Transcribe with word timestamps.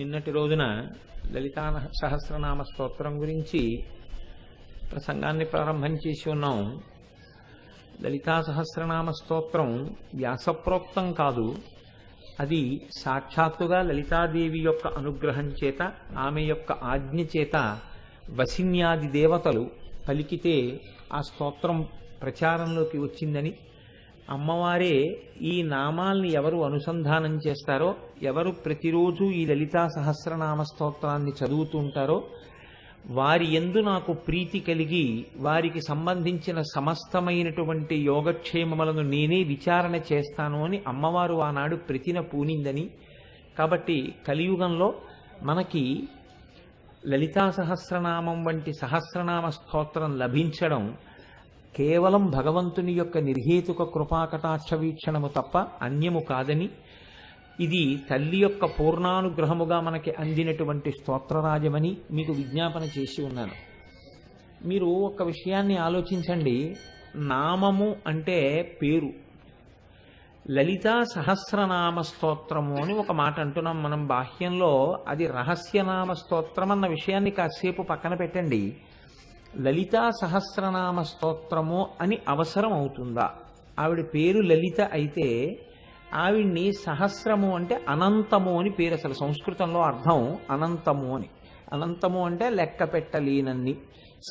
నిన్నటి 0.00 0.30
రోజున 0.30 0.88
లలితా 1.32 1.88
సహస్రనామ 2.02 2.62
స్తోత్రం 2.62 3.20
గురించి 3.20 3.84
ప్రసంగాన్ని 4.92 5.44
ప్రారంభం 5.44 5.98
చేసి 6.06 6.30
ఉన్నాం. 6.30 6.82
లలితా 8.02 8.42
సహస్రనామ 8.42 9.10
స్తోత్రం 9.10 9.96
వ్యాసప్రోక్తం 10.14 11.12
కాదు. 11.12 11.56
అది 12.40 12.88
సాక్షాత్తుగా 12.98 13.82
లలితాదేవి 13.82 14.58
యొక్క 14.58 14.86
అనుగ్రహం 14.86 15.48
చేత 15.64 15.92
ఆమె 16.18 16.42
యొక్క 16.42 16.72
ఆజ్ఞ 16.72 17.20
చేత 17.36 17.78
వసిన్యాది 18.30 19.08
దేవతలు 19.08 19.70
పలికితే 20.08 20.80
ఆ 21.12 21.20
స్తోత్రం 21.20 21.88
ప్రచారంలోకి 22.22 22.98
వచ్చిందని 22.98 23.54
అమ్మవారే 24.30 24.94
ఈ 25.42 25.62
నామాల్ని 25.62 26.32
ఎవరు 26.32 26.56
అనుసంధానం 26.64 27.40
చేస్తారో 27.46 27.94
ఎవరు 28.22 28.50
ప్రతిరోజు 28.64 29.24
ఈ 29.24 29.46
లలితా 29.46 29.88
సహస్రనామ 29.88 30.62
స్తోత్రాన్ని 30.62 31.32
చదువుతూ 31.40 31.78
ఉంటారో 31.78 32.18
వారి 33.06 33.46
ఎందు 33.54 33.78
నాకు 33.78 34.12
ప్రీతి 34.12 34.60
కలిగి 34.60 35.04
వారికి 35.36 35.80
సంబంధించిన 35.80 36.62
సమస్తమైనటువంటి 36.74 37.96
యోగక్షేమములను 38.04 39.02
నేనే 39.02 39.42
విచారణ 39.42 39.96
చేస్తాను 40.12 40.64
అని 40.64 40.82
అమ్మవారు 40.86 41.34
ఆనాడు 41.34 41.76
ప్రతిన 41.76 42.20
పూనిందని. 42.20 42.90
కాబట్టి 43.58 44.14
కలియుగంలో 44.28 44.94
మనకి 45.42 46.08
లలితా 47.08 47.50
సహస్రనామం 47.50 48.44
వంటి 48.44 48.72
సహస్రనామ 48.72 49.48
స్తోత్రం 49.48 50.18
లభించడం 50.18 50.96
కేవలం 51.76 52.30
భగవంతుని 52.30 52.92
యొక్క 52.92 53.18
నిర్హేతుక 53.18 53.82
కృపాకటాక్ష 53.82 54.74
వీక్షణము 54.74 55.28
తప్ప 55.28 55.58
అన్యము 55.58 56.20
కాదని 56.20 56.68
ఇది 57.60 58.00
తల్లి 58.10 58.36
యొక్క 58.36 58.64
పూర్ణానుగ్రహముగా 58.64 59.80
మనకి 59.80 60.10
అందినటువంటి 60.10 60.90
స్తోత్రరాజమని 60.90 61.96
మీకు 62.10 62.32
విజ్ఞాపన 62.32 62.82
చేసి 62.82 63.22
ఉన్నాను. 63.22 63.52
మీరు 64.64 64.86
ఒక 64.86 65.22
విషయాన్ని 65.22 65.76
ఆలోచించండి. 65.76 66.76
నామము 67.16 67.96
అంటే 68.06 68.62
పేరు. 68.82 69.10
లలితా 70.50 71.04
సహస్రనామ 71.14 72.00
స్తోత్రము 72.00 72.82
అని 72.82 72.94
ఒక 72.94 73.12
మాట 73.12 73.40
అంటున్నాం 73.40 73.82
మనం 73.82 74.06
బాహ్యంలో. 74.06 75.04
అది 75.08 75.26
రహస్యనామ 75.26 76.12
స్తోత్రం 76.12 76.70
అన్న 76.72 76.86
విషయాన్ని 76.86 77.30
కాసేపు 77.30 77.82
పక్కన 77.82 78.14
పెట్టండి. 78.14 78.76
లలితా 79.58 80.10
సహస్రనామ 80.10 81.02
స్తోత్రము 81.02 81.88
అని 82.00 82.18
అవసరం 82.28 82.72
అవుతుందా 82.72 83.30
ఆవిడ 83.78 84.04
పేరు 84.14 84.40
లలిత 84.40 84.80
అయితే 84.80 85.58
ఆవిడ్ని 86.14 86.72
సహస్రము 86.72 87.54
అంటే 87.54 87.84
అనంతము 87.88 88.60
అని 88.60 88.70
పేరు 88.70 88.94
అసలు 88.94 89.12
సంస్కృతంలో 89.12 89.80
అర్థం 89.80 90.38
అనంతము 90.50 91.16
అని. 91.16 91.28
అనంతము 91.72 92.26
అంటే 92.26 92.50
లెక్క 92.50 92.92
పెట్టలేనన్ని. 92.92 93.76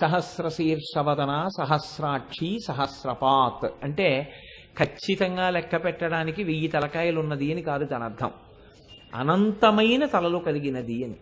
సహస్ర 0.01 0.47
శీర్షవదన 0.47 1.47
సహస్రాక్షి 1.57 2.59
సహస్రపాత్ 2.67 3.71
అంటే 3.83 4.33
ఖచ్చితంగా 4.77 5.49
లెక్క 5.49 5.83
పెట్టడానికి 5.83 6.43
వెయ్యి 6.43 6.67
తలకాయలు 6.67 7.19
ఉన్నది 7.19 7.53
అని 7.53 7.61
కాదు 7.61 7.85
దాని 7.85 8.03
అర్థం 8.03 8.31
అనంతమైన 9.15 10.05
తలలు 10.05 10.37
కలిగినది 10.37 11.03
అని. 11.03 11.15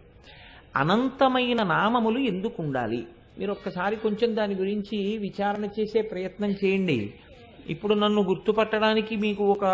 అనంతమైన 0.75 1.63
నామములు 1.63 2.19
ఎందుకు 2.19 2.63
ఉండాలి 2.63 3.07
మీరు 3.39 3.51
ఒక్కసారి 3.51 3.95
కొంచెం 3.95 4.35
దాని 4.35 4.55
గురించి 4.55 5.17
విచారణ 5.17 5.65
చేసే 5.79 6.01
ప్రయత్నం 6.01 6.51
చేయండి. 6.63 7.13
ఇప్పుడు 7.69 7.93
నన్ను 7.93 8.21
గుర్తుపట్టడానికి 8.23 9.15
మీకు 9.15 9.43
ఒక 9.43 9.65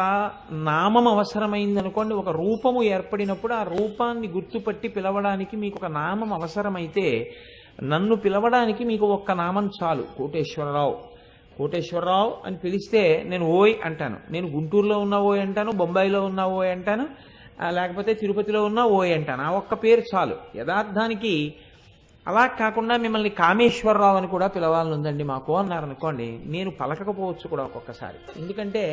నామం 0.52 1.08
అవసరమైంది 1.08 1.80
అనుకోండి 1.80 2.14
ఒక 2.14 2.30
రూపము 2.30 2.84
ఏర్పడినప్పుడు 2.84 3.54
ఆ 3.54 3.64
రూపాన్ని 3.64 4.28
గుర్తుపట్టి 4.28 4.88
పిలవడానికి 4.88 5.58
మీకు 5.58 5.78
ఒక 5.82 5.92
నామం 5.92 6.34
అవసరమైతే 6.34 7.32
నన్ను 7.84 8.16
పిలవడానికి 8.16 8.84
మీకు 8.84 9.06
ఒక్క 9.06 9.32
నామం 9.32 9.70
చాలు 9.84 10.04
కోటేశ్వరరావు. 10.18 10.96
కోటేశ్వరరావు 11.58 12.34
అని 12.46 12.58
పిలిస్తే 12.58 13.24
నేను 13.26 13.46
ఓయ్ 13.46 13.74
అంటాను. 13.86 14.18
నేను 14.32 14.48
గుంటూరులో 14.48 15.00
ఉన్న 15.00 15.16
ఓయ్ 15.18 15.40
అంటాను 15.40 15.72
బొంబాయిలో 15.72 16.26
ఉన్న 16.26 16.44
ఓయ్ 16.44 16.70
అంటాను 16.70 17.06
లేకపోతే 17.70 18.14
తిరుపతిలో 18.14 18.64
ఉన్న 18.66 18.82
ఓయ్ 18.84 19.12
అంటాను. 19.14 19.42
ఆ 19.42 19.52
ఒక్క 19.52 19.74
పేరు 19.74 20.04
చాలు. 20.16 20.36
యథార్థానికి 20.56 21.54
అలా 22.28 22.44
కాకుండా 22.48 22.96
మిమ్మల్ని 22.98 23.30
కామేశ్వరరావు 23.30 24.18
అని 24.18 24.28
కూడా 24.28 24.48
పిలవాలని 24.48 24.94
ఉందండి 24.94 25.24
మాకు 25.24 25.58
అన్నారనుకోండి 25.58 26.28
నేను 26.46 26.70
పలకకపోవచ్చు 26.82 27.46
కూడా 27.52 27.64
ఒక్కొక్కసారి. 27.64 28.20
ఎందుకంటే 28.42 28.84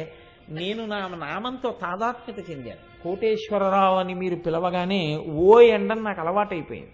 నేను 0.59 0.83
నా 0.93 0.99
నామంతో 1.27 1.69
తాదాత్మ్యత 1.83 2.41
చెందాను. 2.51 2.81
కోటేశ్వరరావు 3.03 3.99
అని 3.99 4.15
మీరు 4.15 4.37
పిలవగానే 4.47 5.03
ఓ 5.45 5.61
ఎండని 5.77 6.03
నాకు 6.03 6.21
అలవాటైపోయింది. 6.21 6.93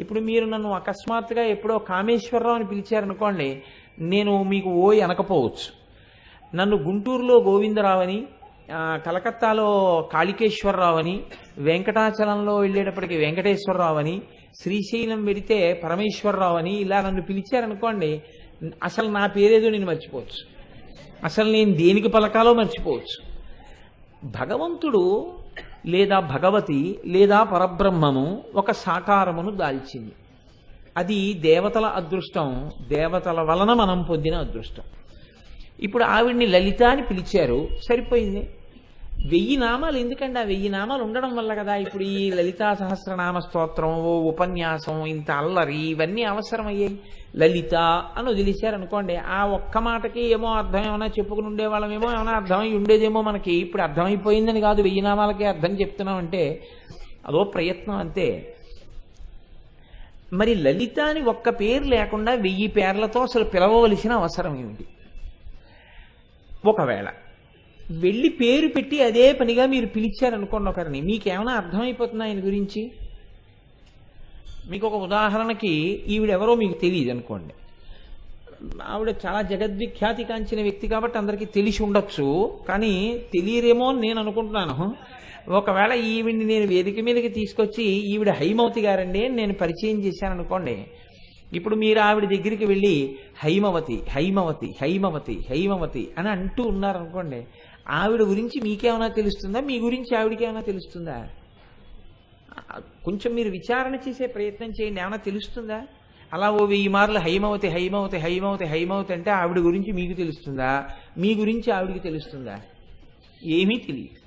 ఇప్పుడు 0.00 0.20
మీరు 0.20 0.44
నన్ను 0.44 0.70
అకస్మాత్తుగా 0.74 1.44
ఎప్పుడో 1.54 1.76
కామేశ్వరరావు 1.92 2.56
అని 2.58 2.66
పిలిచారనుకోండి 2.72 3.48
నేను 4.12 4.42
మీకు 4.42 4.70
ఓ 4.82 4.88
అనకపోవచ్చు 5.06 5.68
నన్ను 6.52 6.76
గుంటూరులో 6.76 7.36
గోవిందరావు 7.48 8.02
అని 8.02 8.18
కలకత్తాలో 9.06 9.68
కాళికేశ్వరరావు 10.12 10.98
అని 10.98 11.14
వెంకటాచలంలో 11.58 12.54
వెళ్ళేటప్పటికి 12.58 13.16
వెంకటేశ్వరరావు 13.16 13.98
అని 13.98 14.16
శ్రీశైలం 14.54 15.24
వెడితే 15.24 15.80
పరమేశ్వరరావు 15.84 16.56
అని 16.56 16.74
ఇలా 16.74 17.00
నన్ను 17.00 17.22
పిలిచారనుకోండి 17.22 18.22
అసలు 18.84 19.08
నా 19.08 19.26
పేరేదో 19.26 19.70
నేను 19.70 19.86
మర్చిపోవచ్చు. 19.86 20.50
అసలు 21.24 21.52
నేను 21.52 21.72
దేనికి 21.74 22.08
పలకాలో 22.08 22.54
మర్చిపోవచ్చు. 22.54 23.30
భగవంతుడు 24.24 25.32
లేదా 25.86 26.20
భగవతి 26.20 26.98
లేదా 27.06 27.42
పరబ్రహ్మము 27.42 28.44
ఒక 28.54 28.70
సాకారమును 28.70 29.50
దాల్చింది. 29.56 30.12
అది 30.96 31.34
దేవతల 31.34 31.86
అదృష్టం 31.86 32.70
దేవతల 32.88 33.40
వలన 33.40 33.72
మనం 33.72 34.02
పొందిన 34.02 34.34
అదృష్టం. 34.34 34.82
ఇప్పుడు 35.80 36.04
ఆవిడ్ని 36.04 36.46
లలిత 36.46 36.82
అని 36.82 37.02
పిలిచారు 37.02 37.68
సరిపోయింది. 37.88 38.48
వెయ్యి 39.26 39.56
నామాలు 39.56 39.98
ఎందుకండి 39.98 40.38
ఆ 40.38 40.42
వెయ్యి 40.42 40.68
నామాలు 40.68 41.02
ఉండడం 41.02 41.36
వల్ల 41.36 41.54
కదా 41.54 41.74
ఇప్పుడు 41.74 42.02
ఈ 42.02 42.30
లలితా 42.30 42.74
సహస్రనామ 42.74 43.38
స్తోత్రం 43.38 44.02
ఓ 44.02 44.20
ఉపన్యాసం 44.20 45.06
ఇంత 45.06 45.30
అల్లరి 45.30 45.76
ఇవన్నీ 45.76 46.22
అవసరమయ్యాయి. 46.22 47.00
లలిత 47.36 47.74
అని 48.16 48.28
వదిలేశారనుకోండి 48.28 49.16
ఆ 49.16 49.44
ఒక్క 49.44 49.78
మాటకి 49.78 50.20
ఏమో 50.20 50.52
అర్థం 50.52 50.84
ఏమైనా 50.84 51.06
చెప్పుకుని 51.06 51.46
ఉండేవాళ్ళమేమో 51.46 52.12
ఏమైనా 52.12 52.32
అర్థమై 52.32 52.72
ఉండేదేమో 52.72 53.22
మనకి. 53.22 53.52
ఇప్పుడు 53.52 53.82
అర్థమైపోయిందని 53.82 54.60
కాదు 54.60 54.82
వెయ్యి 54.82 55.00
నామాలకే 55.00 55.44
అర్థం 55.44 55.80
చెప్తున్నామంటే 55.80 56.62
అదో 57.26 57.44
ప్రయత్నం 57.44 57.96
అంతే. 57.96 58.56
మరి 60.32 60.54
లలిత 60.54 61.00
అని 61.00 61.20
ఒక్క 61.20 61.48
పేరు 61.60 61.84
లేకుండా 61.84 62.32
వెయ్యి 62.32 62.66
పేర్లతో 62.66 63.22
అసలు 63.22 63.44
పిలవవలసిన 63.44 64.12
అవసరం 64.12 64.56
ఏమిటి? 64.56 64.86
ఒకవేళ 66.66 67.08
వెళ్ళి 67.90 68.28
పేరు 68.28 68.68
పెట్టి 68.68 69.02
అదే 69.02 69.32
పనిగా 69.32 69.66
మీరు 69.66 69.86
పిలిచారనుకోండి 69.86 70.70
ఒకరిని. 70.70 71.00
మీకేమైనా 71.00 71.52
అర్థమైపోతుంది 71.52 72.24
ఆయన 72.24 72.46
గురించి? 72.46 72.90
మీకు 74.70 74.86
ఒక 74.86 74.94
ఉదాహరణకి 74.94 75.72
ఈవిడెవరో 76.08 76.54
మీకు 76.54 76.72
తెలియదు 76.72 77.10
అనుకోండి 77.10 77.54
ఆవిడ 78.82 79.14
చాలా 79.26 79.42
జగద్విఖ్యాతి 79.42 80.24
కాంచిన 80.24 80.62
వ్యక్తి 80.62 80.88
కాబట్టి 80.88 81.18
అందరికీ 81.18 81.44
తెలిసి 81.44 81.82
ఉండొచ్చు. 81.82 82.58
కానీ 82.68 83.20
తెలియరేమో 83.32 83.88
అని 83.88 84.00
నేను 84.00 84.20
అనుకుంటున్నాను. 84.20 84.94
ఒకవేళ 85.50 85.92
ఈవిడిని 85.92 86.44
నేను 86.44 86.66
వేదిక 86.66 87.00
మీదకి 87.00 87.28
తీసుకొచ్చి 87.28 87.84
ఈవిడ 87.84 88.30
హైమవతి 88.30 88.80
గారండి 88.80 89.28
నేను 89.28 89.52
పరిచయం 89.52 90.04
చేశాను 90.04 90.34
అనుకోండి 90.34 90.86
ఇప్పుడు 91.52 91.76
మీరు 91.76 91.98
ఆవిడ 91.98 92.24
దగ్గరికి 92.24 92.64
వెళ్ళి 92.64 93.16
హైమవతి 93.38 94.02
హైమవతి 94.10 94.74
హైమవతి 94.82 95.38
హైమవతి 95.50 96.08
అని 96.18 96.28
అంటూ 96.28 96.62
ఉన్నారనుకోండి. 96.62 97.46
ఆవిడ 97.88 98.22
గురించి 98.22 98.60
మీకేమైనా 98.60 99.08
తెలుస్తుందా? 99.08 99.60
మీ 99.60 99.78
గురించి 99.78 100.16
ఆవిడకి 100.16 100.44
ఏమైనా 100.44 100.60
తెలుస్తుందా 100.60 101.28
కొంచెం 103.04 103.34
మీరు 103.34 103.50
విచారణ 103.50 103.94
చేసే 103.94 104.26
ప్రయత్నం 104.26 104.70
చేయండి. 104.70 105.00
ఏమైనా 105.00 105.16
తెలుస్తుందా? 105.16 105.86
అలా 106.32 106.50
ఓ 106.50 106.66
వెయ్యి 106.66 106.88
మార్లు 106.88 107.18
హైమవతి 107.18 107.68
హైమవతి 107.68 108.16
హైమవతి 108.16 108.64
హైమవతి 108.64 109.12
అంటే 109.12 109.30
ఆవిడ 109.30 109.58
గురించి 109.58 109.92
మీకు 109.92 110.12
తెలుస్తుందా? 110.12 110.90
మీ 111.18 111.34
గురించి 111.34 111.72
ఆవిడికి 111.72 111.98
తెలుస్తుందా? 111.98 112.60
ఏమీ 113.44 113.76
తెలియదు. 113.76 114.20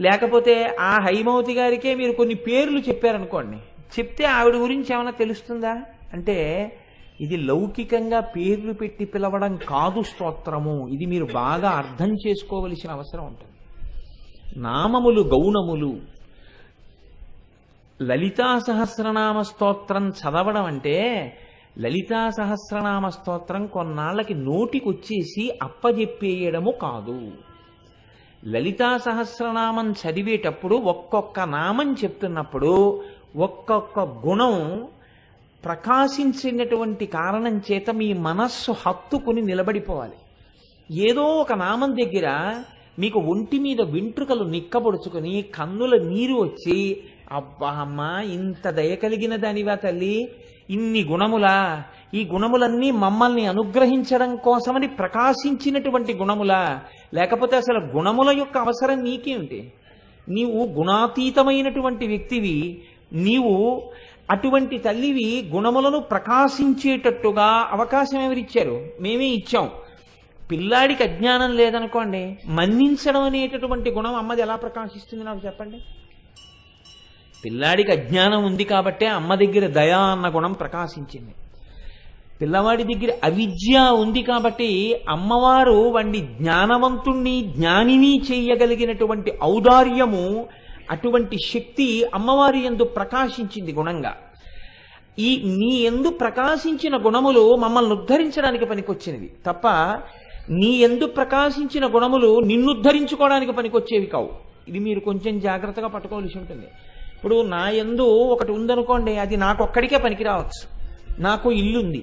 లేకపోతే 0.00 0.76
ఆ 0.80 0.98
హైమవతి 0.98 1.52
గారికే 1.52 1.94
మీరు 1.94 2.12
కొన్ని 2.12 2.34
పేర్లు 2.34 2.80
చెప్పారనుకోండి. 2.80 3.56
చెప్తే 3.98 4.24
ఆవిడ 4.24 4.56
గురించి 4.56 4.94
ఏమైనా 4.94 5.10
తెలుస్తుందా? 5.10 5.82
అంటే 6.12 6.36
ఇది 7.20 7.36
లౌకికంగా 7.36 8.20
పేర్లు 8.20 8.72
పెట్టి 8.72 9.04
పిలవడం 9.04 9.56
కాదు 9.56 10.02
స్తోత్రము. 10.02 10.88
ఇది 10.88 11.06
మీరు 11.06 11.28
బాగా 11.34 11.70
అర్థం 11.70 12.16
చేసుకోవలసిన 12.26 12.90
అవసరం 12.90 13.26
ఉంటుంది. 13.26 13.52
నామములు 14.60 15.20
గౌణములు. 15.20 15.96
లలితా 18.02 18.58
సహస్రనామ 18.58 19.42
స్తోత్రం 19.42 20.08
చదవడం 20.08 20.64
అంటే 20.64 20.96
లలితా 21.78 22.30
సహస్రనామ 22.30 23.08
స్తోత్రం 23.08 23.66
కొన్నాళ్ళకి 23.66 24.34
నోటికొచ్చేసి 24.34 25.58
అప్పజెప్పేయడము 25.62 26.70
కాదు. 26.70 27.32
లలితా 28.44 28.96
సహస్రనామం 28.96 29.92
చదివేటప్పుడు 29.92 30.76
ఒక్కొక్క 30.76 31.40
నామం 31.40 31.92
చెప్తున్నప్పుడు 31.92 33.02
ఒక్కొక్క 33.36 34.00
గుణం 34.00 34.88
ప్రకాశించినటువంటి 35.68 37.06
కారణం 37.06 37.62
చేత 37.72 37.90
మీ 37.90 38.12
మనస్సు 38.12 38.72
హత్తుకుని 38.86 39.42
నిలబడిపోవాలి. 39.42 40.18
ఏదో 41.10 41.22
ఒక 41.22 41.52
నామం 41.52 41.96
దగ్గర 41.96 42.54
మీకు 42.98 43.18
ఒంటి 43.18 43.58
మీద 43.58 43.80
వెంట్రుకలు 43.80 44.44
నిక్కబొడుచుకొని 44.44 45.44
కన్నుల 45.54 46.02
నీరు 46.08 46.34
వచ్చి 46.34 47.02
అబ్బా 47.32 47.70
అమ్మా 47.70 48.20
ఇంత 48.20 48.70
దయ 48.70 48.94
కలిగిన 48.94 49.36
దానివా 49.36 49.74
తల్లి? 49.74 50.28
ఇన్ని 50.70 51.04
గుణములా? 51.04 51.84
ఈ 52.14 52.24
గుణములన్నీ 52.32 52.90
మమ్మల్ని 52.90 53.46
అనుగ్రహించడం 53.46 54.36
కోసమని 54.36 54.88
ప్రకాశించినటువంటి 54.88 56.14
గుణములా? 56.14 56.82
లేకపోతే 57.14 57.56
అసలు 57.56 57.78
గుణముల 57.78 58.38
యొక్క 58.38 58.58
అవసరం 58.58 59.04
నీకేమిటి? 59.04 59.72
నీవు 60.28 60.66
గుణాతీతమైనటువంటి 60.66 62.06
వ్యక్తివి. 62.06 62.82
నీవు 63.12 63.90
అటువంటి 64.30 64.78
తల్లివి 64.78 65.50
గుణములను 65.54 65.98
ప్రకాశించేటట్టుగా 65.98 67.68
అవకాశం 67.70 68.20
ఎవరిచ్చారు? 68.20 68.86
మేమే 69.00 69.26
ఇచ్చాం. 69.26 69.70
పిల్లాడికి 70.50 71.02
అజ్ఞానం 71.02 71.56
లేదనుకోండి 71.56 72.38
మన్నించడం 72.46 73.22
అనేటటువంటి 73.22 73.90
గుణం 73.90 74.14
అమ్మది 74.14 74.42
ఎలా 74.42 74.56
ప్రకాశిస్తుంది 74.56 75.24
నాకు 75.24 75.40
చెప్పండి? 75.46 75.78
పిల్లాడికి 77.44 77.92
అజ్ఞానం 77.92 78.44
ఉంది 78.44 78.64
కాబట్టే 78.64 79.06
అమ్మ 79.06 79.34
దగ్గర 79.34 79.66
దయా 79.66 79.98
అన్న 79.98 80.28
గుణం 80.28 80.52
ప్రకాశించింది. 80.52 81.34
పిల్లవాడి 82.40 82.82
దగ్గర 82.82 83.12
అవిద్య 83.24 83.78
ఉంది 83.78 84.22
కాబట్టి 84.22 85.00
అమ్మవారు 85.08 85.90
వాడిని 85.94 86.18
జ్ఞానవంతుణ్ణి 86.18 87.40
జ్ఞానిని 87.40 88.22
చేయగలిగినటువంటి 88.32 89.32
ఔదార్యము 89.42 90.46
అటువంటి 90.90 91.36
శక్తి 91.44 92.04
అమ్మవారి 92.14 92.64
ఎందు 92.66 92.84
ప్రకాశించింది 92.84 93.72
గుణంగా. 93.72 94.16
ఈ 95.18 95.42
నీ 95.44 95.70
ఎందు 95.76 96.10
ప్రకాశించిన 96.10 96.96
గుణములు 96.96 97.56
మమ్మల్ని 97.56 97.92
ఉద్ధరించడానికి 97.92 98.66
పనికొచ్చినవి. 98.66 99.30
తప్ప 99.46 99.68
నీ 100.50 100.70
ఎందు 100.76 101.06
ప్రకాశించిన 101.06 101.86
గుణములు 101.86 102.40
నిన్నుద్ధరించుకోవడానికి 102.40 103.52
పనికొచ్చేవి 103.52 104.06
కావు. 104.06 104.30
ఇది 104.68 104.78
మీరు 104.78 105.00
కొంచెం 105.00 105.40
జాగ్రత్తగా 105.40 105.86
పట్టుకోవాల్సి 105.86 106.38
ఉంటుంది. 106.38 106.66
ఇప్పుడు 107.14 107.42
నా 107.42 107.70
ఎందు 107.70 108.02
ఒకటి 108.02 108.52
ఉందనుకోండి 108.52 109.16
అది 109.16 109.36
నాకొక్కడికే 109.36 109.98
పనికి 109.98 110.24
రావచ్చు 110.24 110.62
నాకు 111.22 111.52
ఇల్లుంది. 111.52 112.02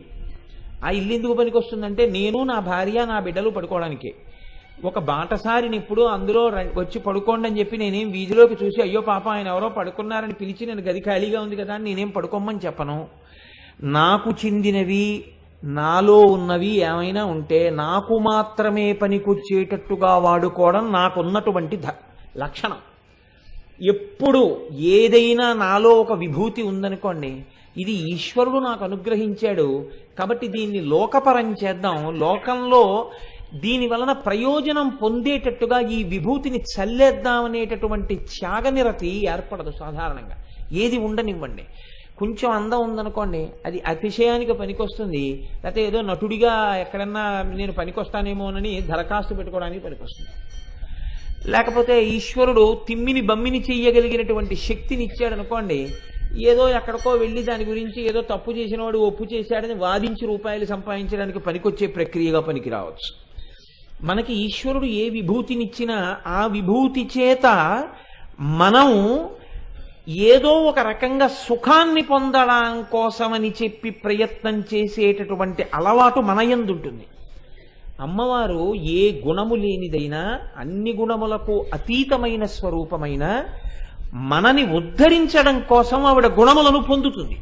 ఆ 0.86 0.90
ఇల్లు 0.90 1.14
ఎందుకు 1.14 1.34
పనికి 1.34 1.58
వస్తుందంటే 1.58 2.06
నేను 2.10 2.44
నా 2.44 2.60
భార్య 2.60 3.06
నా 3.06 3.20
బిడ్డలు 3.20 3.50
పడుకోవడానికే. 3.50 4.14
ఒక 4.84 5.00
బాటసారిని 5.00 5.78
ఇప్పుడు 5.78 6.02
అందులో 6.02 6.42
వచ్చి 6.56 7.00
పడుకోండి 7.00 7.50
అని 7.50 7.60
చెప్పి 7.60 7.78
నేనేం 7.78 8.12
వీధిలోకి 8.12 8.66
చూసి 8.66 8.82
అయ్యో 8.82 9.02
పాప 9.02 9.30
ఆయన 9.30 9.48
ఎవరో 9.48 9.70
పడుకున్నారని 9.70 10.34
పిలిచి 10.34 10.66
నేను 10.66 10.82
గది 10.82 11.00
ఖాళీగా 11.00 11.42
ఉంది 11.42 11.56
కదా 11.56 11.74
అని 11.74 11.84
నేనేం 11.84 12.10
పడుకోమని 12.10 12.60
చెప్పను. 12.66 13.08
నాకు 13.84 14.32
చెందినవి 14.46 15.26
నాలో 15.64 16.20
ఉన్నవి 16.20 16.68
ఏమైనా 16.68 17.26
ఉంటే 17.26 17.70
నాకు 17.70 18.20
మాత్రమే 18.20 18.94
పనికొచ్చేటట్టుగా 18.94 20.18
వాడుకోవడం 20.18 20.92
నాకున్నటువంటి 20.92 21.78
ధ- 21.78 22.04
లక్షణం. 22.38 22.78
ఎప్పుడు 23.82 24.58
ఏదైనా 24.72 25.54
నాలో 25.54 25.90
ఒక 25.90 26.14
విభూతి 26.14 26.62
ఉందనుకోండి 26.62 27.46
ఇది 27.78 27.92
ఈశ్వరుడు 27.92 28.58
నాకు 28.58 28.84
అనుగ్రహించాడు 28.84 29.86
కాబట్టి 30.20 30.48
దీన్ని 30.48 30.82
లోకపరం 30.82 31.56
చేద్దాం. 31.64 32.20
లోకంలో 32.20 33.12
దీని 33.54 33.88
వలన 33.88 34.12
ప్రయోజనం 34.12 34.90
పొందేటట్టుగా 34.90 35.80
ఈ 35.80 36.04
విభూతిని 36.04 36.58
చల్లేద్దామనేటటువంటి 36.58 38.16
త్యాగనిరతి 38.16 39.28
ఏర్పడదు 39.30 39.72
సాధారణంగా. 39.80 40.36
ఏది 40.72 40.98
ఉండనివ్వండి. 40.98 41.64
కొంచెం 42.18 42.52
అందం 42.52 42.80
ఉందనుకోండి 42.80 43.48
అది 43.66 43.82
అతిశయానికి 43.88 44.54
పనికొస్తుంది 44.54 45.50
లేకపోతే 45.64 45.88
ఏదో 45.88 46.02
నటుడిగా 46.02 46.76
ఎక్కడన్నా 46.76 47.42
నేను 47.42 47.72
పనికొస్తానేమోనని 47.72 48.82
దరఖాస్తు 48.82 49.34
పెట్టుకోవడానికి 49.34 49.84
పనికొస్తుంది. 49.84 50.30
లేకపోతే 51.52 52.04
ఈశ్వరుడు 52.04 52.82
తిమ్మిని 52.88 53.22
బమ్మిని 53.22 53.64
చెయ్యగలిగినటువంటి 53.72 54.56
శక్తిని 54.56 55.04
ఇచ్చాడు 55.04 55.34
అనుకోండి 55.34 55.94
ఏదో 56.38 56.70
ఎక్కడికో 56.70 57.12
వెళ్ళి 57.12 57.44
దాని 57.44 57.66
గురించి 57.66 58.08
ఏదో 58.08 58.22
తప్పు 58.22 58.52
చేసినవాడు 58.52 58.98
ఒప్పు 58.98 59.24
చేశాడని 59.24 59.74
వాదించి 59.74 60.28
రూపాయలు 60.28 60.66
సంపాదించడానికి 60.66 61.40
పనికొచ్చే 61.40 61.88
ప్రక్రియగా 61.88 62.40
పనికి 62.40 62.70
రావచ్చు. 62.70 63.25
మనకి 64.04 64.34
ఈశ్వరుడు 64.34 64.86
ఏ 64.86 65.10
విభూతినిచ్చినా 65.10 66.18
ఆ 66.28 66.46
విభూతి 66.46 67.10
చేత 67.18 67.46
మనం 68.40 69.20
ఏదో 70.10 70.50
ఒక 70.50 70.80
రకంగా 70.80 71.28
సుఖాన్ని 71.28 72.02
పొందడం 72.02 72.82
కోసమని 72.92 73.54
చెప్పి 73.64 73.90
ప్రయత్నం 73.90 74.64
చేసేటటువంటి 74.74 75.66
అలవాటు 75.74 76.20
మన 76.20 76.40
ఎందుంటుంది 76.40 77.06
అమ్మవారు 78.00 78.76
ఏ 78.76 79.22
గుణము 79.28 79.56
లేనిదైనా 79.56 80.40
అన్ని 80.58 80.94
గుణములకు 80.94 81.66
అతీతమైన 81.74 82.46
స్వరూపమైన 82.46 83.46
మనని 84.14 84.76
ఉద్ధరించడం 84.76 85.62
కోసం 85.62 86.06
ఆవిడ 86.06 86.28
గుణములను 86.28 86.84
పొందుతుంది. 86.84 87.38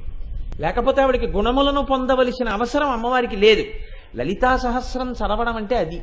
లేకపోతే 0.60 1.02
ఆవిడకి 1.02 1.28
గుణములను 1.28 1.86
పొందవలసిన 1.86 2.50
అవసరం 2.50 2.90
అమ్మవారికి 2.90 3.36
లేదు. 3.36 3.64
లలితా 4.16 4.58
సహస్రం 4.58 5.12
చదవడం 5.12 5.56
అంటే 5.56 5.76
అది. 5.76 6.02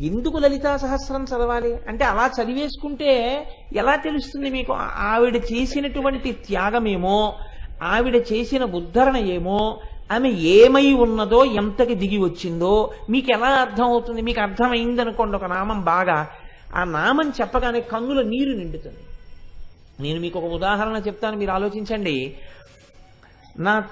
ఎందుకు 0.00 0.38
లలితా 0.38 0.76
సహస్రం 0.76 1.24
చదవాలి? 1.24 1.76
అంటే 1.88 2.04
అలా 2.04 2.30
చదివేసుకుంటే 2.42 3.44
ఎలా 3.76 3.96
తెలుస్తుంది 3.96 4.50
మీకు? 4.50 4.72
ఆవిడ 4.96 5.36
చేసినటువంటి 5.36 6.32
త్యాగమేమో 6.32 7.34
ఆవిడ 7.82 8.16
చేసిన 8.32 8.64
ఉద్ధరణ 8.64 9.16
ఏమో 9.16 9.80
ఆమె 10.12 10.30
ఏమై 10.30 10.92
ఉన్నదో 10.92 11.44
ఎంతకి 11.44 11.94
దిగి 11.94 12.18
వచ్చిందో 12.18 12.90
మీకు 13.10 13.32
ఎలా 13.32 13.46
అర్థం 13.46 13.84
అవుతుంది 13.84 14.22
మీకు 14.22 14.40
అర్థమైంది 14.40 15.00
అనుకోండి 15.00 15.36
ఒక 15.36 15.44
నామం 15.44 15.80
బాగా. 15.80 16.28
ఆ 16.74 16.84
నామం 16.84 17.32
చెప్పగానే 17.40 17.80
కన్నుల 17.80 18.22
నీరు 18.22 18.50
నిండుతుంది. 18.50 18.98
నేను 20.00 20.20
మీకు 20.20 20.38
ఒక 20.38 20.44
ఉదాహరణ 20.44 21.02
చెప్తాను 21.06 21.36
మీరు 21.36 21.50
ఆలోచించండి. 21.50 22.36
నా 23.58 23.84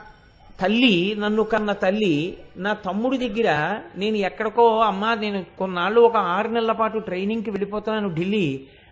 తల్లి 0.60 1.14
నన్ను 1.18 1.42
కన్న 1.42 1.70
తల్లి 1.72 2.14
నా 2.56 2.72
తమ్ముడి 2.72 3.16
దగ్గర 3.18 3.48
నేను 3.96 4.16
ఎక్కడికో 4.16 4.64
అమ్మా 4.80 5.14
నేను 5.14 5.44
కొన్నాళ్ళు 5.58 6.00
ఒక 6.00 6.16
ఆరు 6.16 6.48
నెలల 6.48 6.72
పాటు 6.72 6.98
ట్రైనింగ్కి 6.98 7.50
వెళ్ళిపోతున్నాను 7.50 8.08
ఢిల్లీ. 8.14 8.46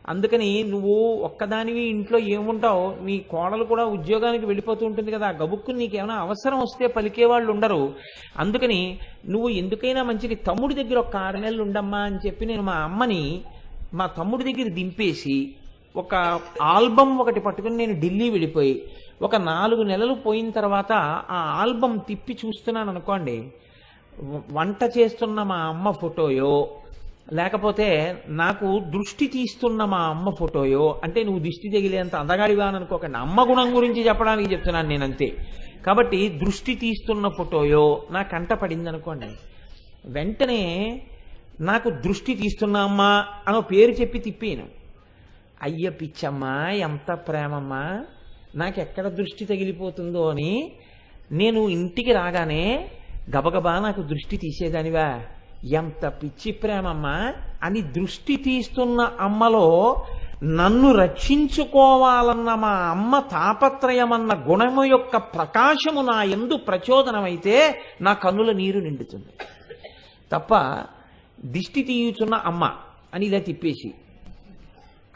అందుకని 0.09 0.49
నువ్వు 0.63 0.95
ఒక్కదానివి 1.29 1.83
ఇంట్లో 1.83 2.19
ఏముంటావు? 2.19 2.87
నీ 3.07 3.19
కోడలు 3.33 3.65
కూడా 3.65 3.85
ఉద్యోగానికి 3.85 4.47
వెళ్ళిపోతూ 4.47 4.83
ఉంటుంది 4.87 5.11
కదా 5.11 5.27
ఆ 5.27 5.37
గబుక్కు 5.43 5.71
నీకు 5.71 5.97
ఏమైనా 5.97 6.15
అవసరం 6.15 6.59
వస్తే 6.61 6.87
పలికే 6.87 7.25
వాళ్ళు 7.25 7.53
ఉండరు. 7.53 7.83
అందుకని 8.39 8.81
నువ్వు 9.29 9.49
ఎందుకైనా 9.63 10.03
మంచిది 10.03 10.35
తమ్ముడి 10.35 10.75
దగ్గర 10.75 10.99
ఒక 10.99 11.17
ఆరు 11.17 11.37
నెలలు 11.37 11.63
ఉండమ్మా 11.63 11.99
అని 11.99 12.21
చెప్పి 12.27 12.47
నేను 12.47 12.63
మా 12.63 12.77
అమ్మని 12.89 13.23
మా 13.95 14.07
తమ్ముడి 14.19 14.53
దగ్గర 14.53 14.69
దింపేసి 14.81 15.39
ఒక 15.97 16.15
ఆల్బమ్ 16.63 17.15
ఒకటి 17.19 17.41
పట్టుకుని 17.41 17.77
నేను 17.77 17.95
ఢిల్లీ 18.01 18.31
వెళ్ళిపోయి 18.31 18.75
ఒక 19.23 19.37
నాలుగు 19.37 19.83
నెలలు 19.83 20.15
పోయిన 20.15 20.51
తర్వాత 20.51 20.93
ఆ 21.31 21.41
ఆల్బమ్ 21.61 21.99
తిప్పి 22.09 22.35
చూస్తున్నాను 22.45 22.91
అనుకోండి 22.91 23.37
వంట 24.51 24.79
చేస్తున్న 24.99 25.43
మా 25.43 25.57
అమ్మ 25.57 25.91
ఫోటోయో 25.91 26.55
లేకపోతే 27.33 27.89
నాకు 28.29 28.69
దృష్టి 28.89 29.27
తీస్తున్న 29.27 29.85
మా 29.85 29.99
అమ్మ 29.99 30.31
ఫోటోయో 30.31 31.01
అంటే 31.05 31.21
నువ్వు 31.25 31.41
దిష్టి 31.41 31.69
తగిలేంత 31.69 32.15
అందగాడివా 32.17 32.67
అని 32.67 32.77
అనుకోకండి. 32.77 33.19
అమ్మ 33.19 33.51
గుణం 33.51 33.77
గురించి 33.77 34.01
చెప్పడానికి 34.07 34.53
చెప్తున్నాను 34.53 34.89
నేను 34.89 35.05
అంతే 35.05 35.29
కాబట్టి 35.87 36.21
దృష్టి 36.43 36.75
తీస్తున్న 36.75 37.29
ఫోటోయో 37.29 37.85
నా 38.11 38.23
కంట 38.23 38.53
పడింది 38.53 38.89
అనుకోండి. 38.89 39.31
వెంటనే 40.07 40.63
నాకు 41.61 41.91
దృష్టి 41.91 42.35
తీస్తున్న 42.35 42.77
అమ్మ 42.77 43.03
అనో 43.49 43.61
పేరు 43.61 43.91
చెప్పి 43.91 44.19
తిప్పాను 44.19 44.67
అయ్య 45.63 45.91
పిచ్చమ్మా 45.91 46.55
ఎంత 46.71 47.13
ప్రేమమ్మా. 47.29 47.83
నాకెక్కడ 48.55 49.09
దృష్టి 49.09 49.45
తగిలిపోతుందో 49.45 50.29
అని 50.29 50.73
నేను 51.33 51.69
ఇంటికి 51.69 52.13
రాగానే 52.13 52.91
గబగబా 53.37 53.79
నాకు 53.79 54.03
దృష్టి 54.03 54.37
తీసేదానివా? 54.37 55.21
ఎంత 55.65 56.07
పిచ్చి 56.07 56.53
ప్రేమమ్మా. 56.53 57.33
అని 57.63 57.83
దృష్టి 57.83 58.37
తీస్తున్న 58.37 59.13
అమ్మలో 59.21 59.97
నన్ను 60.45 60.93
రక్షించుకోవాలన్న 60.93 62.55
మా 62.55 62.69
అమ్మ 62.69 63.19
తాపత్రయమన్న 63.19 64.45
గుణము 64.49 64.85
యొక్క 64.85 65.17
ప్రకాశము 65.17 66.03
నా 66.03 66.23
ఎందు 66.23 66.57
ప్రచోదనమైతే 66.57 67.81
నా 68.01 68.13
కన్నుల 68.13 68.53
నీరు 68.53 68.81
నిండుతుంది. 68.81 69.27
తప్ప 70.33 70.55
దిష్టి 71.45 71.83
తీయుచున్న 71.83 72.35
అమ్మ 72.35 72.71
అని 73.15 73.27
ఇలా 73.27 73.39
తిప్పేసి 73.39 73.95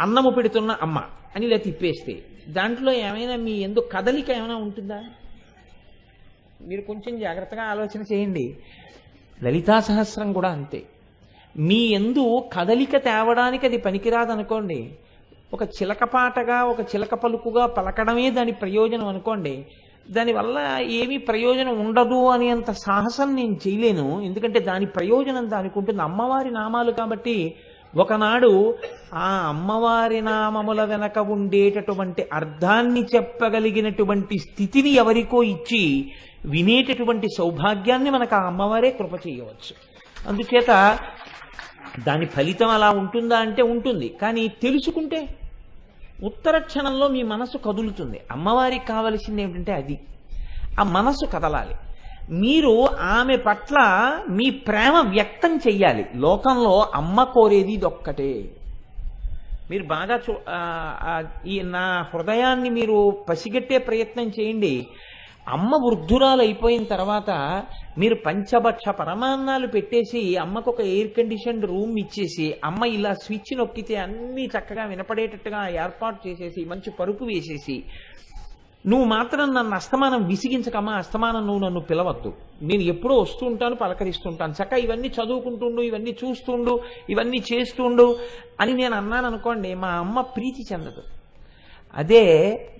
అన్నము 0.00 0.30
పెడుతున్న 0.30 0.76
అమ్మ 0.82 1.02
అని 1.36 1.46
ఇలా 1.46 1.56
తిప్పేస్తే 1.56 2.22
దాంట్లో 2.48 2.92
ఏమైనా 2.92 3.36
మీ 3.36 3.50
ఎందుకు 3.50 3.88
కదలిక 3.92 4.30
ఏమైనా 4.30 4.56
ఉంటుందా? 4.56 5.04
మీరు 6.62 6.80
కొంచెం 6.80 7.20
జాగ్రత్తగా 7.20 7.62
ఆలోచన 7.62 8.02
చేయండి. 8.12 8.56
లలితా 9.44 9.80
సహస్రం 9.80 10.32
కూడా 10.32 10.48
అంతే. 10.48 10.82
మీ 11.56 11.74
ఎందు 11.74 12.44
కదలిక 12.52 12.96
తేవడానికి 12.96 13.66
అది 13.66 13.76
పనికిరాదనుకోండి. 13.76 14.92
ఒక 15.52 15.62
చిలక 15.62 16.04
పాటగా 16.04 16.64
ఒక 16.64 16.80
చిలక 16.80 17.14
పలుకుగా 17.14 17.66
పలకడమే 17.66 18.30
దాని 18.30 18.52
ప్రయోజనం 18.52 19.06
అనుకోండి. 19.08 19.66
దానివల్ల 20.10 20.78
ఏమీ 20.82 21.16
ప్రయోజనం 21.16 21.80
ఉండదు 21.86 22.26
అనేంత 22.26 22.56
అంత 22.56 22.70
సాహసం 22.70 23.36
నేను 23.36 23.56
చేయలేను. 23.68 24.20
ఎందుకంటే 24.20 24.60
దాని 24.60 24.86
ప్రయోజనం 24.86 25.50
దానికి 25.50 25.78
ఉంటుంది. 25.78 26.02
అమ్మవారి 26.02 26.50
నామాలు 26.50 26.92
కాబట్టి 26.92 27.54
ఒకనాడు 27.96 28.74
ఆ 29.14 29.28
అమ్మవారి 29.48 30.20
నామముల 30.20 30.84
వెనక 30.84 31.18
ఉండేటటువంటి 31.18 32.26
అర్థాన్ని 32.32 33.04
చెప్పగలిగినటువంటి 33.14 34.38
స్థితిని 34.38 34.90
ఎవరికో 34.90 35.42
ఇచ్చి 35.42 36.12
వినేటటువంటి 36.44 37.28
సౌభాగ్యాన్ని 37.38 38.10
మనకు 38.10 38.34
ఆ 38.34 38.46
అమ్మవారే 38.46 38.90
కృప 38.90 39.26
చేయవచ్చు. 39.26 39.74
అందుచేత 40.28 40.98
దాని 42.06 42.26
ఫలితం 42.26 42.68
అలా 42.68 42.90
ఉంటుందా 42.90 43.38
అంటే 43.38 43.62
ఉంటుంది. 43.62 44.08
కానీ 44.08 44.48
తెలుసుకుంటే 44.48 45.28
ఉత్తర 46.24 46.58
క్షణంలో 46.58 47.08
మీ 47.08 47.22
మనసు 47.22 47.58
కదులుతుంది. 47.58 48.20
అమ్మవారికి 48.30 48.86
కావలసింది 48.86 49.42
ఏమిటంటే 49.42 49.72
అది. 49.72 50.00
ఆ 50.80 50.82
మనసు 50.82 51.26
కదలాలి. 51.26 51.74
మీరు 52.30 52.86
ఆమె 53.00 53.36
పట్ల 53.36 53.76
మీ 54.30 54.50
ప్రేమ 54.50 54.94
వ్యక్తం 55.08 55.56
చెయ్యాలి. 55.56 56.06
లోకంలో 56.14 56.86
అమ్మ 56.94 57.22
కోరేది 57.22 57.72
ఇదొక్కటే. 57.72 58.44
మీరు 59.70 59.84
బాగా 59.84 60.16
చూ 60.16 60.32
ఈ 61.46 61.60
నా 61.62 62.06
హృదయాన్ని 62.14 62.70
మీరు 62.70 63.24
పసిగట్టే 63.28 63.78
ప్రయత్నం 63.78 64.28
చేయండి. 64.28 64.86
అమ్మ 65.48 65.70
వృద్ధురాలు 65.74 66.40
అయిపోయిన 66.40 66.84
తర్వాత 66.84 67.30
మీరు 67.98 68.14
పంచభక్ష 68.14 68.88
పరమాన్నాలు 68.88 69.66
పెట్టేసి 69.66 70.36
అమ్మకు 70.36 70.70
ఒక 70.70 70.80
ఎయిర్ 70.80 71.10
కండిషన్ 71.16 71.62
రూమ్ 71.62 71.98
ఇచ్చేసి 71.98 72.54
అమ్మ 72.64 72.84
ఇలా 72.84 73.14
స్విచ్ 73.14 73.58
నొక్కితే 73.58 73.96
అన్నీ 73.96 74.46
చక్కగా 74.46 74.84
వినపడేటట్టుగా 74.84 75.68
ఏర్పాటు 75.68 76.28
చేసేసి 76.28 76.64
మంచి 76.64 76.90
పరుపు 76.90 77.24
వేసేసి 77.24 77.84
నువ్వు 78.88 79.06
మాత్రం 79.06 79.54
నన్ను 79.54 79.74
అస్తమానం 79.74 80.26
విసిగించకమ్మా 80.26 80.92
అస్తమానం 80.92 81.46
నువ్వు 81.46 81.64
నన్ను 81.64 81.80
పిలవద్దు. 81.80 82.32
నేను 82.62 82.82
ఎప్పుడో 82.82 83.16
వస్తూ 83.16 83.46
ఉంటాను 83.46 83.74
పలకరిస్తుంటాను. 83.74 84.54
చక్క 84.62 84.72
ఇవన్నీ 84.72 85.08
చదువుకుంటుండు 85.08 85.82
ఇవన్నీ 85.82 86.16
చూస్తుండు 86.24 86.80
ఇవన్నీ 87.10 87.42
చేస్తుండు 87.52 88.16
అని 88.60 88.72
నేను 88.72 88.94
అన్నాను 88.94 89.26
అనుకోండి 89.26 89.74
మా 89.74 89.88
అమ్మ 89.88 90.20
ప్రీతి 90.20 90.64
చెందదు. 90.72 91.02
అదే 91.94 92.24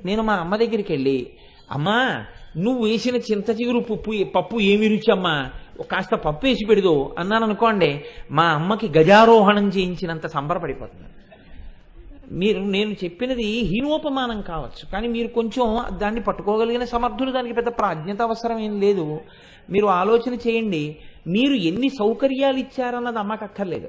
నేను 0.05 0.23
మా 0.23 0.35
అమ్మ 0.35 0.57
దగ్గరికి 0.57 0.93
వెళ్ళి 0.93 1.31
అమ్మా 1.71 2.25
నువ్వు 2.57 2.85
వేసిన 2.85 3.17
చింత 3.17 3.51
చిగురు 3.51 3.79
పప్పు 3.79 4.13
పప్పు 4.35 4.61
ఏమి 4.61 4.89
రుచి 4.89 5.13
అమ్మా? 5.13 5.51
కాస్త 5.93 6.15
పప్పు 6.15 6.47
వేసి 6.47 6.67
పెడదు. 6.67 7.15
అన్నాను 7.19 7.45
అనుకోండి 7.45 8.05
మా 8.31 8.45
అమ్మకి 8.45 8.99
గజారోహణం 8.99 9.69
చేయించినంత 9.69 10.27
సంబరపడిపోతుంది. 10.27 11.09
మీరు 12.31 12.61
నేను 12.61 12.93
చెప్పినది 13.05 13.45
హీనోపమానం 13.45 14.43
కావచ్చు 14.43 14.93
కానీ 14.93 15.09
మీరు 15.09 15.29
కొంచెం 15.29 15.85
దాన్ని 15.93 16.21
పట్టుకోగలిగిన 16.21 16.85
సమర్థులు 16.85 17.33
దానికి 17.33 17.55
పెద్ద 17.55 17.69
ప్రాజ్ఞత 17.69 18.23
అవసరం 18.23 18.59
ఏం 18.59 18.81
లేదు. 18.81 19.21
మీరు 19.71 19.87
ఆలోచన 19.87 20.35
చేయండి 20.35 20.97
మీరు 21.27 21.53
ఎన్ని 21.53 21.89
సౌకర్యాలు 21.89 22.57
ఇచ్చారన్నది 22.57 23.19
అమ్మకు 23.19 23.45
అక్కర్లేదు. 23.45 23.89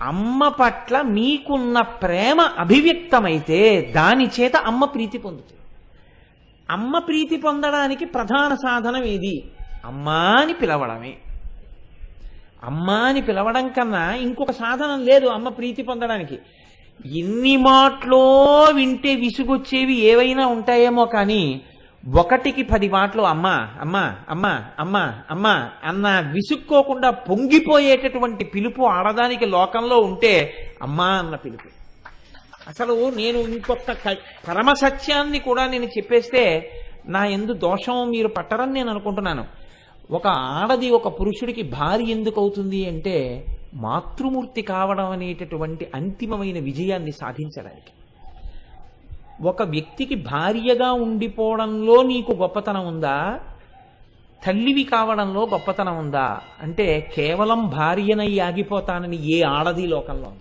అమ్మ 0.00 0.48
పట్ల 0.48 1.02
మీకున్న 1.02 1.80
ప్రేమ 1.80 2.40
అభివ్యక్తమైతే 2.40 3.92
దాని 3.96 4.30
చేత 4.40 4.56
అమ్మ 4.56 4.84
ప్రీతి 4.84 5.18
పొందుతుంది. 5.18 5.60
అమ్మ 6.70 6.98
ప్రీతి 6.98 7.36
పొందడానికి 7.36 8.04
ప్రధాన 8.04 8.54
సాధనం 8.54 9.04
ఏది? 9.04 9.44
అమ్మా 9.84 10.36
అని 10.40 10.52
పిలవడమే. 10.52 11.14
అమ్మా 12.62 12.94
అని 12.94 13.22
పిలవడం 13.22 13.68
కన్నా 13.68 14.14
ఇంకొక 14.14 14.50
సాధనం 14.50 15.04
లేదు 15.04 15.26
అమ్మ 15.26 15.48
ప్రీతి 15.48 15.82
పొందడానికి. 15.82 16.38
ఎన్ని 17.16 17.56
మాటలో 17.56 18.44
వింటే 18.74 19.14
విసుగొచ్చేవి 19.14 19.94
ఏవైనా 19.94 20.46
ఉంటాయేమో 20.46 21.04
కానీ 21.04 21.60
ఒకటికి 22.14 22.62
పది 22.62 22.88
మాటలు 22.88 23.22
అమ్మా 23.22 23.68
అమ్మా 23.80 24.16
అమ్మా 24.28 24.64
అమ్మా 24.78 25.14
అమ్మా 25.30 25.70
అన్న 25.84 26.20
విసుక్కోకుండా 26.32 27.10
పొంగిపోయేటటువంటి 27.10 28.44
పిలుపు 28.44 28.82
ఆడదానికి 28.82 29.46
లోకంలో 29.46 29.98
ఉంటే 29.98 30.54
అమ్మా 30.82 31.06
అన్న 31.06 31.36
పిలుపు. 31.36 31.68
అసలు 32.68 33.12
నేను 33.16 33.38
ఇంకొక 33.38 33.92
క- 33.92 34.48
పరమ 34.48 34.72
సత్యాన్ని 34.72 35.38
కూడా 35.38 35.66
నేను 35.66 35.84
చెప్పేస్తే 35.84 36.70
నా 37.06 37.24
ఎందు 37.24 37.52
దోషం 37.52 38.10
మీరు 38.10 38.28
పట్టరని 38.28 38.72
నేను 38.72 38.90
అనుకుంటున్నాను. 38.90 39.44
ఒక 40.10 40.26
ఆడది 40.26 40.90
ఒక 40.90 41.20
పురుషుడికి 41.20 41.62
భార్య 41.62 42.04
ఎందుకు 42.04 42.40
అవుతుంది 42.40 42.88
అంటే 42.88 43.46
మాతృమూర్తి 43.76 44.62
కావడం 44.62 45.10
అనేటటువంటి 45.10 45.90
అంతిమమైన 45.94 46.58
విజయాన్ని 46.58 47.12
సాధించడానికి. 47.12 47.92
ఒక 49.42 49.62
వ్యక్తికి 49.62 50.14
భార్యగా 50.14 50.92
ఉండిపోవడంలో 50.92 52.02
నీకు 52.02 52.32
గొప్పతనం 52.32 52.86
ఉందా? 52.86 53.40
తల్లివి 54.46 54.84
కావడంలో 54.84 55.46
గొప్పతనం 55.46 55.98
ఉందా? 55.98 56.40
అంటే 56.62 57.12
కేవలం 57.14 57.68
భార్యనై 57.68 58.38
ఆగిపోతానని 58.38 59.26
ఏ 59.26 59.42
ఆడది 59.42 59.86
లోకంలో 59.86 60.32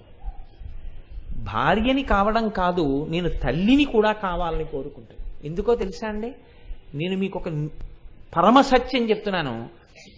భార్యని 1.43 2.03
కావడం 2.03 2.49
కాదు 2.49 3.07
నేను 3.09 3.29
తల్లిని 3.29 3.83
కూడా 3.83 4.11
కావాలని 4.11 4.63
కోరుకుంటాను 4.63 5.45
ఎందుకో 5.45 5.75
తెలుసా 5.75 6.07
అండి? 6.07 6.33
నేను 6.93 7.17
మీకు 7.17 7.39
ఒక 7.39 7.49
పరమ 8.37 8.61
సత్యం 8.61 9.09
చెప్తున్నాను. 9.09 9.69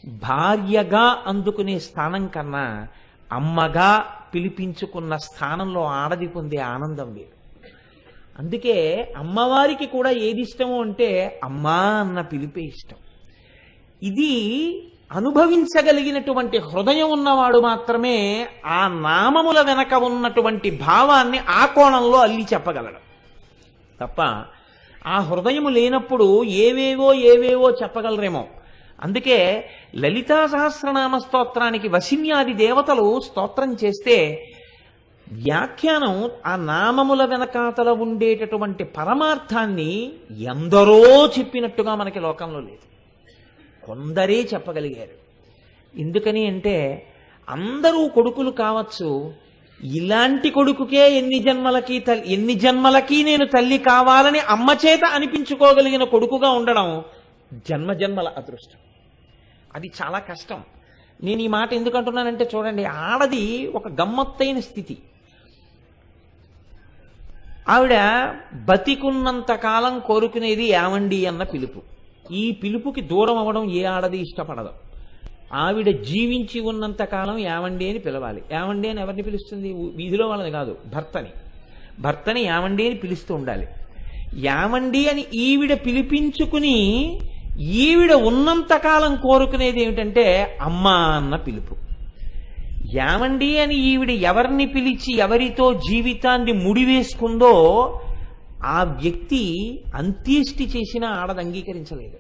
భార్యగా 0.08 1.24
అందుకునే 1.28 1.80
స్థానం 1.80 2.28
కన్నా 2.28 2.88
అమ్మగా 3.34 4.06
పిలిపించుకున్న 4.36 5.18
స్థానంలో 5.18 5.86
ఆడది 5.86 6.28
పొందే 6.28 6.58
ఆనందం 6.58 7.14
వేరు. 7.14 7.38
అందుకే 8.40 9.14
అమ్మవారికి 9.18 9.86
కూడా 9.86 10.12
ఏది 10.12 10.42
ఇష్టమో 10.42 10.82
అంటే 10.82 11.40
అమ్మా 11.44 11.78
అన్న 11.78 12.22
పిలిపే 12.22 12.62
ఇష్టం. 12.62 12.98
ఇది 14.04 14.34
అనుభవించగలిగినటువంటి 15.12 16.58
హృదయం 16.58 17.12
ఉన్నవాడు 17.12 17.60
మాత్రమే 17.60 18.48
ఆ 18.66 18.88
నామముల 18.88 19.62
వెనక 19.62 19.94
ఉన్నటువంటి 19.94 20.72
భావాన్ని 20.72 21.40
ఆ 21.40 21.66
కోణంలో 21.66 22.18
అల్లి 22.18 22.48
చెప్పగలడు. 22.54 23.08
తప్ప 24.00 24.22
ఆ 25.08 25.20
హృదయము 25.20 25.70
లేనప్పుడు 25.70 26.44
ఏవేవో 26.44 27.14
ఏవేవో 27.14 27.72
చెప్పగలరేమో. 27.72 28.48
అందుకే 29.04 29.70
లలితా 29.96 30.48
సహస్రనామ 30.48 31.18
స్తోత్రానికి 31.18 31.88
వశిన్యాది 31.88 32.54
దేవతలు 32.54 33.20
స్తోత్రం 33.20 33.78
చేస్తే 33.84 34.46
వ్యాఖ్యానం 35.32 36.30
ఆ 36.46 36.56
నామముల 36.56 37.26
వెనకాతల 37.26 37.90
ఉండేటటువంటి 37.90 38.84
పరమార్థాన్ని 38.84 40.12
ఎందరో 40.40 41.28
చెప్పినట్టుగా 41.28 41.96
మనకి 41.96 42.20
లోకంలో 42.20 42.60
లేదు. 42.60 42.86
కొందరే 43.86 44.40
చెప్పగలిగారు. 44.54 45.28
ఎందుకని 46.00 46.48
అంటే 46.48 47.08
అందరూ 47.50 48.08
కొడుకులు 48.08 48.52
కావచ్చు 48.52 49.34
ఇలాంటి 49.84 50.50
కొడుకుకే 50.50 51.18
ఎన్ని 51.18 51.40
జన్మలకి 51.40 52.00
తల్లి 52.00 52.34
ఎన్ని 52.34 52.54
జన్మలకి 52.54 53.24
నేను 53.24 53.46
తల్లి 53.46 53.78
కావాలని 53.78 54.40
అమ్మ 54.40 54.76
చేత 54.86 55.06
అనిపించుకోగలిగిన 55.06 56.04
కొడుకుగా 56.04 56.50
ఉండడం 56.50 57.04
జన్మ 57.70 57.94
జన్మల 57.94 58.28
అదృష్టం. 58.38 58.80
అది 59.78 59.92
చాలా 60.02 60.20
కష్టం. 60.20 60.64
నేను 61.24 61.42
ఈ 61.42 61.48
మాట 61.48 61.74
ఎందుకు 61.74 61.98
అంటున్నానంటే 61.98 62.50
చూడండి 62.56 62.86
ఆడది 62.86 63.68
ఒక 63.68 63.88
గమ్మత్తైన 63.88 64.60
స్థితి. 64.60 64.98
ఆవిడ 67.70 67.96
బతికున్నంత 68.66 69.52
కాలం 69.52 70.00
కోరుకునేది 70.00 70.64
ఏమండి 70.64 71.26
అన్న 71.26 71.44
పిలుపు. 71.44 71.82
ఈ 72.32 72.52
పిలుపుకి 72.52 73.02
దూరం 73.02 73.38
అవ్వడం 73.38 73.72
ఏ 73.72 73.84
ఆడది 73.84 74.18
ఇష్టపడదు. 74.18 74.70
ఆవిడ 75.54 75.90
జీవించి 76.04 76.60
ఉన్నంతకాలం 76.60 77.38
ఏమండి 77.38 77.90
అని 77.90 78.00
పిలవాలి. 78.00 78.42
ఏమండి 78.52 78.90
అని 78.90 79.02
ఎవరిని 79.02 79.24
పిలుస్తుంది? 79.24 79.74
వీధిలో 79.74 80.28
వాళ్ళని 80.28 80.52
కాదు 80.52 80.78
భర్తని. 80.96 81.30
భర్తని 82.00 82.42
ఏమండి 82.42 82.88
అని 82.88 82.96
పిలుస్తూ 82.96 83.36
ఉండాలి. 83.36 83.68
యామండి 84.34 85.10
అని 85.10 85.26
ఈవిడ 85.34 85.74
పిలిపించుకుని 85.74 86.78
ఈవిడ 87.60 88.14
ఉన్నంతకాలం 88.14 89.16
కోరుకునేది 89.16 89.84
ఏమిటంటే 89.84 90.58
అమ్మ 90.62 90.88
అన్న 90.88 91.36
పిలుపు. 91.36 91.76
యామండి 92.94 93.60
అని 93.60 93.76
ఈవిడ 93.76 94.10
ఎవరిని 94.10 94.66
పిలిచి 94.66 95.18
ఎవరితో 95.18 95.74
జీవితాన్ని 95.74 96.52
ముడివేసుకుందో 96.52 97.54
ఆ 98.66 98.84
వ్యక్తి 98.84 99.74
అంత్యేష్టి 99.96 100.64
చేసినా 100.64 101.08
ఆడది 101.08 101.42
అంగీకరించలేదు. 101.42 102.18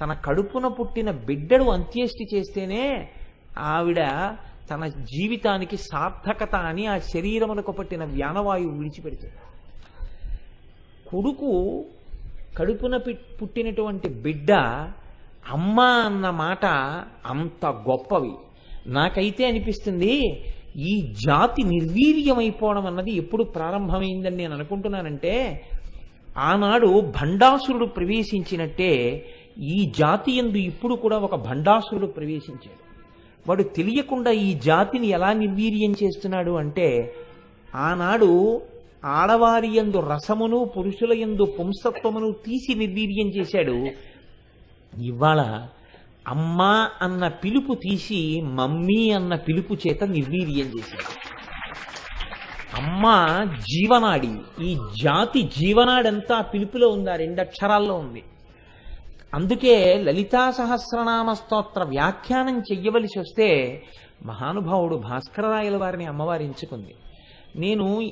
తన 0.00 0.12
కడుపున 0.12 0.66
పుట్టిన 0.66 1.10
బిడ్డడు 1.10 1.64
అంత్యేష్టి 1.64 2.36
చేస్తేనే 2.36 3.08
ఆవిడ 3.58 3.96
తన 4.70 4.86
జీవితానికి 4.86 5.76
సార్థకత 5.76 6.54
అని 6.54 6.86
ఆ 6.86 6.98
శరీరమునకు 6.98 7.72
పట్టిన 7.72 8.04
వ్యానవాయువు 8.04 8.74
విడిచిపెడుతుంది. 8.74 9.34
కొడుకు 11.10 11.84
కడుపున 12.56 12.96
పుట్టినటువంటి 13.42 14.08
బిడ్డ 14.08 14.52
అమ్మ 15.52 15.80
అన్న 15.80 16.30
మాట 16.30 16.66
అంత 17.26 17.66
గొప్పవి. 17.66 18.32
నాకైతే 18.86 19.46
అనిపిస్తుంది 19.46 20.42
ఈ 20.76 21.12
జాతి 21.26 21.62
నిర్వీర్యమైపోవడం 21.62 22.86
అన్నది 22.86 23.12
ఎప్పుడు 23.12 23.44
ప్రారంభమైందని 23.44 24.36
నేను 24.36 24.54
అనుకుంటున్నానంటే 24.54 25.64
ఆనాడు 26.38 27.00
భండాసురుడు 27.20 27.84
ప్రవేశించినట్టే 27.84 28.92
ఈ 29.62 29.92
జాతి 29.98 30.32
ఎందు 30.36 30.56
ఇప్పుడు 30.56 30.94
కూడా 30.94 31.18
ఒక 31.18 31.34
భండాసురుడు 31.34 32.06
ప్రవేశించాడు. 32.06 32.82
వాడు 33.48 33.62
తెలియకుండా 33.62 34.30
ఈ 34.30 34.54
జాతిని 34.54 35.08
ఎలా 35.08 35.32
నిర్వీర్యం 35.32 35.92
చేస్తున్నాడు 35.92 36.50
అంటే 36.50 37.14
ఆనాడు 37.74 38.60
ఆడవారి 39.06 39.68
యందు 39.68 40.00
రసమును 40.00 40.64
పురుషుల 40.64 41.12
యందు 41.12 41.44
పుంసత్వమును 41.44 42.32
తీసి 42.32 42.74
నిర్వీర్యం 42.74 43.28
చేశాడు. 43.28 43.86
ఇవాళ 45.02 45.66
అమ్మా 46.28 46.90
అన్న 47.02 47.28
పిలుపు 47.28 47.74
తీసి 47.74 48.40
మమ్మీ 48.40 49.10
అన్న 49.10 49.34
పిలుపు 49.34 49.74
చేత 49.74 50.04
నిర్వీర్యం 50.04 50.66
చేశాడు. 50.66 51.36
అమ్మ 52.76 53.04
జీవనాడి 53.58 54.62
ఈ 54.62 54.78
జాతి 55.02 55.42
జీవనాడంతా 55.42 56.40
పిలుపులో 56.40 56.88
ఉంది 56.88 57.10
ఆ 57.10 57.16
రెండు 57.16 57.40
అక్షరాల్లో 57.40 57.94
ఉంది. 57.94 58.22
అందుకే 59.34 59.94
లలితా 59.94 60.50
సహస్రనామ 60.50 61.32
స్తోత్ర 61.32 61.82
వ్యాఖ్యానం 61.82 62.58
చెయ్యవలసి 62.58 63.20
వస్తే 63.20 63.82
మహానుభావుడు 64.24 64.96
భాస్కరరాయల 64.96 65.76
వారిని 65.76 66.06
అమ్మవారి 66.06 66.44
ఎంచుకుంది. 66.44 66.94
నేను 67.56 68.10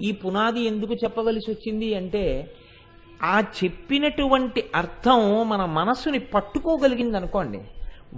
ఈ 0.00 0.12
పునాది 0.12 0.60
ఎందుకు 0.60 0.94
చెప్పవలసి 0.94 1.50
వచ్చింది 1.50 1.94
అంటే 1.94 2.54
ఆ 3.22 3.44
చెప్పినటువంటి 3.64 4.64
అర్థం 4.74 5.48
మన 5.48 5.64
మనస్సుని 5.64 6.18
పట్టుకోగలిగింది 6.18 7.16
అనుకోండి 7.16 7.60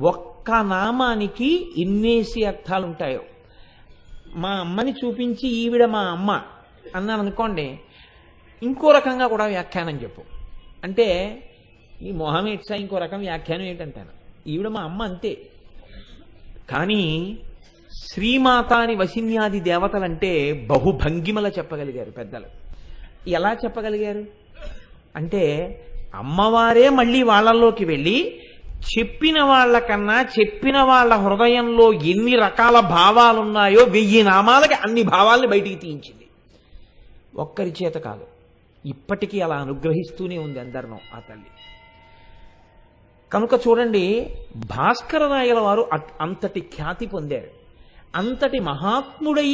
ఒక్క 0.02 0.50
నామానికి 0.50 1.74
ఇన్నేసి 1.76 2.44
అర్థాలు 2.44 2.86
ఉంటాయో 2.86 3.20
మా 4.36 4.50
అమ్మని 4.50 4.92
చూపించి 4.92 5.48
ఈవిడ 5.48 5.84
మా 5.84 6.00
అమ్మ 6.00 6.42
అన్నాను 6.94 7.22
అనుకోండి 7.22 7.78
ఇంకో 8.62 8.90
రకంగా 8.90 9.26
కూడా 9.26 9.44
వ్యాఖ్యానం 9.44 10.02
చెప్పు. 10.02 10.22
అంటే 10.84 11.38
ఈ 12.02 12.12
మొహం 12.12 12.46
ఇంకో 12.74 12.98
రకం 12.98 13.18
వ్యాఖ్యానం 13.18 13.62
ఏంటంటాను. 13.62 14.10
ఈవిడ 14.48 14.68
మా 14.68 14.80
అమ్మ 14.80 15.02
అంతే. 15.02 15.38
కానీ 16.70 17.36
శ్రీమాతాని 18.02 18.94
వశిన్యాది 18.94 19.60
దేవతలంటే 19.60 20.52
బహుభంగిమల 20.52 21.46
చెప్పగలిగారు 21.46 22.10
పెద్దలు. 22.10 22.44
ఎలా 23.28 23.56
చెప్పగలిగారు? 23.64 24.24
అంటే 25.16 25.70
అమ్మవారే 26.14 26.88
మళ్ళీ 26.88 27.22
వాళ్ళల్లోకి 27.22 27.84
వెళ్ళి 27.84 28.40
చెప్పిన 28.98 29.42
వాళ్ళకన్నా 29.42 30.22
చెప్పిన 30.40 30.82
వాళ్ళ 30.82 31.14
హృదయంలో 31.14 31.92
ఎన్ని 31.92 32.36
రకాల 32.36 32.80
భావాలున్నాయో 32.80 33.84
వెయ్యి 33.84 34.22
నామాలకి 34.22 34.74
అన్ని 34.74 35.02
భావాల్ని 35.02 35.46
బయటికి 35.46 35.74
తీయించింది. 35.74 36.26
ఒక్కరి 37.36 37.74
చేత 37.84 37.94
కాదు. 37.94 38.26
ఇప్పటికీ 38.86 39.40
అలా 39.40 39.56
అనుగ్రహిస్తూనే 39.56 40.38
ఉంది 40.38 40.60
అందరినో 40.60 40.98
ఆ 41.14 41.18
తల్లి. 41.18 41.50
కనుక 43.32 43.54
చూడండి 43.68 44.30
భాస్కర 44.56 45.26
రాయల 45.26 45.58
వారు 45.58 45.88
అట్- 45.92 46.12
అంతటి 46.20 46.60
ఖ్యాతి 46.60 47.06
పొందారు. 47.06 47.63
అంతటి 48.14 48.60
మహాత్ముడై 48.60 49.50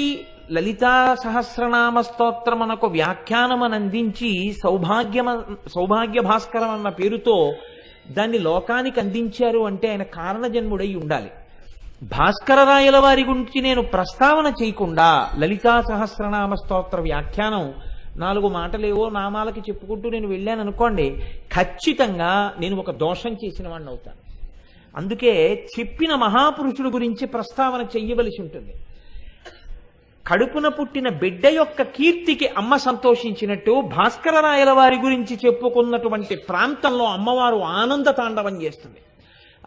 లలితా 0.52 0.92
సహస్రనామ 1.14 2.00
స్తోత్రమునకు 2.00 2.86
వ్యాఖ్యానమని 2.86 3.74
అందించి 3.74 4.30
సౌభాగ్యమ 4.62 5.28
సౌభాగ్య 5.74 6.20
భాస్కరం 6.20 6.70
అన్న 6.70 6.88
పేరుతో 6.88 7.36
దాన్ని 8.10 8.38
లోకానికి 8.38 9.00
అందించారు 9.00 9.60
అంటే 9.60 9.88
ఆయన 9.90 10.02
కారణజన్ముడై 10.16 10.94
ఉండాలి. 10.94 11.30
భాస్కర 12.10 12.62
రాయల 12.64 12.98
వారి 12.98 13.22
గురించి 13.24 13.60
నేను 13.60 13.82
ప్రస్తావన 13.82 14.48
చేయకుండా 14.60 15.08
లలితా 15.38 15.82
సహస్రనామ 15.82 16.54
స్తోత్ర 16.54 17.00
వ్యాఖ్యానం 17.00 17.64
నాలుగు 18.16 18.48
మాటలేవో 18.48 19.08
నామాలకి 19.10 19.60
చెప్పుకుంటూ 19.60 20.10
నేను 20.10 20.28
వెళ్ళాను 20.28 20.60
అనుకోండి 20.60 21.06
ఖచ్చితంగా 21.52 22.32
నేను 22.60 22.76
ఒక 22.76 22.90
దోషం 22.96 23.34
చేసిన 23.44 23.68
వాడిని 23.68 23.88
అవుతాను 23.88 24.18
అందుకే 24.96 25.66
చెప్పిన 25.78 26.14
మహాపురుషుడు 26.14 26.88
గురించి 26.88 27.26
ప్రస్తావన 27.26 27.86
చెయ్యవలసి 27.96 28.42
ఉంటుంది. 28.42 28.74
కడుపున 30.26 30.68
పుట్టిన 30.68 31.08
బిడ్డ 31.08 31.46
యొక్క 31.46 31.82
కీర్తికి 31.82 32.46
అమ్మ 32.46 32.76
సంతోషించినట్టు 32.76 33.80
భాస్కర 33.80 34.40
రాయల 34.40 34.70
వారి 34.70 34.96
గురించి 34.96 35.38
చెప్పుకున్నటువంటి 35.46 36.36
ప్రాంతంలో 36.36 37.04
అమ్మవారు 37.04 37.56
ఆనంద 37.56 38.06
తాండవం 38.06 38.62
చేస్తుంది. 38.62 38.96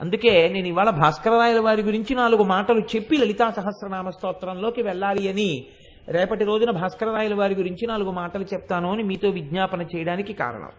అందుకే 0.02 0.48
నేను 0.48 0.68
ఇవాళ 0.68 0.90
భాస్కర 0.90 1.32
రాయల 1.32 1.60
వారి 1.60 1.82
గురించి 1.82 2.16
నాలుగు 2.16 2.44
మాటలు 2.44 2.80
చెప్పి 2.80 3.18
లలితా 3.18 3.52
సహస్రనామ 3.52 4.10
స్తోత్రంలోకి 4.10 4.82
వెళ్ళాలి 4.82 5.30
అని 5.30 5.66
రేపటి 6.10 6.44
రోజున 6.44 6.72
భాస్కర 6.72 7.12
రాయల 7.12 7.34
వారి 7.34 7.56
గురించి 7.56 7.88
నాలుగు 7.88 8.12
మాటలు 8.12 8.44
చెప్తాను 8.44 8.92
అని 8.92 9.04
మీతో 9.04 9.30
విజ్ఞాపన 9.30 9.82
చేయడానికి 9.82 10.34
కారణం. 10.34 10.70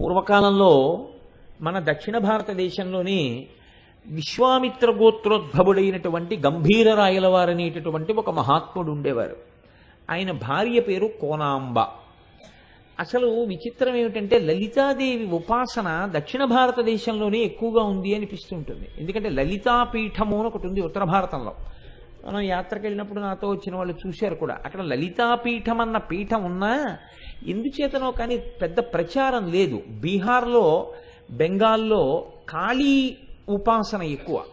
పూర్వకాలంలో 0.00 1.08
మన 1.60 1.78
దక్షిణ 1.78 2.18
భారతదేశంలోని 2.18 3.46
విశ్వామిత్ర 4.06 4.90
గోత్రోద్భవుడైనటువంటి 4.90 6.36
గంభీరరాయల 6.36 7.26
వారనేటటువంటి 7.26 8.12
ఒక 8.12 8.30
మహాత్ముడు 8.30 8.92
ఉండేవారు. 8.92 9.36
ఆయన 10.10 10.30
భార్య 10.30 10.80
పేరు 10.80 11.10
కోనాంబ. 11.20 11.78
అసలు 13.00 13.26
విచిత్రం 13.26 13.94
ఏమిటంటే 13.94 14.38
లలితాదేవి 14.38 15.26
ఉపాసన 15.26 16.12
దక్షిణ 16.16 16.44
భారతదేశంలోనే 16.44 17.38
ఎక్కువగా 17.38 17.84
ఉంది 17.84 18.14
అనిపిస్తుంటుంది. 18.14 18.88
ఎందుకంటే 18.98 19.28
లలితాపీఠము 19.28 20.38
అని 20.38 20.46
ఒకటి 20.46 20.66
ఉంది 20.66 20.80
ఉత్తర 20.80 21.04
భారతంలో. 21.04 21.54
మనం 22.26 22.40
యాత్రకు 22.40 22.82
వెళ్ళినప్పుడు 22.82 23.20
నాతో 23.20 23.48
వచ్చిన 23.48 23.76
వాళ్ళు 23.76 23.94
చూశారు 24.06 24.34
కూడా. 24.34 24.58
అక్కడ 24.64 24.82
లలితాపీఠం 24.82 25.80
అన్న 25.80 25.96
పీఠం 25.96 26.44
ఉన్నా 26.44 26.98
ఎందుచేతనో 27.46 28.10
కానీ 28.10 28.36
పెద్ద 28.36 28.80
ప్రచారం 28.80 29.52
లేదు. 29.52 29.82
బీహార్లో 29.88 30.92
బెంగాల్లో 31.30 32.26
కాళీ 32.48 33.16
ఉపాసన 33.48 34.02
ఎక్కువ. 34.02 34.44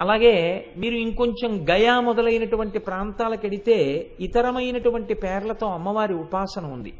అలాగే 0.00 0.66
మీరు 0.76 0.94
ఇంకొంచెం 0.94 1.66
గయా 1.70 2.00
మొదలైనటువంటి 2.00 2.78
ప్రాంతాలకు 2.78 3.40
వెడితే 3.44 4.06
ఇతరమైనటువంటి 4.20 5.14
పేర్లతో 5.14 5.66
అమ్మవారి 5.66 6.14
ఉపాసన 6.14 6.66
ఉంది. 6.66 6.92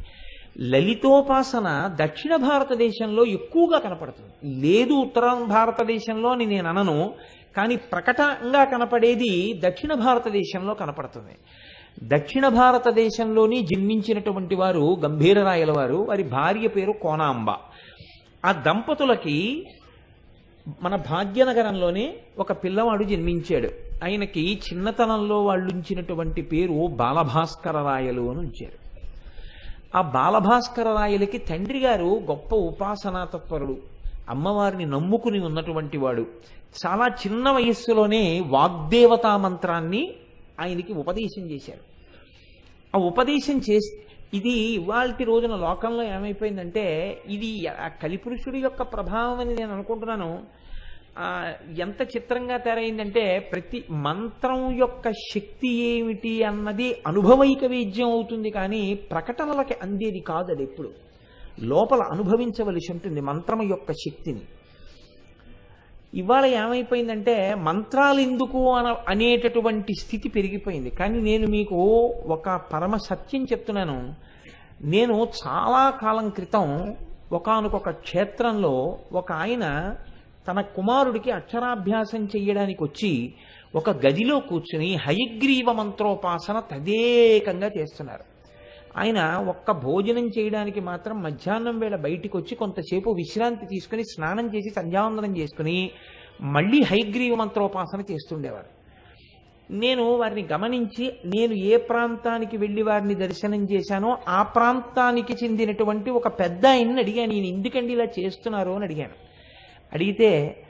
లలితోపాసన 0.61 1.96
దక్షిణ 2.00 2.37
భారతదేశంలో 2.37 3.24
ఎక్కువగా 3.24 3.79
కనపడుతుంది. 3.79 4.61
లేదు 4.61 4.92
ఉత్తర 4.92 5.35
భారతదేశంలో 5.46 6.31
అని 6.31 6.46
నేను 6.46 6.68
అనను 6.68 7.14
కానీ 7.57 7.76
ప్రకటంగా 7.76 8.64
కనపడేది 8.64 9.61
దక్షిణ 9.64 9.94
భారతదేశంలో 9.94 10.74
కనపడుతుంది. 10.74 11.37
దక్షిణ 12.03 12.48
భారతదేశంలోని 12.48 13.62
జన్మించినటువంటి 13.62 14.55
వారు 14.55 14.96
గంభీరరాయల 15.05 15.72
వారు 15.72 16.07
వారి 16.09 16.22
భార్య 16.22 16.68
పేరు 16.68 16.92
కోనాంబ. 16.92 17.50
ఆ 18.44 18.53
దంపతులకి 18.53 19.66
మన 20.83 20.96
భాగ్యనగరంలోనే 20.96 22.14
ఒక 22.38 22.53
పిల్లవాడు 22.53 23.05
జన్మించాడు. 23.05 23.70
ఆయనకి 24.05 24.61
చిన్నతనంలో 24.72 25.44
వాళ్ళు 25.44 25.74
ఉంచినటువంటి 25.74 26.42
పేరు 26.42 26.87
బాలభాస్కర 26.87 27.83
రాయలు 27.83 28.31
అని 28.31 28.38
ఉంచారు. 28.38 28.90
ఆ 29.96 30.00
బాలభాస్కర 30.00 30.96
రాయలకి 30.98 31.38
తండ్రి 31.38 31.79
గారు 31.79 32.20
గొప్ప 32.24 32.55
ఉపాసనాతత్పరుడు. 32.55 33.76
అమ్మవారిని 34.29 34.87
నమ్ముకుని 34.87 35.38
ఉన్నటువంటి 35.38 35.98
వాడు. 35.98 36.26
చాలా 36.87 37.07
చిన్న 37.07 37.50
వయస్సులోనే 37.50 38.40
వాగ్దేవతా 38.46 39.37
మంత్రాన్ని 39.37 40.11
ఆయనకి 40.61 40.92
ఉపదేశం 40.92 41.42
చేశారు. 41.42 41.90
ఆ 42.96 42.98
ఉపదేశం 42.98 43.59
చేసి 43.70 43.96
ఇది 44.38 44.55
ఇవాళ 44.79 45.09
రోజున 45.31 45.55
లోకంలో 45.66 46.03
ఏమైపోయిందంటే 46.16 46.85
ఇది 47.35 47.49
కలిపురుషుడి 48.03 48.59
యొక్క 48.66 48.83
ప్రభావం 48.95 49.38
అని 49.43 49.55
నేను 49.55 49.73
అనుకుంటున్నాను. 49.77 50.31
ఎంత 51.85 52.01
చిత్రంగా 52.14 52.57
తయారైందంటే 52.64 53.25
ప్రతి 53.53 53.79
మంత్రం 54.07 54.61
యొక్క 54.83 55.11
శక్తి 55.33 55.71
ఏమిటి 55.88 56.33
అన్నది 56.51 56.88
అనుభవైక 57.11 57.64
వేద్యం 57.75 58.11
అవుతుంది 58.16 58.51
కానీ 58.59 58.83
ప్రకటనలకి 59.12 59.77
అందేది 59.83 60.21
కాదు 60.31 60.53
అది 60.55 60.62
ఎప్పుడు. 60.69 60.90
లోపల 61.73 62.03
అనుభవించవలసి 62.14 62.90
ఉంటుంది 62.93 63.21
మంత్రం 63.31 63.61
యొక్క 63.73 63.93
శక్తిని. 64.05 64.43
ఇవాళ 66.14 66.46
ఏమైపోయిందంటే 66.46 67.55
మంత్రాలు 67.55 68.20
ఎందుకు 68.20 68.73
అన 68.73 68.96
అనేటటువంటి 69.09 69.92
స్థితి 70.01 70.29
పెరిగిపోయింది. 70.29 70.90
కానీ 70.90 71.20
నేను 71.20 71.46
మీకు 71.46 71.77
ఒక 72.27 72.61
పరమ 72.73 72.96
సత్యం 72.96 73.44
చెప్తున్నాను. 73.44 74.14
నేను 74.83 75.29
చాలా 75.40 75.90
కాలం 75.90 76.29
క్రితం 76.29 76.96
ఒకనకొక 77.33 77.90
క్షేత్రంలో 77.90 78.99
ఒక 79.12 79.33
ఆయన 79.33 79.96
తన 80.49 80.61
కుమారుడికి 80.61 81.31
అక్షరాభ్యాసం 81.31 82.29
చేయడానికి 82.37 82.85
వచ్చి 82.85 83.35
ఒక 83.75 83.90
గదిలో 83.90 84.40
కూర్చుని 84.40 84.96
హయగ్రీవ 84.96 85.73
మంత్రోపాసన 85.73 86.61
తదేకంగా 86.70 87.70
చేస్తున్నారు. 87.79 88.25
ఆయన 88.96 89.44
ఒక్క 89.48 89.70
భోజనం 89.70 90.31
చేయడానికి 90.38 90.81
మాత్రం 90.81 91.22
మధ్యాహ్నం 91.22 91.79
వేళ 91.79 91.96
బయటికి 91.96 92.37
వచ్చి 92.37 92.55
కొంతసేపు 92.55 93.11
విశ్రాంతి 93.11 93.66
తీసుకుని 93.66 94.05
స్నానం 94.05 94.57
చేసి 94.57 94.70
సంధ్యావందనం 94.70 95.37
చేసుకుని 95.37 95.90
మళ్ళీ 96.40 96.83
హైగ్రీవ 96.83 97.35
మంత్రోపాసన 97.35 98.00
చేస్తుండేవారు 98.11 98.81
నేను 99.70 100.16
వారిని 100.16 100.48
గమనించి 100.53 101.12
నేను 101.24 101.53
ఏ 101.53 101.76
ప్రాంతానికి 101.76 102.57
వెళ్ళి 102.57 102.83
వారిని 102.83 103.14
దర్శనం 103.14 103.70
చేశానో 103.70 104.18
ఆ 104.29 104.42
ప్రాంతానికి 104.42 105.35
చెందినటువంటి 105.44 106.11
ఒక 106.11 106.29
పెద్ద 106.29 106.66
ఆయన్ని 106.66 107.00
అడిగాను. 107.00 107.33
నేను 107.33 107.46
ఎందుకండి 107.46 107.92
ఇలా 107.92 108.07
చేస్తున్నారు 108.18 108.70
అని 108.70 108.85
అడిగాను. 108.85 109.12
అడిగితే 109.92 110.62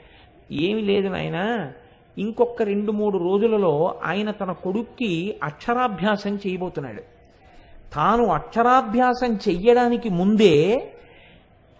ఏమి 0.51 0.81
లేదు 0.81 1.07
నాయన 1.07 1.71
ఇంకొక 2.17 2.61
రెండు 2.61 2.91
మూడు 2.91 3.17
రోజులలో 3.17 3.99
ఆయన 4.03 4.31
తన 4.31 4.51
కొడుక్కి 4.51 5.35
అక్షరాభ్యాసం 5.43 6.35
చేయబోతున్నాడు. 6.35 7.10
తాను 7.95 8.25
అక్షరాభ్యాసం 8.25 9.39
చెయ్యడానికి 9.49 10.09
ముందే 10.09 10.55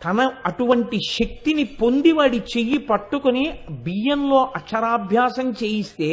తన 0.02 0.32
అటువంటి 0.46 0.98
శక్తిని 1.10 1.64
పొంది 1.64 2.12
వాడి 2.12 2.38
చెయ్యి 2.38 2.78
పట్టుకుని 2.78 3.60
బియ్యంలో 3.72 4.52
అక్షరాభ్యాసం 4.56 5.52
చేయిస్తే 5.52 6.10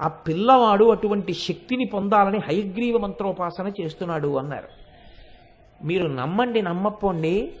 ఆ 0.00 0.08
పిల్లవాడు 0.08 0.84
అటువంటి 0.84 1.32
శక్తిని 1.32 1.84
పొందాలని 1.94 2.38
హయగ్రీవ 2.38 2.98
మంత్రోపాసన 2.98 3.72
చేస్తున్నాడు 3.80 4.38
అన్నారు. 4.38 4.68
మీరు 5.84 6.06
నమ్మండి 6.06 6.62
నమ్మపోండి 6.62 7.52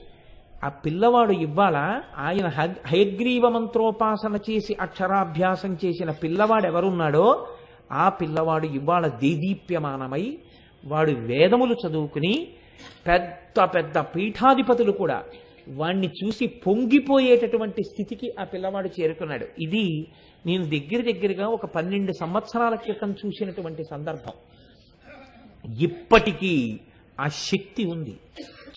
ఆ 0.64 0.68
పిల్లవాడు 0.68 1.32
ఇవ్వాల? 1.32 2.02
ఆయన 2.16 2.46
హయగ్రీవ 2.86 3.48
మంత్రోపాసన 3.48 4.38
చేసి 4.50 4.76
అక్షరాభ్యాసం 4.80 5.78
చేసిన 5.84 6.10
పిల్లవాడు 6.10 6.66
ఎవరున్నాడో 6.66 7.46
ఆ 7.92 8.08
పిల్లవాడు 8.08 8.66
ఇవాళ 8.66 9.06
దేదీప్యమానమై 9.06 10.38
వాడు 10.84 11.10
వేదములు 11.10 11.76
చదువుకుని 11.86 12.48
పెద్ద 13.06 13.62
పెద్ద 13.62 13.98
పీఠాధిపతులు 13.98 14.92
కూడా 14.92 15.24
వాణ్ణి 15.68 16.10
చూసి 16.24 16.46
పొంగిపోయేటటువంటి 16.46 17.82
స్థితికి 17.82 18.34
ఆ 18.40 18.44
పిల్లవాడు 18.44 18.90
చేరుకున్నాడు. 19.00 19.46
ఇది 19.58 20.06
నేను 20.46 20.64
దగ్గర 20.64 21.12
దగ్గరగా 21.12 21.48
ఒక 21.48 21.66
పన్నెండు 21.66 22.12
సంవత్సరాల 22.12 22.74
క్రితం 22.74 23.14
చూసినటువంటి 23.26 23.84
సందర్భం. 23.90 24.32
ఇప్పటికీ 25.78 26.80
ఆ 27.20 27.28
శక్తి 27.28 27.84
ఉంది. 27.84 28.16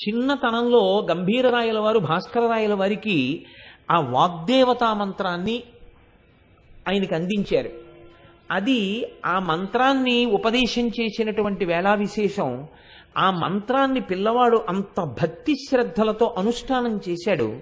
చిన్నతనంలో 0.08 1.08
గంభీరరాయల 1.12 1.80
వారు 1.80 2.00
భాస్కర 2.00 2.48
రాయల 2.48 2.74
వారికి 2.74 3.46
ఆ 3.92 4.00
వాగ్దేవతా 4.00 4.94
మంత్రాన్ని 4.94 5.64
ఆయనకి 6.90 7.16
అందించారు. 7.16 7.87
అది 8.52 9.08
ఆ 9.26 9.40
మంత్రాన్ని 9.40 10.26
ఉపదేశం 10.26 10.88
చేసినటువంటి 10.88 11.66
వేళా 11.66 11.94
విశేషం 11.94 12.68
ఆ 13.18 13.32
మంత్రాన్ని 13.32 14.02
పిల్లవాడు 14.02 14.66
అంత 14.70 15.04
భక్తి 15.04 15.56
శ్రద్ధలతో 15.70 16.36
అనుష్ఠానం 16.38 17.00
చేశాడు. 17.10 17.60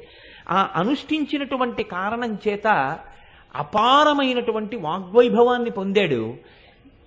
ఆ 0.50 0.70
అనుష్ఠించినటువంటి 0.76 1.84
కారణం 1.84 2.38
చేత 2.48 3.00
అపారమైనటువంటి 3.56 4.76
వాగ్వైభవాన్ని 4.76 5.70
పొందాడు. 5.70 6.34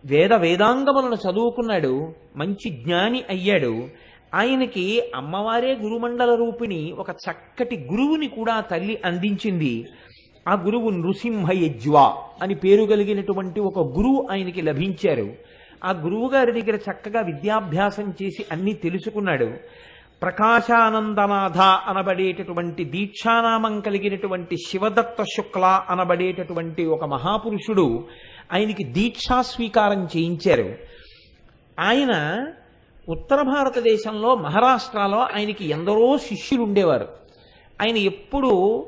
వేద 0.07 0.33
వేదాంగములను 0.33 1.31
చదువుకున్నాడు. 1.31 2.15
మంచి 2.37 2.71
జ్ఞాని 2.71 3.23
అయ్యాడు. 3.31 3.89
ఆయనకి 4.35 5.03
అమ్మవారే 5.15 5.75
గురుమండల 5.75 6.35
రూపిణి 6.35 6.93
ఒక 6.93 7.11
చక్కటి 7.11 7.77
గురువుని 7.77 8.29
కూడా 8.29 8.61
తల్లి 8.61 9.01
అందించింది. 9.05 9.87
ఆ 10.49 10.55
గురువు 10.55 10.91
నృసింహ 10.91 11.51
యజ్వ 11.53 12.17
అని 12.43 12.55
పేరు 12.55 12.85
కలిగినటువంటి 12.85 13.61
ఒక 13.61 13.79
గురువు 13.79 14.29
ఆయనకి 14.31 14.63
లభించారు. 14.63 15.33
ఆ 15.85 15.93
గురువు 15.93 16.29
గారి 16.29 16.63
దగ్గర 16.63 16.77
చక్కగా 16.77 17.21
విద్యాభ్యాసం 17.21 18.15
చేసి 18.23 18.45
అన్ని 18.53 18.73
తెలుసుకున్నాడు. 18.73 19.51
ప్రకాశానందనాథ 20.23 21.59
అనబడేటటువంటి 21.59 22.85
దీక్షానామం 22.85 23.81
కలిగినటువంటి 23.81 24.57
శివదత్త 24.57 25.23
శుక్ల 25.23 25.83
అనబడేటటువంటి 25.91 26.85
ఒక 26.85 27.05
మహాపురుషుడు 27.05 28.05
ఆయనకి 28.53 28.85
దీక్షా 28.85 29.43
స్వీకారం 29.43 30.05
చేయించారు. 30.05 30.75
ఆయన 31.81 32.47
ఉత్తర 33.09 33.43
భారతదేశంలో 33.43 34.35
మహారాష్ట్రలో 34.35 35.19
ఆయనకి 35.19 35.69
ఎందరో 35.69 36.19
శిష్యులు 36.19 36.63
ఉండేవారు 36.63 37.09
ఆయన 37.83 37.97
ఎప్పుడూ 37.97 38.87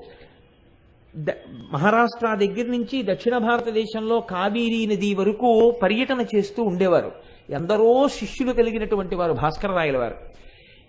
మహారాష్ట్ర 1.72 2.34
దగ్గర 2.34 2.66
నుంచి 2.66 3.02
దక్షిణ 3.02 3.38
భారతదేశంలో 3.38 4.20
కావేరీ 4.20 4.86
నది 4.86 5.14
వరకు 5.14 5.70
పర్యటన 5.82 6.24
చేస్తూ 6.34 6.62
ఉండేవారు. 6.62 7.12
ఎందరో 7.50 8.08
శిష్యులు 8.08 8.52
కలిగినటువంటి 8.52 9.14
వారు 9.14 9.32
భాస్కరరాయల 9.32 9.98
వారు. 9.98 10.14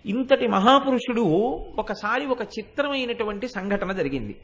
ఇంతటి 0.06 0.46
మహాపురుషుడు 0.46 1.22
ఒకసారి 1.78 2.26
ఒక 2.26 2.42
చిత్రమైనటువంటి 2.42 3.48
సంఘటన 3.48 3.92
జరిగింది. 3.92 4.36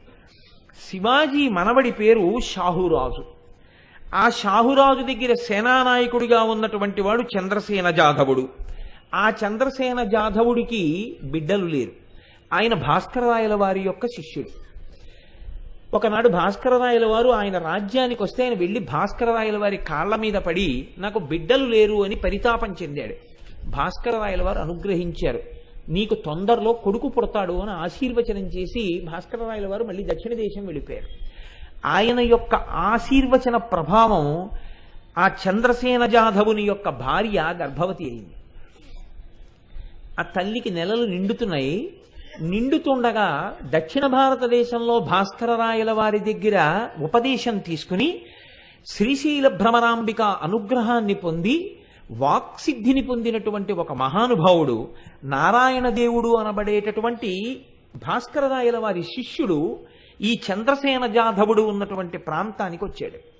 శివాజీ 0.89 1.49
మనవడి 1.49 1.91
పేరు 1.91 2.35
షాహురాజు. 2.45 3.25
ఆ 4.15 4.29
షాహురాజు 4.29 5.13
దగ్గర 5.13 5.33
సేనానాయకుడిగా 5.33 6.43
ఉన్నటువంటి 6.43 7.01
వాడు 7.01 7.21
చంద్రసేన 7.21 7.89
జాధవుడు. 7.89 8.49
ఆ 9.15 9.29
చంద్రసేన 9.29 10.03
జాధవుడికి 10.03 11.17
బిడ్డలు 11.23 11.65
లేరు. 11.65 11.91
ఆయన 12.53 12.73
భాస్కరరాయల 12.73 13.53
వారి 13.53 13.79
యొక్క 13.79 14.05
శిష్యుడు. 14.07 14.68
ఒకనాడు 15.93 16.29
భాస్కరరాయల 16.29 17.05
వారు 17.05 17.29
ఆయన 17.29 17.57
రాజ్యానికి 17.57 18.23
వస్తే 18.23 18.43
ఆయన 18.43 18.53
వెళ్ళి 18.53 18.79
భాస్కరరాయల 18.79 19.57
వారి 19.57 19.77
కాళ్ళ 19.77 20.15
మీద 20.15 20.33
పడి 20.33 20.87
నాకు 20.97 21.19
బిడ్డలు 21.19 21.65
లేరు 21.65 22.03
అని 22.03 22.15
పరితాపం 22.15 22.75
చెందాడు. 22.83 23.15
భాస్కరరాయల 23.69 24.43
వారు 24.43 24.59
అనుగ్రహించారు. 24.59 25.39
నీకు 25.89 26.15
తొందరలో 26.15 26.73
కొడుకు 26.73 27.07
పుడతాడు 27.07 27.53
అని 27.53 27.71
ఆశీర్వచనం 27.71 28.47
చేసి 28.47 29.01
భాస్కరరాయల 29.11 29.67
వారు 29.67 29.83
మళ్ళీ 29.83 30.03
దక్షిణ 30.03 30.33
దేశం 30.33 30.65
వెళ్ళిపోయారు. 30.65 31.07
ఆయన 31.85 32.19
యొక్క 32.19 32.55
ఆశీర్వచన 32.55 33.57
ప్రభావం 33.57 34.49
ఆ 35.17 35.27
చంద్రసేన 35.27 36.05
జాధవుని 36.05 36.63
యొక్క 36.63 36.89
భార్య 36.89 37.53
గర్భవతి 37.61 38.03
అయింది. 38.03 38.33
ఆ 40.19 40.21
తల్లికి 40.21 40.69
నెలలు 40.69 41.05
నిండుతున్నాయి. 41.05 41.93
నిండుతుండగా 42.41 43.57
దక్షిణ 43.63 44.07
భారతదేశంలో 44.07 44.99
భాస్కరరాయల 44.99 45.91
వారి 45.91 46.19
దగ్గర 46.19 46.87
ఉపదేశం 47.03 47.57
తీసుకుని 47.57 48.21
శ్రీశైల 48.87 49.47
భ్రమరాంబిక 49.47 50.21
అనుగ్రహాన్ని 50.21 51.13
పొంది 51.13 51.79
వాక్సిద్ధిని 52.11 53.03
పొందినటువంటి 53.03 53.73
ఒక 53.73 53.93
మహానుభావుడు 53.93 54.87
నారాయణ 55.23 55.89
దేవుడు 55.89 56.35
అనబడేటటువంటి 56.35 57.61
భాస్కరరాయల 57.95 58.77
వారి 58.77 59.03
శిష్యుడు 59.03 59.79
ఈ 60.21 60.39
చంద్రసేన 60.51 61.05
జాధవుడు 61.05 61.61
ఉన్నటువంటి 61.61 62.17
ప్రాంతానికి 62.17 62.85
వచ్చాడు. 62.85 63.39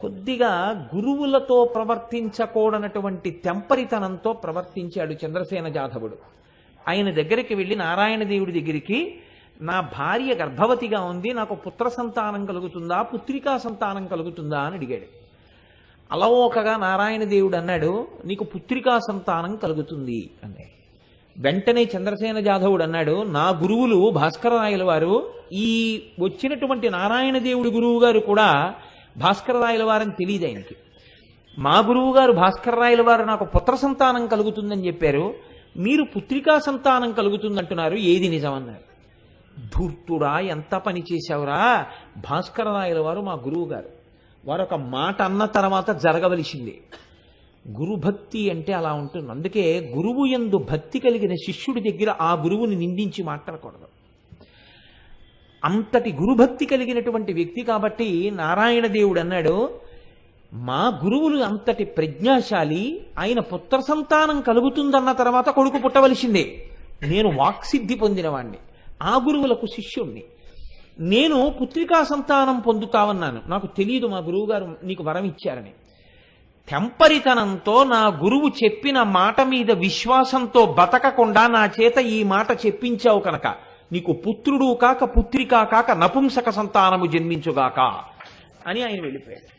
కొద్దిగా 0.00 0.88
గురువులతో 0.96 1.64
ప్రవర్తించకూడనటువంటి 1.64 3.30
తెంపరితనంతో 3.30 4.32
ప్రవర్తించాడు 4.32 5.14
చంద్రసేన 5.26 5.68
జాధవుడు. 5.68 6.41
ఆయన 6.88 7.10
దగ్గరికి 7.10 7.54
వెళ్ళి 7.54 7.76
నారాయణ 7.76 8.22
దేవుడి 8.22 8.60
దగ్గరికి 8.60 9.14
నా 9.60 9.80
భార్య 9.80 10.34
గర్భవతిగా 10.34 11.00
ఉంది 11.00 11.32
నాకు 11.32 11.54
పుత్ర 11.54 11.88
సంతానం 11.88 12.44
కలుగుతుందా 12.44 13.02
పుత్రికా 13.02 13.58
సంతానం 13.58 14.06
కలుగుతుందా? 14.06 14.60
అని 14.60 14.76
అడిగాడు. 14.76 15.22
అలవోకగా 16.12 16.76
నారాయణ 16.76 17.24
దేవుడు 17.24 17.56
అన్నాడు 17.56 18.06
నీకు 18.24 18.44
పుత్రికా 18.44 18.98
సంతానం 18.98 19.56
కలుగుతుంది 19.56 20.30
అన్నాడు. 20.44 20.72
వెంటనే 21.38 21.88
చంద్రసేన 21.96 22.40
జాధవుడు 22.40 22.82
అన్నాడు 22.82 23.22
నా 23.22 23.48
గురువులు 23.48 24.10
భాస్కరరాయల 24.10 24.82
వారు 24.82 25.32
ఈ 25.52 26.02
వచ్చినటువంటి 26.20 26.90
నారాయణ 26.90 27.38
దేవుడి 27.38 27.70
గురువు 27.70 28.00
గారు 28.00 28.20
కూడా 28.20 28.74
భాస్కరరాయల 29.16 29.82
వారని 29.82 30.12
తెలియదు 30.12 30.46
ఆయనకి. 30.46 30.76
మా 31.58 31.78
గురువు 31.78 32.12
గారు 32.12 32.32
భాస్కరరాయల 32.32 33.02
వారు 33.02 33.24
నాకు 33.24 33.44
పుత్ర 33.44 33.74
సంతానం 33.74 34.26
కలుగుతుందని 34.26 34.86
చెప్పారు 34.86 35.34
మీరు 35.76 36.04
పుత్రికా 36.04 36.58
సంతానం 36.58 37.12
కలుగుతుందంటున్నారు. 37.12 37.94
ఏది 37.94 38.28
నిజమన్నారు? 38.28 38.92
ధూర్తుడా 39.78 40.38
ఎంత 40.38 40.74
పని 40.74 41.02
చేశావురా? 41.12 41.86
భాస్కరరాయల 42.30 42.98
వారు 42.98 43.20
మా 43.20 43.32
గురువు 43.32 43.68
గారు. 43.68 43.88
వారు 44.44 44.62
ఒక 44.62 44.74
మాట 44.74 45.22
అన్న 45.22 45.44
తర్వాత 45.44 45.90
జరగవలసిందే. 45.90 46.78
గురుభక్తి 47.68 48.50
అంటే 48.50 48.72
అలా 48.72 48.92
ఉంటుంది. 48.92 49.30
అందుకే 49.30 49.92
గురువు 49.96 50.26
ఎందు 50.26 50.58
భక్తి 50.58 50.98
కలిగిన 50.98 51.34
శిష్యుడి 51.34 51.90
దగ్గర 51.90 52.14
ఆ 52.20 52.34
గురువుని 52.34 52.76
నిందించి 52.76 53.22
మాట్లాడకూడదు. 53.22 53.86
అంతటి 55.64 56.12
గురుభక్తి 56.12 56.66
కలిగినటువంటి 56.66 57.32
వ్యక్తి 57.32 57.62
కాబట్టి 57.62 58.30
నారాయణ 58.30 58.86
దేవుడు 58.86 59.20
అన్నాడు 59.20 59.81
మా 60.52 61.00
గురువులు 61.04 61.44
అంతటి 61.44 61.84
ప్రజ్ఞాశాలి 61.84 63.06
ఆయన 63.18 63.40
పుత్ర 63.40 63.80
సంతానం 63.80 64.40
కలుగుతుందన్న 64.40 65.12
తర్వాత 65.12 65.48
కొడుకు 65.48 65.78
పుట్టవలసిందే. 65.78 66.68
నేను 67.02 67.36
వాక్సిద్ధి 67.36 67.94
పొందినవాణ్ణి. 67.94 68.58
ఆ 69.02 69.20
గురువులకు 69.24 69.66
శిష్యుణ్ణి. 69.66 70.22
నేను 71.00 71.54
పుత్రికా 71.62 72.04
సంతానం 72.04 72.60
పొందుతావన్నాను. 72.60 73.40
నాకు 73.46 73.66
తెలియదు 73.66 74.06
మా 74.06 74.18
గురువు 74.18 74.46
గారు 74.46 74.76
నీకు 74.84 75.04
వరం 75.04 75.24
ఇచ్చారని. 75.24 75.70
తెంపరితనంతో 76.68 77.84
నా 77.84 78.06
గురువు 78.06 78.64
చెప్పిన 78.64 79.02
మాట 79.02 79.40
మీద 79.40 79.70
విశ్వాసంతో 79.70 80.66
బతకకుండా 80.66 81.46
నా 81.46 81.70
చేత 81.80 81.98
ఈ 81.98 82.22
మాట 82.22 82.66
చెప్పించావు 82.66 83.20
కనుక 83.20 83.46
నీకు 83.92 84.12
పుత్రుడు 84.12 84.74
కాక 84.74 85.04
పుత్రికా 85.04 85.64
కాక 85.64 85.90
నపుంసక 85.90 86.50
సంతానము 86.50 87.06
జన్మించుగాక 87.06 87.80
అని 88.66 88.82
ఆయన 88.82 89.02
వెళ్ళిపోయాడు. 89.02 89.51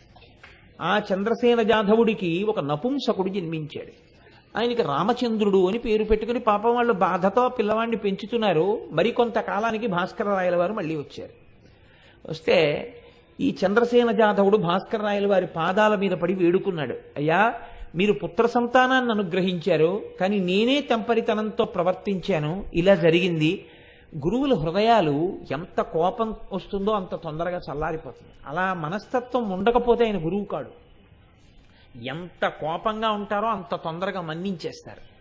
ఆ 0.81 1.01
చంద్రసేన 1.13 1.61
జాధవుడికి 1.61 2.43
ఒక 2.43 2.59
నపుంసకుడు 2.59 3.29
జన్మించాడు. 3.29 4.13
ఆయనకి 4.57 4.81
రామచంద్రుడు 4.81 5.67
అని 5.67 5.77
పేరు 5.77 6.03
పెట్టుకుని 6.03 6.39
పాపం 6.39 6.75
వాళ్ళు 6.75 6.93
బాధతో 6.93 7.49
పిల్లవాడిని 7.49 7.97
పెంచుతున్నారు. 7.97 8.79
మరికొంతకాలానికి 8.91 9.87
భాస్కర 9.87 10.25
రాయల 10.25 10.55
వారు 10.55 10.73
మళ్ళీ 10.73 10.95
వచ్చారు. 10.95 11.29
వస్తే 12.29 12.89
ఈ 13.39 13.55
చంద్రసేన 13.65 14.11
జాధవుడు 14.11 14.57
భాస్కర 14.57 15.01
రాయల 15.01 15.27
వారి 15.27 15.47
పాదాల 15.47 15.95
మీద 15.95 16.11
పడి 16.11 16.33
వేడుకున్నాడు. 16.33 16.95
అయ్యా 17.17 17.53
మీరు 17.95 18.13
పుత్ర 18.13 18.47
సంతానాన్ని 18.47 19.11
అనుగ్రహించారు 19.11 20.01
కానీ 20.19 20.39
నేనే 20.39 20.81
తెంపరితనంతో 20.81 21.65
ప్రవర్తించాను. 21.65 22.65
ఇలా 22.73 22.95
జరిగింది. 22.95 23.65
గురువుల 24.17 24.53
హృదయాలు 24.53 25.39
ఎంత 25.51 25.81
కోపం 25.81 26.35
వస్తుందో 26.53 26.91
అంత 26.91 27.15
తొందరగా 27.15 27.59
చల్లారిపోతుంది. 27.71 28.31
అలా 28.47 28.73
మనస్తత్వం 28.73 29.49
ఉండకపోతే 29.49 30.05
ఆయన 30.05 30.25
గురువు 30.25 30.43
కాడు. 30.43 30.69
ఎంత 31.97 32.47
కోపంగా 32.47 33.09
ఉంటారో 33.09 33.47
అంత 33.47 33.75
తొందరగా 33.75 34.21
మన్నించేస్తారు. 34.21 35.13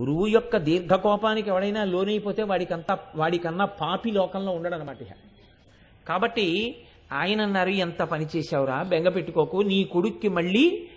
గురువు 0.00 0.26
యొక్క 0.26 0.56
దీర్ఘ 0.56 0.94
కోపానికి 0.94 1.50
ఎవడైనా 1.50 1.84
లోనైపోతే 1.84 2.42
వాడికంతా 2.42 2.98
వాడికన్నా 3.16 3.64
పాపి 3.64 4.10
లోకంలో 4.10 4.52
ఉండడు 4.52 4.74
అనమాట 4.74 4.96
కాబట్టి 6.08 6.76
ఆయన 7.12 7.40
అన్నారు 7.40 7.70
ఎంత 7.70 8.02
పని 8.02 8.26
చేశావురా? 8.36 8.82
బెంగ 8.82 9.08
పెట్టుకోకు. 9.08 9.56
నీ 9.56 9.84
కొడుక్కి 9.84 10.28
మళ్ళీ 10.28 10.88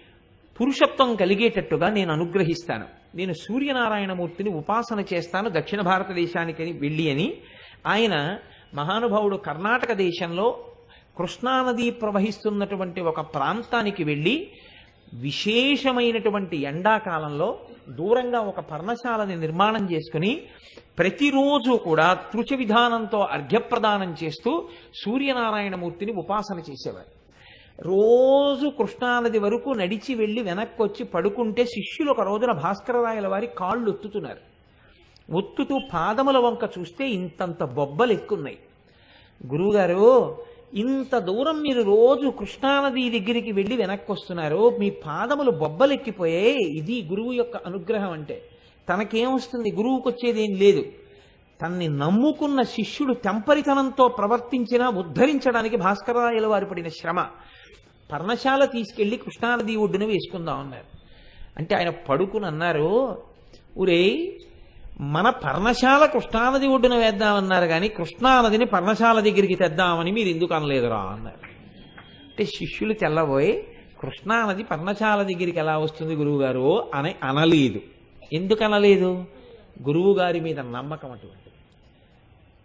పురుషత్వం 0.61 1.15
కలిగేటట్టుగా 1.15 1.89
నేను 1.89 2.13
అనుగ్రహిస్తాను. 2.13 2.98
నేను 3.15 3.33
సూర్యనారాయణమూర్తిని 3.33 4.49
ఉపాసన 4.49 5.03
చేస్తాను 5.13 5.49
దక్షిణ 5.49 5.81
భారతదేశానికి 5.81 6.71
వెళ్ళి 6.71 7.11
అని. 7.11 7.33
ఆయన 7.87 8.39
మహానుభావుడు 8.73 9.37
కర్ణాటక 9.37 9.93
దేశంలో 9.93 10.65
కృష్ణానది 11.17 11.91
ప్రవహిస్తున్నటువంటి 11.91 13.01
ఒక 13.01 13.19
ప్రాంతానికి 13.19 14.03
వెళ్ళి 14.03 14.51
విశేషమైనటువంటి 15.13 16.57
ఎండాకాలంలో 16.57 17.59
దూరంగా 17.89 18.39
ఒక 18.39 18.59
పర్ణశాలని 18.59 19.35
నిర్మాణం 19.35 19.91
చేసుకుని 19.91 20.41
ప్రతిరోజు 20.97 21.77
కూడా 21.77 22.13
తృచ 22.13 22.55
విధానంతో 22.55 23.19
అర్ఘ్యప్రదానం 23.19 24.15
చేస్తూ 24.23 24.69
సూర్యనారాయణమూర్తిని 25.05 26.11
ఉపాసన 26.11 26.59
చేసేవారు. 26.59 27.18
రోజు 27.81 28.67
కృష్ణానది 28.67 29.39
వరకు 29.39 29.69
నడిచి 29.69 30.15
వెళ్ళి 30.15 30.41
వెనక్కి 30.41 30.83
వచ్చి 30.83 31.03
పడుకుంటే 31.05 31.65
శిష్యులు 31.65 32.11
ఒక 32.11 32.21
రోజున 32.21 32.51
భాస్కరరాయల 32.51 33.27
వారి 33.27 33.47
కాళ్ళు 33.47 33.89
ఒత్తుతున్నారు. 33.89 34.37
ఒత్తుతూ 35.35 35.79
పాదముల 35.93 36.37
వంక 36.37 36.69
చూస్తే 36.79 37.09
ఇంతంత 37.09 37.63
బొబ్బలు 37.63 38.11
ఎక్కున్నాయి. 38.11 38.57
గురువుగారు 39.47 40.37
ఇంత 40.73 41.17
దూరం 41.17 41.61
మీరు 41.61 41.81
రోజు 41.81 42.29
కృష్ణానది 42.29 43.19
దగ్గరికి 43.19 43.51
వెళ్ళి 43.51 43.75
వెనక్కి 43.77 44.11
వస్తున్నారు 44.11 44.77
మీ 44.79 44.89
పాదములు 44.89 45.51
బొబ్బలెక్కిపోయే 45.51 46.51
ఇది 46.51 47.07
గురువు 47.09 47.31
యొక్క 47.31 47.57
అనుగ్రహం 47.57 48.11
అంటే. 48.11 48.41
తనకేమొస్తుంది 48.89 49.71
గురువుకు 49.71 50.09
వచ్చేదేం 50.09 50.55
లేదు. 50.55 50.85
తన్ని 51.61 51.87
నమ్ముకున్న 51.87 52.61
శిష్యుడు 52.61 53.13
తెంపరితనంతో 53.13 54.07
ప్రవర్తించినా 54.07 54.89
ఉద్ధరించడానికి 54.89 55.77
భాస్కరరాయల 55.77 56.47
వారు 56.47 56.65
పడిన 56.65 56.87
శ్రమ. 56.87 57.25
పర్ణశాల 58.11 58.65
తీసుకెళ్ళి 58.65 59.17
కృష్ణానది 59.17 59.75
ఒడ్డున 59.75 60.05
వేసుకుందాం 60.05 60.59
అన్నారు. 60.59 60.99
అంటే 61.57 61.75
ఆయన 61.75 61.89
పడుకుని 61.89 62.45
అన్నారు 62.45 63.21
ఊరే 63.77 64.35
మన 65.01 65.29
పర్ణశాల 65.29 66.05
కృష్ణానది 66.05 66.67
ఒడ్డున 66.67 66.95
వేద్దామన్నారు 66.95 67.65
కానీ 67.65 67.87
కృష్ణానదిని 67.87 68.65
పర్ణశాల 68.65 69.19
దగ్గరికి 69.19 69.55
తెద్దామని 69.55 70.11
మీరు 70.11 70.27
ఎందుకు 70.27 70.53
అనలేదురా? 70.53 70.97
అన్నారు. 70.97 71.45
అంటే 72.27 72.45
శిష్యులు 72.45 72.93
తెల్లబోయి 72.93 73.67
కృష్ణానది 74.01 74.63
పర్ణశాల 74.63 75.23
దగ్గరికి 75.23 75.59
ఎలా 75.59 75.77
వస్తుంది 75.77 76.15
గురువుగారు? 76.15 76.91
అని 76.95 77.15
అనలేదు. 77.23 77.81
ఎందుకు 78.33 78.63
అనలేదు? 78.63 79.25
గురువు 79.87 80.13
గారి 80.13 80.39
మీద 80.39 80.59
నమ్మకం 80.59 81.11
అటువంటి 81.11 81.38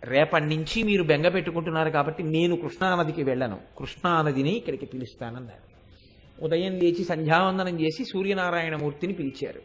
రేపటి 0.04 0.44
నుంచి 0.44 0.82
మీరు 0.82 1.02
బెంగ 1.02 1.28
పెట్టుకుంటున్నారు 1.28 1.90
కాబట్టి 1.90 2.22
నేను 2.22 2.56
కృష్ణానదికి 2.56 3.22
వెళ్ళను. 3.22 3.58
కృష్ణానదిని 3.78 4.50
ఇక్కడికి 4.50 4.86
పిలుస్తానన్నారు. 4.86 5.74
ఉదయం 6.44 6.72
లేచి 6.72 7.04
సంధ్యావందనం 7.04 7.80
చేసి 7.80 8.04
సూర్యనారాయణమూర్తిని 8.04 9.12
పిలిచారు. 9.12 9.60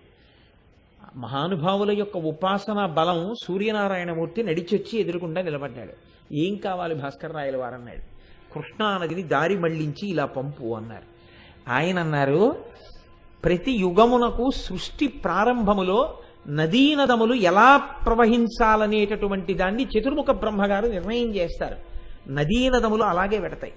మహానుభావుల 1.16 1.92
యొక్క 1.92 2.18
ఉపాసన 2.18 2.86
బలం 2.86 3.34
సూర్యనారాయణమూర్తి 3.46 4.44
నడిచొచ్చి 4.44 5.00
ఎదురుకుండా 5.00 5.42
నిలబడ్డాడు. 5.42 5.94
ఏం 6.34 6.56
కావాలి 6.56 6.96
భాస్కర్ 6.96 7.36
రాయల 7.36 7.58
వారన్నాడు 7.58 8.20
కృష్ణానదిని 8.54 9.24
దారి 9.24 9.58
మళ్ళించి 9.58 10.10
ఇలా 10.10 10.26
పంపు 10.26 10.76
అన్నారు. 10.76 11.20
ఆయన 11.72 12.00
అన్నారు 12.00 12.66
ప్రతి 13.44 13.72
యుగమునకు 13.72 14.50
సృష్టి 14.56 15.08
ప్రారంభములో 15.08 16.20
నదీనదములు 16.48 17.34
ఎలా 17.34 17.78
ప్రవహించాలనేటటువంటి 17.78 19.54
దాన్ని 19.54 19.84
చతుర్ముఖ 19.84 20.32
బ్రహ్మగారు 20.32 20.88
నిర్ణయం 20.88 21.36
చేస్తారు. 21.36 21.76
నదీనదములు 22.32 23.04
అలాగే 23.04 23.40
పెడతాయి 23.40 23.74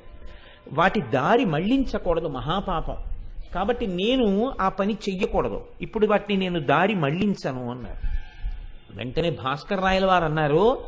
వాటి 0.73 1.01
దారి 1.01 1.45
మళ్ళించకూడదు 1.45 2.29
మహాపాపం. 2.29 2.97
కాబట్టి 3.55 3.87
నేను 3.87 4.53
ఆ 4.61 4.69
పని 4.69 4.97
చెయ్యకూడదు. 5.09 5.65
ఇప్పుడు 5.81 6.07
వాటిని 6.07 6.37
నేను 6.37 6.61
దారి 6.61 6.95
మళ్ళించను 6.95 7.71
అన్నారు. 7.71 8.13
వెంటనే 8.97 9.31
భాస్కర్ 9.31 9.83
రాయల 9.83 10.07
వారు 10.07 10.25
అన్నారు 10.25 10.79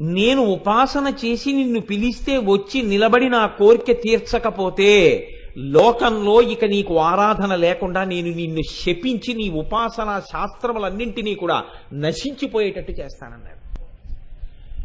నేను 0.00 0.42
ఉపాసన 0.42 1.12
చేసి 1.24 1.52
నిన్ను 1.52 1.80
పిలిస్తే 1.80 2.38
వచ్చి 2.38 2.82
నిలబడి 2.82 3.28
నా 3.28 3.46
కోరిక 3.46 4.02
తీర్చకపోతే 4.02 5.18
లోకంలో 5.58 6.42
ఇక 6.42 6.64
నీకు 6.64 6.98
ఆరాధన 6.98 7.54
లేకుండా 7.54 8.04
నేను 8.04 8.30
నిన్ను 8.30 8.62
శపించి 8.62 9.34
నీ 9.34 9.50
ఉపాసన 9.50 10.22
శాస్త్రములన్నింటినీ 10.32 11.34
కూడా 11.34 11.64
నశించిపోయేటట్టు 11.92 12.92
చేస్తానన్నాడు. 12.92 13.64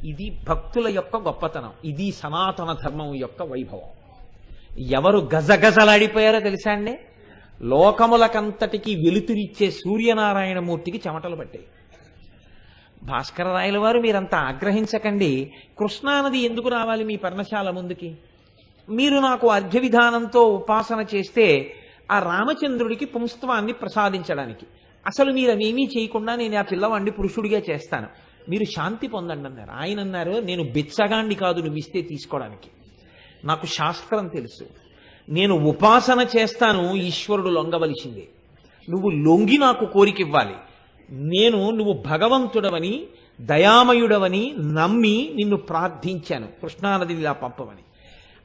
ఇది 0.07 0.39
భక్తుల 0.49 0.87
యొక్క 0.87 1.15
గొప్పతనం. 1.17 1.71
ఇది 1.85 2.11
సనాతన 2.11 2.75
ధర్మం 2.85 3.15
యొక్క 3.15 3.43
వైభవం. 3.43 3.81
ఎవరు 4.79 5.29
గజగజలాడిపోయారో 5.35 6.39
తెలుసా 6.39 6.71
అండి? 6.71 6.97
లోకములకంతటికి 7.61 8.95
వెలుతురిచ్చే 8.95 9.71
సూర్యనారాయణమూర్తికి 9.71 11.01
చెమటలు 11.07 11.35
పట్టాయి. 11.35 11.65
భాస్కర 13.03 13.43
రాయల 13.43 13.77
వారు 13.77 13.99
మీరంతా 13.99 14.37
ఆగ్రహించకండి. 14.37 15.51
కృష్ణానది 15.79 16.37
ఎందుకు 16.37 16.69
రావాలి 16.69 17.03
మీ 17.03 17.15
పర్ణశాల 17.15 17.69
ముందుకి? 17.69 18.17
మీరు 18.89 19.15
నాకు 19.15 19.47
అర్ఘ్య 19.47 19.79
విధానంతో 19.79 20.43
ఉపాసన 20.43 21.05
చేస్తే 21.15 21.75
ఆ 22.11 22.19
రామచంద్రుడికి 22.19 23.05
పుంస్తవాన్ని 23.05 23.73
ప్రసాదించడానికి. 23.73 24.65
అసలు 25.07 25.33
మీరు 25.33 25.51
అవేమీ 25.51 25.89
చేయకుండా 25.97 26.35
నేను 26.35 26.57
ఆ 26.57 26.61
పిల్లవాడిని 26.61 27.11
పురుషుడిగా 27.11 27.61
చేస్తాను. 27.69 28.07
మీరు 28.49 28.63
శాంతి 28.63 29.07
పొందండి 29.07 29.49
అన్నారు. 29.49 29.71
ఆయన 29.71 29.99
అన్నారు 29.99 30.31
నేను 30.31 30.63
బిచ్చగాండి 30.63 31.35
కాదు 31.35 31.59
నువ్వు 31.59 31.77
ఇస్తే 31.77 32.01
తీసుకోవడానికి. 32.01 32.67
నాకు 33.45 33.65
శాస్త్రం 33.65 34.27
తెలుసు. 34.27 34.63
నేను 35.29 35.55
ఉపాసన 35.55 36.25
చేస్తాను 36.37 36.95
ఈశ్వరుడు 36.95 37.49
లొంగవలసిందే. 37.49 38.27
నువ్వు 38.89 39.09
లొంగి 39.09 39.57
నాకు 39.57 39.85
కోరిక 39.85 40.19
ఇవ్వాలి. 40.19 40.55
నేను 41.09 41.69
నువ్వు 41.69 42.03
భగవంతుడవని 42.05 43.03
దయామయుడవని 43.41 44.55
నమ్మి 44.59 45.31
నిన్ను 45.35 45.57
ప్రార్థించాను. 45.57 46.47
కృష్ణానదిని 46.47 47.19
ఇలా 47.19 47.31
పంపమని. 47.31 47.83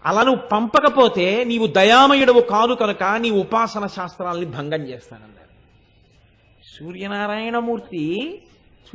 అలా 0.07 0.23
నువ్వు 0.23 0.49
పంపకపోతే 0.49 1.45
నీవు 1.45 1.67
దయామయుడవు 1.67 2.40
కాదు 2.40 2.75
కనుక 2.75 3.05
నీ 3.05 3.31
ఉపాసన 3.31 3.87
శాస్త్రాల్ని 3.87 4.47
భంగం 4.47 4.83
చేస్తానన్నారు. 4.83 5.45
సూర్యనారాయణమూర్తి 6.79 8.35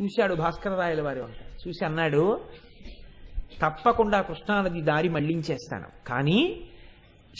చూశాడు 0.01 0.35
భాస్కర 0.35 0.75
రాయల 0.75 1.01
వారి 1.01 1.21
వంట 1.21 1.67
చూసి 1.67 1.85
అన్నాడు 1.85 2.39
తప్పకుండా 3.61 4.21
కృష్ణానది 4.21 4.81
దారి 4.81 5.09
మళ్ళించేస్తాను. 5.09 5.87
కానీ 6.07 6.61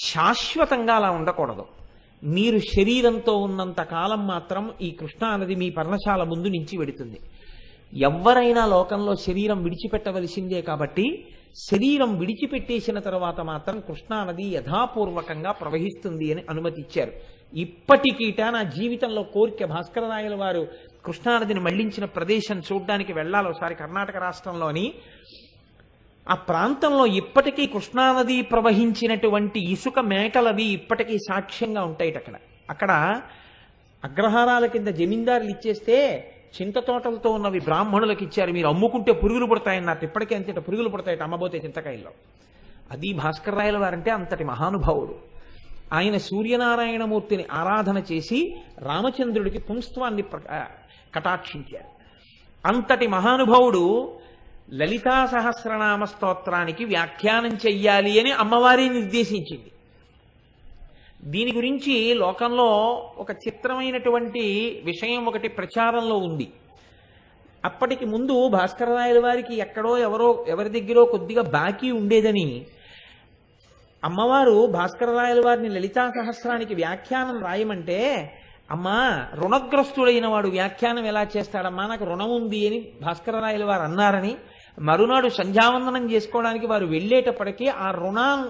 శాశ్వతంగా 0.04 0.94
అలా 0.94 1.10
ఉండకూడదు. 1.10 1.66
మీరు 2.24 2.60
శరీరంతో 2.60 3.38
ఉన్నంత 3.38 3.82
కాలం 3.82 4.28
మాత్రం 4.28 4.74
ఈ 4.82 4.92
కృష్ణానది 4.92 5.56
మీ 5.56 5.70
పర్ణశాల 5.70 6.24
ముందు 6.24 6.48
నుంచి 6.48 6.78
వెడుతుంది. 6.78 7.20
ఎవరైనా 7.94 8.66
లోకంలో 8.66 9.16
శరీరం 9.16 9.64
విడిచిపెట్టవలసిందే 9.64 10.62
కాబట్టి 10.62 11.28
శరీరం 11.56 12.20
విడిచిపెట్టేసిన 12.20 13.00
తర్వాత 13.00 13.42
మాత్రం 13.42 13.80
కృష్ణానది 13.80 14.46
యథాపూర్వకంగా 14.46 15.52
ప్రవహిస్తుంది 15.52 16.32
అని 16.34 16.44
అనుమతి 16.50 16.82
ఇచ్చారు 16.82 17.12
ఇప్పటికీట 17.56 18.42
నా 18.42 18.64
జీవితంలో 18.64 19.24
కోరిక 19.24 19.66
భాస్కర 19.66 20.02
రాయల 20.02 20.36
వారు 20.36 20.68
కృష్ణానదిని 21.06 21.60
మళ్ళించిన 21.60 22.06
ప్రదేశం 22.06 22.60
చూడడానికి 22.60 23.14
వెళ్ళాలి 23.14 23.50
ఒకసారి 23.50 23.76
కర్ణాటక 23.76 24.18
రాష్ట్రంలోని. 24.18 24.94
ఆ 26.30 26.36
ప్రాంతంలో 26.36 27.06
ఇప్పటికీ 27.06 27.66
కృష్ణానది 27.66 28.42
ప్రవహించినటువంటి 28.42 29.72
ఇసుక 29.72 30.00
మేకలవి 30.00 30.64
ఇప్పటికీ 30.64 31.18
సాక్ష్యంగా 31.18 31.84
ఉంటాయి 31.84 32.16
అక్కడ. 32.16 32.36
అక్కడ 32.70 33.22
అగ్రహారాల 34.04 34.66
కింద 34.66 34.88
జమీందారులు 34.88 35.50
ఇచ్చేస్తే 35.50 35.98
చింత 36.62 36.80
తోటలతో 36.80 37.30
ఉన్నవి 37.30 37.60
బ్రాహ్మణులకు 37.60 38.24
ఇచ్చారు. 38.24 38.52
మీరు 38.52 38.68
అమ్ముకుంటే 38.68 39.12
పురుగులు 39.12 39.46
పుడతాయన్నారు 39.46 40.06
ఇప్పటికే 40.06 40.36
అంతేట. 40.36 40.58
పురుగులు 40.58 40.90
పుడతాయట 40.90 41.24
అమ్మబోతే 41.24 41.58
చింతకాయల్లో. 41.58 42.12
అది 42.92 43.14
భాస్కర్ 43.14 43.56
రాయల 43.56 43.78
వారంటే 43.78 44.12
అంతటి 44.12 44.44
మహానుభావుడు. 44.44 45.16
ఆయన 45.94 46.18
సూర్యనారాయణమూర్తిని 46.18 47.46
ఆరాధన 47.52 48.04
చేసి 48.12 48.56
రామచంద్రుడికి 48.80 49.60
పుంస్త్వాన్ని 49.60 50.24
కటాక్షించారు. 51.16 52.00
అంతటి 52.68 53.08
మహానుభావుడు 53.08 54.14
లలితా 54.74 55.26
సహస్రనామ 55.26 56.04
స్తోత్రానికి 56.04 56.86
వ్యాఖ్యానం 56.86 57.56
చెయ్యాలి 57.56 58.20
అని 58.20 58.32
అమ్మవారి 58.32 58.90
నిర్దేశించింది. 58.90 59.72
దీని 61.20 61.52
గురించి 61.52 62.14
లోకంలో 62.14 62.68
ఒక 63.18 63.32
చిత్రమైనటువంటి 63.32 64.44
విషయం 64.84 65.26
ఒకటి 65.26 65.48
ప్రచారంలో 65.48 66.18
ఉంది. 66.18 66.48
అప్పటికి 67.66 68.06
ముందు 68.06 68.50
భాస్కరరాయల 68.50 69.20
వారికి 69.20 69.56
ఎక్కడో 69.56 69.98
ఎవరో 69.98 70.46
ఎవరి 70.48 70.70
దగ్గరో 70.70 71.06
కొద్దిగా 71.06 71.42
బాకీ 71.42 71.92
ఉండేదని 71.92 72.66
అమ్మవారు 74.04 74.68
భాస్కరరాయల 74.68 75.46
వారిని 75.46 75.70
లలితా 75.70 76.10
సహస్రానికి 76.10 76.76
వ్యాఖ్యానం 76.76 77.44
రాయమంటే 77.44 78.00
అమ్మా 78.72 79.28
రుణగ్రస్తుడైన 79.34 80.28
వాడు 80.28 80.48
వ్యాఖ్యానం 80.48 81.06
ఎలా 81.06 81.28
చేస్తాడమ్మా 81.38 81.88
నాకు 81.88 82.06
రుణం 82.06 82.30
ఉంది 82.30 82.68
అని 82.68 82.80
భాస్కరరాయల 83.02 83.64
వారు 83.64 83.82
అన్నారని 83.82 84.38
మరునాడు 84.80 85.30
సంధ్యావందనం 85.30 86.12
చేసుకోవడానికి 86.12 86.68
వారు 86.68 86.86
వెళ్ళేటప్పటికీ 86.86 87.68
ఆ 87.68 87.92
రుణాన్ని 87.92 88.50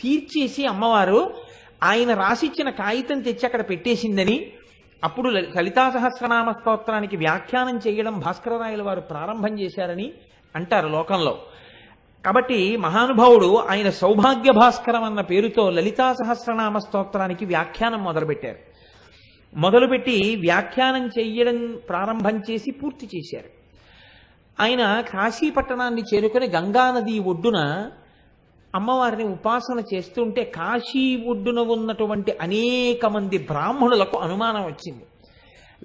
తీర్చేసి 0.00 0.66
అమ్మవారు 0.66 1.34
ఆయన 1.82 2.14
రాసిచ్చిన 2.14 2.70
కాగితం 2.70 3.20
తెచ్చి 3.20 3.46
అక్కడ 3.46 3.68
పెట్టేసిందని 3.68 4.52
అప్పుడు 5.04 5.30
లలి- 5.30 5.56
లలితా 5.56 5.90
సహస్రనామ 5.90 6.52
స్తోత్రానికి 6.52 7.16
వ్యాఖ్యానం 7.16 7.78
చేయడం 7.78 8.18
భాస్కరరాయల 8.18 8.82
వారు 8.82 9.00
ప్రారంభం 9.00 9.58
చేశారని 9.58 10.12
అంటారు 10.56 10.88
లోకంలో. 10.88 11.42
కాబట్టి 12.24 12.76
మహానుభావుడు 12.76 13.56
ఆయన 13.56 13.90
సౌభాగ్య 13.90 14.52
భాస్కరం 14.52 15.04
అన్న 15.04 15.20
పేరుతో 15.20 15.70
లలితా 15.70 16.12
సహస్రనామ 16.12 16.78
స్తోత్రానికి 16.78 17.44
వ్యాఖ్యానం 17.44 18.04
మొదలుపెట్టారు. 18.04 18.58
మొదలుపెట్టి 19.56 20.36
వ్యాఖ్యానం 20.40 21.06
చేయడం 21.06 21.80
ప్రారంభం 21.88 22.42
చేసి 22.50 22.70
పూర్తి 22.70 23.08
చేశారు. 23.16 23.62
ఆయన 24.62 25.00
కాశీ 25.00 25.50
పట్టణాన్ని 25.50 26.02
చేరుకొని 26.14 26.46
గంగానది 26.46 27.18
ఒడ్డున 27.18 27.90
అమ్మవారిని 28.74 29.24
ఉపాసన 29.24 29.82
చేస్తుంటే 29.94 30.44
కాశీ 30.44 31.24
ఒడ్డున 31.28 31.58
ఉన్నటువంటి 31.58 32.32
అనేక 32.40 33.06
మంది 33.06 33.38
బ్రాహ్మణులకు 33.38 34.18
అనుమానం 34.18 34.64
వచ్చింది. 34.64 35.04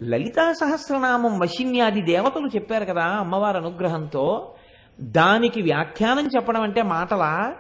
లలితా 0.10 0.54
సహస్రనామం 0.54 1.40
వశిన్యాది 1.40 2.02
దేవతలు 2.02 2.48
చెప్పారు 2.48 2.86
కదా 2.86 3.04
అమ్మవారి 3.04 3.58
అనుగ్రహంతో. 3.58 4.54
దానికి 5.02 5.62
వ్యాఖ్యానం 5.62 6.30
చెప్పడం 6.36 6.62
అంటే 6.62 6.82
మాటలా? 6.82 7.54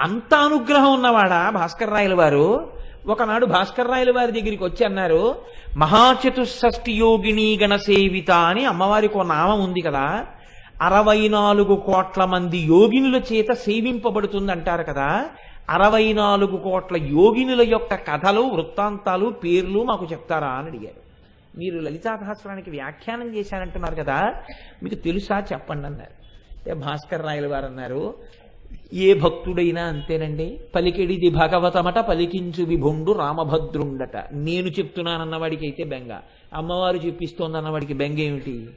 అంత 0.00 0.34
అనుగ్రహం 0.34 0.94
ఉన్నవాడా 0.94 1.50
భాస్కర్ 1.50 1.90
రాయల 1.90 2.14
వారు? 2.14 2.72
ఒకనాడు 3.06 3.46
భాస్కర్ 3.46 3.88
రాయల 3.88 4.10
వారి 4.16 4.32
దగ్గరికి 4.32 4.64
వచ్చి 4.64 4.84
అన్నారు 4.84 5.34
మహాచతుషష్ఠి 5.76 6.92
యోగిణీ 6.92 7.58
గణసేవిత 7.62 8.30
అని 8.30 8.64
అమ్మవారికి 8.64 9.18
ఒక 9.18 9.26
నామం 9.26 9.64
ఉంది 9.64 9.80
కదా. 9.80 10.26
అరవై 10.82 11.28
నాలుగు 11.28 11.76
కోట్ల 11.76 12.24
మంది 12.24 12.58
యోగినుల 12.58 13.22
చేత 13.32 13.52
సేవింపబడుతుంది 13.52 14.52
అంటారు 14.52 14.82
కదా. 14.82 15.30
అరవై 15.70 16.12
నాలుగు 16.12 16.56
కోట్ల 16.56 16.96
యోగినుల 16.96 17.62
యొక్క 17.62 17.94
కథలు 17.94 18.40
వృత్తాంతాలు 18.40 19.26
పేర్లు 19.26 19.82
మాకు 19.82 20.08
చెప్తారా 20.12 20.48
అని 20.48 20.66
అడిగారు. 20.66 21.02
మీరు 21.58 21.78
లలితాభాస్వరానికి 21.78 22.70
వ్యాఖ్యానం 22.70 23.34
చేశారంటున్నారు 23.36 23.94
కదా. 23.94 24.34
మీకు 24.82 24.94
తెలుసా 24.94 25.44
చెప్పండి 25.52 25.86
అన్నారు. 25.86 26.22
అంటే 26.56 26.74
భాస్కర్ 26.74 27.22
రాయల 27.22 27.46
వారు 27.46 27.66
అన్నారు 27.66 28.14
ఏ 28.92 29.14
భక్తుడైనా 29.14 29.82
అంతేనండి. 29.82 30.60
పలికెడిది 30.74 31.30
భగవతమట 31.30 31.98
పలికించు 31.98 32.64
విభుండు 32.64 33.12
రామభద్రుండట. 33.12 34.16
నేను 34.32 34.66
చెప్తున్నానన్నవాడికి 34.66 35.66
అయితే 35.66 35.84
బెంగ. 35.84 36.18
అమ్మవారు 36.54 36.96
చెప్పిస్తోందన్నవాడికి 36.96 37.94
బెంగ 37.94 38.18
ఏమిటి 38.18 38.68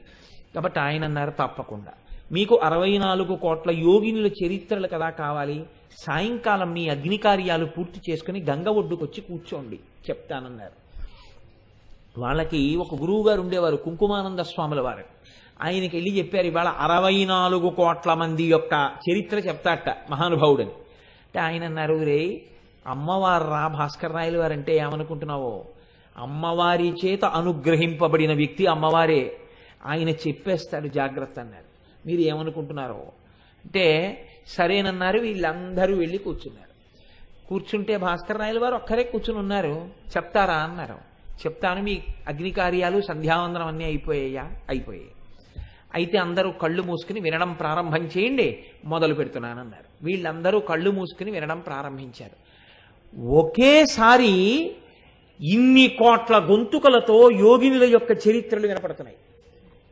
కాబట్టి 0.56 0.80
ఆయన 0.80 1.04
అన్నారు 1.04 1.30
తప్పకుండా. 1.30 1.92
మీకు 2.32 2.54
అరవై 2.54 2.98
నాలుగు 2.98 3.36
కోట్ల 3.36 3.70
యోగినుల 3.70 4.26
చరిత్రలు 4.26 4.86
కదా 4.86 5.10
కావాలి? 5.10 5.66
సాయంకాలం 5.98 6.72
మీ 6.72 6.88
అగ్ని 6.88 7.16
కార్యాలు 7.16 7.64
పూర్తి 7.64 8.12
చేసుకుని 8.12 8.40
గంగ 8.42 8.68
ఒడ్డుకొచ్చి 8.68 9.20
కూర్చోండి 9.20 9.76
చెప్తానన్నారు. 9.76 10.86
వాళ్ళకి 12.20 12.76
ఒక 12.76 12.94
గురువు 12.94 13.28
గారు 13.28 13.40
ఉండేవారు 13.40 13.76
కుంకుమానంద 13.76 14.38
స్వాముల 14.38 14.80
వారు. 14.80 15.04
ఆయనకి 15.62 15.96
వెళ్ళి 15.96 16.18
చెప్పారు 16.18 16.46
ఇవాళ 16.46 16.68
అరవై 16.68 17.24
నాలుగు 17.24 17.70
కోట్ల 17.70 18.14
మంది 18.14 18.44
యొక్క 18.44 18.90
చరిత్ర 19.10 19.38
చెప్తాట 19.38 20.10
మహానుభావుడని. 20.10 20.70
అంటే 20.70 21.38
ఆయన 21.38 21.64
అన్నారు 21.64 21.94
రే 21.94 22.42
అమ్మవారు 22.86 23.44
రా 23.44 23.68
భాస్కర్ 23.68 24.12
రాయలు 24.12 24.38
వారంటే 24.38 24.76
ఏమనుకుంటున్నావో? 24.76 25.64
అమ్మవారి 26.18 26.94
చేత 27.04 27.24
అనుగ్రహింపబడిన 27.24 28.34
వ్యక్తి 28.34 28.66
అమ్మవారే. 28.66 29.36
ఆయన 29.86 30.08
చెప్పేస్తాడు 30.08 30.88
జాగ్రత్త 30.88 31.38
అన్నారు. 31.38 31.76
మీరు 32.08 32.20
ఏమనుకుంటున్నారో? 32.20 33.12
అంటే 33.64 34.18
సరేనన్నారు 34.46 35.20
వీళ్ళందరూ 35.20 35.96
వెళ్ళి 35.96 36.18
కూర్చున్నారు. 36.18 36.66
కూర్చుంటే 37.48 37.96
భాస్కర్ 37.96 38.38
రాయల 38.38 38.58
వారు 38.58 38.74
ఒక్కరే 38.74 39.02
కూర్చుని 39.02 39.38
ఉన్నారు. 39.38 39.88
చెప్తారా 40.16 40.54
అన్నారు. 40.54 40.94
చెప్తాను 41.36 41.82
మీ 41.82 42.02
అగ్ని 42.28 42.50
కార్యాలు 42.50 43.00
సంధ్యావందనం 43.00 43.66
అన్నీ 43.66 43.84
అయిపోయాయా? 43.84 44.50
అయిపోయాయి. 44.68 45.10
అయితే 45.94 46.18
అందరూ 46.18 46.50
కళ్ళు 46.50 46.82
మూసుకుని 46.82 47.20
వినడం 47.20 47.52
ప్రారంభం 47.52 48.04
చేయండి 48.04 48.64
మొదలు 48.84 49.14
పెడుతున్నానన్నారు 49.14 50.04
వీళ్ళందరూ 50.04 50.60
కళ్ళు 50.60 50.90
మూసుకుని 50.90 51.30
వినడం 51.30 51.60
ప్రారంభించారు. 51.60 52.46
ఒకేసారి 53.20 54.76
ఇన్ని 55.40 55.88
కోట్ల 55.88 56.38
గొంతుకలతో 56.38 57.30
యోగినుల 57.30 57.84
యొక్క 57.84 58.28
చరిత్రలు 58.28 58.66
వినపడుతున్నాయి. 58.66 59.16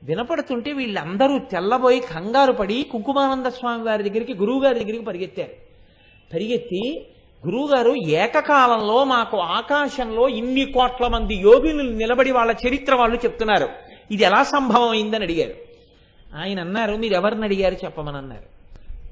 వినపడుతుంటే 0.04 0.72
వీళ్ళందరూ 0.72 1.38
తెల్లబోయి 1.38 2.00
కంగారు 2.00 2.52
పడి 2.52 2.82
కుంకుమానంద 2.82 3.46
స్వామి 3.46 3.82
వారి 3.82 4.10
దగ్గరికి 4.10 4.34
గురువుగారి 4.34 4.80
దగ్గరికి 4.80 5.04
పరిగెత్తారు. 5.04 5.50
పరిగెత్తి 6.34 7.06
గురువుగారు 7.46 7.94
ఏకకాలంలో 8.06 9.04
మాకు 9.04 9.36
ఆకాశంలో 9.36 10.28
ఇన్ని 10.28 10.64
కోట్ల 10.64 11.06
మంది 11.06 11.34
యోగినులు 11.34 11.92
నిలబడి 11.92 12.30
వాళ్ళ 12.30 12.54
చరిత్ర 12.68 12.94
వాళ్ళు 12.94 13.16
చెప్తున్నారు. 13.16 13.68
ఇది 14.10 14.24
ఎలా 14.24 14.42
సంభవం 14.42 14.88
అయిందని 14.88 15.24
అడిగారు. 15.24 15.54
ఆయన 16.36 16.60
అన్నారు 16.60 16.96
మీరు 16.96 17.14
ఎవరిని 17.14 17.44
అడిగారు 17.44 17.74
చెప్పమని? 17.74 18.16
అన్నారు. 18.16 18.54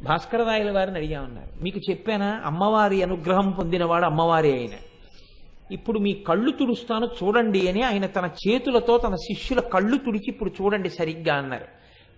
భాస్కరరాయల 0.05 0.71
వారిని 0.71 0.97
అడిగామన్నారు. 0.97 1.63
మీకు 1.63 1.81
చెప్పానా? 1.91 2.43
అమ్మవారి 2.45 3.03
అనుగ్రహం 3.03 3.51
పొందినవాడు 3.51 4.05
అమ్మవారి 4.05 4.53
అయినా 4.53 4.77
ఇప్పుడు 5.73 5.99
మీ 5.99 6.13
కళ్ళు 6.29 6.51
తుడుస్తాను 6.53 7.07
చూడండి 7.19 7.61
అని 7.69 7.83
ఆయన 7.83 8.07
తన 8.11 8.27
చేతులతో 8.43 8.95
తన 8.99 9.15
శిష్యుల 9.27 9.61
కళ్ళు 9.75 9.97
తుడిచి 9.99 10.29
ఇప్పుడు 10.29 10.51
చూడండి 10.59 10.91
సరిగ్గా 10.91 11.35
అన్నారు. 11.35 11.69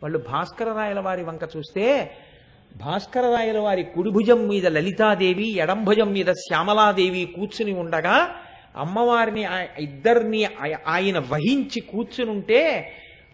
వాళ్ళు 0.03 0.19
భాస్కర 0.29 0.69
రాయల 0.73 1.01
వారి 1.01 1.23
వంక 1.23 1.45
చూస్తే 1.55 1.85
భాస్కర 2.77 3.25
రాయల 3.35 3.59
వారి 3.59 3.83
కుడిభుజం 3.95 4.41
మీద 4.49 4.67
లలితాదేవి 4.69 5.49
ఎడంభుజం 5.59 6.09
మీద 6.13 6.31
శ్యామలాదేవి 6.43 7.23
కూర్చుని 7.37 7.73
ఉండగా 7.83 8.17
అమ్మవారిని 8.77 9.43
ఇద్దరిని 9.81 10.41
ఆయన 10.89 11.19
వహించి 11.31 11.81
కూర్చునుంటే 11.91 12.61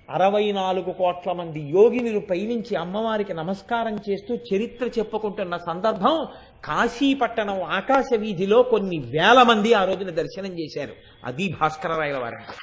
అరవై 0.08 0.46
నాలుగు 0.52 0.92
కోట్ల 0.92 1.32
మంది 1.32 1.60
యోగినులు 1.74 2.20
పైనుంచి 2.30 2.74
అమ్మవారికి 2.76 3.34
నమస్కారం 3.34 3.96
చేస్తూ 4.06 4.32
చరిత్ర 4.48 4.86
చెప్పుకుంటున్న 4.96 5.56
సందర్భం 5.66 6.16
కాశీపట్టణం 6.64 7.62
ఆకాశ 7.62 8.06
వీధిలో 8.16 8.62
కొన్ని 8.62 8.98
వేల 8.98 9.42
మంది 9.42 9.74
ఆ 9.74 9.84
రోజున 9.84 10.10
దర్శనం 10.10 10.58
చేశారు. 10.58 10.92
అది 11.24 11.54
భాస్కరరాయల 11.60 12.18
వారంటే. 12.18 12.54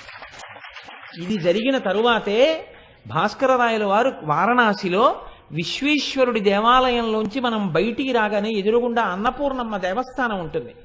ఇది 1.24 1.38
జరిగిన 1.38 1.78
తరువాతే 1.78 2.66
భాస్కరరాయల 3.08 3.84
వారు 3.84 4.14
వారణాసిలో 4.24 5.16
విశ్వేశ్వరుడి 5.52 6.40
దేవాలయంలోంచి 6.40 7.40
మనం 7.40 7.72
బయటికి 7.74 8.12
రాగానే 8.12 8.52
ఎదురుగుండా 8.52 9.02
అన్నపూర్ణమ్మ 9.02 9.78
దేవస్థానం 9.78 10.40
ఉంటుంది. 10.40 10.76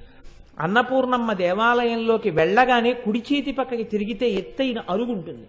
అన్నపూర్ణమ్మ 0.59 1.33
దేవాలయంలోకి 1.33 2.31
వెళ్ళగానే 2.31 2.93
కుడి 2.93 3.23
చేతి 3.33 3.53
పక్కకి 3.53 3.83
తిరిగితే 3.83 4.31
ఎత్తైన 4.31 4.83
అరుగు 4.91 5.13
ఉంటుంది. 5.13 5.47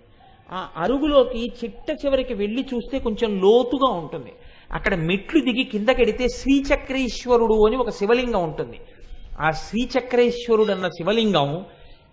ఆ 0.51 0.69
అరుగులోకి 0.77 1.53
చిట్ట 1.63 2.05
చివరికి 2.05 2.33
వెళ్ళి 2.33 2.65
చూస్తే 2.73 2.99
కొంచెం 2.99 3.41
లోతుగా 3.41 3.89
ఉంటుంది. 3.91 4.33
అక్కడ 4.73 4.95
మెట్లు 4.95 5.39
దిగి 5.41 5.63
కిందకెడితే 5.63 6.27
శ్రీచక్రేశ్వరుడు 6.27 7.67
అని 7.67 7.77
ఒక 7.77 7.89
శివలింగం 7.89 8.43
ఉంటుంది. 8.43 8.79
ఆ 9.41 9.51
శ్రీచక్రేశ్వరుడు 9.51 10.71
అన్న 10.71 10.87
శివలింగం 10.87 11.65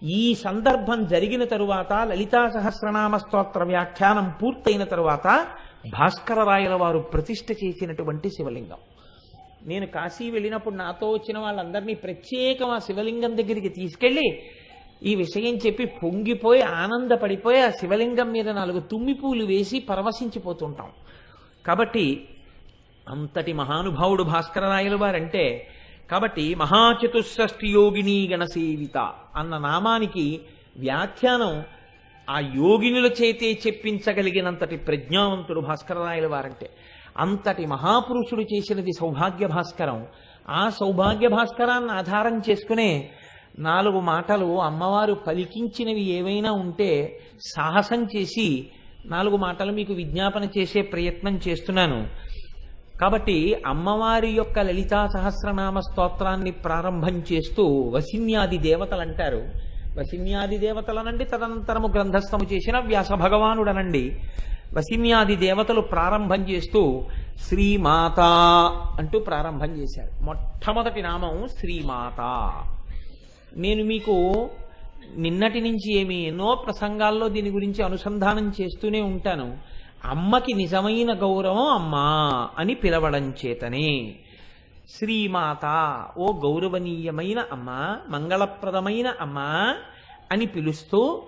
ఈ 0.02 0.34
సందర్భం 0.34 1.06
జరిగిన 1.06 1.44
తరువాత 1.44 1.92
లలితా 1.92 2.48
సహస్రనామ 2.48 3.16
స్తోత్ర 3.16 3.64
వ్యాఖ్యానం 3.64 4.34
పూర్తయిన 4.42 4.84
తరువాత 4.84 5.26
భాస్కర 5.98 6.42
రాయల 6.42 6.74
వారు 6.74 6.98
ప్రతిష్ఠ 6.98 7.52
చేసినటువంటి 7.64 8.30
శివలింగం. 8.30 8.80
నేను 9.66 9.86
కాశీ 9.86 10.30
వెళ్ళినప్పుడు 10.30 10.74
నాతో 10.74 11.10
వచ్చిన 11.10 11.38
వాళ్ళందరినీ 11.38 11.94
ప్రత్యేకం 11.94 12.70
ఆ 12.70 12.78
శివలింగం 12.78 13.36
దగ్గరికి 13.36 13.68
తీసుకెళ్ళి 13.68 14.42
ఈ 15.04 15.14
విషయం 15.14 15.54
చెప్పి 15.56 15.84
పొంగిపోయి 15.84 16.62
ఆనందపడిపోయి 16.62 17.60
ఆ 17.60 17.70
శివలింగం 17.70 18.32
మీద 18.32 18.48
నాలుగు 18.48 18.80
తుమ్మి 18.80 19.14
పూలు 19.14 19.44
వేసి 19.44 19.80
పరవశించిపోతుంటాం. 19.80 20.90
కాబట్టి 21.66 22.28
అంతటి 23.08 23.52
మహానుభావుడు 23.52 24.22
భాస్కరరాయలు 24.22 24.96
వారంటే 24.96 25.68
కాబట్టి 26.10 26.54
మహాచతుషష్ఠి 26.54 27.68
యోగిని 27.68 28.28
గణసేవిత 28.32 29.12
అన్న 29.36 29.58
నామానికి 29.58 30.40
వ్యాఖ్యానం 30.78 31.64
ఆ 32.30 32.40
యోగినుల 32.40 33.06
చేతే 33.06 33.60
చెప్పించగలిగినంతటి 33.66 34.76
ప్రజ్ఞావంతుడు 34.76 35.60
భాస్కరరాయల 35.60 36.26
వారంటే. 36.26 36.70
అంతటి 37.18 37.66
మహాపురుషుడు 37.66 38.42
చేసినది 38.42 38.92
సౌభాగ్య 39.00 39.46
భాస్కరం. 39.46 40.06
ఆ 40.50 40.68
సౌభాగ్య 40.68 41.28
భాస్కరాన్ని 41.28 41.90
ఆధారం 41.90 42.42
చేసుకునే 42.50 43.10
నాలుగు 43.58 44.00
మాటలు 44.00 44.62
అమ్మవారు 44.62 45.14
పలికించినవి 45.14 46.02
ఏవైనా 46.02 46.52
ఉంటే 46.52 47.20
సాహసం 47.56 48.08
చేసి 48.16 48.66
నాలుగు 49.06 49.36
మాటలు 49.36 49.72
మీకు 49.72 49.92
విజ్ఞాపన 49.92 50.48
చేసే 50.58 50.82
ప్రయత్నం 50.82 51.40
చేస్తున్నాను. 51.48 52.29
కాబట్టి 53.00 53.62
అమ్మవారి 53.66 54.28
యొక్క 54.28 54.58
లలితా 54.58 55.06
సహస్రనామ 55.06 55.80
స్తోత్రాన్ని 55.80 56.50
ప్రారంభం 56.50 57.22
చేస్తూ 57.32 57.64
వసిన్యాది 57.94 58.58
దేవతలు 58.58 59.00
అంటారు 59.00 59.42
వసిన్యాది 59.98 60.58
దేవతలనండి 60.58 61.24
తదనంతరము 61.24 61.88
గ్రంథస్థము 61.88 62.44
చేసిన 62.52 62.78
వ్యాస 62.78 63.12
భగవానుడనండి. 63.12 64.20
వసిన్యాది 64.78 65.36
దేవతలు 65.36 65.80
ప్రారంభం 65.80 66.48
చేస్తూ 66.50 67.04
శ్రీమాత 67.48 68.20
అంటూ 68.98 69.18
ప్రారంభం 69.18 69.70
చేశారు. 69.76 70.24
మొట్టమొదటి 70.24 71.02
నామం 71.02 71.48
శ్రీమాత. 71.60 72.20
నేను 73.56 73.84
మీకు 73.84 74.50
నిన్నటి 75.16 75.60
నుంచి 75.60 75.96
ఏమి 75.96 76.26
ఎన్నో 76.26 76.62
ప్రసంగాల్లో 76.66 77.28
దీని 77.28 77.50
గురించి 77.50 77.84
అనుసంధానం 77.84 78.52
చేస్తూనే 78.60 79.00
ఉంటాను. 79.00 79.56
అమ్మకి 80.04 80.52
నిజమైన 80.52 81.12
గౌరవం 81.12 81.68
అమ్మా 81.68 82.48
అని 82.58 82.74
పిలవడం 82.74 83.34
చేతనే. 83.46 84.14
శ్రీమాత 84.88 85.66
ఓ 86.18 86.40
గౌరవనీయమైన 86.44 87.44
అమ్మ 87.52 87.98
మంగళప్రదమైన 88.08 89.14
అమ్మ 89.20 89.38
అని 90.32 90.46
పిలుస్తూ 90.46 91.26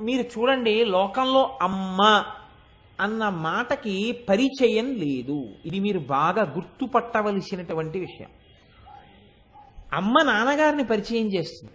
మీరు 0.00 0.22
చూడండి 0.22 0.84
లోకంలో 0.84 1.58
అమ్మ 1.62 2.24
అన్న 3.00 3.28
మాటకి 3.28 4.12
పరిచయం 4.28 4.94
లేదు. 4.94 5.48
ఇది 5.66 5.80
మీరు 5.80 5.98
బాగా 5.98 6.52
గుర్తుపట్టవలసినటువంటి 6.54 7.98
విషయం. 7.98 8.28
అమ్మ 9.92 10.22
నాన్నగారిని 10.22 10.84
పరిచయం 10.84 11.26
చేస్తుంది. 11.26 11.72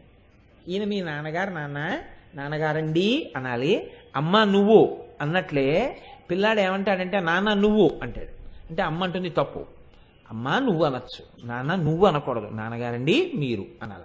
ఈయన 0.73 0.83
మీ 0.83 1.01
నాన్నగారు 1.01 1.49
నాన్న 1.49 1.99
నాన్నగారండి 2.35 3.33
అనాలి. 3.35 3.91
అమ్మ 4.15 4.43
నువ్వు. 4.43 5.02
అన్నట్లే 5.21 6.01
పిల్లాడు 6.29 6.59
ఏమంటాడంటే 6.59 7.19
నాన్న 7.19 7.53
నువ్వు 7.53 7.99
అంటాడు. 8.01 8.43
అంటే 8.69 8.81
అమ్మ 8.81 9.03
అంటుంది 9.03 9.29
తప్పు. 9.29 9.65
అమ్మ 10.31 10.59
నువ్వు 10.59 10.83
అనొచ్చు. 10.85 11.47
నాన్న 11.47 11.75
నువ్వు 11.75 12.05
అనకూడదు. 12.05 12.49
నాన్నగారండి 12.53 13.31
మీరు 13.35 13.65
అనాలి. 13.83 14.03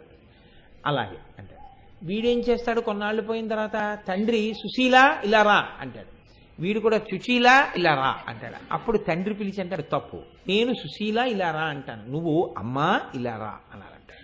అలాగే 0.86 1.18
అంటాడు. 1.38 1.58
వీడేం 2.04 2.38
చేస్తాడు? 2.38 2.80
కొన్నాళ్ళు 2.80 3.22
పోయిన 3.22 3.48
తర్వాత 3.48 3.98
తండ్రి 4.08 4.54
సుశీల 4.54 5.20
ఇలా 5.24 5.42
రా 5.42 5.68
అంటాడు. 5.80 6.18
వీడు 6.62 6.80
కూడా 6.80 6.98
సుశీల 6.98 7.66
ఇలా 7.76 7.94
రా 7.94 8.16
అంటాడు. 8.28 8.54
అప్పుడు 8.72 8.98
తండ్రి 8.98 9.34
పిలిచి 9.34 9.60
అంటాడు 9.60 9.82
తప్పు. 9.82 10.16
నేను 10.48 10.72
సుశీల 10.72 11.18
ఇలా 11.18 11.50
రా 11.50 11.60
అంటాను. 11.60 12.06
నువ్వు 12.12 12.54
అమ్మ 12.58 13.00
ఇలా 13.14 13.36
రా 13.36 13.56
అనాలంట 13.74 14.14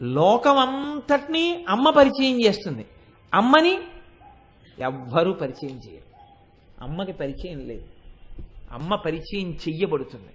లోకమంతటినీ 0.00 1.66
అమ్మ 1.68 1.90
పరిచయం 1.90 2.44
చేస్తుంది. 2.44 2.86
అమ్మని 3.34 3.78
ఎవ్వరూ 4.80 5.32
పరిచయం 5.32 5.70
చేయరు. 5.70 6.08
అమ్మకి 6.84 7.12
పరిచయం 7.12 7.58
లేదు. 7.58 7.84
అమ్మ 8.72 8.94
పరిచయం 8.94 9.50
చెయ్యబడుతుంది. 9.50 10.28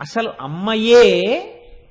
అసలు 0.00 0.32
అమ్మయే 0.40 1.22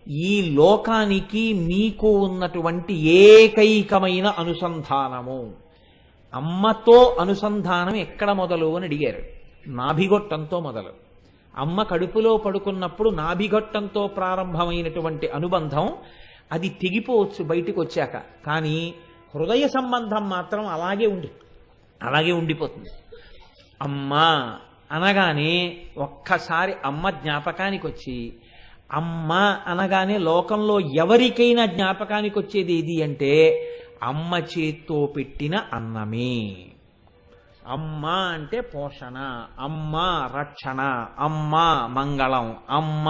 ఈ 0.07 0.51
లోకానికి 0.53 1.53
మీకు 1.53 2.19
ఉన్నటువంటి 2.19 2.93
ఏకైకమైన 2.93 4.27
అనుసంధానము. 4.27 5.53
అమ్మతో 6.33 7.17
అనుసంధానం 7.19 7.95
ఎక్కడ 7.95 8.31
మొదలు 8.31 8.75
అని 8.75 8.85
అడిగారు. 8.85 9.23
నాభిగొట్టంతో 9.67 10.59
మొదలు. 10.59 11.05
అమ్మ 11.57 11.83
కడుపులో 11.83 12.37
పడుకున్నప్పుడు 12.37 13.09
నాభిగొట్టంతో 13.09 14.07
ప్రారంభమైనటువంటి 14.07 15.27
అనుబంధం 15.27 15.89
అది 16.51 16.69
తెగిపోవచ్చు 16.69 17.45
బయటకు 17.45 17.81
వచ్చాక 17.81 18.45
కానీ 18.45 18.93
హృదయ 19.35 19.67
సంబంధం 19.67 20.29
మాత్రం 20.29 20.67
అలాగే 20.67 21.07
ఉండి 21.07 21.29
అలాగే 22.03 22.31
ఉండిపోతుంది. 22.31 22.89
అమ్మ 23.81 24.13
అనగానే 24.91 25.77
ఒక్కసారి 25.97 26.73
అమ్మ 26.85 27.09
జ్ఞాపకానికి 27.09 27.87
వచ్చి 27.87 28.33
అమ్మ 28.93 29.33
అనగానే 29.67 30.17
లోకంలో 30.17 30.79
ఎవరికైనా 30.79 31.65
జ్ఞాపకానికి 31.65 32.39
వచ్చేది 32.39 32.73
ఏది 32.73 33.03
అంటే 33.03 33.33
అమ్మ 34.03 34.35
చేత్తో 34.35 35.05
పెట్టిన 35.05 35.63
అన్నమే. 35.73 36.65
అమ్మ 37.67 38.05
అంటే 38.05 38.61
పోషణ 38.61 39.47
అమ్మ 39.59 39.95
రక్షణ 40.37 41.07
అమ్మ 41.19 41.55
మంగళం 41.91 42.55
అమ్మ 42.69 43.07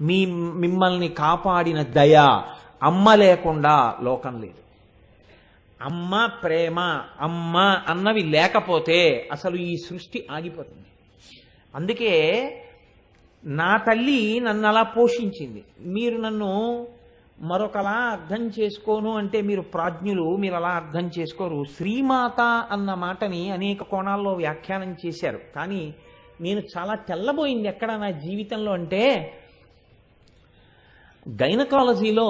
మీ 0.00 0.26
మిమ్మల్ని 0.26 1.08
కాపాడిన 1.08 1.82
దయ 1.82 2.16
అమ్మ 2.82 3.14
లేకుండా 3.14 3.96
లోకం 4.02 4.40
లేదు. 4.40 4.63
అమ్మ 5.82 6.26
ప్రేమ 6.26 7.04
అమ్మ 7.20 7.56
అన్నవి 7.88 8.20
లేకపోతే 8.20 9.28
అసలు 9.32 9.56
ఈ 9.56 9.76
సృష్టి 9.76 10.26
ఆగిపోతుంది. 10.30 10.86
అందుకే 11.74 12.12
నా 13.44 13.76
తల్లి 13.76 14.40
నన్ను 14.40 14.68
అలా 14.68 14.82
పోషించింది. 14.82 15.64
మీరు 15.80 16.16
నన్ను 16.16 16.86
మరొకలా 17.40 17.90
అర్థం 17.90 18.50
చేసుకోను 18.60 19.16
అంటే 19.16 19.40
మీరు 19.42 19.60
ప్రాజ్ఞులు 19.60 20.36
మీరు 20.36 20.54
అలా 20.54 20.68
అర్థం 20.68 21.10
చేసుకోరు. 21.18 21.64
శ్రీమాత 21.76 22.40
అన్న 22.70 22.94
మాటని 22.94 23.50
అనేక 23.50 23.82
కోణాల్లో 23.82 24.32
వ్యాఖ్యానం 24.32 24.96
చేశారు. 25.06 25.40
కానీ 25.56 25.94
నేను 26.40 26.62
చాలా 26.78 26.94
తెల్లబోయింది 26.94 27.68
ఎక్కడ 27.68 27.92
నా 27.92 28.10
జీవితంలో 28.10 28.72
అంటే 28.72 29.34
గైనకాలజీలో 31.28 32.28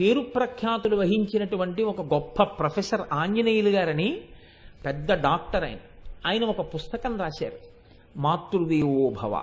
పేరు 0.00 0.20
ప్రఖ్యాతులు 0.20 0.96
వహించినటువంటి 0.96 1.82
ఒక 1.82 2.00
గొప్ప 2.00 2.42
ప్రొఫెసర్ 2.42 3.00
ఆంజనేయులు 3.12 3.68
గారని 3.68 4.20
పెద్ద 4.86 5.12
డాక్టర్ 5.12 5.64
ఆయన. 5.64 5.76
ఆయన 6.26 6.44
ఒక 6.44 6.74
పుస్తకం 6.74 7.20
రాశారు. 7.20 7.58
మాతృదేవోభవ 8.16 9.42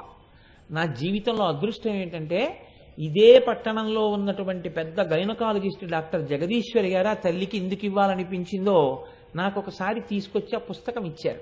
నా 0.72 0.86
జీవితంలో 0.86 1.46
అదృష్టం 1.46 1.92
ఏంటంటే 1.92 2.68
ఇదే 3.00 3.40
పట్టణంలో 3.40 4.08
ఉన్నటువంటి 4.08 4.70
పెద్ద 4.70 5.02
గైనకాలజిస్ట్ 5.02 5.86
డాక్టర్ 5.86 6.28
జగదీశ్వరి 6.28 6.90
గారు 6.90 7.08
ఆ 7.08 7.14
తల్లికి 7.14 7.58
ఎందుకు 7.58 7.86
ఇవ్వాలనిపించిందో 7.86 9.06
నాకు 9.36 9.60
ఒకసారి 9.60 10.02
తీసుకొచ్చి 10.02 10.56
ఆ 10.56 10.60
పుస్తకం 10.60 11.06
ఇచ్చారు. 11.06 11.40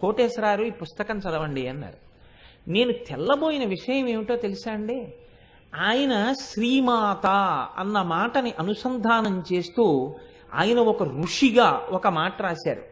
కోటేశ్వరారు 0.00 0.64
ఈ 0.64 0.70
పుస్తకం 0.70 1.18
చదవండి 1.18 1.66
అన్నారు. 1.66 1.96
నేను 2.70 2.92
తెల్లబోయిన 2.92 3.68
విషయం 3.68 4.08
ఏమిటో 4.08 4.36
తెలుసా 4.36 4.72
అండి? 4.72 5.12
ఆయన 5.80 6.32
శ్రీమాత 6.32 7.26
అన్న 7.78 8.02
మాటని 8.02 8.52
అనుసంధానం 8.58 9.44
చేస్తూ 9.52 10.14
ఆయన 10.54 10.78
ఒక 10.78 11.02
ఋషిగా 11.02 11.86
ఒక 11.90 12.06
మాట 12.06 12.42
రాశారు. 12.42 12.82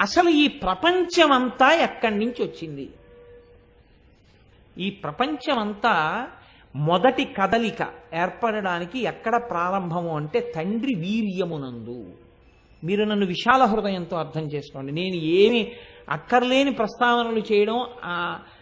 అసలు 0.00 0.28
ఈ 0.28 0.48
ప్రపంచమంతా 0.48 1.72
ఎక్కడి 1.72 2.18
నుంచి 2.18 2.42
వచ్చింది? 2.42 2.90
ఈ 4.78 4.90
ప్రపంచమంతా 4.90 6.26
మొదటి 6.76 7.24
కదలిక 7.24 7.88
ఏర్పడడానికి 8.14 8.98
ఎక్కడ 8.98 9.36
ప్రారంభము 9.36 10.16
అంటే 10.16 10.52
తండ్రి 10.56 10.94
వీర్యమునందు. 10.94 12.10
మీరు 12.84 13.04
నన్ను 13.04 13.26
విశాల 13.26 13.64
హృదయంతో 13.64 14.16
అర్థం 14.16 14.40
చేసుకోండి. 14.40 14.92
నేను 14.92 15.14
ఏమి 15.14 15.72
అక్కర్లేని 16.08 16.72
ప్రస్తావనలు 16.72 17.42
చేయడం 17.52 17.86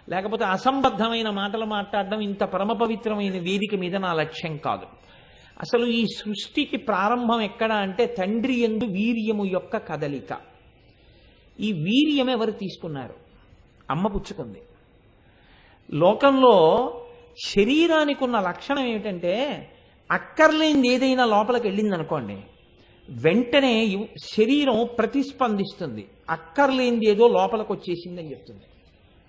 లేకపోతే 0.09 0.45
అసంబద్ధమైన 0.45 1.31
మాటలు 1.31 1.65
మాట్లాడడం 1.65 2.21
ఇంత 2.21 2.45
పరమ 2.45 2.73
పవిత్రమైన 2.73 3.39
వేదిక 3.39 3.75
మీద 3.75 3.97
నా 3.97 4.13
లక్ష్యం 4.13 4.57
కాదు. 4.57 4.87
అసలు 5.61 5.87
ఈ 5.87 6.07
సృష్టికి 6.17 6.77
ప్రారంభం 6.77 7.41
ఎక్కడ 7.41 7.73
అంటే 7.73 8.07
తండ్రి 8.07 8.61
ఎందు 8.61 8.85
వీర్యము 8.85 9.45
యొక్క 9.45 9.77
కదలిక. 9.77 10.39
ఈ 11.61 11.73
వీర్యం 11.73 12.31
ఎవరు 12.31 12.51
తీసుకున్నారు? 12.51 13.15
అమ్మ 13.91 14.07
పుచ్చుకుంది. 14.07 14.63
లోకంలో 15.93 16.57
శరీరానికి 17.47 18.25
ఉన్న 18.25 18.41
లక్షణం 18.41 18.87
ఏమిటంటే 18.87 19.35
అక్కర్లేనిది 20.11 20.89
ఏదైనా 20.89 21.25
లోపలికి 21.25 21.67
వెళ్ళింది 21.67 21.95
అనుకోండి 21.95 22.39
వెంటనే 23.11 24.07
శరీరం 24.25 24.89
ప్రతిస్పందిస్తుంది. 24.99 26.09
అక్కర్లేనిది 26.31 27.07
ఏదో 27.11 27.29
లోపలికి 27.29 27.73
వచ్చేసిందని 27.73 28.31
చెప్తుంది. 28.31 28.68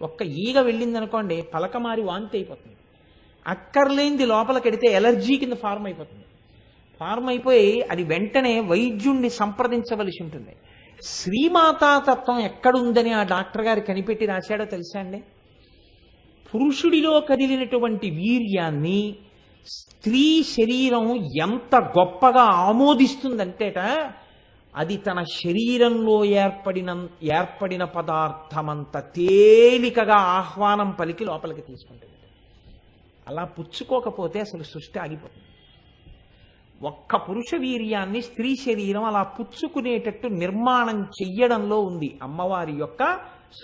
ఒక్క 0.02 0.24
ఈగ 0.24 0.62
వెళ్ళిందనుకోండి 0.62 1.42
పలకమారి 1.54 2.02
వాంతి 2.02 2.38
అయిపోతుంది. 2.38 2.76
అక్కర్లేనిది 3.48 4.26
లోపలికి 4.26 4.68
వెడితే 4.68 4.88
ఎలర్జీ 4.88 5.38
కింద 5.38 5.54
ఫార్మ్ 5.54 5.86
అయిపోతుంది. 5.86 6.26
ఫార్మ్ 7.00 7.28
అయిపోయి 7.28 7.82
అది 7.82 8.04
వెంటనే 8.04 8.60
వైద్యుణ్ణి 8.60 9.30
సంప్రదించవలసి 9.30 10.24
ఉంటుంది. 10.24 10.56
శ్రీమాతాతత్వం 11.04 12.40
ఎక్కడుందని 12.40 13.12
ఆ 13.12 13.24
డాక్టర్ 13.24 13.62
గారు 13.62 13.80
కనిపెట్టి 13.80 14.26
రాశాడో 14.26 14.66
తెలుసా 14.66 15.00
అండి? 15.00 15.24
పురుషుడిలో 16.56 17.20
కదిలినటువంటి 17.20 18.10
వీర్యాన్ని 18.10 19.16
స్త్రీ 19.68 20.44
శరీరం 20.44 21.16
ఎంత 21.42 21.76
గొప్పగా 21.76 22.42
ఆమోదిస్తుందంటేట 22.42 23.80
అది 24.76 24.98
తన 24.98 25.24
శరీరంలో 25.24 26.26
ఏర్పడిన 26.26 27.08
ఏర్పడిన 27.24 27.84
పదార్థమంత 27.84 29.00
తేలికగా 29.00 30.16
ఆహ్వానం 30.16 30.92
పలికి 30.92 31.26
లోపలికి 31.26 31.62
తీసుకుంటుంది. 31.62 32.14
అలా 33.28 33.44
పుచ్చుకోకపోతే 33.44 34.40
అసలు 34.40 34.64
సృష్టి 34.64 35.00
ఆగిపోతుంది. 35.00 35.44
ఒక్క 36.88 37.16
పురుష 37.16 37.56
వీర్యాన్ని 37.56 38.22
స్త్రీ 38.22 38.56
శరీరం 38.56 39.04
అలా 39.04 39.24
పుచ్చుకునేటట్టు 39.24 40.28
నిర్మాణం 40.28 41.02
చెయ్యడంలో 41.04 41.80
ఉంది. 41.80 42.20
అమ్మవారి 42.24 42.72
యొక్క 42.72 43.16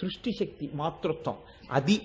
సృష్టి 0.02 0.32
శక్తి 0.32 0.70
మాతృత్వం. 0.76 1.36
అది 1.72 2.02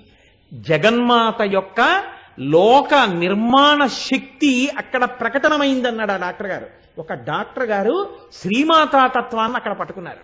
జగన్మాత 0.55 1.43
యొక్క 1.43 2.05
లోక 2.39 2.95
నిర్మాణ 2.95 3.87
శక్తి 3.87 4.69
అక్కడ 4.69 5.05
ప్రకటనమైందన్నాడు 5.05 6.13
ఆ 6.13 6.17
డాక్టర్ 6.17 6.47
గారు. 6.47 6.80
ఒక 6.99 7.13
డాక్టర్ 7.13 7.65
గారు 7.65 8.17
శ్రీమాతా 8.33 9.07
తత్వాన్ని 9.07 9.57
అక్కడ 9.57 9.73
పట్టుకున్నారు. 9.73 10.19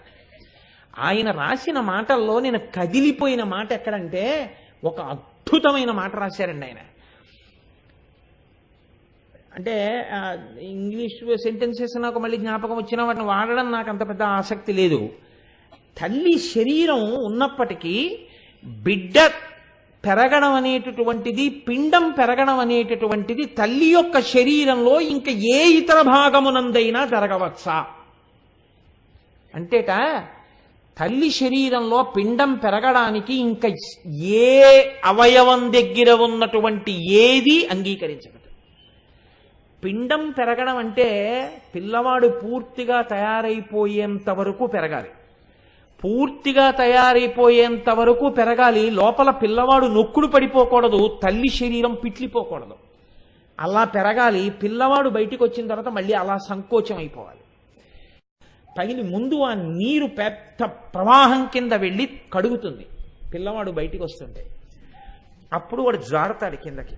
ఆయన 0.98 1.30
రాసిన 1.30 1.80
మాటల్లో 1.80 2.40
నేను 2.40 2.58
కదిలిపోయిన 2.58 3.42
మాట 3.42 3.72
ఎక్కడంటే 3.72 4.54
ఒక 4.84 5.00
అద్భుతమైన 5.00 5.90
మాట 5.90 6.16
రాశారండి 6.16 6.66
ఆయన. 6.66 6.76
అంటే 9.54 10.08
ఇంగ్లీష్ 10.60 11.36
సెంటెన్సెస్ 11.36 12.00
నాకు 12.00 12.18
మళ్ళీ 12.18 12.36
జ్ఞాపకం 12.36 12.76
వచ్చినా 12.76 13.04
వాటిని 13.04 13.24
వాడడం 13.24 13.72
నాకు 13.72 13.90
అంత 13.90 14.08
పెద్ద 14.08 14.22
ఆసక్తి 14.22 14.72
లేదు. 14.72 15.12
తల్లి 15.98 16.38
శరీరం 16.38 17.24
ఉన్నప్పటికీ 17.24 18.26
బిడ్డ 18.64 19.14
పెరగడం 20.06 20.52
అనేటటువంటిది 20.52 21.48
పిండం 21.68 22.10
పెరగడం 22.10 22.58
అనేటటువంటిది 22.58 23.44
తల్లి 23.58 23.86
యొక్క 23.88 24.20
శరీరంలో 24.32 25.00
ఇంకా 25.10 25.32
ఏ 25.54 25.60
ఇతర 25.78 26.02
భాగమునందైనా 26.08 27.06
జరగవచ్చా? 27.06 27.76
అంటేట 29.54 29.90
తల్లి 30.96 31.30
శరీరంలో 31.30 32.02
పిండం 32.16 32.54
పెరగడానికి 32.54 33.34
ఇంకా 33.46 33.68
ఏ 34.40 34.54
అవయవం 35.04 35.72
దగ్గర 35.72 36.10
ఉన్నటువంటి 36.26 36.92
ఏది 37.24 37.66
అంగీకరించదు 37.70 38.32
పిండం 39.82 40.30
పెరగడం 40.30 40.76
అంటే 40.76 41.08
పిల్లవాడు 41.74 42.28
పూర్తిగా 42.42 43.02
తయారైపోయేంత 43.02 44.30
వరకు 44.30 44.66
పెరగాలి. 44.66 45.10
పూర్తిగా 46.04 46.70
తయారైపోయేంత 46.70 47.90
వరకు 47.90 48.28
పెరగాలి. 48.28 48.90
లోపల 48.90 49.30
పిల్లవాడు 49.30 49.86
నొక్కుడు 49.86 50.26
పడిపోకూడదు. 50.26 51.20
తల్లి 51.22 51.48
శరీరం 51.48 51.94
పిట్లిపోకూడదు. 51.94 52.74
అలా 53.60 53.84
పెరగాలి. 53.84 54.50
పిల్లవాడు 54.50 55.08
బయటికి 55.08 55.44
వచ్చిన 55.44 55.66
తర్వాత 55.66 55.92
మళ్ళీ 55.92 56.12
అలా 56.12 56.36
సంకోచం 56.48 56.96
అయిపోవాలి 56.96 57.38
పగిలి 58.78 59.02
ముందు 59.02 59.40
ఆ 59.40 59.54
నీరు 59.54 60.06
పెద్ద 60.06 60.64
ప్రవాహం 60.64 61.48
కింద 61.52 61.72
వెళ్ళి 61.72 62.08
కడుగుతుంది. 62.32 62.86
పిల్లవాడు 63.34 63.70
బయటికి 63.70 64.02
వస్తుంటే 64.02 64.46
అప్పుడు 65.52 65.82
వాడు 65.82 65.96
జారుతాడు 65.96 66.56
కిందకి. 66.56 66.96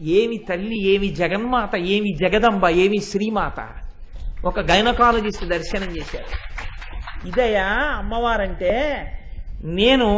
ఏమి 0.00 0.36
తల్లి 0.36 0.82
ఏమి 0.82 1.08
జగన్మాత 1.08 1.76
ఏమి 1.76 2.14
జగదంబ 2.14 2.68
ఏమి 2.68 2.98
శ్రీమాత. 2.98 3.74
ఒక 4.46 4.60
గైనకాలజిస్ట్ 4.60 5.44
దర్శనం 5.44 5.96
చేశారు. 5.96 6.56
ఇదయా 7.26 7.68
అమ్మవారంటే 7.98 8.74
నేను 9.64 10.08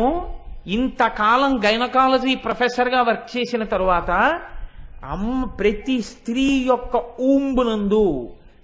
ఇంతకాలం 0.66 1.52
గైనకాలజీ 1.64 2.34
ప్రొఫెసర్గా 2.34 3.02
వర్క్ 3.02 3.36
చేసిన 3.36 3.64
తరువాత 3.64 4.40
అమ్మ 5.04 5.44
ప్రతి 5.44 6.02
స్త్రీ 6.02 6.46
యొక్క 6.66 6.96
ఊంబునందు 7.20 8.06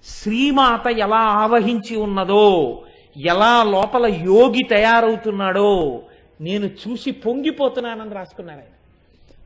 శ్రీమాత 0.04 0.86
ఎలా 0.98 1.22
ఆవహించి 1.42 1.96
ఉన్నదో 1.96 2.46
ఎలా 3.16 3.62
లోపల 3.64 4.06
యోగి 4.06 4.62
తయారవుతున్నాడో 4.70 6.02
నేను 6.40 6.66
చూసి 6.66 7.10
పొంగిపోతున్నానని 7.10 8.14
రాసుకున్నారు 8.14 8.58
ఆయన 8.58 8.72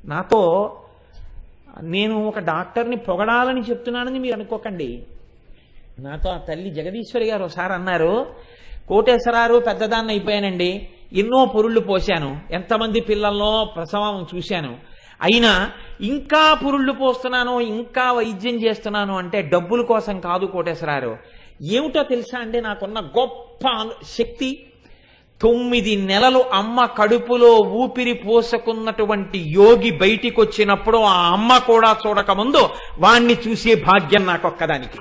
నాతో 0.04 0.42
నేను 1.82 2.14
ఒక 2.28 2.38
డాక్టర్ని 2.38 2.96
పొగడాలని 2.96 3.60
చెప్తున్నానని 3.60 4.18
మీరు 4.18 4.34
అనుకోకండి. 4.34 4.90
నాతో 5.98 6.30
ఆ 6.30 6.38
తల్లి 6.38 6.70
జగదీశ్వరి 6.70 7.26
గారు 7.26 7.42
ఒకసారి 7.44 7.72
అన్నారు 7.72 8.14
కోటేశ్వరారు 8.88 9.58
పెద్దదాన్ని 9.58 10.12
అయిపోయానండి. 10.12 10.88
ఎన్నో 11.12 11.44
పురుళ్ళు 11.44 11.80
పోశాను. 11.80 12.40
ఎంతమంది 12.50 13.00
పిల్లల్లో 13.00 13.72
ప్రసవం 13.76 14.26
చూశాను. 14.34 14.76
అయినా 15.22 15.70
ఇంకా 16.00 16.54
పురుళ్ళు 16.54 16.92
పోస్తున్నాను 16.92 17.60
ఇంకా 17.60 18.12
వైద్యం 18.12 18.54
చేస్తున్నాను 18.54 19.18
అంటే 19.18 19.42
డబ్బుల 19.42 19.82
కోసం 19.82 20.20
కాదు 20.20 20.46
కోటేశ్వరారు. 20.46 21.18
ఏమిటో 21.62 22.02
తెలుసా 22.02 22.38
అండి? 22.38 22.60
నాకున్న 22.60 23.00
గొప్ప 23.00 23.88
శక్తి. 24.18 24.64
తొమ్మిది 25.42 25.96
నెలలు 25.96 26.44
అమ్మ 26.52 26.84
కడుపులో 26.84 27.56
ఊపిరి 27.56 28.12
పోసుకున్నటువంటి 28.12 29.38
యోగి 29.38 29.90
బయటికి 29.90 30.40
వచ్చినప్పుడు 30.40 30.98
ఆ 30.98 31.32
అమ్మ 31.32 31.58
కూడా 31.58 31.96
చూడకముందు 32.06 32.68
వాణ్ణి 32.98 33.36
చూసే 33.48 33.74
భాగ్యం 33.74 34.26
నాకొక్కదానికి. 34.26 34.98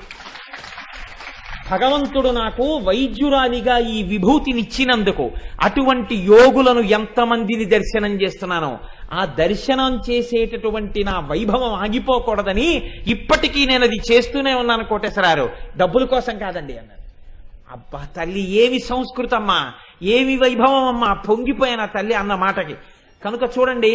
భగవంతుడు 1.69 2.31
నాకు 2.31 2.65
వైద్యురాలిగా 2.87 3.79
ఈ 3.93 4.03
విభూతినిచ్చినందుకు 4.03 5.25
అటువంటి 5.63 6.15
యోగులను 6.31 6.81
ఎంతమందిని 6.89 7.65
దర్శనం 7.65 8.13
చేస్తున్నానో 8.21 8.71
ఆ 9.11 9.25
దర్శనం 9.41 9.93
చేసేటటువంటి 10.09 11.03
నా 11.03 11.19
వైభవం 11.31 11.73
ఆగిపోకూడదని 11.83 12.69
ఇప్పటికీ 13.07 13.65
నేను 13.65 13.83
అది 13.83 13.99
చేస్తూనే 14.11 14.53
ఉన్నాను 14.53 14.83
కోటేశ్వరారు 14.83 15.45
డబ్బుల 15.77 16.05
కోసం 16.05 16.37
కాదండి 16.37 16.77
అన్నారు 16.77 17.03
అబ్బా 17.71 18.01
తల్లి 18.17 18.43
ఏమి 18.63 18.79
సంస్కృతమ్మా 18.79 19.59
ఏమి 20.15 20.35
వైభవం 20.37 20.85
అమ్మా 20.85 21.13
పొంగిపోయిన 21.27 21.85
తల్లి 21.85 22.13
అన్న 22.13 22.35
మాటకి. 22.35 22.75
కనుక 23.21 23.43
చూడండి 23.57 23.93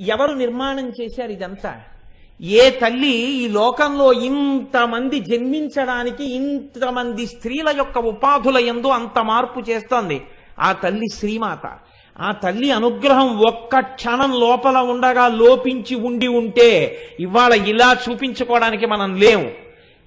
ఎవరు 0.00 0.32
నిర్మాణం 0.34 0.86
చేశారు 1.00 1.32
ఇదంతా? 1.32 1.72
ఏ 2.40 2.70
తల్లి 2.70 3.16
ఈ 3.16 3.48
లోకంలో 3.48 4.12
ఇంతమంది 4.12 5.20
జన్మించడానికి 5.20 6.34
ఇంతమంది 6.34 7.26
స్త్రీల 7.26 7.74
యొక్క 7.76 7.98
ఉపాధుల 7.98 8.56
ఎందు 8.56 8.86
అంత 8.86 9.18
మార్పు 9.18 9.60
చేస్తోంది? 9.60 10.22
ఆ 10.60 10.72
తల్లి 10.72 11.08
శ్రీమాత. 11.14 11.78
ఆ 12.20 12.32
తల్లి 12.32 12.70
అనుగ్రహం 12.70 13.38
ఒక్క 13.38 13.80
క్షణం 13.80 14.40
లోపల 14.40 14.78
ఉండగా 14.78 15.28
లోపించి 15.28 15.96
ఉండి 15.96 16.26
ఉంటే 16.26 16.98
ఇవాళ 17.20 17.52
ఇలా 17.52 17.96
చూపించుకోవడానికి 18.10 18.86
మనం 18.86 19.16
లేము. 19.16 19.52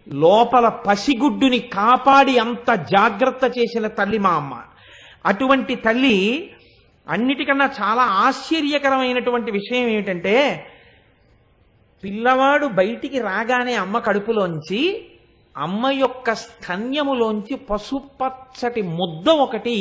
లోపల 0.10 0.68
పసిగుడ్డుని 0.68 1.60
కాపాడి 1.60 2.38
అంత 2.38 2.74
జాగ్రత్త 2.74 3.58
చేసిన 3.58 3.88
తల్లి 3.88 4.18
మా 4.18 4.30
అమ్మ. 4.30 4.58
అటువంటి 5.26 5.76
తల్లి 5.76 6.50
అన్నిటికన్నా 7.10 7.70
చాలా 7.82 8.04
ఆశ్చర్యకరమైనటువంటి 8.04 9.52
విషయం 9.52 9.88
ఏమిటంటే 9.88 10.68
పిల్లవాడు 12.04 12.68
బయటికి 12.68 13.20
రాగానే 13.20 13.74
అమ్మ 13.74 14.00
కడుపులోంచి 14.00 15.06
అమ్మ 15.58 15.90
యొక్క 15.90 16.34
స్తన్యములోంచి 16.34 17.56
పసుపచ్చటి 17.56 18.82
ముద్ద 18.82 19.30
ఒకటి 19.30 19.76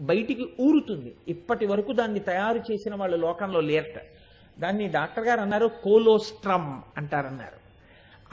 బయటికి 0.00 0.46
ఊరుతుంది. 0.60 1.14
ఇప్పటి 1.28 1.66
వరకు 1.66 1.92
దాన్ని 1.92 2.20
తయారు 2.20 2.72
చేసిన 2.72 2.94
వాళ్ళు 2.94 3.16
లోకంలో 3.16 3.60
లేరట. 3.60 4.00
దాన్ని 4.60 4.88
డాక్టర్ 4.88 5.24
గారు 5.24 5.40
అన్నారు 5.40 5.70
కోలోస్ట్రమ్ 5.84 6.82
అంటారన్నారు. 6.96 7.66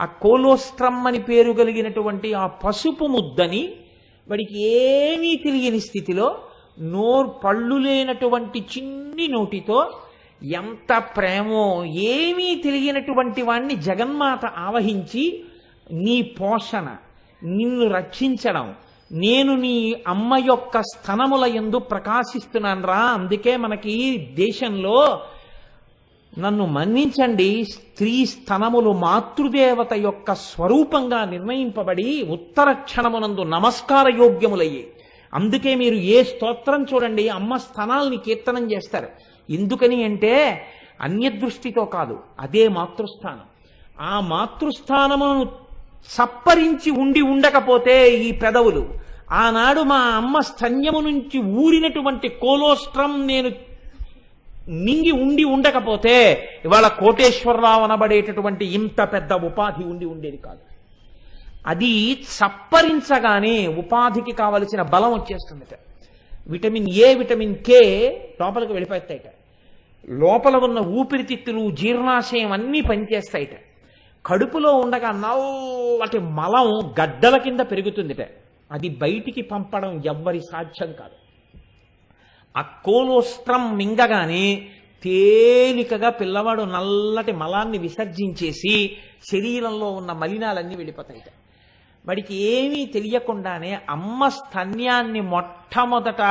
ఆ 0.00 0.04
కోలోస్ట్రమ్ 0.04 1.06
అని 1.06 1.20
పేరు 1.22 1.52
కలిగినటువంటి 1.52 2.34
ఆ 2.34 2.46
పసుపు 2.46 3.04
ముద్దని 3.04 3.74
వాడికి 4.28 4.62
ఏమీ 4.68 5.36
తెలియని 5.44 5.80
స్థితిలో 5.80 6.38
నోరు 6.80 7.28
పళ్ళు 7.28 7.76
లేనటువంటి 7.76 8.64
చిన్ని 8.78 9.28
నోటితో 9.28 9.92
ఎంత 10.42 10.98
ప్రేమో 11.16 11.84
ఏమీ 11.84 12.54
తెలియనటువంటి 12.54 13.42
వాణ్ణి 13.42 13.76
జగన్మాత 13.76 14.46
ఆవహించి 14.46 15.44
నీ 15.92 16.22
పోషణ 16.22 16.96
నిన్ను 17.42 17.88
రక్షించడం 17.88 18.74
నేను 19.12 19.56
నీ 19.56 20.02
అమ్మ 20.08 20.36
యొక్క 20.46 20.80
స్థనముల 20.80 21.44
ఎందు 21.44 21.78
ప్రకాశిస్తున్నాను 21.78 22.86
రా. 22.86 22.94
అందుకే 22.94 23.56
మనకి 23.56 24.18
దేశంలో 24.34 25.20
నన్ను 26.38 26.66
మన్నించండి. 26.66 27.64
స్త్రీ 27.64 28.26
స్థనములు 28.26 28.90
మాతృదేవత 28.92 29.92
యొక్క 29.92 30.34
స్వరూపంగా 30.34 31.24
నిర్ణయింపబడి 31.24 32.22
ఉత్తర 32.22 32.72
క్షణమునందు 32.72 33.42
నమస్కార 33.42 34.08
యోగ్యములయ్యాయి 34.08 34.92
అందుకే 35.34 35.74
మీరు 35.74 35.94
ఏ 35.94 36.24
స్తోత్రం 36.24 36.86
చూడండి 36.94 37.28
అమ్మ 37.28 37.56
స్థనాల్ని 37.56 38.16
కీర్తనం 38.16 38.72
చేస్తారు. 38.72 39.08
ఎందుకని 39.50 40.04
అంటే 40.04 40.64
అన్యదృష్టితో 41.00 41.84
కాదు 41.84 42.18
అదే 42.40 42.68
మాతృస్థానం. 42.68 43.40
ఆ 44.00 44.20
మాతృస్థానమును 44.20 45.52
సప్పరించి 46.08 46.90
ఉండి 46.90 47.20
ఉండకపోతే 47.20 48.16
ఈ 48.16 48.32
పెదవులు 48.32 48.88
ఆనాడు 49.30 49.80
మా 49.80 49.96
అమ్మ 49.96 50.40
స్తన్యము 50.40 51.00
నుంచి 51.00 51.38
ఊరినటువంటి 51.40 52.28
కోలోస్ట్రం 52.28 53.26
నేను 53.26 53.52
మింగి 54.68 55.10
ఉండి 55.10 55.44
ఉండకపోతే 55.44 56.48
ఇవాళ 56.64 56.88
కోటేశ్వరరావు 56.88 57.82
అనబడేటటువంటి 57.82 58.64
ఇంత 58.64 59.02
పెద్ద 59.02 59.32
ఉపాధి 59.32 59.84
ఉండి 59.84 60.04
ఉండేది 60.04 60.36
కాదు. 60.36 60.58
అది 61.66 62.12
చప్పరించగానే 62.12 63.66
ఉపాధికి 63.66 64.32
కావలసిన 64.32 64.82
బలం 64.82 65.12
వచ్చేస్తుంది 65.12 65.64
విటమిన్ 66.46 66.88
ఏ 66.88 67.14
విటమిన్ 67.14 67.54
కే 67.54 67.80
లోపలికి 68.40 68.72
వెళ్ళిపోతాయిట. 68.72 69.22
లోపల 70.08 70.56
ఉన్న 70.56 70.78
ఊపిరితిత్తులు 70.78 71.70
జీర్ణాశయం 71.70 72.52
అన్నీ 72.52 72.80
పనిచేస్తాయిట. 72.80 73.56
కడుపులో 74.26 74.72
ఉండగా 74.72 75.10
నల్లటి 75.10 76.18
మలం 76.18 76.94
గడ్డల 77.02 77.36
కింద 77.36 77.60
పెరుగుతుందిట. 77.60 78.28
అది 78.72 78.88
బయటికి 78.88 79.42
పంపడం 79.42 80.02
ఎవ్వరి 80.06 80.40
సాధ్యం 80.40 80.92
కాదు. 80.92 81.24
ఆ 82.58 82.62
కోలోస్త్రం 82.62 83.76
మింగగానే 83.76 84.68
తేలికగా 85.04 86.10
పిల్లవాడు 86.10 86.62
నల్లటి 86.62 87.32
మలాన్ని 87.32 87.78
విసర్జించేసి 87.78 88.96
శరీరంలో 89.32 89.90
ఉన్న 89.90 90.12
మలినాలన్నీ 90.12 90.76
వెళ్ళిపోతాయిట. 90.76 91.43
వాడికి 92.06 92.34
ఏమీ 92.34 92.86
తెలియకుండానే 92.86 93.80
అమ్మ 93.90 94.28
స్తన్యాన్ని 94.28 95.20
మొట్టమొదట 95.20 96.22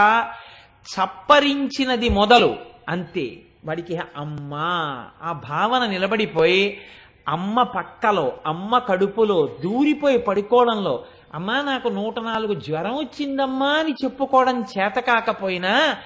చప్పరించినది 0.88 2.10
మొదలు. 2.10 2.58
అంతే. 2.90 3.42
వాడికి 3.66 4.00
అమ్మ 4.18 4.54
ఆ 5.24 5.42
భావన 5.50 5.86
నిలబడిపోయి 5.86 6.78
అమ్మ 7.28 7.64
పక్కలో 7.64 8.34
అమ్మ 8.46 8.78
కడుపులో 8.78 9.58
దూరిపోయి 9.64 10.18
పడుకోవడంలో 10.18 11.06
అమ్మా 11.34 11.62
నాకు 11.62 11.90
నూట 11.90 12.20
నాలుగు 12.20 12.54
జ్వరం 12.54 12.96
వచ్చిందమ్మా 12.98 13.70
అని 13.74 13.94
చెప్పుకోవడం 14.04 14.66
చేత 14.74 15.00
కాకపోయినా 15.00 15.98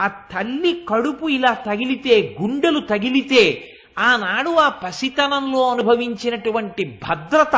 ఆ 0.00 0.08
తల్లి 0.08 0.86
కడుపు 0.88 1.26
ఇలా 1.26 1.54
తగిలితే 1.54 2.36
గుండెలు 2.42 2.80
తగిలితే 2.80 3.72
ఆనాడు 3.98 4.50
ఆ 4.50 4.68
పసితనంలో 4.68 5.70
అనుభవించినటువంటి 5.70 7.00
భద్రత 7.08 7.56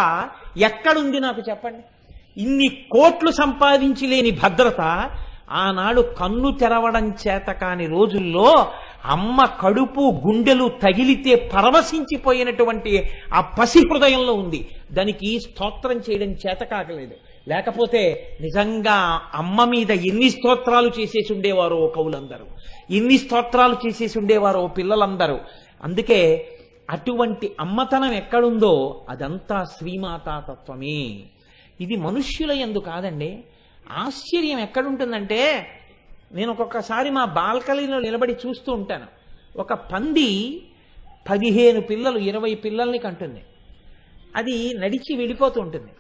ఎక్కడుంది 0.57 1.21
నాకు 1.21 1.43
చెప్పండి? 1.51 1.79
ఇన్ని 2.43 2.69
కోట్లు 2.91 3.31
సంపాదించి 3.31 4.07
లేని 4.07 4.31
భద్రత 4.31 5.11
ఆనాడు 5.51 6.01
కన్ను 6.01 6.51
తెరవడం 6.51 7.15
చేత 7.29 7.47
కాని 7.47 7.87
రోజుల్లో 7.87 8.73
అమ్మ 9.05 9.45
కడుపు 9.45 10.01
గుండెలు 10.01 10.69
తగిలితే 10.69 11.35
పరవశించిపోయినటువంటి 11.35 13.11
ఆ 13.35 13.41
పసి 13.41 13.79
హృదయంలో 13.79 14.33
ఉంది. 14.33 14.69
దానికి 14.93 15.41
స్తోత్రం 15.41 15.97
చేయడం 15.97 16.33
చేత 16.33 16.59
కాకలేదు. 16.61 17.15
లేకపోతే 17.49 18.33
నిజంగా 18.41 19.21
అమ్మ 19.35 19.65
మీద 19.65 19.91
ఎన్ని 19.91 20.31
స్తోత్రాలు 20.31 20.91
చేసేసి 21.01 21.33
ఉండేవారో 21.33 21.87
కవులందరూ. 21.87 22.47
ఎన్ని 22.97 23.19
స్తోత్రాలు 23.19 23.77
చేసేసి 23.87 24.19
ఉండేవారో 24.19 24.67
పిల్లలందరూ. 24.67 25.39
అందుకే 25.83 26.49
అటువంటి 26.91 27.57
అమ్మతనం 27.61 28.13
ఎక్కడుందో 28.13 29.05
అదంతా 29.09 29.65
శ్రీమాతాతత్వమే 29.65 31.21
ఇది 31.81 31.97
మనుష్యుల 31.97 32.53
ఎందు 32.53 32.79
కాదండి. 32.79 33.45
ఆశ్చర్యం 33.91 34.59
ఎక్కడుంటుందంటే 34.59 35.67
నేను 36.33 36.51
ఒక్కొక్కసారి 36.51 37.11
మా 37.11 37.25
బాల్కనీలో 37.25 38.01
నిలబడి 38.01 38.37
చూస్తూ 38.47 38.73
ఉంటాను. 38.73 39.07
ఒక 39.57 39.73
పంది 39.73 40.63
పదిహేను 41.31 41.81
పిల్లలు 41.81 42.19
ఇరవై 42.19 42.55
పిల్లల్ని 42.55 42.99
కంటుంది. 42.99 43.43
అది 44.37 44.75
నడిచి 44.75 45.17
వెళ్ళిపోతూ 45.17 45.61
ఉంటుంది. 45.61 45.93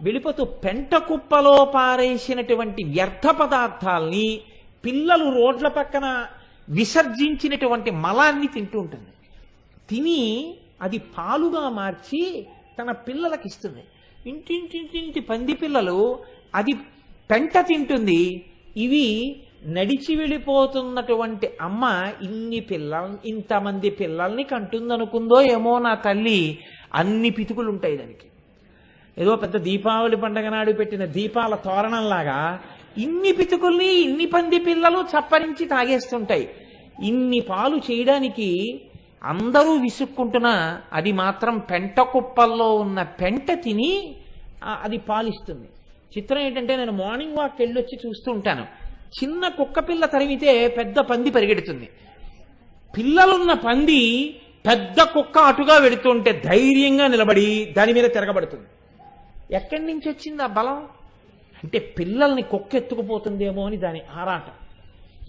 వెళ్ళిపోతూ 0.00 0.44
పెంట 0.44 0.94
కుప్పలో 0.94 1.64
పారేసినటువంటి 1.64 2.84
వ్యర్థ 2.84 3.26
పదార్థాల్ని 3.26 4.40
పిల్లలు 4.84 5.24
రోడ్ల 5.24 5.68
పక్కన 5.68 6.26
విసర్జించినటువంటి 6.68 7.90
మలాన్ని 7.90 8.46
తింటూ 8.46 8.80
ఉంటుంది. 8.80 9.08
తిని 9.90 10.54
అది 10.82 10.98
పాలుగా 10.98 11.68
మార్చి 11.68 12.46
తన 12.78 12.92
పిల్లలకి 12.92 13.46
ఇస్తుంది 13.46 13.82
ఇంటింటింటింటి 14.28 15.20
పంది 15.20 15.54
పిల్లలు 15.54 16.18
అది 16.54 16.72
పెంట 17.30 17.58
తింటుంది. 17.58 18.44
ఇవి 18.76 19.36
నడిచి 19.66 20.16
వెళ్ళిపోతున్నటువంటి 20.16 21.48
అమ్మ 21.60 22.12
ఇన్ని 22.22 22.60
పిల్లల 22.60 23.16
ఇంతమంది 23.24 23.90
పిల్లల్ని 23.90 24.42
కంటుందనుకుందో 24.42 25.40
ఏమో 25.40 25.78
నా 25.78 25.94
తల్లి. 25.94 26.58
అన్ని 26.94 27.30
పితుకులు 27.30 27.70
ఉంటాయి 27.70 27.96
దానికి. 27.96 28.26
ఏదో 29.18 29.36
పెద్ద 29.36 29.56
దీపావళి 29.56 30.16
పండగ 30.16 30.48
నాడు 30.48 30.72
పెట్టిన 30.72 31.04
దీపాల 31.04 31.54
తోరణంలాగా 31.54 32.38
ఇన్ని 32.98 33.32
పితుకుల్ని 33.32 33.88
ఇన్ని 34.00 34.26
పంది 34.26 34.58
పిల్లలు 34.58 34.98
చప్పరించి 34.98 35.64
తాగేస్తుంటాయి. 35.66 36.48
ఇన్ని 37.02 37.40
పాలు 37.40 37.76
చేయడానికి 37.76 38.80
అందరూ 39.24 39.74
విసుక్కుంటున్నా 39.74 40.80
అది 40.92 41.12
మాత్రం 41.12 41.58
పెంట 41.58 42.00
కుప్పల్లో 42.00 42.74
ఉన్న 42.74 43.02
పెంట 43.02 43.52
తిని 43.52 44.16
అది 44.82 44.98
పాలిస్తుంది. 44.98 45.68
చిత్రం 46.18 46.38
ఏంటంటే 46.38 46.76
నేను 46.76 46.92
మార్నింగ్ 46.92 47.36
వాక్ 47.36 47.52
వెళ్ళొచ్చి 47.58 47.98
చూస్తూ 48.06 48.32
ఉంటాను. 48.32 48.66
చిన్న 49.22 49.48
కుక్క 49.48 49.78
పిల్ల 49.78 50.06
తరిమితే 50.06 50.68
పెద్ద 50.68 50.98
పంది 50.98 51.30
పరిగెడుతుంది. 51.30 51.88
పిల్లలున్న 52.98 53.52
పంది 53.52 54.36
పెద్ద 54.66 55.02
కుక్క 55.02 55.38
అటుగా 55.38 55.76
వెడుతుంటే 55.76 56.42
ధైర్యంగా 56.44 57.06
నిలబడి 57.06 57.74
దాని 57.76 57.92
మీద 57.92 58.04
తిరగబడుతుంది. 58.04 58.66
ఎక్కడి 59.56 59.82
నుంచి 59.82 60.08
వచ్చింది 60.08 60.42
ఆ 60.42 60.46
బలం? 60.46 60.88
అంటే 61.64 61.78
పిల్లల్ని 61.78 62.42
కుక్క 62.42 62.74
ఎత్తుకుపోతుందేమో 62.74 63.66
అని 63.66 63.76
దాని 63.76 64.00
ఆరాటం. 64.20 64.52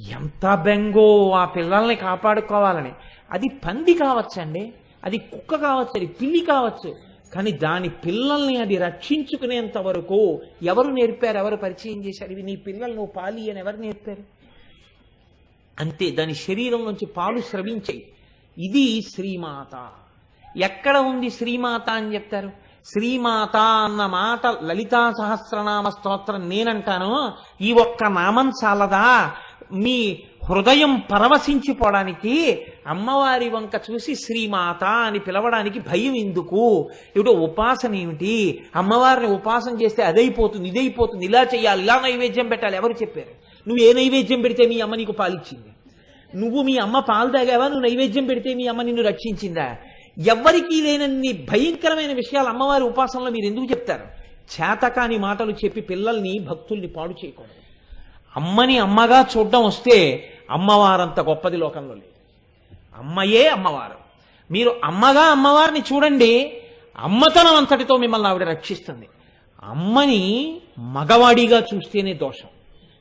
ఎంత 0.10 0.56
బెంగో 0.56 1.32
ఆ 1.32 1.46
పిల్లల్ని 1.46 1.96
కాపాడుకోవాలని. 1.96 2.92
అది 3.32 3.50
పంది 3.66 3.94
కావచ్చండి 3.94 4.74
అది 5.04 5.18
కుక్క 5.18 5.56
కావచ్చు 5.56 5.90
అది 5.96 6.06
పిల్లి 6.06 6.40
కావచ్చు 6.40 6.96
కానీ 7.34 7.52
దాని 7.52 7.90
పిల్లల్ని 7.90 8.58
అది 8.58 8.78
రక్షించుకునేంత 8.78 9.78
వరకు 9.78 10.42
ఎవరు 10.64 10.88
నేర్పారు 10.88 11.38
ఎవరు 11.38 11.56
పరిచయం 11.56 12.06
చేశారు? 12.06 12.32
ఇవి 12.32 12.44
నీ 12.44 12.56
పిల్లలు 12.56 12.90
నువ్వు 12.90 13.06
పాలి 13.06 13.52
అని 13.52 13.60
ఎవరు 13.60 13.78
నేర్పారు? 13.78 14.24
అంతే 15.80 16.10
దాని 16.10 16.36
శరీరం 16.36 16.86
నుంచి 16.86 17.06
పాలు 17.06 17.42
స్రవించాయి. 17.42 18.08
ఇది 18.58 19.02
శ్రీమాత. 19.02 19.88
ఎక్కడ 20.58 20.98
ఉంది 20.98 21.30
శ్రీమాత 21.30 21.90
అని 21.90 22.14
చెప్తారు? 22.14 22.52
శ్రీమాత 22.86 23.58
అన్న 23.58 24.06
మాట 24.06 24.48
లలితా 24.48 25.14
సహస్రనామ 25.18 25.90
స్తోత్రం 25.90 26.50
నేనంటాను 26.50 27.34
ఈ 27.62 27.74
ఒక్క 27.74 28.04
నామం 28.04 28.52
చాలదా? 28.66 29.36
మీ 29.74 30.24
హృదయం 30.50 31.02
పరవశించిపోవడానికి 31.12 32.66
అమ్మవారి 32.88 33.50
వంక 33.50 33.82
చూసి 33.92 34.16
శ్రీమాత 34.16 34.84
అని 34.84 35.20
పిలవడానికి 35.20 35.80
భయం 35.80 36.16
ఎందుకు? 36.16 36.90
ఏమిటో 37.18 37.32
ఉపాసన 37.32 37.96
ఏమిటి? 37.96 38.64
అమ్మవారిని 38.76 39.28
ఉపాసన 39.28 39.82
చేస్తే 39.82 40.04
అదైపోతుంది 40.04 40.68
ఇదైపోతుంది. 40.68 41.26
ఇలా 41.26 41.44
చేయాలి 41.44 41.84
ఇలా 41.84 42.02
నైవేద్యం 42.02 42.48
పెట్టాలి. 42.48 42.76
ఎవరు 42.76 42.94
చెప్పారు? 42.94 43.28
నువ్వు 43.70 43.84
ఏ 43.86 43.94
నైవేద్యం 43.94 44.42
పెడితే 44.42 44.68
మీ 44.68 44.80
అమ్మ 44.80 44.96
నీకు 44.96 45.12
పాలిచ్చింది? 45.12 45.68
నువ్వు 46.38 46.64
మీ 46.64 46.78
అమ్మ 46.78 47.00
పాలు 47.00 47.30
తాగావా? 47.30 47.68
నువ్వు 47.68 47.82
నైవేద్యం 47.82 48.26
పెడితే 48.26 48.54
మీ 48.54 48.68
అమ్మ 48.68 48.82
నిన్ను 48.82 49.04
రక్షించిందా? 49.04 49.76
ఎవ్వరికీ 50.28 50.82
లేనన్ని 50.82 51.34
భయంకరమైన 51.34 52.14
విషయాలు 52.14 52.48
అమ్మవారి 52.48 52.84
ఉపాసనలో 52.84 53.32
మీరు 53.32 53.46
ఎందుకు 53.46 53.66
చెప్తారు? 53.66 54.04
చేతకాని 54.62 55.18
మాటలు 55.18 55.52
చెప్పి 55.52 55.82
పిల్లల్ని 55.82 56.40
భక్తుల్ని 56.40 56.88
పాడు 56.88 57.12
చేయకూడదు. 57.12 57.66
అమ్మని 58.36 58.78
అమ్మగా 58.78 59.28
చూడడం 59.38 59.64
వస్తే 59.64 60.30
అమ్మవారంత 60.52 61.20
గొప్పది 61.20 61.58
లోకంలో 61.58 61.94
లేదు. 61.94 62.16
అమ్మయే 62.98 63.48
అమ్మవారు. 63.48 64.06
మీరు 64.52 64.76
అమ్మగా 64.84 65.22
అమ్మవారిని 65.22 65.80
చూడండి 65.80 66.58
అమ్మతనం 67.00 67.56
అంతటితో 67.56 67.98
మిమ్మల్ని 67.98 68.28
ఆవిడ 68.28 68.44
రక్షిస్తుంది. 68.44 69.08
అమ్మని 69.64 70.58
మగవాడిగా 70.80 71.64
చూస్తేనే 71.74 72.14
దోషం. 72.14 72.48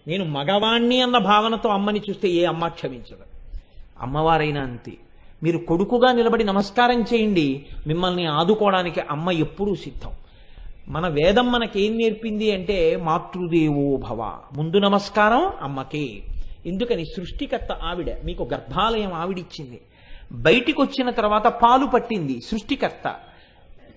నేను 0.07 0.25
మగవాణ్ణి 0.25 1.01
అన్న 1.01 1.19
భావనతో 1.19 1.69
అమ్మని 1.69 2.03
చూస్తే 2.11 2.29
ఏ 2.29 2.45
అమ్మ 2.45 2.69
క్షమించదు. 2.69 3.55
అమ్మవారైనా 4.01 4.61
అంతే. 4.61 4.93
మీరు 5.43 5.59
కొడుకుగా 5.59 6.13
నిలబడి 6.13 6.45
నమస్కారం 6.45 7.03
చేయండి 7.03 7.67
మిమ్మల్ని 7.87 8.27
ఆదుకోవడానికి 8.27 9.01
అమ్మ 9.01 9.31
ఎప్పుడూ 9.31 9.75
సిద్ధం. 9.75 10.11
మన 10.89 11.09
వేదం 11.09 11.53
మనకేం 11.53 11.97
నేర్పింది 11.97 12.53
అంటే 12.53 12.97
మాతృదేవో 12.97 13.97
భవ. 13.97 14.39
ముందు 14.57 14.77
నమస్కారం 14.77 15.53
అమ్మకే. 15.63 16.23
ఎందుకని 16.67 17.05
సృష్టికర్త 17.05 17.73
ఆవిడ 17.73 18.11
మీకు 18.25 18.49
గర్భాలయం 18.53 19.13
ఆవిడిచ్చింది. 19.13 19.81
బయటికి 20.33 20.81
వచ్చిన 20.81 21.11
తర్వాత 21.11 21.47
పాలు 21.47 21.87
పట్టింది 21.87 22.41
సృష్టికర్త 22.41 23.17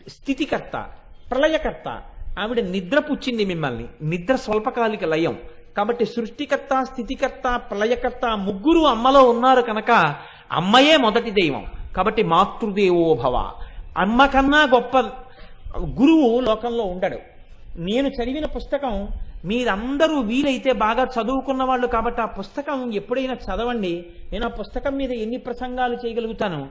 స్థితికర్త 0.09 0.85
ప్రళయకర్త. 1.31 2.01
ఆవిడ 2.39 2.59
నిద్ర 2.59 2.99
పుచ్చింది 2.99 3.45
మిమ్మల్ని. 3.45 3.85
నిద్ర 4.01 4.35
స్వల్పకాలిక 4.35 5.03
లయం. 5.03 5.39
కాబట్టి 5.77 6.05
సృష్టికర్త 6.05 6.83
స్థితికర్త 6.83 7.61
ప్రళయకర్త 7.69 8.37
ముగ్గురు 8.37 8.79
అమ్మలో 8.79 9.29
ఉన్నారు 9.29 9.61
కనుక 9.61 10.15
అమ్మయే 10.51 10.97
మొదటి 10.97 11.31
దైవం. 11.31 11.65
కాబట్టి 11.95 12.23
మాతృదేవో 12.23 13.13
భవ. 13.13 13.51
అమ్మ 13.97 14.25
కన్నా 14.25 14.63
గొప్ప 14.63 14.97
గురువు 15.79 16.39
లోకంలో 16.39 16.83
ఉండడు. 16.83 17.19
నేను 17.77 18.07
చదివిన 18.07 18.45
పుస్తకం 18.45 19.07
మీరందరూ 19.47 20.19
వీలైతే 20.19 20.71
బాగా 20.71 21.03
చదువుకున్న 21.03 21.63
వాళ్ళు 21.63 21.87
కాబట్టి 21.87 22.21
ఆ 22.21 22.25
పుస్తకం 22.25 22.93
ఎప్పుడైనా 22.93 23.33
చదవండి. 23.33 24.05
నేను 24.31 24.45
ఆ 24.45 24.47
పుస్తకం 24.47 24.95
మీద 24.95 25.11
ఎన్ని 25.11 25.37
ప్రసంగాలు 25.37 25.95
చేయగలుగుతాను? 25.95 26.69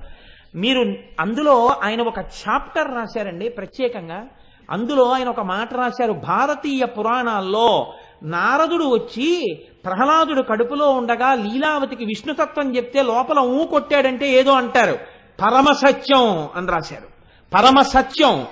మీరు 0.54 0.94
అందులో 1.20 1.66
ఆయన 1.66 2.02
ఒక 2.02 2.18
చాప్టర్ 2.18 2.94
రాశారండి 2.94 3.48
ప్రత్యేకంగా. 3.48 4.26
అందులో 4.70 5.04
ఆయన 5.04 5.28
ఒక 5.28 5.40
మాట 5.40 5.74
రాశారు 5.74 6.12
భారతీయ 6.12 6.84
పురాణాల్లో 6.84 7.92
నారదుడు 8.22 8.84
వచ్చి 8.84 9.60
ప్రహ్లాదుడు 9.84 10.42
కడుపులో 10.42 10.90
ఉండగా 10.90 11.34
లీలావతికి 11.34 12.04
విష్ణుతత్వం 12.04 12.76
చెప్తే 12.76 13.02
లోపల 13.02 13.38
ఊ 13.38 13.64
కొట్టాడంటే 13.64 14.30
ఏదో 14.30 14.52
అంటారు. 14.52 14.98
పరమసత్యం 15.42 16.48
అని 16.54 16.66
రాశారు. 16.66 17.16
పరమసత్యం. 17.54 18.46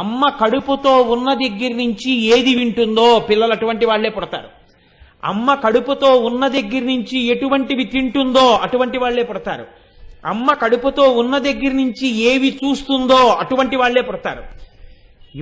అమ్మ 0.00 0.22
కడుపుతో 0.40 0.92
ఉన్న 1.14 1.28
దగ్గర 1.42 1.72
నుంచి 1.82 2.12
ఏది 2.34 2.52
వింటుందో 2.58 3.06
పిల్లలు 3.28 3.52
అటువంటి 3.56 3.84
వాళ్ళే 3.90 4.10
పుడతారు. 4.16 4.48
అమ్మ 5.30 5.54
కడుపుతో 5.64 6.10
ఉన్న 6.28 6.42
దగ్గర 6.56 6.82
నుంచి 6.92 7.18
ఎటువంటివి 7.32 7.84
తింటుందో 7.94 8.46
అటువంటి 8.66 8.98
వాళ్ళే 9.02 9.24
పుడతారు. 9.28 9.66
అమ్మ 10.32 10.48
కడుపుతో 10.62 11.04
ఉన్న 11.20 11.34
దగ్గర 11.46 11.72
నుంచి 11.82 12.06
ఏవి 12.30 12.50
చూస్తుందో 12.62 13.20
అటువంటి 13.42 13.76
వాళ్ళే 13.82 14.02
పుడతారు. 14.08 14.42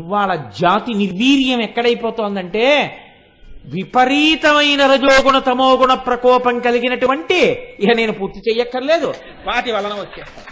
ఇవాళ 0.01 0.31
జాతి 0.61 0.93
నిర్వీర్యం 1.01 1.61
ఎక్కడైపోతోందంటే 1.69 2.67
విపరీతమైన 3.73 4.83
రజోగుణ 4.93 5.37
తమోగుణ 5.49 5.93
ప్రకోపం 6.07 6.55
కలిగినటువంటి 6.67 7.41
ఇక 7.83 7.93
నేను 8.01 8.13
పూర్తి 8.21 8.41
చెయ్యక్కర్లేదు 8.47 9.09
వాటి 9.49 9.71
వలన 9.75 9.95
వచ్చేస్తాను. 10.01 10.49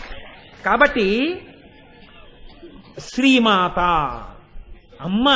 కాబట్టి 0.66 1.07
శ్రీమాత 3.09 3.78
అమ్మ 5.01 5.26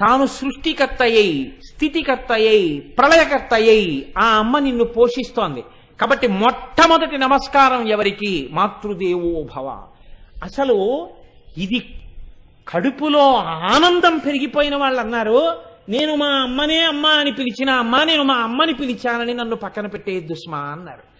తాను 0.00 0.26
సృష్టికర్తయ్యై 0.26 1.52
స్థితికర్తయ్యై 1.74 2.78
ప్రళయకర్తయ్యై 2.98 4.06
ఆ 4.18 4.24
అమ్మ 4.24 4.58
నిన్ను 4.58 4.84
పోషిస్తోంది. 4.84 5.64
కాబట్టి 6.00 6.26
మొట్టమొదటి 6.26 7.18
నమస్కారం 7.18 7.88
ఎవరికి? 7.88 8.48
మాతృదేవో 8.52 9.46
భవ 9.56 9.82
అసలు 10.44 11.08
ఇది 11.58 11.94
కడుపులో 12.68 13.34
ఆనందం 13.74 14.18
పెరిగిపోయిన 14.18 14.76
వాళ్ళు 14.76 15.00
అన్నారు 15.00 15.56
నేను 15.88 16.16
మా 16.16 16.26
అమ్మనే 16.26 16.80
అమ్మ 16.80 17.06
అని 17.06 17.32
పిలిచిన 17.32 17.70
అమ్మ 17.70 18.02
నేను 18.02 18.22
మా 18.22 18.34
అమ్మని 18.34 18.74
పిలిచానని 18.74 19.34
నన్ను 19.34 19.56
పక్కన 19.56 19.86
పెట్టేయద్దు 19.86 20.34
దుష్మా 20.34 20.58
అన్నారు. 20.58 21.16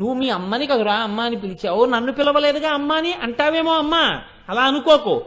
నువ్వు 0.00 0.14
మీ 0.14 0.30
అమ్మని 0.30 0.66
కదురా 0.66 0.94
అమ్మ 0.94 1.20
అని 1.20 1.36
పిలిచావు 1.36 1.84
నన్ను 1.84 2.12
పిలవలేదుగా 2.12 2.70
అమ్మ 2.70 2.92
అని 2.92 3.12
అంటావేమో 3.12 3.72
అమ్మ. 3.72 4.20
అలా 4.48 4.62
అనుకోకు. 4.62 5.22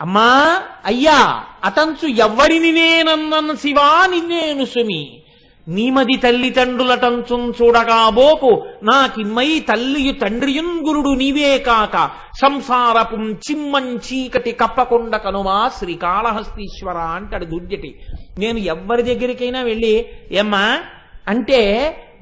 అమ్మా 0.00 0.62
అయ్యా 0.84 1.44
అతంచు 1.64 2.08
ఎవ్వరిని 2.08 2.72
నేనన్నన్ 2.72 3.56
శివా 3.56 4.06
నిన్నేను 4.06 4.64
సుమి. 4.64 5.22
నీమది 5.68 6.16
తల్లిదండ్రులటంచుం 6.16 7.52
చూడగాబోకు 7.62 8.66
నాకిమ్మై 8.82 9.58
తల్లియు 9.58 10.12
తండ్రియున్ 10.12 10.86
గురుడు 10.86 11.08
నీవే 11.08 11.58
కాక 11.58 12.10
సంసారపుం 12.42 13.32
చిమ్మం 13.32 13.96
చీకటి 13.96 14.52
కప్పకొండ 14.52 15.16
కనుమా 15.16 15.70
శ్రీకాళహస్తీశ్వర 15.78 16.96
అంటాడు 16.96 17.44
దుర్జటి. 17.44 18.00
నేను 18.38 18.58
ఎవ్వరి 18.58 19.02
దగ్గరికైనా 19.02 19.62
వెళ్ళి 19.62 20.06
ఏమ్మా 20.32 20.80
అంటే 21.28 21.60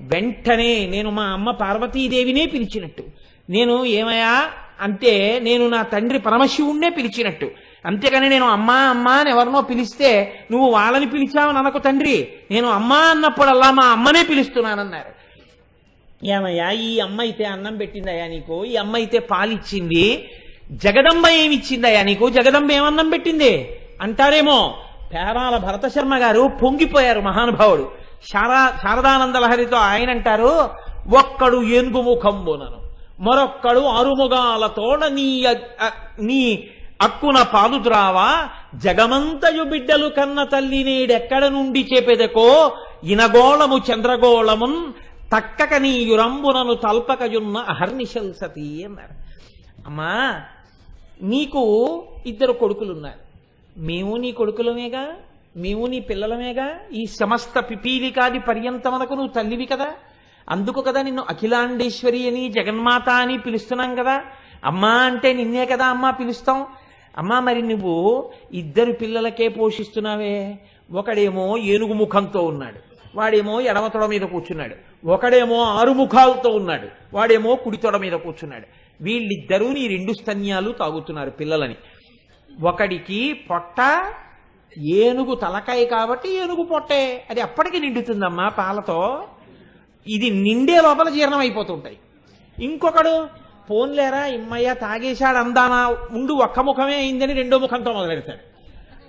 వెంటనే 0.00 0.86
నేను 0.86 1.10
మా 1.10 1.24
అమ్మ 1.24 1.50
పార్వతీదేవినే 1.50 2.46
పిలిచినట్టు. 2.46 3.02
నేను 3.50 3.84
ఏమయ్యా 3.84 4.50
అంటే 4.80 5.40
నేను 5.42 5.68
నా 5.68 5.82
తండ్రి 5.82 6.18
పరమశివుణ్ణే 6.18 6.88
పిలిచినట్టు. 6.88 7.50
అంతేకాని 7.86 8.28
నేను 8.28 8.46
అమ్మా 8.46 8.74
అమ్మా 8.74 9.12
అని 9.12 9.30
ఎవరినో 9.30 9.60
పిలిస్తే 9.60 10.40
నువ్వు 10.50 10.70
వాళ్ళని 10.70 11.06
పిలిచావు 11.06 11.52
అనకు 11.52 11.78
తండ్రి. 11.78 12.28
నేను 12.50 12.68
అమ్మా 12.68 12.98
అన్నప్పుడల్లా 12.98 13.70
మా 13.70 13.84
అమ్మనే 13.84 14.22
పిలుస్తున్నానన్నారు. 14.22 15.16
ఏమయ్యా 16.26 16.70
ఈ 16.70 16.98
అమ్మ 16.98 17.20
అయితే 17.20 17.44
అన్నం 17.44 17.76
పెట్టిందయ్యా 17.76 18.26
నీకు? 18.26 18.64
ఈ 18.64 18.76
అమ్మ 18.76 18.96
అయితే 18.96 19.18
పాలిచ్చింది. 19.18 20.28
జగదంబ 20.70 21.28
ఏమిచ్చిందయ్యా 21.28 22.02
నీకు? 22.02 22.28
జగదంబ 22.28 22.72
ఏమన్నం 22.72 23.10
పెట్టింది? 23.10 23.80
అంటారేమో 24.02 24.74
పేరాల 25.14 25.56
భరత 25.56 25.86
శర్మ 25.86 26.16
గారు 26.16 26.50
పొంగిపోయారు 26.62 27.20
మహానుభావుడు. 27.20 27.92
శారా 28.32 28.72
శారదానంద 28.82 29.36
లహరితో 29.36 29.76
ఆయన 29.76 30.10
అంటారు 30.10 30.70
ఒక్కడు 31.08 31.62
ఏనుగు 31.62 32.02
ముఖంబునను 32.02 32.85
మరొక్కడు 33.20 33.80
అరుముగాలతోడ 33.80 35.04
నీ 35.04 35.44
నీ 36.20 36.68
అక్కున 37.02 37.42
పాలు 37.54 37.82
ద్రావా 37.82 38.48
జగమంతయు 38.74 39.62
బిడ్డలు 39.62 40.08
కన్న 40.08 40.44
తల్లి 40.44 40.84
నేడెక్కడ 40.84 41.46
నుండి 41.46 41.88
చేపెదకో? 41.94 42.72
ఇనగోళము 43.04 43.78
చంద్రగోళమున్ 43.78 44.92
తక్కక 45.34 45.74
నీ 45.74 45.88
యురంబునను 45.88 46.74
తల్పకయున్న 46.74 47.56
అహర్నిశల్ 47.56 48.34
అన్నారు. 48.84 49.14
అమ్మా 49.86 50.40
నీకు 51.22 52.04
ఇద్దరు 52.26 52.52
కొడుకులున్నారు. 52.52 53.26
మేము 53.80 54.16
నీ 54.16 54.32
కొడుకులమేగా? 54.32 55.08
మేము 55.56 55.86
నీ 55.86 56.00
పిల్లలమేగా? 56.00 56.70
ఈ 56.94 57.06
సమస్త 57.06 57.58
పిపీలికాది 57.58 58.38
పర్యంతమనకు 58.38 59.14
నువ్వు 59.14 59.32
తల్లివి 59.32 59.66
కదా? 59.66 59.86
అందుకు 60.48 60.80
కదా 60.80 61.02
నిన్ను 61.02 61.24
అఖిలాండేశ్వరి 61.30 62.28
అని 62.28 62.48
జగన్మాత 62.48 63.08
అని 63.08 63.38
పిలుస్తున్నాం 63.38 63.94
కదా. 63.94 64.22
అమ్మా 64.64 64.88
అంటే 64.88 65.32
నిన్నే 65.32 65.66
కదా 65.66 65.86
అమ్మా 65.86 66.10
పిలుస్తాం. 66.10 66.66
అమ్మా 67.18 67.40
మరి 67.40 67.62
నువ్వు 67.62 68.30
ఇద్దరు 68.52 68.92
పిల్లలకే 68.92 69.48
పోషిస్తున్నావే. 69.48 70.58
ఒకడేమో 70.92 71.56
ఏనుగు 71.56 71.92
ముఖంతో 71.92 72.40
ఉన్నాడు. 72.40 72.96
వాడేమో 73.14 73.60
ఎడమ 73.60 73.86
తొడ 73.86 74.04
మీద 74.04 74.20
కూర్చున్నాడు. 74.20 75.06
ఒకడేమో 75.06 75.62
ఆరు 75.62 75.90
ముఖాలతో 75.90 76.50
ఉన్నాడు. 76.50 76.88
వాడేమో 77.14 77.54
కుడి 77.54 77.76
తొడ 77.76 77.96
మీద 77.96 78.12
కూర్చున్నాడు. 78.12 78.66
వీళ్ళిద్దరూ 79.00 79.72
నీ 79.72 79.86
రెండు 79.86 80.12
స్తన్యాలు 80.12 80.72
తాగుతున్నారు 80.72 81.30
పిల్లలని. 81.30 81.76
ఒకడికి 82.62 83.32
పొట్ట 83.32 83.76
ఏనుగు 84.78 85.34
తలకాయ 85.34 85.84
కాబట్టి 85.84 86.34
ఏనుగు 86.36 86.62
పొట్టే. 86.62 87.26
అది 87.30 87.40
అప్పటికి 87.40 87.80
నిండుతుందమ్మా 87.80 88.48
పాలతో. 88.48 89.24
ఇది 90.08 90.30
నిండే 90.30 90.80
లోపల 90.80 91.08
జీర్ణం 91.08 91.38
అయిపోతుంటాయి. 91.38 91.96
ఇంకొకడు 92.58 93.28
పోన్లేరా 93.70 94.26
ఇమ్మయ్య 94.26 94.74
తాగేశాడు 94.74 95.36
అందానా 95.36 95.96
ఉండు 96.10 96.32
ఒక్క 96.32 96.60
ముఖమే 96.60 96.94
అయిందని 96.94 97.32
రెండో 97.32 97.58
ముఖంతో 97.58 97.92
మొదలెడతాడు. 97.92 98.56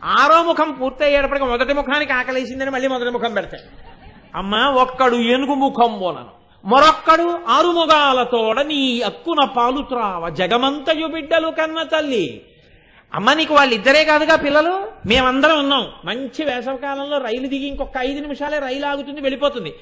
ఆరో 0.04 0.44
ముఖం 0.44 0.72
పూర్తయ్యేటప్పటికి 0.72 1.46
మొదటి 1.46 1.74
ముఖానికి 1.74 2.14
ఆకలేసిందని 2.14 2.70
మళ్ళీ 2.70 2.88
మొదటి 2.88 3.10
ముఖం 3.10 3.34
పెడతాడు. 3.34 3.98
అమ్మా 4.38 4.70
ఒక్కడు 4.70 5.16
ఏనుగు 5.16 5.54
ముఖం 5.54 6.00
బోలను 6.00 6.38
మరొక్కడు 6.66 7.40
ఆరుముగాలతోడ 7.48 8.60
నీ 8.60 9.02
అక్కున 9.02 9.46
పాలు 9.46 9.82
త్రావ 9.82 10.30
జగమంతయు 10.30 11.08
బిడ్డలు 11.08 11.48
కన్న 11.48 11.84
తల్లి. 11.84 12.42
అమ్మ 13.14 13.34
నీకు 13.34 13.54
వాళ్ళిద్దరే 13.54 14.04
కాదుగా 14.04 14.36
పిల్లలు? 14.36 14.88
మేమందరం 15.06 15.60
ఉన్నాం. 15.60 15.88
మంచి 16.06 16.46
వేసవకాలంలో 16.46 17.18
రైలు 17.18 17.48
దిగి 17.48 17.68
ఇంకొక 17.68 17.98
ఐదు 18.00 18.20
నిమిషాలే 18.20 18.60
రైలు 18.60 18.86
ఆగుతుంది 18.86 19.22
వెళ్ళిపోతుంది. 19.22 19.74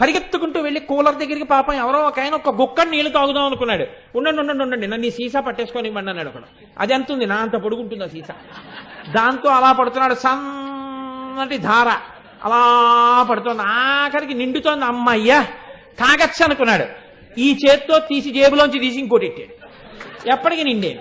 పరిగెత్తుకుంటూ 0.00 0.60
వెళ్ళి 0.60 0.80
కూలర్ 0.80 1.14
దగ్గరికి 1.14 1.44
పాపం 1.44 1.74
ఎవరో 1.74 1.98
ఒక 2.00 2.20
ఆయన 2.20 2.34
ఒక 2.34 2.60
గుక్కడి 2.60 2.90
నీళ్ళు 2.90 3.10
తాగుదాం 3.10 3.44
అనుకున్నాడు. 3.44 3.86
ఉండండి 4.16 4.40
ఉండండి 4.40 4.62
ఉండండి 4.62 4.86
నన్ను 4.86 5.06
ఈ 5.06 5.10
సీసా 5.10 5.40
పట్టేసుకొని 5.40 5.88
ఇవ్వండి 5.88 6.10
అన్నాడు 6.10 6.28
ఒకడు. 6.28 6.44
అది 6.78 6.94
ఎంత 6.94 7.12
ఉంది? 7.12 7.26
నా 7.26 7.36
అంత 7.36 7.52
పొడుగుంటుంది 7.52 8.04
ఆ 8.04 8.06
సీసా? 8.06 8.34
దాంతో 9.12 9.48
అలా 9.48 9.72
పడుతున్నాడు 9.72 10.14
సన్నటి 10.14 11.58
ధార. 11.58 11.88
అలా 12.44 13.22
పడుతోంది. 13.22 13.62
ఆఖరికి 13.62 14.34
నిండుతోంది. 14.34 14.84
అమ్మయ్యా 14.84 15.42
తాగచ్చు 15.98 16.44
అనుకున్నాడు. 16.44 16.84
ఈ 17.40 17.58
చేత్తో 17.66 17.98
తీసి 17.98 18.30
జేబులోంచి 18.30 18.78
తీసి 18.78 18.98
ఇంకోటి 18.98 19.26
ఎట్టాడు? 19.26 19.66
ఎప్పటికి 20.32 20.64
నిండేది 20.64 21.00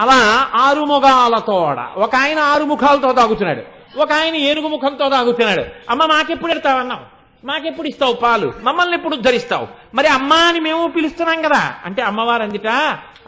అలా 0.00 0.50
ఆరు 0.54 0.80
ముఖాలతోడ 0.80 1.78
ఒక 1.96 2.14
ఆయన 2.14 2.38
ఆరు 2.38 2.64
ముఖాలతో 2.64 3.12
తాగుతున్నాడు. 3.12 3.62
ఒక 3.98 4.12
ఆయన 4.12 4.34
ఏనుగు 4.34 4.68
ముఖంతో 4.68 5.08
తాగుతున్నాడు. 5.08 5.64
అమ్మ 5.90 6.06
మాకెప్పుడు 6.06 6.52
ఎడతావన్నావు? 6.52 7.15
మాకెప్పుడు 7.46 7.88
ఇస్తావు 7.88 8.12
పాలు? 8.12 8.52
మమ్మల్ని 8.62 8.94
ఎప్పుడు 8.94 9.16
ఉద్ధరిస్తావు? 9.16 9.66
మరి 9.94 10.08
అమ్మ 10.08 10.32
అని 10.32 10.60
మేము 10.60 10.86
పిలుస్తున్నాం 10.86 11.42
కదా. 11.42 11.74
అంటే 11.84 12.02
అమ్మవారు 12.02 12.42
అందిట 12.42 12.68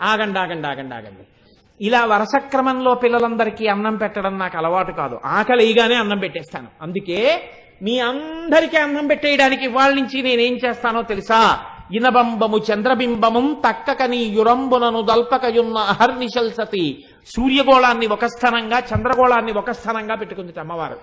ఆగండి 0.03 0.39
ఆగండి 0.39 0.69
ఆగండి 0.69 0.95
ఆగండి. 0.95 1.27
ఇలా 1.81 2.05
వరుస 2.05 2.37
క్రమంలో 2.37 2.95
పిల్లలందరికీ 2.95 3.67
అన్నం 3.67 3.97
పెట్టడం 3.97 4.39
నాకు 4.39 4.59
అలవాటు 4.59 4.93
కాదు. 4.93 5.21
ఆకలి 5.25 5.67
ఇగానే 5.67 5.95
అన్నం 5.95 6.19
పెట్టేస్తాను. 6.19 6.67
అందుకే 6.83 7.41
మీ 7.83 7.99
అందరికీ 7.99 8.77
అన్నం 8.77 9.07
పెట్టేయడానికి 9.07 9.65
ఇవాళ 9.65 9.95
నుంచి 9.95 10.23
నేనేం 10.23 10.59
చేస్తానో 10.65 11.03
తెలుసా? 11.03 11.61
ఇనబంబము 11.93 12.59
చంద్రబింబము 12.59 13.63
తక్కకని 13.69 14.17
యురంబునను 14.17 15.03
దల్పకయున్న 15.03 15.79
అహర్నిశల్సతి 15.79 17.05
సూర్యగోళాన్ని 17.37 18.07
ఒక 18.07 18.25
స్థానంగా 18.25 18.79
చంద్రగోళాన్ని 18.79 19.53
ఒక 19.53 19.71
స్థానంగా 19.71 20.15
పెట్టుకుంది 20.15 20.61
అమ్మవారు. 20.61 20.97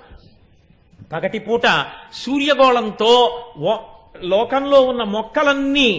పగటిపూట 1.14 1.66
సూర్యగోళంతో 2.14 3.14
లోకంలో 4.24 4.82
ఉన్న 4.82 5.04
మొక్కలన్నీ 5.04 5.90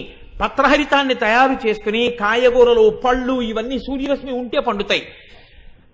పత్రహరితాన్ని 0.41 1.15
తయారు 1.15 1.67
చేసుకుని 1.67 2.09
కాయగూరలు 2.09 2.89
పళ్ళు 3.05 3.41
ఇవన్నీ 3.41 3.79
సూర్యరశ్మి 3.79 4.31
ఉంటే 4.31 4.59
పండుతాయి. 4.59 5.03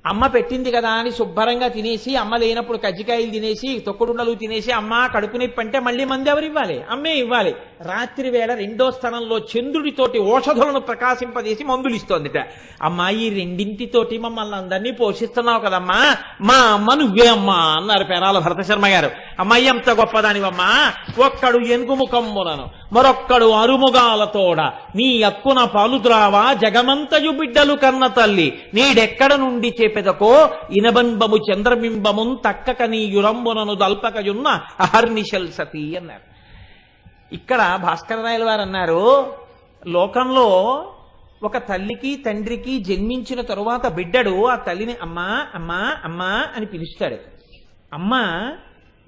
అమ్మ 0.03 0.27
పెట్టింది 0.27 0.71
కదా 0.71 0.89
అని 0.89 1.11
శుభ్రంగా 1.11 1.67
తినేసి 1.67 2.15
అమ్మ 2.15 2.35
లేనప్పుడు 2.35 2.77
కజ్జికాయలు 2.77 3.31
తినేసి 3.31 3.83
తొక్కుడుండలు 3.85 4.33
తినేసి 4.33 4.71
అమ్మ 4.71 5.07
కడుపు 5.15 5.37
నొప్పి 5.37 5.61
అంటే 5.61 5.79
మళ్ళీ 5.79 6.05
మంది 6.05 6.29
ఎవరు 6.29 6.45
ఇవ్వాలి? 6.45 6.83
అమ్మే 6.89 7.13
ఇవ్వాలి. 7.13 7.55
రాత్రి 7.81 8.29
వేళ 8.29 8.53
రెండో 8.53 8.91
స్థానంలో 8.91 9.37
చంద్రుడితోటి 9.37 10.19
ఓషధులను 10.19 10.79
ప్రకాశింపజేసి 10.79 11.63
మందులు 11.63 11.93
ఇస్తోందిట. 11.93 12.47
అమ్మా 12.81 13.09
ఈ 13.09 13.39
రెండింటితోటి 13.39 14.17
మమ్మల్ని 14.17 14.55
అందరినీ 14.55 14.91
పోషిస్తున్నావు 14.91 15.59
కదమ్మా. 15.59 16.17
మా 16.41 16.53
అమ్మ 16.53 16.93
నువ్వే 16.93 17.27
అమ్మా 17.27 17.53
అన్నారు 17.53 18.03
పేరాల 18.03 18.39
భరత 18.39 18.61
శర్మ 18.61 18.87
గారు. 18.87 19.11
అమ్మాయి 19.39 19.69
గొప్పదానివమ్మా? 19.69 20.93
ఒక్కడు 21.25 21.57
ఎనుగుముఖమ్ములను 21.57 22.69
మరొక్కడు 22.93 23.45
అరుముగాలతోడ. 23.45 24.61
నీ 24.95 25.21
అక్కున 25.21 25.63
పాలుద్రావా? 25.63 26.53
జగమంతయు 26.53 27.31
బిడ్డలు 27.31 27.73
కన్న 27.73 28.07
తల్లి. 28.07 28.63
నీడెక్కడ 28.73 29.33
నుండి 29.33 29.73
చేపెదకో? 29.81 30.49
ఇనబంబము 30.71 31.37
చంద్రబింబమున్ 31.37 32.37
తక్కక 32.37 32.83
నీ 32.83 32.97
యురంబునను 32.97 33.73
దల్పకయున్న 33.73 34.59
అహర్నిశల్ 34.79 35.47
సతీ 35.47 35.95
అన్నారు. 35.95 36.33
ఇక్కడ 37.35 37.79
భాస్కర 37.83 38.15
రాయల 38.15 38.43
వారు 38.43 38.61
అన్నారు 38.61 39.33
లోకంలో 39.87 40.83
ఒక 41.43 41.57
తల్లికి 41.57 42.15
తండ్రికి 42.15 42.79
జన్మించిన 42.79 43.41
తరువాత 43.41 43.87
బిడ్డడు 43.87 44.47
ఆ 44.47 44.55
తల్లిని 44.55 44.95
అమ్మా 45.01 45.45
అమ్మా 45.55 45.95
అమ్మా 46.03 46.45
అని 46.55 46.65
పిలుస్తాడు. 46.65 47.17
అమ్మ 47.93 48.15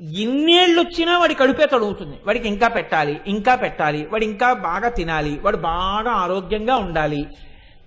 ఎన్నేళ్ళు 0.01 0.81
వచ్చినా 0.81 1.19
వాడి 1.19 1.33
కడుపే 1.33 1.65
తడుగుతుంది. 1.65 2.17
వాడికి 2.27 2.47
ఇంకా 2.47 2.67
పెట్టాలి 2.67 3.19
ఇంకా 3.27 3.55
పెట్టాలి 3.55 4.07
వాడు 4.11 4.23
ఇంకా 4.23 4.53
బాగా 4.53 4.89
తినాలి 4.89 5.39
వాడు 5.43 5.57
బాగా 5.57 6.11
ఆరోగ్యంగా 6.11 6.75
ఉండాలి. 6.75 7.27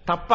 తప్ప 0.09 0.35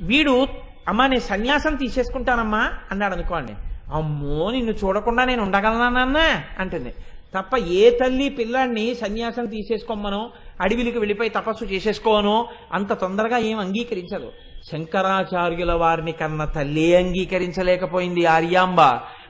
వీడు 0.00 0.46
అమ్మా 0.88 1.06
నేను 1.06 1.20
సన్యాసం 1.20 1.74
తీసేసుకుంటానమ్మా 1.74 2.70
అన్నాడు 2.90 3.14
అనుకోండి. 3.14 3.52
అమ్మో 3.92 4.50
నిన్ను 4.50 4.72
చూడకుండా 4.72 5.24
నేను 5.24 5.42
ఉండగలనానన్నా 5.42 6.42
అంటుంది. 6.58 6.94
తప్ప 7.34 7.56
ఏ 7.56 7.90
తల్లి 7.90 8.28
పిల్లాన్ని 8.28 8.94
సన్యాసం 8.94 9.46
తీసేసుకోమనో 9.46 10.30
అడవిలకు 10.60 10.98
వెళ్ళిపోయి 10.98 11.30
తపస్సు 11.30 11.64
చేసేసుకోనో 11.64 12.48
అంత 12.72 12.92
తొందరగా 12.92 13.38
ఏం 13.38 13.58
అంగీకరించదు. 13.58 14.32
శంకరాచార్యుల 14.72 15.72
వారిని 15.72 16.12
కన్న 16.12 16.44
తల్లి 16.44 16.96
అంగీకరించలేకపోయింది 16.96 18.26
ఆర్యాంబ. 18.26 18.80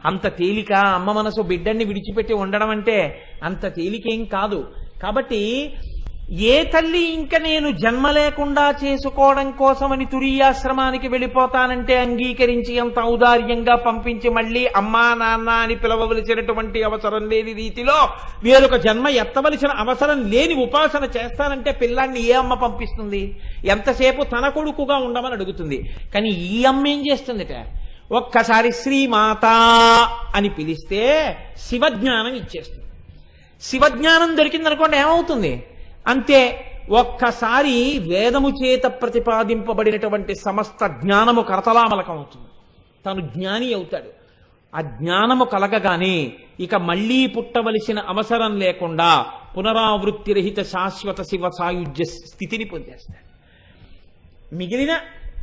అంత 0.05 0.37
తేలిక 0.39 0.73
అమ్మ 0.73 1.13
మనసు 1.13 1.43
బిడ్డన్ని 1.43 1.85
విడిచిపెట్టి 1.85 2.35
ఉండడం 2.35 2.71
అంటే 2.71 3.23
అంత 3.43 3.75
తేలికేం 3.77 4.25
కాదు. 4.25 4.67
కాబట్టి 5.03 5.73
ఏ 6.33 6.65
తల్లి 6.65 7.13
ఇంక 7.13 7.37
నేను 7.37 7.71
జన్మ 7.71 8.11
లేకుండా 8.11 8.75
చేసుకోవడం 8.85 9.51
కోసమని 9.51 10.05
తురియాశ్రమానికి 10.05 11.09
వెళ్ళిపోతానంటే 11.09 11.99
అంగీకరించి 11.99 12.79
అంత 12.79 13.01
ఔదార్యంగా 13.01 13.75
పంపించి 13.75 14.31
మళ్ళీ 14.31 14.67
అమ్మా 14.67 15.15
నాన్న 15.15 15.49
అని 15.49 15.77
పిలవవలసినటువంటి 15.77 16.83
అవసరం 16.83 17.29
లేని 17.29 17.53
రీతిలో 17.53 18.09
వేరొక 18.45 18.77
జన్మ 18.77 19.09
ఎత్తవలసిన 19.09 19.69
అవసరం 19.69 20.31
లేని 20.31 20.55
ఉపాసన 20.55 21.05
చేస్తానంటే 21.17 21.73
పిల్లాన్ని 21.73 22.23
ఏ 22.27 22.33
అమ్మ 22.33 22.55
పంపిస్తుంది? 22.55 23.41
ఎంతసేపు 23.65 24.23
తన 24.23 24.49
కొడుకుగా 24.49 24.97
ఉండమని 24.97 25.33
అడుగుతుంది. 25.33 25.91
కానీ 26.15 26.29
ఈ 26.29 26.65
అమ్మ 26.65 26.87
ఏం 26.87 27.07
చేస్తుందిట? 27.13 27.53
ఒక్కసారి 28.13 28.73
శ్రీమాత 28.73 29.47
అని 30.35 30.49
పిలిస్తే 30.49 31.03
శివజ్ఞానం 31.59 32.35
ఇచ్చేస్తుంది. 32.35 32.87
శివజ్ఞానం 33.63 34.37
దొరికిందనుకోండి 34.37 34.97
ఏమవుతుంది? 34.97 35.67
అంతే 36.07 36.67
ఒక్కసారి 36.91 37.99
వేదము 37.99 38.49
చేత 38.49 38.83
ప్రతిపాదింపబడినటువంటి 38.83 40.35
సమస్త 40.35 40.87
జ్ఞానము 40.87 41.43
కరతలామలకం 41.43 42.17
అవుతుంది 42.17 42.49
తను 43.07 43.21
జ్ఞాని 43.37 43.75
అవుతాడు. 43.75 44.11
ఆ 44.75 44.81
జ్ఞానము 44.81 45.45
కలగగానే 45.45 46.33
ఇక 46.61 46.75
మళ్ళీ 46.75 47.27
పుట్టవలసిన 47.27 47.99
అవసరం 47.99 48.59
లేకుండా 48.59 49.27
పునరావృత్తి 49.57 50.33
రహిత 50.33 50.63
శాశ్వత 50.63 51.23
శివ 51.23 51.51
సాయుధ్య 51.51 52.05
స్థితిని 52.05 52.65
పొందేస్తాడు. 52.65 53.31
మిగిలిన 54.57 55.01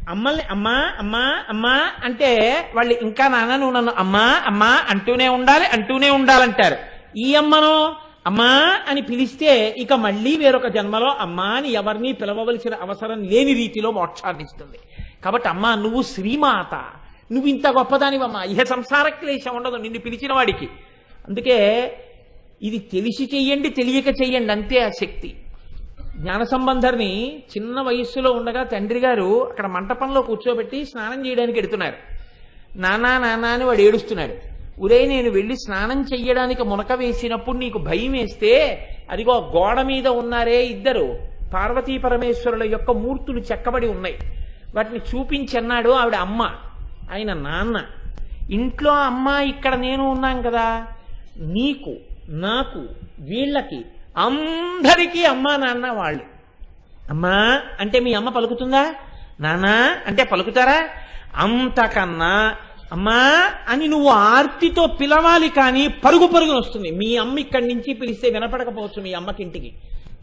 అమ్మల్ని 0.07 0.43
అమ్మా 0.49 0.75
అమ్మా 0.99 1.23
అమ్మా 1.49 1.91
అంటే 2.03 2.29
వాళ్ళు 2.75 2.93
ఇంకా 2.93 3.27
నాన్న 3.27 3.55
నువ్వు 3.55 3.75
నన్ను 3.75 3.93
అమ్మా 3.97 4.25
అమ్మా 4.45 4.69
అంటూనే 4.89 5.27
ఉండాలి 5.27 5.65
అంటూనే 5.65 6.09
ఉండాలంటారు. 6.09 6.77
ఈ 7.17 7.35
అమ్మను 7.35 7.95
అమ్మా 8.25 8.79
అని 8.87 9.01
పిలిస్తే 9.01 9.75
ఇక 9.77 9.93
మళ్ళీ 9.93 10.37
వేరొక 10.37 10.67
జన్మలో 10.67 11.09
అమ్మా 11.19 11.43
అని 11.43 11.69
ఎవరిని 11.71 12.13
పిలవవలసిన 12.13 12.73
అవసరం 12.75 13.23
లేని 13.23 13.53
రీతిలో 13.53 13.91
మోక్షాన్ని 13.91 14.43
ఇస్తుంది 14.43 14.79
కాబట్టి 15.23 15.47
అమ్మా 15.47 15.75
నువ్వు 15.75 16.01
శ్రీమాత. 16.01 16.75
నువ్వు 17.31 17.47
ఇంత 17.49 17.67
గొప్పదానివమ్మా. 17.67 18.43
ఇహ 18.43 18.63
సంసార 18.63 19.09
క్లేశం 19.09 19.55
ఉండదు 19.55 19.75
నిన్ను 19.75 19.99
పిలిచిన 19.99 20.33
వాడికి. 20.33 20.67
అందుకే 21.27 21.57
ఇది 22.61 22.79
తెలిసి 22.79 23.29
చెయ్యండి 23.35 23.69
తెలియక 23.69 24.07
చెయ్యండి 24.07 24.51
అంతే 24.51 24.79
ఆ 24.79 24.89
శక్తి. 24.89 25.35
జ్ఞాన 26.17 26.43
సంబంధర్ని 26.43 27.43
చిన్న 27.57 27.81
వయస్సులో 27.81 28.31
ఉండగా 28.31 28.63
తండ్రి 28.63 28.99
గారు 28.99 29.49
అక్కడ 29.49 29.65
మంటపంలో 29.65 30.21
కూర్చోబెట్టి 30.21 30.85
స్నానం 30.85 31.27
చేయడానికి 31.27 31.59
ఎడుతున్నారు. 31.59 31.95
నానా 32.75 33.17
నానా 33.17 33.47
అని 33.47 33.63
వాడు 33.63 33.81
ఏడుస్తున్నాడు. 33.81 34.33
ఉదయ 34.81 35.05
నేను 35.05 35.29
వెళ్ళి 35.29 35.55
స్నానం 35.55 36.01
చెయ్యడానికి 36.01 36.63
మునక 36.63 36.91
వేసినప్పుడు 36.91 37.57
నీకు 37.57 37.77
భయం 37.77 38.11
వేస్తే 38.11 38.83
అదిగో 39.11 39.51
గోడ 39.55 39.81
మీద 39.81 40.07
ఉన్నారే 40.07 40.65
ఇద్దరు. 40.65 41.15
పార్వతీ 41.53 41.97
పరమేశ్వరుల 41.97 42.63
యొక్క 42.63 42.91
మూర్తులు 42.91 43.39
చెక్కబడి 43.39 43.87
ఉన్నాయి. 43.87 44.17
వాటిని 44.75 44.99
చూపించన్నాడు 44.99 45.89
ఆవిడ 45.89 46.15
అమ్మ 46.15 46.51
ఆయన 47.11 47.33
నాన్న. 47.33 47.85
ఇంట్లో 48.51 48.91
అమ్మ 48.91 49.27
ఇక్కడ 49.27 49.75
నేను 49.75 50.09
ఉన్నాం 50.09 50.41
కదా. 50.41 50.87
నీకు 51.39 51.95
నాకు 52.29 52.79
వీళ్ళకి 53.19 53.85
అందరికీ 54.17 55.25
అమ్మా 55.25 55.57
నాన్న 55.57 55.91
వాళ్ళు. 55.91 56.23
అమ్మా 57.09 57.61
అంటే 57.79 57.99
మీ 57.99 58.13
అమ్మ 58.13 58.29
పలుకుతుందా? 58.29 58.95
నానా 59.39 59.97
అంటే 60.07 60.23
పలుకుతారా? 60.23 60.89
అంతకన్నా 61.35 62.55
అమ్మా 62.91 63.51
అని 63.67 63.87
నువ్వు 63.87 64.09
ఆర్తితో 64.09 64.87
పిలవాలి 64.87 65.49
కానీ 65.49 65.87
పరుగు 65.87 66.27
పరుగున 66.27 66.57
వస్తుంది. 66.57 66.91
మీ 66.91 67.17
అమ్మ 67.17 67.39
ఇక్కడి 67.39 67.67
నుంచి 67.67 67.93
పిలిస్తే 67.93 68.29
వినపడకపోవచ్చు 68.29 69.01
మీ 69.01 69.13
అమ్మకింటికి. 69.13 69.73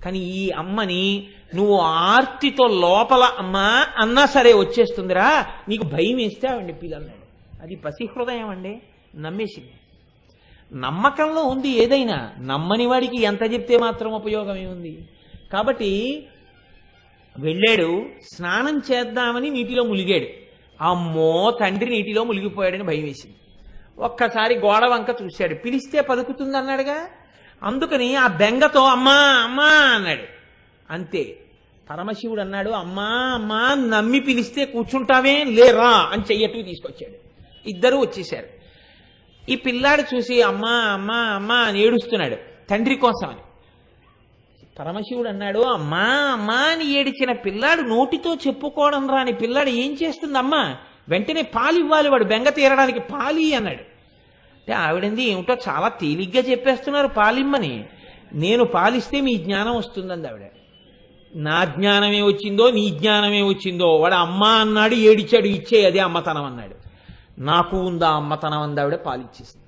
కానీ 0.05 0.19
ఈ 0.19 0.51
అమ్మని 0.51 1.29
నువ్వు 1.55 1.79
ఆర్తితో 1.79 2.67
లోపల 2.67 3.23
అమ్మా 3.39 3.87
అన్నా 3.99 4.27
సరే 4.27 4.53
వచ్చేస్తుందిరా 4.53 5.47
నీకు 5.69 5.85
భయం 5.85 6.17
వేస్తే 6.17 6.49
ఆవిడ 6.49 6.75
పిల్లన్నాడు 6.83 7.25
అది 7.63 7.77
పసి 7.77 8.05
హృదయం 8.05 8.49
అండి. 8.49 8.83
నమ్మేసింది. 9.17 9.73
నమ్మకంలో 10.75 11.43
ఉంది 11.43 11.69
ఏదైనా 11.69 12.33
నమ్మని 12.41 12.87
వాడికి 12.87 13.23
ఎంత 13.23 13.53
చెప్తే 13.53 13.79
మాత్రం 13.79 14.13
ఉపయోగం 14.13 14.57
ఏముంది? 14.57 15.09
కాబట్టి 15.53 16.23
వెళ్ళాడు 17.39 18.07
స్నానం 18.35 18.83
చేద్దామని 18.93 19.51
నీటిలో 19.51 19.85
ములిగాడు. 19.85 20.27
అమ్మో 20.81 21.59
తండ్రి 21.61 21.91
నీటిలో 21.91 22.25
మునిగిపోయాడని 22.25 22.85
భయం 22.85 23.05
వేసింది. 23.05 23.37
ఒక్కసారి 23.99 24.55
గోడ 24.55 24.85
వంక 24.85 25.07
చూశాడు. 25.23 25.55
పిలిస్తే 25.55 26.01
పలుకుతుంది 26.01 26.57
అన్నాడుగా 26.57 27.07
అందుకని 27.63 28.17
ఆ 28.17 28.27
బెంగతో 28.27 28.81
అమ్మా 28.81 29.15
అమ్మా 29.15 29.69
అన్నాడు. 29.69 30.23
అంతే. 30.91 31.37
పరమశివుడు 31.91 32.41
అన్నాడు 32.41 32.71
అమ్మా 32.71 33.31
అమ్మా 33.35 33.75
నమ్మి 33.75 34.21
పిలిస్తే 34.21 34.65
కూర్చుంటావే 34.65 35.45
లేరా 35.45 35.89
అని 35.89 36.23
చెయ్యట్టు 36.23 36.63
తీసుకొచ్చాడు. 36.63 37.15
ఇద్దరూ 37.69 38.01
వచ్చేశారు. 38.01 38.54
ఈ 39.49 39.57
పిల్లాడు 39.57 40.17
చూసి 40.17 40.43
అమ్మా 40.43 40.71
అమ్మా 40.71 41.15
అమ్మా 41.15 41.55
అని 41.55 41.81
ఏడుస్తున్నాడు. 41.87 42.37
తండ్రి 42.71 42.97
కోసమని 42.97 43.39
పరమశివుడు 44.79 45.29
అన్నాడు 45.29 45.59
అమ్మా 45.59 46.07
అమ్మా 46.07 46.55
అని 46.55 46.93
ఏడిచిన 46.93 47.33
పిల్లాడు 47.33 47.81
నోటితో 47.81 48.35
చెప్పుకోవడం 48.35 49.11
రాని 49.11 49.33
పిల్లాడు 49.33 49.69
ఏం 49.69 49.97
చేస్తుంది 50.03 50.39
అమ్మా 50.39 50.77
వెంటనే 51.09 51.43
పాలు 51.43 51.79
ఇవ్వాలి 51.79 52.09
వాడు 52.09 52.25
బెంగ 52.25 52.49
తీరడానికి 52.49 53.01
పాలి 53.01 53.55
అన్నాడు. 53.55 53.81
అంటే 54.55 54.73
ఆవిడంది 54.73 55.23
ఏమిటో 55.23 55.57
చాలా 55.69 55.89
తేలిగ్గా 55.89 56.43
చెప్పేస్తున్నారు 56.43 57.07
పాలిమ్మని. 57.07 57.85
నేను 58.33 58.65
పాలిస్తే 58.65 59.21
మీ 59.21 59.35
జ్ఞానం 59.35 59.77
వస్తుందండి 59.77 60.29
ఆవిడ. 60.29 60.43
నా 61.37 61.65
జ్ఞానమే 61.65 62.23
వచ్చిందో 62.23 62.71
నీ 62.71 62.91
జ్ఞానమే 62.91 63.43
వచ్చిందో 63.43 63.97
వాడు 63.97 64.15
అమ్మ 64.15 64.45
అన్నాడు 64.45 64.95
ఏడిచాడు 64.95 65.47
ఇచ్చే 65.47 65.87
అదే 65.87 65.99
అమ్మతనం 65.99 66.45
అన్నాడు. 66.45 66.84
నాకు 67.39 67.77
ఉందా 67.77 68.11
అమ్మతనం 68.11 68.61
అంది 68.61 68.81
ఆవిడ 68.81 68.95
పాలిచ్చేసింది. 68.95 69.67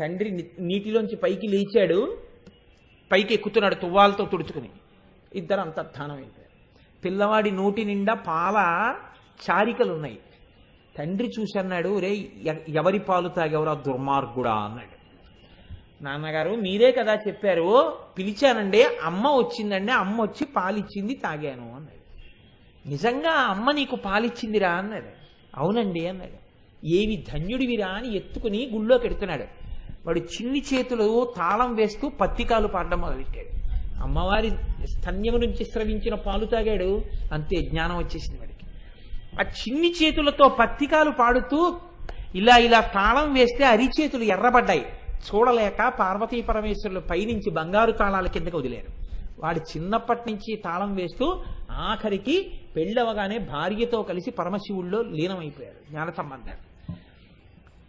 తండ్రి 0.00 0.50
నీటిలోంచి 0.58 1.16
పైకి 1.16 1.46
లేచాడు. 1.48 2.18
పైకి 3.12 3.34
ఎక్కుతున్నాడు 3.34 3.74
తువ్వాలతో 3.74 4.24
తుడుచుకుని. 4.24 4.70
ఇద్దరు 5.34 5.60
అంతర్ధానం 5.60 6.14
అయిపోయారు. 6.14 6.44
పిల్లవాడి 7.04 7.50
నోటి 7.50 7.84
నిండా 7.84 8.14
పాల 8.14 8.54
చారికలు 9.50 9.92
ఉన్నాయి. 9.92 10.18
తండ్రి 10.98 11.30
చూసి 11.40 11.58
అన్నాడు 11.58 11.98
రే 11.98 12.14
ఎ- 12.42 12.64
ఎవరి 12.68 12.98
పాలు 12.98 13.28
తాగెవరా 13.28 13.74
దుర్మార్గుడా? 13.74 14.54
అన్నాడు. 14.54 14.94
నాన్నగారు 16.04 16.50
మీరే 16.50 16.92
కదా 16.92 17.14
చెప్పారు 17.14 17.98
పిలిచానండి 18.18 18.82
అమ్మ 18.82 19.28
వచ్చిందండి 19.28 19.92
అమ్మ 19.92 20.22
వచ్చి 20.22 20.44
పాలిచ్చింది 20.44 21.14
తాగాను 21.14 21.74
అన్నాడు. 21.74 22.04
నిజంగా 22.88 23.30
అమ్మ 23.30 23.70
నీకు 23.70 23.96
పాలిచ్చిందిరా? 23.96 24.70
అన్నాడు. 24.70 25.23
అవునండి 25.56 26.06
అన్నాడు. 26.06 26.44
ఏవి 26.86 27.24
ధన్యుడివిరా 27.32 27.86
అని 27.86 28.16
ఎత్తుకుని 28.16 28.70
గుళ్ళో 28.74 28.98
పెడుతున్నాడు 28.98 29.44
వాడు 30.06 30.18
చిన్ని 30.18 30.62
చేతులు 30.74 31.32
తాళం 31.36 31.74
వేస్తూ 31.74 32.08
పత్తికాలు 32.08 32.68
పాడడం 32.68 33.00
మొదలెట్టాడు 33.00 33.64
అమ్మవారి 34.02 34.50
స్తన్యము 34.86 35.36
నుంచి 35.36 35.64
స్రవించిన 35.64 36.14
పాలు 36.14 36.44
తాగాడు. 36.44 37.02
అంతే 37.32 37.56
జ్ఞానం 37.56 37.96
వచ్చేసింది 37.96 38.40
వాడికి. 38.40 38.66
ఆ 39.40 39.52
చిన్ని 39.52 39.94
చేతులతో 40.02 40.48
పత్తికాలు 40.48 41.10
పాడుతూ 41.10 41.76
ఇలా 42.34 42.56
ఇలా 42.56 42.80
తాళం 42.80 43.34
వేస్తే 43.34 43.64
అరిచేతులు 43.64 44.22
ఎర్రబడ్డాయి. 44.22 44.86
చూడలేక 45.14 45.92
పార్వతీ 46.00 46.42
పరమేశ్వరులు 46.42 47.00
పైనుంచి 47.00 47.50
బంగారు 47.50 47.92
తాళాల 47.92 48.26
కిందకు 48.26 48.58
వదిలేరు. 48.58 49.04
వాడు 49.38 49.58
చిన్నప్పటి 49.58 50.32
నుంచి 50.32 50.56
తాళం 50.56 50.94
వేస్తూ 50.94 51.42
ఆఖరికి 51.70 52.60
పెళ్ళవగానే 52.76 53.38
భార్యతో 53.38 54.02
కలిసి 54.02 54.30
పరమశివుల్లో 54.30 55.02
లీనమైపోయారు 55.02 55.90
జ్ఞాన 55.90 56.10
సంబంధాలు 56.10 56.62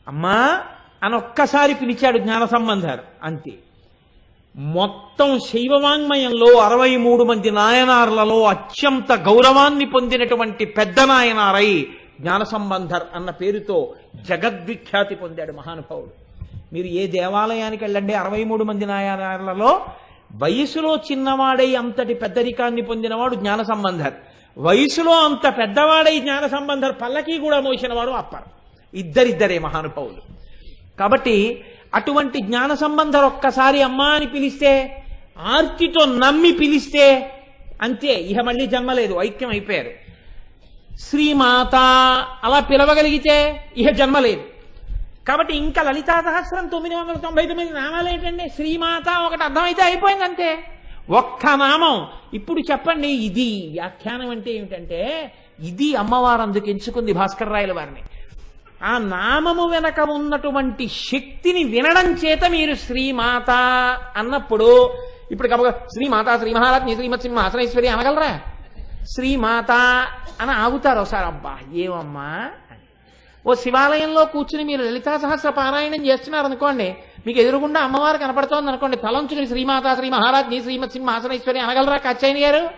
అమ్మా 0.08 0.64
అని 1.04 1.16
ఒక్కసారి 1.16 1.74
పిలిచాడు 1.74 2.18
జ్ఞాన 2.18 2.46
సంబంధాలు 2.46 3.02
అంతే. 3.24 3.54
మొత్తం 4.56 5.40
శైవవాంగ్మయంలో 5.40 6.58
అరవై 6.60 6.96
మూడు 6.96 7.24
మంది 7.24 7.52
నాయనార్లలో 7.52 8.44
అత్యంత 8.44 9.12
గౌరవాన్ని 9.14 9.86
పొందినటువంటి 9.86 10.66
పెద్ద 10.66 11.00
నాయనారై 11.00 11.88
జ్ఞాన 12.22 12.44
సంబంధర్ 12.44 13.04
అన్న 13.16 13.30
పేరుతో 13.30 13.96
జగద్విఖ్యాతి 14.30 15.16
పొందాడు 15.16 15.52
మహానుభావుడు. 15.52 16.14
మీరు 16.74 16.88
ఏ 16.88 17.08
దేవాలయానికి 17.08 17.84
వెళ్ళండి 17.84 18.14
అరవై 18.14 18.44
మూడు 18.44 18.64
మంది 18.64 18.86
నాయనార్లలో 18.86 19.86
వయసులో 20.36 20.98
చిన్నవాడై 21.12 21.76
అంతటి 21.76 22.14
పెద్దరికాన్ని 22.14 22.82
పొందినవాడు 22.82 23.36
జ్ఞాన 23.36 23.62
సంబంధర్ 23.62 24.14
వయసులో 24.58 25.12
అంత 25.12 25.58
పెద్దవాడై 25.58 26.20
జ్ఞాన 26.20 26.48
సంబంధర్ 26.48 26.96
పల్లకి 27.02 27.38
కూడా 27.38 27.60
మోసినవాడు 27.60 28.12
అప్పారు. 28.12 28.46
ఇద్దరిద్దరే 28.98 29.60
మహానుభావులు. 29.60 30.22
కాబట్టి 31.00 31.66
అటువంటి 31.96 32.40
జ్ఞాన 32.40 32.74
సంబంధర్ 32.74 33.24
ఒక్కసారి 33.24 33.82
అమ్మా 33.82 34.08
అని 34.08 34.28
పిలిస్తే 34.28 35.04
ఆర్తితో 35.38 36.06
నమ్మి 36.06 36.52
పిలిస్తే 36.52 37.34
అంతే 37.82 38.14
ఇహ 38.14 38.42
మళ్ళీ 38.42 38.66
జన్మలేదు 38.66 39.14
ఐక్యం 39.14 39.50
అయిపోయారు. 39.50 39.92
శ్రీమాత 41.00 41.76
అలా 42.44 42.60
పిలవగలిగితే 42.60 43.66
ఇహ 43.78 43.90
జన్మలేదు. 43.90 44.44
కాబట్టి 45.28 45.58
ఇంకా 45.58 45.84
లలితా 45.84 46.22
సహస్రం 46.22 46.68
తొమ్మిది 46.68 46.96
వందల 46.96 47.14
తొంభై 47.14 47.46
తొమ్మిది 47.46 47.74
నామాలు 47.74 48.10
ఏంటండి 48.10 48.50
శ్రీమాత 48.50 49.18
ఒకటి 49.26 49.44
అర్థమైతే 49.44 49.82
అయిపోయింది 49.82 50.24
అంతే 50.24 50.64
ఒక్క 51.10 51.46
నామం 51.48 52.08
ఇప్పుడు 52.36 52.62
చెప్పండి 52.70 53.10
ఇది 53.28 53.50
వ్యాఖ్యానం 53.72 54.30
అంటే 54.30 54.50
ఏమిటంటే 54.52 55.02
ఇది 55.70 55.90
అమ్మవారు 55.96 56.42
అందుకు 56.42 56.68
ఎంచుకుంది 56.70 57.14
భాస్కర్ 57.14 57.52
రాయల 57.52 57.72
వారిని. 57.72 58.02
ఆ 58.84 58.94
నామము 59.14 59.66
వెనక 59.68 60.00
ఉన్నటువంటి 60.16 60.86
శక్తిని 61.04 61.64
వినడం 61.66 62.08
చేత 62.24 62.44
మీరు 62.52 62.74
శ్రీమాత 62.86 63.52
అన్నప్పుడు 64.18 64.70
ఇప్పుడు 65.32 65.50
కబ 65.50 65.70
శ్రీమాత 65.94 66.28
శ్రీ 66.42 66.52
మహారాజ్ని 66.54 66.96
శ్రీమత్ 66.96 67.22
సింహాసనేశ్వరి 67.22 67.88
అనగలరా? 67.88 68.32
శ్రీమాత 69.14 69.72
అని 70.42 70.54
ఆగుతారు 70.64 71.00
ఒకసారి 71.00 71.26
అబ్బా 71.26 71.54
ఏమమ్మా 71.84 72.30
ఓ 73.46 73.54
శివాలయంలో 73.64 74.22
కూర్చుని 74.26 74.64
మీరు 74.64 74.82
లలితా 74.82 75.14
సహస్ర 75.24 75.50
పారాయణం 75.58 76.02
చేస్తున్నారు 76.08 76.48
అనుకోండి 76.50 76.88
మీకు 77.28 77.40
ఎదురుగుండా 77.40 77.82
అమ్మవారు 77.82 78.18
కనపడుతోంది 78.18 78.70
అనుకోండి 78.70 78.98
తలంచుకుని 78.98 79.48
శ్రీమాత 79.48 79.96
శ్రీ 79.96 80.10
మహారాజ్ని 80.10 80.62
శ్రీమత్ 80.62 80.92
సింహాసనేశ్వరి 80.92 81.60
అనగలరా 81.60 81.98
కచ్చాయని 81.98 82.40
గారు? 82.40 82.70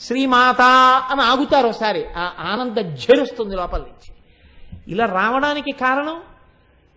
శ్రీమాత 0.00 0.60
అని 1.10 1.22
ఆగుతారు 1.22 1.66
ఒకసారి. 1.66 2.04
ఆ 2.16 2.32
ఆనంద 2.40 2.76
జరుస్తుంది 2.76 3.56
లోపల 3.56 3.78
నుంచి. 3.78 4.14
ఇలా 4.88 5.06
రావడానికి 5.06 5.72
కారణం 5.72 6.20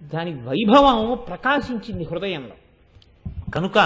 దాని 0.03 0.31
వైభవం 0.31 1.17
ప్రకాశించింది 1.27 2.03
హృదయంలో. 2.03 2.55
కనుక 3.55 3.77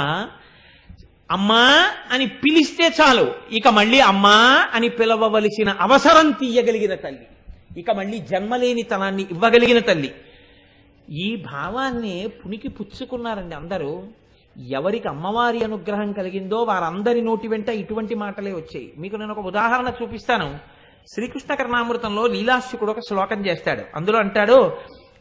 అమ్మా 1.31 1.89
అని 2.11 2.27
పిలిస్తే 2.27 2.91
చాలు. 3.01 3.31
ఇక 3.51 3.67
మళ్ళీ 3.67 3.99
అమ్మా 3.99 4.67
అని 4.73 4.89
పిలవవలసిన 4.89 5.69
అవసరం 5.69 6.31
తీయగలిగిన 6.31 6.95
తల్లి. 6.95 7.27
ఇక 7.77 7.91
మళ్ళీ 7.91 8.19
జన్మలేని 8.19 8.81
తనాన్ని 8.81 9.27
ఇవ్వగలిగిన 9.31 9.79
తల్లి. 9.79 10.15
ఈ 11.09 11.35
భావాన్ని 11.35 12.27
పునికి 12.27 12.69
పుచ్చుకున్నారండి 12.69 13.55
అందరూ. 13.55 14.03
ఎవరికి 14.69 15.07
అమ్మవారి 15.07 15.63
అనుగ్రహం 15.63 16.11
కలిగిందో 16.11 16.63
వారందరి 16.63 17.21
నోటి 17.21 17.47
వెంట 17.47 17.69
ఇటువంటి 17.69 18.15
మాటలే 18.15 18.51
వచ్చాయి. 18.51 18.93
మీకు 18.97 19.15
నేను 19.15 19.31
ఒక 19.31 19.39
ఉదాహరణ 19.39 19.91
చూపిస్తాను. 20.01 20.59
శ్రీకృష్ణ 21.13 21.55
కర్ణామృతంలో 21.55 22.27
లీలాశుకుడు 22.27 22.91
ఒక 22.91 22.99
శ్లోకం 22.99 23.45
చేస్తాడు. 23.45 23.81
అందులో 23.95 24.19
అంటాడు 24.19 24.71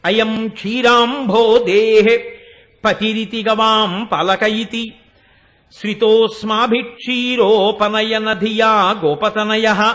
అయం 0.05 0.47
క్షీరాంభో 0.47 1.57
దేహే 1.57 2.39
పతిరితి 2.85 3.45
గవాం 3.49 4.09
పలకయితి. 4.11 4.93
శ్రితోస్మాభిక్షీరోపనయన 5.73 8.33
ధియా 8.33 9.01
గోపతనయ. 9.05 9.93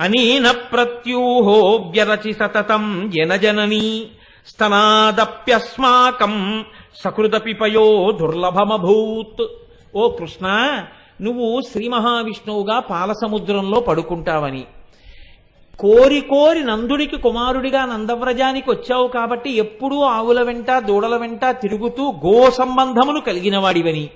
అనేన 0.00 0.50
ప్రత్యూహో 0.50 1.76
వ్యరచి 1.76 2.32
సతతం 2.32 3.12
జనజననీ 3.16 4.10
స్తనాదప్యస్మాకం 4.46 6.64
సకృదపిపయో 7.04 8.16
దుర్లభమభూత్. 8.20 9.46
ఓ 9.96 10.08
కృష్ణ 10.08 10.82
నువ్వు 11.22 11.62
శ్రీ 11.72 11.88
మహావిష్ణువుగా 11.88 12.78
పాలసముద్రంలో 12.78 13.80
పడుకుంటావని. 13.80 14.64
కోరి 15.78 16.20
కోరి 16.20 16.64
నందుడికి 16.64 17.16
కుమారుడిగా 17.16 17.84
నందవ్రజానికి 17.84 18.70
వచ్చావు 18.70 19.08
కాబట్టి 19.08 19.50
ఎప్పుడూ 19.50 20.00
ఆవుల 20.00 20.42
వెంట 20.42 20.70
దూడల 20.70 21.16
వెంట 21.16 21.44
తిరుగుతూ 21.44 22.10
గో 22.10 22.50
సంబంధములు 22.50 23.20
కలిగినవాడివని. 23.20 24.08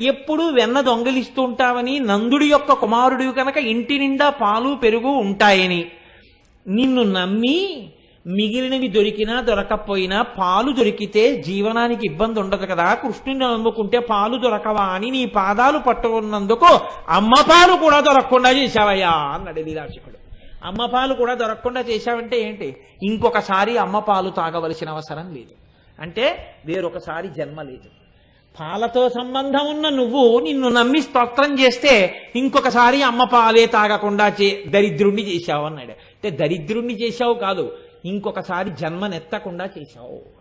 ఎప్పుడు 0.00 0.10
ఎప్పుడూ 0.10 0.48
వెన్న 0.48 0.80
దొంగలిస్తూ 0.80 1.42
ఉంటావని 1.42 1.98
నందుడి 1.98 2.46
యొక్క 2.46 2.72
కుమారుడివి 2.72 3.32
కనుక 3.32 3.56
ఇంటి 3.56 3.98
నిండా 3.98 4.30
పాలు 4.30 4.74
పెరుగు 4.74 5.06
ఉంటాయని. 5.06 5.86
నిన్ను 6.66 7.02
నమ్మి 7.02 7.88
మిగిలినవి 8.26 8.88
దొరికినా 8.88 9.40
దొరకపోయినా 9.40 10.22
పాలు 10.22 10.72
దొరికితే 10.72 11.42
జీవనానికి 11.42 12.06
ఇబ్బంది 12.06 12.40
ఉండదు 12.40 12.66
కదా. 12.66 12.94
కృష్ణుని 12.94 13.40
నమ్ముకుంటే 13.40 13.98
పాలు 13.98 14.36
దొరకవా 14.36 14.84
అని 14.84 15.10
నీ 15.10 15.26
పాదాలు 15.26 15.78
పట్టుకున్నందుకు 15.78 16.80
అమ్మ 17.08 17.30
పాలు 17.40 17.76
కూడా 17.76 18.00
దొరకకుండా 18.00 18.50
చేశావయ్యా 18.50 19.10
అన్నాడు 19.10 19.60
లీలాక్షకుడు 19.60 20.18
అమ్మ 20.64 20.86
పాలు 20.86 21.14
కూడా 21.14 21.34
దొరకకుండా 21.34 21.80
చేశావంటే 21.80 22.40
ఏంటి? 22.40 22.76
ఇంకొకసారి 23.02 23.78
అమ్మ 23.78 23.98
పాలు 23.98 24.30
తాగవలసిన 24.30 24.88
అవసరం 24.88 25.34
లేదు. 25.34 25.54
అంటే 26.00 26.54
వేరొకసారి 26.66 27.28
జన్మ 27.28 27.62
లేదు. 27.62 27.88
పాలతో 28.60 29.08
సంబంధం 29.08 29.66
ఉన్న 29.66 29.88
నువ్వు 29.88 30.40
నిన్ను 30.40 30.68
నమ్మి 30.68 31.02
స్తోత్రం 31.02 31.60
చేస్తే 31.60 32.22
ఇంకొకసారి 32.36 33.02
అమ్మ 33.02 33.24
పాలే 33.24 33.66
తాగకుండా 33.66 34.28
చే 34.42 34.64
దరిద్రుణ్ణి 34.68 35.22
చేశావు 35.22 35.66
అన్నాడు. 35.66 35.90
అంటే 35.90 36.30
దరిద్రుణ్ణి 36.30 36.94
చేశావు 36.94 37.34
కాదు. 37.34 37.72
ఇంకొకసారి 38.04 38.70
జన్మనెత్తకుండా 38.70 39.68
చేశావు. 39.78 40.40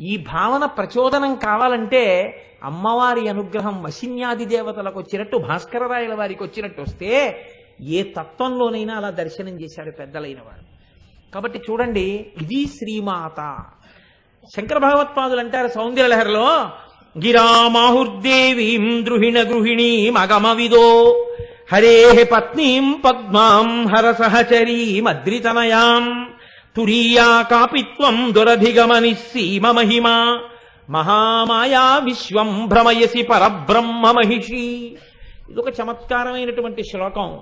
ఈ 0.00 0.16
భావన 0.16 0.64
ప్రచోదనం 0.64 1.34
కావాలంటే 1.34 2.34
అమ్మవారి 2.62 3.28
అనుగ్రహం 3.28 3.82
వశిన్యాది 3.82 4.44
దేవతలకు 4.44 5.00
వచ్చినట్టు 5.00 5.36
భాస్కరరాయల 5.36 6.14
వారికి 6.14 6.42
వచ్చినట్టు 6.42 6.82
వస్తే 6.82 7.40
ఏ 7.82 8.02
తత్వంలోనైనా 8.02 8.94
అలా 8.94 9.10
దర్శనం 9.10 9.48
చేశారు 9.48 9.90
పెద్దలైన 9.90 10.36
వారు. 10.36 10.76
కాబట్టి 11.34 11.58
చూడండి 11.58 12.26
ఇది 12.42 12.66
శ్రీమాత. 12.66 13.58
శంకర 14.56 14.78
భగవత్పాదులు 14.78 15.40
అంటారు 15.40 15.68
సౌందర్యలహరిలో 15.68 16.70
గిరామాహుర్దేవీం 17.18 19.04
ద్రుహిణ 19.04 19.42
గృహిణీమగమవిదో 19.42 21.26
హరే 21.72 22.24
పత్నీం 22.24 22.92
పద్మాం 22.92 23.86
హర 23.86 24.12
సహచరీమద్రితనయాం 24.12 26.35
తురీయా 26.76 27.42
కాపిత్వం 27.42 28.34
దురధిగమని 28.34 29.14
సీమ 29.14 29.70
మహిమా 29.70 30.40
మహామాయా 30.90 31.98
విశ్వం 31.98 32.66
భ్రమయసి 32.66 33.22
పరబ్రహ్మ 33.22 34.10
మహిషి 34.10 34.96
ఇది 35.50 35.60
ఒక 35.60 35.68
చమత్కారమైనటువంటి 35.68 36.82
శ్లోకం. 36.82 37.38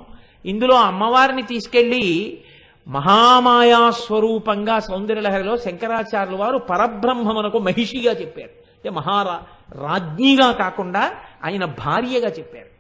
ఇందులో 0.47 0.75
అమ్మవారిని 0.75 1.43
తీసుకెళ్ళి 1.43 2.41
మహామాయా 2.89 3.91
స్వరూపంగా 3.91 4.79
సౌందర్యలహరిలో 4.79 5.57
శంకరాచార్యుల 5.57 6.39
వారు 6.39 6.59
పరబ్రహ్మమునకు 6.59 7.59
మహిషిగా 7.59 8.13
చెప్పారు. 8.13 8.51
అంటే 8.51 8.91
మహారా 8.91 9.43
రాజ్ఞిగా 9.75 10.53
కాకుండా 10.53 11.13
ఆయన 11.45 11.65
భార్యగా 11.65 12.29
చెప్పారు. 12.29 12.75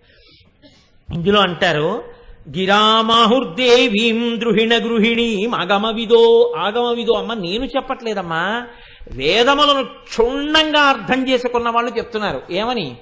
ఇందులో 1.14 1.40
అంటారు 1.40 2.05
గిరామాహుర్దేవీం 2.49 4.36
ద్రుహిణ 4.38 4.78
గృహిణీం 4.78 5.55
ఆగమవిదో 5.55 6.55
ఆగమవిదో 6.59 7.12
అమ్మ 7.12 7.34
నేను 7.34 7.64
చెప్పట్లేదమ్మా. 7.64 8.66
వేదములను 9.11 9.84
క్షుణ్ణంగా 9.84 10.80
అర్థం 10.80 11.28
చేసుకున్న 11.28 11.70
వాళ్ళు 11.70 11.97
చెప్తున్నారు. 11.97 12.42
ఏమని? 12.51 12.97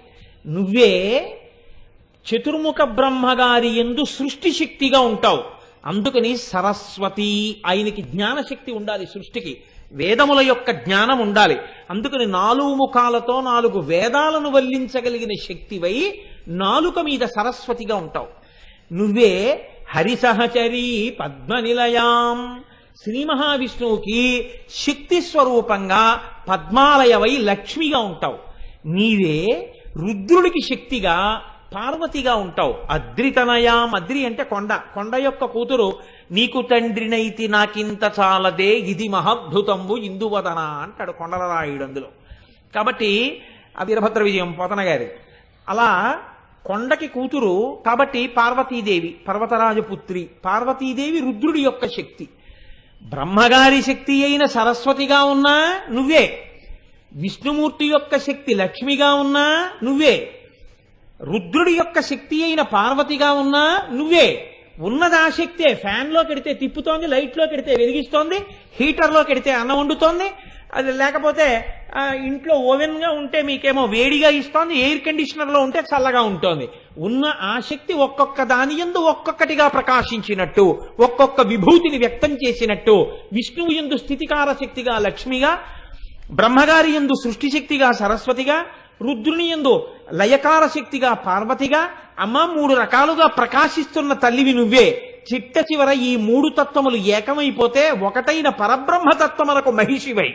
నువ్వే 0.47 1.27
చతుర్ముఖ 2.31 2.83
బ్రహ్మగారి 2.83 3.69
ఎందు 3.69 4.05
సృష్టి 4.05 4.53
శక్తిగా 4.53 5.01
ఉంటావు. 5.01 5.43
అందుకని 5.87 6.37
సరస్వతి 6.37 7.63
ఆయనకి 7.67 8.03
జ్ఞానశక్తి 8.03 8.73
ఉండాలి 8.73 9.07
సృష్టికి. 9.07 9.61
వేదముల 9.93 10.41
యొక్క 10.41 10.71
జ్ఞానం 10.71 11.19
ఉండాలి. 11.19 11.59
అందుకని 11.91 12.27
నాలుగు 12.27 12.75
ముఖాలతో 12.75 13.41
నాలుగు 13.41 13.81
వేదాలను 13.81 14.51
వల్లించగలిగిన 14.51 15.29
శక్తివై 15.49 16.23
నాలుక 16.49 16.99
మీద 16.99 17.21
సరస్వతిగా 17.21 17.97
ఉంటావు. 17.97 18.42
నువ్వే 18.93 19.69
హరిసహచరి 19.91 21.17
పద్మనిలయాం. 21.21 22.65
శ్రీ 23.03 23.25
మహావిష్ణువుకి 23.25 24.51
శక్తి 24.71 25.21
స్వరూపంగా 25.21 26.21
పద్మాలయవై 26.49 27.37
లక్ష్మిగా 27.37 27.99
ఉంటావు. 27.99 28.39
నీవే 28.87 29.75
రుద్రుడికి 29.97 30.61
శక్తిగా 30.61 31.43
పార్వతిగా 31.75 32.35
ఉంటావు. 32.35 32.75
అద్రితనయాం. 32.91 33.95
అద్రి 33.95 34.27
అంటే 34.27 34.45
కొండ. 34.45 34.73
కొండ 34.73 35.15
యొక్క 35.15 35.45
కూతురు 35.45 35.99
నీకు 36.31 36.63
తండ్రినైతి 36.63 37.49
నాకింత 37.49 38.13
చాలదే 38.21 38.79
ఇది 38.79 39.09
మహాద్భుతంబు 39.09 39.97
ఇందువదన 39.97 40.59
అంటాడు 40.59 41.13
కొండలరాయుడు 41.13 41.85
అందులో. 41.85 42.07
కాబట్టి 42.75 43.43
ఆ 43.81 43.85
వీరభద్ర 43.85 44.23
విజయం 44.23 44.53
పోతన 44.53 44.81
గారి 44.81 45.09
అలా 45.69 46.21
కొండకి 46.67 47.07
కూతురు 47.07 47.83
కాబట్టి 47.87 48.27
పార్వతీదేవి 48.27 49.09
పర్వతరాజు 49.29 49.81
పుత్రి. 49.81 50.29
పార్వతీదేవి 50.45 51.19
రుద్రుడి 51.19 51.61
యొక్క 51.61 51.87
శక్తి. 51.87 52.29
బ్రహ్మగారి 53.03 53.83
శక్తి 53.83 54.25
అయిన 54.25 54.45
సరస్వతిగా 54.47 55.25
ఉన్నా 55.25 55.81
నువ్వే. 55.91 56.49
విష్ణుమూర్తి 57.13 57.87
యొక్క 57.87 58.19
శక్తి 58.19 58.55
లక్ష్మిగా 58.55 59.15
ఉన్నా 59.15 59.71
నువ్వే. 59.83 60.31
రుద్రుడి 61.23 61.73
యొక్క 61.73 62.01
శక్తి 62.01 62.45
అయిన 62.45 62.63
పార్వతిగా 62.63 63.33
ఉన్నా 63.33 63.89
నువ్వే. 63.93 64.49
ఉన్నది 64.79 65.17
ఆ 65.17 65.29
శక్తే 65.29 65.75
ఫ్యాన్లో 65.75 66.23
కెడితే 66.23 66.55
తిప్పుతోంది 66.55 67.07
లైట్లో 67.07 67.47
కెడితే 67.47 67.77
వెలిగిస్తోంది 67.79 68.39
హీటర్లో 68.81 69.23
కెడితే 69.23 69.51
అన్నం 69.53 69.79
వండుతోంది 69.79 70.25
అది 70.75 70.93
లేకపోతే 70.93 71.47
ఇంట్లో 72.27 72.55
ఓవెన్గా 72.73 73.11
ఉంటే 73.11 73.43
మీకేమో 73.43 73.83
వేడిగా 73.85 74.29
ఇస్తోంది 74.29 74.75
ఎయిర్ 74.79 75.01
కండిషనర్లో 75.07 75.61
ఉంటే 75.61 75.81
చల్లగా 75.91 76.23
ఉంటుంది. 76.23 76.67
ఉన్న 76.99 77.25
ఆ 77.41 77.61
శక్తి 77.71 77.93
ఒక్కొక్క 78.07 78.43
దాని 78.43 78.75
ఎందు 78.81 78.99
ఒక్కొక్కటిగా 79.13 79.67
ప్రకాశించినట్టు 79.69 80.65
ఒక్కొక్క 81.01 81.41
విభూతిని 81.41 81.99
వ్యక్తం 81.99 82.33
చేసినట్టు 82.45 82.95
విష్ణువు 83.33 83.73
ఎందు 83.73 83.97
స్థితికార 83.97 84.53
శక్తిగా 84.53 84.99
లక్ష్మిగా 84.99 85.53
బ్రహ్మగారి 86.31 86.93
ఎందు 86.95 87.15
సృష్టి 87.25 87.51
శక్తిగా 87.51 87.93
సరస్వతిగా 87.93 88.59
రుద్రుని 89.03 89.47
ఎందు 89.49 89.75
లయకార 90.13 90.67
శక్తిగా 90.67 91.13
పార్వతిగా 91.27 91.83
అమ్మ 92.19 92.39
మూడు 92.57 92.75
రకాలుగా 92.75 93.27
ప్రకాశిస్తున్న 93.27 94.13
తల్లివి 94.13 94.53
నువ్వే. 94.55 94.87
చిట్ట 95.29 95.59
చివర 95.59 95.91
ఈ 96.09 96.17
మూడు 96.17 96.49
తత్వములు 96.49 96.97
ఏకమైపోతే 97.17 97.91
ఒకటైన 97.91 98.49
పరబ్రహ్మ 98.63 99.11
తత్వములకు 99.13 99.71
మహిషివై. 99.71 100.31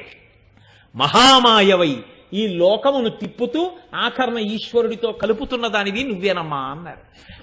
మహామాయవై 0.98 1.98
ఈ 2.34 2.48
లోకమును 2.48 3.10
తిప్పుతూ 3.10 3.72
ఆఖరణ 3.96 4.38
ఈశ్వరుడితో 4.38 5.12
కలుపుతున్న 5.12 5.68
దానివి 5.68 6.04
నువ్వేనమ్మా 6.04 6.58
అన్నారు. 6.58 7.00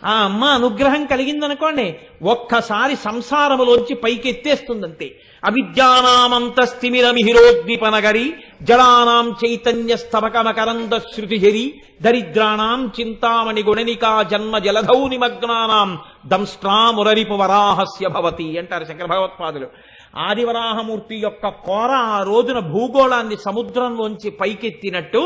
ఆ 0.06 0.24
అమ్మ 0.24 0.44
అనుగ్రహం 0.44 1.06
కలిగిందనుకోండి 1.06 1.96
ఒక్కసారి 2.22 2.96
సంసారములోంచి 2.96 3.94
పైకెత్తేస్తుందంతే. 3.94 5.20
అవిద్యానామంతస్తిమిరమిహిరోద్దీపనగరి 5.44 8.34
జడానాం 8.62 9.36
చైతన్య 9.44 9.96
స్తవకమకరంద 9.96 10.98
శృతిహరి 10.98 11.80
దరిద్రాణాం 12.02 12.92
చింతామణి 13.00 13.62
గుణనికా 13.62 14.22
జన్మ 14.22 14.58
జలధౌ 14.58 15.08
నిమగ్నానాం 15.08 15.98
దంష్ట్రామురరిపు 16.26 17.34
వరాహస్య 17.34 18.08
భవతి 18.08 18.58
అంటారు 18.58 18.84
శంకర 18.84 19.06
భగవత్పాదులు. 19.06 19.66
ఆదివరాహమూర్తి 20.22 21.16
యొక్క 21.16 21.48
కోర 21.66 21.92
ఆ 22.10 22.18
రోజున 22.22 22.58
భూగోళాన్ని 22.68 23.36
సముద్రంలోంచి 23.36 24.30
పైకెత్తినట్టు 24.30 25.22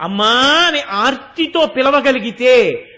అమ్మా 0.00 0.32
అని 0.60 0.80
ఆర్తితో 0.96 1.66
పిలవగలిగితే 1.66 2.54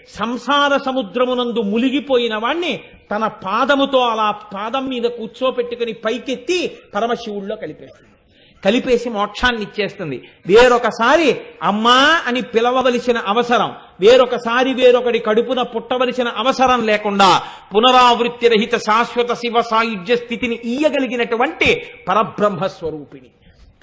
సంసార 0.09 0.73
సముద్రమునందు 0.77 1.63
మునిగిపోయిన 1.63 2.35
వాణ్ణి 2.35 2.73
తన 3.11 3.27
పాదముతో 3.43 4.01
అలా 4.09 4.29
పాదం 4.53 4.85
మీద 4.89 5.07
కూర్చోపెట్టుకుని 5.17 5.93
పైకెత్తి 6.05 6.59
పరమశివుల్లో 6.95 7.55
కలిపేస్తుంది 7.55 8.16
కలిపేసి 8.65 9.09
మోక్షాన్ని 9.09 9.63
ఇచ్చేస్తుంది 9.63 10.29
వేరొకసారి 10.47 11.41
అమ్మా 11.63 12.21
అని 12.27 12.41
పిలవవలసిన 12.41 13.17
అవసరం 13.17 13.75
వేరొకసారి 14.01 14.73
వేరొకటి 14.73 15.19
కడుపున 15.19 15.61
పుట్టవలసిన 15.61 16.27
అవసరం 16.27 16.85
లేకుండా 16.85 17.43
పునరావృత్తి 17.75 18.47
రహిత 18.47 18.77
శాశ్వత 18.77 19.33
శివ 19.33 19.61
సాయుధ్య 19.61 20.15
స్థితిని 20.15 20.55
ఇయ్యగలిగినటువంటి 20.55 21.85
పరబ్రహ్మ 22.07 22.67
స్వరూపిణి 22.67 23.27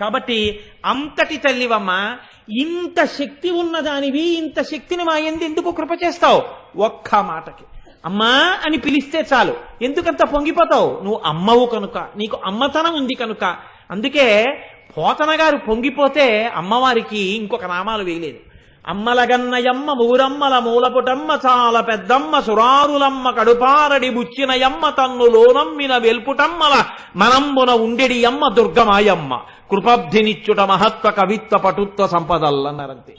కాబట్టి 0.00 0.60
అంతటి 0.86 1.36
తల్లివమ్మ 1.36 2.16
ఇంత 2.58 3.04
శక్తి 3.04 3.50
ఉన్నదానివి 3.50 4.22
ఇంత 4.22 4.62
శక్తిని 4.62 5.04
మా 5.04 5.16
ఎందు 5.16 5.44
ఎందుకు 5.44 5.70
కృప 5.70 5.90
చేస్తావు? 6.04 6.42
ఒక్క 6.78 7.14
మాటకి. 7.14 7.64
అమ్మా 8.04 8.58
అని 8.66 8.78
పిలిస్తే 8.78 9.26
చాలు. 9.32 9.56
ఎందుకంత 9.82 10.24
పొంగిపోతావు? 10.24 10.90
నువ్వు 10.90 11.20
అమ్మవు 11.24 11.66
కనుక 11.66 11.98
నీకు 12.16 12.38
అమ్మతనం 12.44 12.94
ఉంది 12.94 13.14
కనుక. 13.14 13.56
అందుకే 13.90 14.58
పోతన 14.98 15.40
గారు 15.40 15.56
పొంగిపోతే 15.56 16.50
అమ్మవారికి 16.54 17.18
ఇంకొక 17.18 17.64
నామాలు 17.64 18.04
వేయలేదు. 18.04 18.38
అమ్మలగన్నయమ్మ 18.86 19.92
మూరమ్మల 19.92 20.58
మూలపుటమ్మ 20.58 21.38
చాలా 21.46 21.80
పెద్దమ్మ 21.80 22.40
సురారులమ్మ 22.40 23.30
కడుపారడి 23.30 24.10
బుచ్చినయమ్మ 24.10 24.90
తన్ను 24.90 25.26
లోనమ్మిన 25.26 25.96
వెల్పుటమ్మల 25.96 26.84
మనంబున 27.16 27.70
ఉండెడి 27.70 28.24
అమ్మ 28.24 28.48
దుర్గమాయమ్మ. 28.48 29.40
కృపబ్ధినిచ్చుట 29.70 30.60
మహత్వ 30.60 31.10
కవిత్వ 31.10 31.58
పటుత్వ 31.58 32.06
సంపదల్లన్నారంతే. 32.06 33.14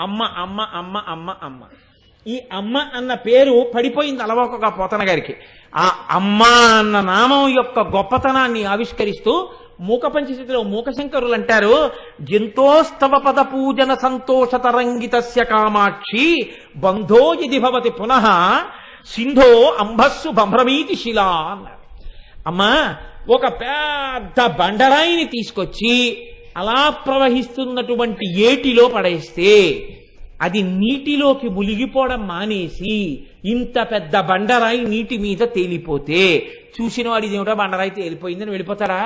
అమ్మ 0.00 0.22
అమ్మ 0.22 0.60
అమ్మ 0.74 1.02
అమ్మ 1.08 1.34
అమ్మ. 1.42 1.62
ఈ 2.26 2.40
అమ్మ 2.52 2.78
అన్న 2.94 3.14
పేరు 3.14 3.72
పడిపోయింది 3.74 4.22
అలవోకగా 4.22 4.68
పోతన 4.68 5.08
గారికి 5.08 5.34
ఆ 5.76 5.92
అమ్మ 6.10 6.42
అన్న 6.78 7.00
నామం 7.00 7.48
యొక్క 7.48 7.80
గొప్పతనాన్ని 7.80 8.64
ఆవిష్కరిస్తూ 8.64 9.48
మూక 9.80 10.06
పంచశతిలో 10.06 10.60
మూకశంకరులు 10.72 11.34
అంటారు 11.34 11.74
జంతోస్తవపద 12.30 13.40
పూజన 13.52 13.94
సంతోష 14.04 14.50
తరంగితస్య 14.64 15.44
కామాక్షి 15.44 16.26
బంధో 16.76 17.22
ఇది 17.46 17.58
భవతి 17.58 17.90
పునః 17.90 18.26
సింధో 19.12 19.50
అంబస్సు 19.82 20.30
భ్రమీతి 20.30 20.96
శిలా 21.02 21.28
అన్నారు. 21.52 21.78
అమ్మా 22.46 22.72
ఒక 23.30 23.46
పెద్ద 23.62 24.40
బండరాయిని 24.60 25.24
తీసుకొచ్చి 25.24 25.94
అలా 26.56 26.80
ప్రవహిస్తున్నటువంటి 27.06 28.26
ఏటిలో 28.48 28.84
పడేస్తే 28.88 29.52
అది 30.42 30.60
నీటిలోకి 30.62 31.48
మునిగిపోవడం 31.48 32.22
మానేసి 32.26 32.94
ఇంత 33.54 33.76
పెద్ద 33.92 34.16
బండరాయి 34.30 34.82
నీటి 34.92 35.16
మీద 35.18 35.42
తేలిపోతే 35.56 36.22
చూసిన 36.76 37.08
వాడు 37.08 37.26
ఇదేమిటో 37.26 37.54
బండరాయి 37.54 37.90
తేలిపోయిందని 37.90 38.50
వెళ్ళిపోతారా? 38.50 39.02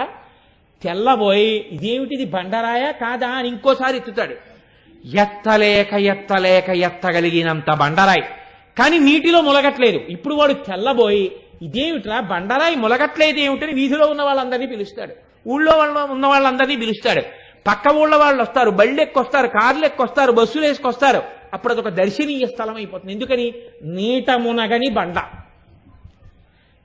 తెల్లబోయి 0.84 1.68
ఇదేమిటిది 1.70 2.24
బండరాయా? 2.24 2.90
కాదా? 2.90 3.28
అని 3.28 3.48
ఇంకోసారి 3.48 3.96
ఎత్తుతాడు. 3.96 4.34
ఎత్తలేక 5.06 5.94
ఎత్తలేక 5.94 6.70
ఎత్తగలిగినంత 6.70 7.70
బండరాయి. 7.70 8.22
కానీ 8.78 8.98
నీటిలో 8.98 9.40
ములగట్లేదు. 9.40 9.96
ఇప్పుడు 9.96 10.34
వాడు 10.34 10.52
తెల్లబోయి 10.52 11.32
ఇదేమిట్రా 11.62 12.20
బండరాయి 12.20 12.76
ములగట్లేదు 12.76 13.38
ఏమిటని 13.38 13.72
వీధిలో 13.74 14.06
ఉన్న 14.06 14.22
వాళ్ళందరినీ 14.22 14.66
పిలుస్తాడు. 14.66 15.14
ఊళ్ళో 15.48 15.76
వాళ్ళ 15.76 15.98
ఉన్న 15.98 16.26
వాళ్ళందరినీ 16.26 16.76
పిలుస్తాడు. 16.76 17.22
పక్క 17.66 17.88
ఊళ్ళో 17.94 18.18
వాళ్ళు 18.18 18.42
వస్తారు 18.42 18.70
బళ్ళు 18.70 19.02
ఎక్కొస్తారు 19.02 19.46
కార్లు 19.46 19.84
ఎక్కొస్తారు 19.84 20.32
బస్సులు 20.32 20.66
వేసుకొస్తారు 20.66 21.22
అప్పుడు 21.52 21.72
అదొక 21.72 21.88
దర్శనీయ 21.88 22.46
స్థలం 22.46 22.74
అయిపోతుంది. 22.74 23.12
ఎందుకని? 23.12 23.54
నీట 23.82 24.30
మునగని 24.30 24.90
బండ. 24.90 25.14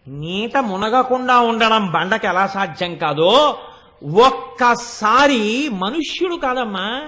నీట 0.08 0.58
మునగకుండా 0.58 1.40
ఉండడం 1.40 1.92
బండకి 1.92 2.28
ఎలా 2.28 2.48
సాధ్యం 2.48 2.96
కాదో 2.96 3.58
ఒక్కసారి 4.04 5.70
మనుష్యుడు 5.70 6.36
కాదమ్మా. 6.36 7.02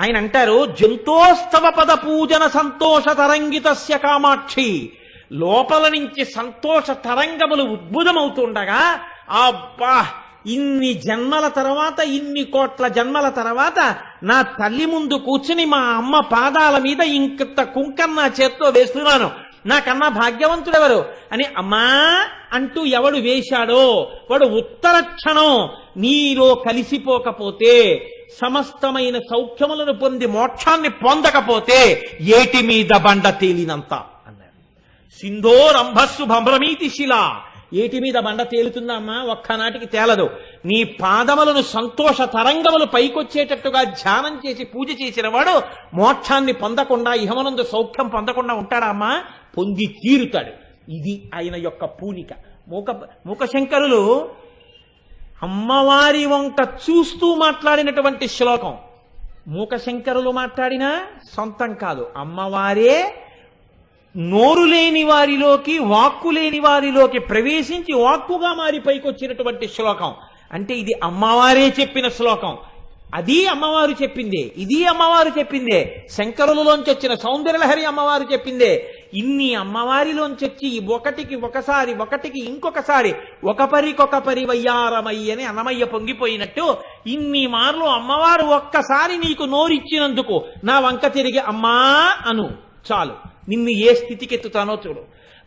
ఆయన 0.00 0.16
అంటారు 0.16 0.76
జంతోస్తవ 0.80 1.70
పద 1.70 1.92
పూజన 1.92 2.46
సంతోష 2.46 3.04
తరంగితస్య 3.04 3.98
కామాక్షి. 3.98 4.92
లోపల 5.32 5.88
నుంచి 5.88 6.24
సంతోష 6.24 6.90
తరంగములు 6.90 7.62
ఉద్భుతమవుతుండగా 7.62 9.00
అబ్బా 9.30 10.06
ఇన్ని 10.46 10.94
జన్మల 10.94 11.48
తర్వాత 11.48 12.00
ఇన్ని 12.00 12.44
కోట్ల 12.44 12.88
జన్మల 12.88 13.28
తర్వాత 13.28 13.96
నా 14.22 14.42
తల్లి 14.42 14.86
ముందు 14.86 15.14
కూర్చుని 15.14 15.64
మా 15.64 15.78
అమ్మ 15.78 16.20
పాదాల 16.20 16.78
మీద 16.78 17.00
ఇంకంత 17.00 17.62
కుంకన్న 17.62 18.30
చేత్తో 18.40 18.68
వేస్తున్నాను. 18.68 19.45
నాకన్నా 19.66 20.08
భాగ్యవంతుడెవరు? 20.08 21.04
అని 21.32 21.44
అమ్మా 21.56 22.26
అంటూ 22.52 22.84
ఎవడు 22.84 23.16
వేశాడో 23.18 24.12
వాడు 24.30 24.46
ఉత్తర 24.46 25.00
క్షణం 25.00 25.68
నీలో 25.96 26.54
కలిసిపోకపోతే 26.54 28.06
సమస్తమైన 28.40 29.18
సౌఖ్యములను 29.18 29.92
పొంది 29.92 30.26
మోక్షాన్ని 30.26 30.88
పొందకపోతే 30.88 32.02
ఏటి 32.20 32.62
మీద 32.62 32.90
బండ 32.96 33.28
తేలినంత? 33.28 33.94
అన్నారు 33.94 34.56
సింధో 35.20 35.70
రంభస్సు 35.70 36.24
భంభ్రమీతి 36.24 36.90
శిల. 36.90 37.34
ఏటి 37.74 38.00
మీద 38.00 38.14
బండ 38.14 38.42
తేలుతుందమ్మా 38.42 39.22
ఒక్కనాటికి 39.22 39.86
తేలదు. 39.86 40.30
నీ 40.64 40.84
పాదములను 40.84 41.62
సంతోష 41.62 42.16
తరంగములు 42.20 42.84
పైకొచ్చేటట్టుగా 42.84 43.84
ధ్యానం 43.84 44.40
చేసి 44.46 44.64
పూజ 44.64 44.88
చేసిన 45.02 45.28
వాడు 45.28 45.62
మోక్షాన్ని 45.94 46.52
పొందకుండా 46.52 47.14
ఇహమనందు 47.14 47.62
సౌఖ్యం 47.62 48.08
పొందకుండా 48.08 48.54
ఉంటాడా 48.54 48.86
అమ్మా? 48.86 49.24
పొంది 49.58 49.86
తీరుతాడు. 49.86 50.66
ఇది 50.90 51.30
ఆయన 51.34 51.56
యొక్క 51.56 51.84
పూనిక. 51.84 52.28
మూక 52.68 52.90
మూకశంకరులు 53.26 54.28
అమ్మవారి 55.42 56.26
వంక 56.26 56.68
చూస్తూ 56.74 57.34
మాట్లాడినటువంటి 57.34 58.28
శ్లోకం. 58.28 58.74
మూకశంకరులు 59.48 60.30
మాట్లాడినా 60.30 61.02
సొంతం 61.36 61.74
కాదు. 61.74 62.06
అమ్మవారే 62.16 63.14
నోరు 64.16 64.62
లేని 64.64 65.04
వారిలోకి 65.04 65.78
వాక్కు 65.78 66.28
లేని 66.28 66.60
వారిలోకి 66.60 67.18
ప్రవేశించి 67.18 67.94
వాక్కుగా 67.94 68.54
మారి 68.54 68.80
పైకొచ్చినటువంటి 68.80 69.68
శ్లోకం. 69.68 70.14
అంటే 70.52 70.74
ఇది 70.74 70.92
అమ్మవారే 71.02 71.74
చెప్పిన 71.80 72.08
శ్లోకం. 72.08 72.56
అది 73.14 73.46
అమ్మవారు 73.46 74.02
చెప్పిందే. 74.02 74.52
ఇది 74.56 74.84
అమ్మవారు 74.84 75.38
చెప్పిందే. 75.38 76.06
శంకరులలోంచి 76.10 76.90
వచ్చిన 76.90 77.14
సౌందర్యలహరి 77.14 77.84
అమ్మవారు 77.84 78.32
చెప్పిందే. 78.32 78.95
ఇన్ని 79.16 79.54
అమ్మవారిలోంచి 79.54 80.46
వచ్చి 80.46 80.86
ఒకటికి 80.86 81.34
ఒకసారి 81.34 81.94
ఒకటికి 81.94 82.44
ఇంకొకసారి 82.44 83.14
ఒక 83.44 83.62
పరికొక 83.62 84.16
పరి 84.16 84.68
అని 85.32 85.44
అన్నమయ్య 85.44 85.84
పొంగిపోయినట్టు 85.84 86.76
ఇన్ని 87.06 87.46
మార్లు 87.46 87.84
అమ్మవారు 87.84 88.42
ఒక్కసారి 88.42 89.18
నీకు 89.18 89.42
నోరిచ్చినందుకు 89.42 90.44
నా 90.64 90.80
వంక 90.80 91.06
తిరిగి 91.06 91.38
అమ్మా 91.38 92.12
అను. 92.26 92.50
చాలు. 92.92 93.12
నిన్ను 93.48 93.70
ఏ 93.70 93.94
స్థితికి 93.94 94.34
ఎత్తుతానో 94.34 94.78
చూడు. 94.86 95.00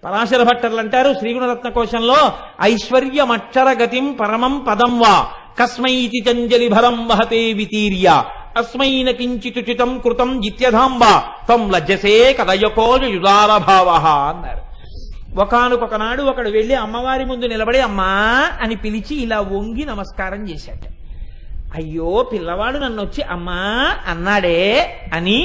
పరాశర 0.04 0.44
భట్టర్లు 0.44 0.78
అంటారు 0.78 1.14
శ్రీగుణరత్న 1.20 1.70
కోశంలో 1.70 2.34
ఐశ్వర్యమక్షర 2.62 3.70
గతిం 3.84 4.14
పరమం 4.14 4.60
పదం 4.60 5.00
వా 5.00 5.32
కస్మైతి 5.60 6.32
చంజలి 6.32 6.68
భరం 6.68 7.08
వహతే 7.08 7.54
వితీర్య. 7.54 8.24
అస్మైన 8.58 9.12
కించితుచితం 9.12 10.00
కృతం 10.00 10.42
జిత్యధాంబ 10.42 11.04
తం 11.48 11.72
లజ్జసే 11.72 12.34
కదయకోజ 12.34 13.04
యుదారభావ 13.14 13.90
అన్నారు. 14.30 14.62
ఒకనొకనాడు 15.40 16.24
ఒకడు 16.24 16.50
వెళ్ళి 16.50 16.76
అమ్మవారి 16.76 17.26
ముందు 17.26 17.46
నిలబడి 17.46 17.80
అమ్మా 17.80 18.12
అని 18.62 18.76
పిలిచి 18.76 19.16
ఇలా 19.16 19.40
వంగి 19.50 19.86
నమస్కారం 19.86 20.50
చేశాట 20.50 20.84
అయ్యో 21.76 22.24
పిల్లవాడు 22.32 22.78
నన్ను 22.78 23.04
వచ్చి 23.04 23.22
అమ్మా 23.30 23.60
అన్నాడే 24.08 24.60
అని 25.14 25.40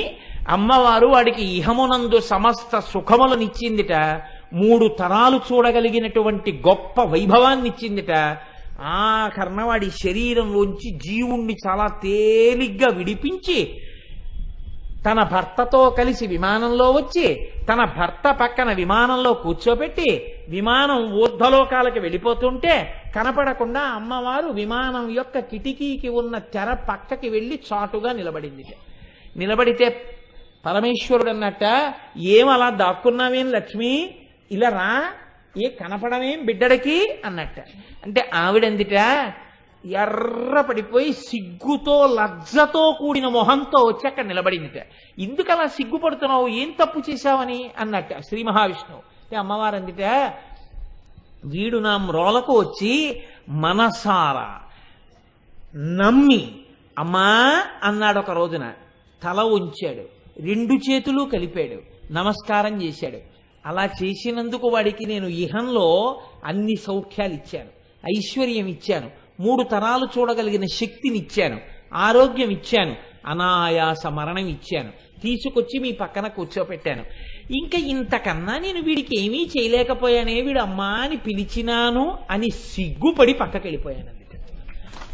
అమ్మవారు 0.48 1.06
వాడికి 1.06 1.44
ఇహమునందు 1.56 2.18
సమస్త 2.20 2.78
సుఖములనిచ్చిందిట 2.92 3.92
మూడు 4.52 4.88
తరాలు 4.98 5.40
చూడగలిగినటువంటి 5.48 6.62
గొప్ప 6.66 7.00
వైభవాన్నిచ్చిందిట 7.04 8.12
ఆ 8.82 9.28
కర్ణవాడి 9.28 9.90
శరీరంలోంచి 9.90 10.90
జీవుణ్ణి 10.90 11.56
చాలా 11.66 11.86
తేలిగ్గా 12.02 12.88
విడిపించి 12.88 13.80
తన 15.10 15.22
భర్తతో 15.22 15.90
కలిసి 15.90 16.26
విమానంలో 16.26 16.90
వచ్చి 16.90 17.50
తన 17.72 17.84
భర్త 17.84 18.38
పక్కన 18.40 18.72
విమానంలో 18.72 19.34
కూర్చోబెట్టి 19.34 20.34
విమానం 20.48 21.12
ఊర్ధలోకాలకి 21.12 22.00
వెళ్ళిపోతుంటే 22.00 23.02
కనపడకుండా 23.16 23.80
అమ్మవారు 23.80 24.46
విమానం 24.46 25.10
యొక్క 25.10 25.38
కిటికీకి 25.38 26.08
ఉన్న 26.08 26.38
తెర 26.38 26.74
పక్కకి 26.74 27.28
వెళ్ళి 27.28 27.60
చాటుగా 27.72 28.12
నిలబడింది. 28.12 28.64
నిలబడితే 29.36 30.14
పరమేశ్వరుడు 30.66 31.30
అన్నట్ట 31.30 31.94
ఏం 32.16 32.48
అలా 32.48 32.70
దాక్కున్నావేం 32.70 33.50
లక్ష్మి? 33.50 34.14
ఇలా 34.50 34.68
రా 34.68 35.04
ఏ 35.62 35.68
కనపడమేం 35.68 36.44
బిడ్డడికి 36.44 37.18
అన్నట్ట. 37.24 37.60
అంటే 38.04 38.30
ఆవిడందిట? 38.34 38.92
ఎర్ర 39.86 40.60
పడిపోయి 40.60 41.12
సిగ్గుతో 41.12 42.06
లజ్జతో 42.06 42.96
కూడిన 42.98 43.28
మొహంతో 43.28 43.82
వచ్చి 43.82 44.08
అక్కడ 44.08 44.24
నిలబడిందిట. 44.24 44.86
ఎందుకు 45.18 45.52
అలా 45.52 45.66
సిగ్గుపడుతున్నావు? 45.66 46.48
ఏం 46.48 46.74
తప్పు 46.84 47.02
చేశావని 47.10 47.70
అన్నట్ట 47.78 48.18
శ్రీ 48.18 48.42
మహావిష్ణువు. 48.42 48.98
అంటే 48.98 49.36
అమ్మవారు 49.36 49.76
అందిట 49.76 50.32
వీడు 51.44 51.78
నా 51.78 51.96
మ్రోలకు 51.98 52.58
వచ్చి 52.58 53.22
మనసారా 53.48 54.60
నమ్మి 55.76 56.50
అమ్మా 56.98 57.62
అన్నాడు 57.82 58.18
ఒక 58.18 58.30
రోజున. 58.30 58.72
తల 59.22 59.40
ఉంచాడు. 59.40 60.02
రెండు 60.40 60.90
చేతులు 60.90 61.24
కలిపాడు. 61.32 62.12
నమస్కారం 62.12 62.82
చేశాడు. 62.82 63.33
అలా 63.66 63.88
చేసినందుకు 64.02 64.68
వాడికి 64.68 65.06
నేను 65.06 65.26
ఇహంలో 65.26 66.20
అన్ని 66.44 66.76
సౌఖ్యాలు 66.76 67.32
ఇచ్చాను. 67.32 67.68
ఐశ్వర్యం 68.18 68.66
ఇచ్చాను. 68.66 69.10
మూడు 69.40 69.62
తరాలు 69.62 70.08
చూడగలిగిన 70.18 70.66
శక్తిని 70.66 71.18
ఇచ్చాను. 71.18 71.60
ఆరోగ్యం 71.94 72.50
ఇచ్చాను. 72.50 72.96
అనాయాస 73.26 74.06
మరణం 74.06 74.48
ఇచ్చాను. 74.48 75.20
తీసుకొచ్చి 75.20 75.78
మీ 75.78 75.92
పక్కన 75.92 76.28
కూర్చోపెట్టాను. 76.28 77.04
ఇంకా 77.50 77.78
ఇంతకన్నా 77.78 78.58
నేను 78.58 78.82
వీడికి 78.82 79.20
ఏమీ 79.20 79.50
చేయలేకపోయానే 79.58 80.40
వీడు 80.40 80.60
అమ్మా 80.60 80.86
అని 80.86 81.16
పిలిచినాను 81.16 82.18
అని 82.30 82.50
సిగ్గుపడి 82.50 83.32
పక్కకి 83.32 83.68
వెళ్ళిపోయాను 83.68 84.24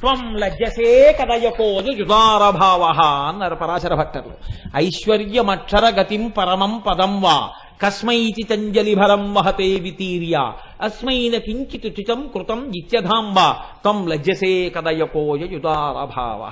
త్వం 0.01 0.35
లజ్జసే 0.37 1.13
కదయకోజు 1.13 1.91
యుదారభావ 1.91 2.83
అన్నారు 3.29 3.55
పరాశర 3.55 3.95
భక్తులు 3.95 4.31
ఐశ్వర్యమక్షర 4.77 6.01
గతిం 6.01 6.29
పరమం 6.29 6.83
పదం 6.89 7.23
వా. 7.23 7.51
కస్మైతి 7.83 8.43
తంజలి 8.43 8.95
భరం 8.95 9.35
వహతే 9.35 9.75
వితీర్య. 9.75 10.53
అస్మైన 10.81 11.39
కించిత్ 11.39 11.87
చితం 11.87 12.31
కృతం 12.35 12.73
ఇత్యధాంబ 12.77 13.57
తం 13.85 14.09
లజ్జసే 14.09 14.71
కదయకోయుతారభావ 14.71 16.51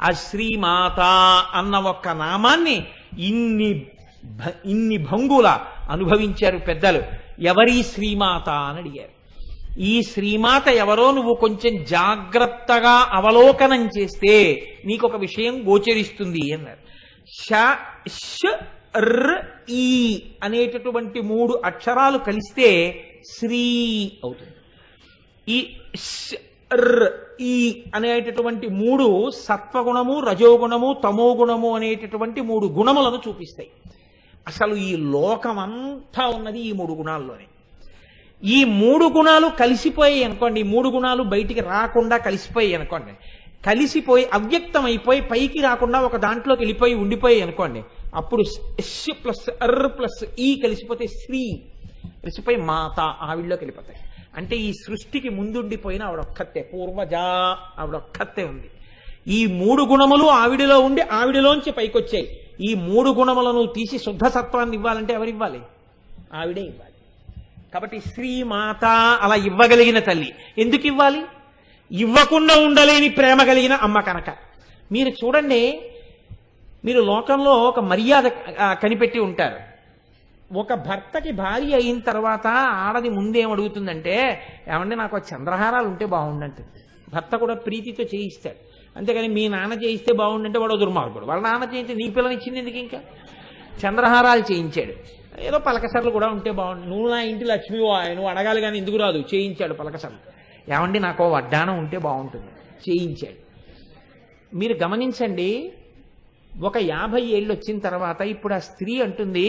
ఆ 0.00 0.10
శ్రీమాత 0.10 1.00
అన్న 1.54 1.76
ఒక్క 1.76 2.08
నామాన్ని 2.08 2.84
ఇన్ని 3.18 3.86
భ- 4.24 4.68
ఇన్ని 4.68 4.98
భంగుల 4.98 5.58
అనుభవించారు 5.90 6.58
పెద్దలు. 6.58 7.02
ఎవరి 7.40 7.82
శ్రీమాత 7.82 8.48
అని 8.48 8.78
అడిగారు. 8.78 9.18
ఈ 9.80 10.02
శ్రీమాత 10.02 10.68
ఎవరో 10.68 11.10
నువ్వు 11.10 11.34
కొంచెం 11.34 11.84
జాగ్రత్తగా 11.84 13.08
అవలోకనం 13.12 13.88
చేస్తే 13.98 14.66
నీకొక 14.86 15.16
విషయం 15.16 15.68
గోచరిస్తుంది 15.68 16.52
అన్నారు. 16.52 16.78
ష 18.08 18.56
ర్ 18.98 19.44
ఈ 19.70 20.22
అనేటటువంటి 20.42 21.20
మూడు 21.20 21.60
అక్షరాలు 21.64 22.18
కలిస్తే 22.18 23.00
శ్రీ 23.30 24.12
అవుతుంది. 24.24 24.52
ఈ 25.48 25.76
ర్ 26.74 27.06
ఈ 27.40 27.82
అనేటటువంటి 27.94 28.68
మూడు 28.68 29.30
సత్వగుణము 29.30 30.20
రజోగుణము 30.20 31.00
తమోగుణము 31.04 31.76
అనేటటువంటి 31.76 32.40
మూడు 32.40 32.66
గుణములను 32.66 33.22
చూపిస్తాయి. 33.28 33.68
అసలు 34.46 34.74
ఈ 34.74 34.96
లోకమంతా 34.96 36.26
ఉన్నది 36.26 36.60
ఈ 36.60 36.72
మూడు 36.72 36.92
గుణాల్లోనే. 36.92 37.44
ఈ 38.44 38.64
మూడు 38.64 39.04
గుణాలు 39.04 39.48
కలిసిపోయాయి 39.48 40.24
అనుకోండి 40.24 40.60
ఈ 40.60 40.62
మూడు 40.62 40.88
గుణాలు 40.88 41.22
బయటికి 41.22 41.60
రాకుండా 41.60 42.16
కలిసిపోయాయి 42.16 42.74
అనుకోండి 42.74 43.12
కలిసిపోయి 43.66 44.24
అవ్యక్తం 44.32 44.84
అయిపోయి 44.84 45.20
పైకి 45.20 45.60
రాకుండా 45.60 46.00
ఒక 46.00 46.16
దాంట్లోకి 46.16 46.60
వెళ్ళిపోయి 46.60 46.94
ఉండిపోయాయి 46.94 47.42
అనుకోండి 47.42 47.82
అప్పుడు 48.14 48.42
ఎస్ 48.78 49.24
ప్లస్ 49.24 49.50
అర్ 49.62 49.98
ప్లస్ 49.98 50.24
ఈ 50.38 50.60
కలిసిపోతే 50.62 51.06
శ్రీ. 51.06 51.62
కలిసిపోయి 52.04 52.56
మాత 52.56 53.00
ఆవిడలోకి 53.00 53.64
వెళ్ళిపోతాయి. 53.64 53.98
అంటే 54.36 54.56
ఈ 54.56 54.72
సృష్టికి 54.72 55.28
ముందుండిపోయిన 55.28 56.02
ఆవిడొక్కతే 56.02 56.70
పూర్వజా 56.74 57.56
ఆవిడొక్కతే 57.78 58.44
ఉంది. 58.44 58.70
ఈ 59.28 59.46
మూడు 59.46 59.82
గుణములు 59.82 60.24
ఆవిడిలో 60.24 60.80
ఉండి 60.80 61.02
ఆవిడలోంచి 61.02 61.72
పైకొచ్చాయి. 61.72 62.40
ఈ 62.60 62.74
మూడు 62.74 63.10
గుణములను 63.10 63.66
తీసి 63.66 63.98
శుద్ధ 63.98 64.26
సత్వాన్ని 64.26 64.76
ఇవ్వాలంటే 64.76 65.14
ఎవరివ్వాలి? 65.14 65.60
ఆవిడే 66.34 66.60
ఇవ్వాలి. 66.60 66.94
కాబట్టి 67.74 68.00
శ్రీమాత 68.00 68.84
అలా 69.20 69.34
ఇవ్వగలిగిన 69.34 69.98
తల్లి 69.98 70.34
ఎందుకు 70.58 70.86
ఇవ్వాలి? 70.86 71.22
ఇవ్వకుండా 71.92 72.56
ఉండలేని 72.56 73.08
ప్రేమ 73.08 73.42
కలిగిన 73.42 73.72
అమ్మ 73.72 74.00
కనుక. 74.00 74.36
మీరు 74.92 75.08
చూడండి 75.08 75.80
మీరు 76.84 77.00
లోకంలో 77.00 77.50
ఒక 77.50 77.80
మర్యాద 77.80 78.22
కనిపెట్టి 78.82 79.18
ఉంటారు. 79.18 79.56
ఒక 80.58 80.74
భర్తకి 80.74 81.32
భార్య 81.32 81.74
అయిన 81.74 81.98
తర్వాత 82.00 82.46
ఆడది 82.86 83.08
ముందేం 83.08 83.52
అడుగుతుందంటే 83.52 84.40
ఏమంటే 84.68 84.96
నాకు 84.96 85.18
చంద్రహారాలు 85.18 85.86
ఉంటే 85.86 86.06
బాగుండంటుంది 86.06 86.68
భర్త 87.14 87.36
కూడా 87.36 87.54
ప్రీతితో 87.54 88.04
చేయిస్తాడు. 88.04 88.56
అంతేగాని 88.96 89.28
మీ 89.28 89.48
నాన్న 89.48 89.74
చేయిస్తే 89.74 90.12
బాగుండంటే 90.12 90.58
వాడు 90.58 90.74
దుర్మార్గుడు. 90.74 91.24
వాళ్ళ 91.24 91.42
నాన్న 91.42 91.74
చేయిస్తే 91.74 91.94
నీ 91.94 92.10
పిల్లనిచ్చింది 92.10 92.58
ఎందుకు 92.58 92.76
ఇంకా? 92.76 93.00
చంద్రహారాలు 93.82 94.52
చేయించాడు. 94.52 94.94
ఏదో 95.40 95.58
పలకసర్లు 95.58 96.10
కూడా 96.10 96.26
ఉంటే 96.26 96.50
బాగుండు. 96.50 96.86
నువ్వు 96.86 97.08
నా 97.08 97.20
ఇంటి 97.22 97.44
లక్ష్మి 97.44 97.78
నువ్వు 97.78 98.28
అడగాలి 98.28 98.60
కానీ 98.60 98.78
ఎందుకు 98.78 98.96
రాదు? 98.96 99.24
చేయించాడు 99.34 99.74
పలకసర్లు. 99.74 100.18
ఏమండి 100.72 100.98
నాకు 100.98 101.24
వడ్డానం 101.28 101.78
ఉంటే 101.78 101.98
బాగుంటుంది. 101.98 102.46
చేయించాడు. 102.88 103.38
మీరు 104.56 104.78
గమనించండి 104.82 105.72
ఒక 106.62 106.76
యాభై 106.76 107.22
ఏళ్ళు 107.22 107.52
వచ్చిన 107.52 107.78
తర్వాత 107.78 108.20
ఇప్పుడు 108.20 108.54
ఆ 108.54 108.58
స్త్రీ 108.58 109.00
అంటుంది 109.00 109.48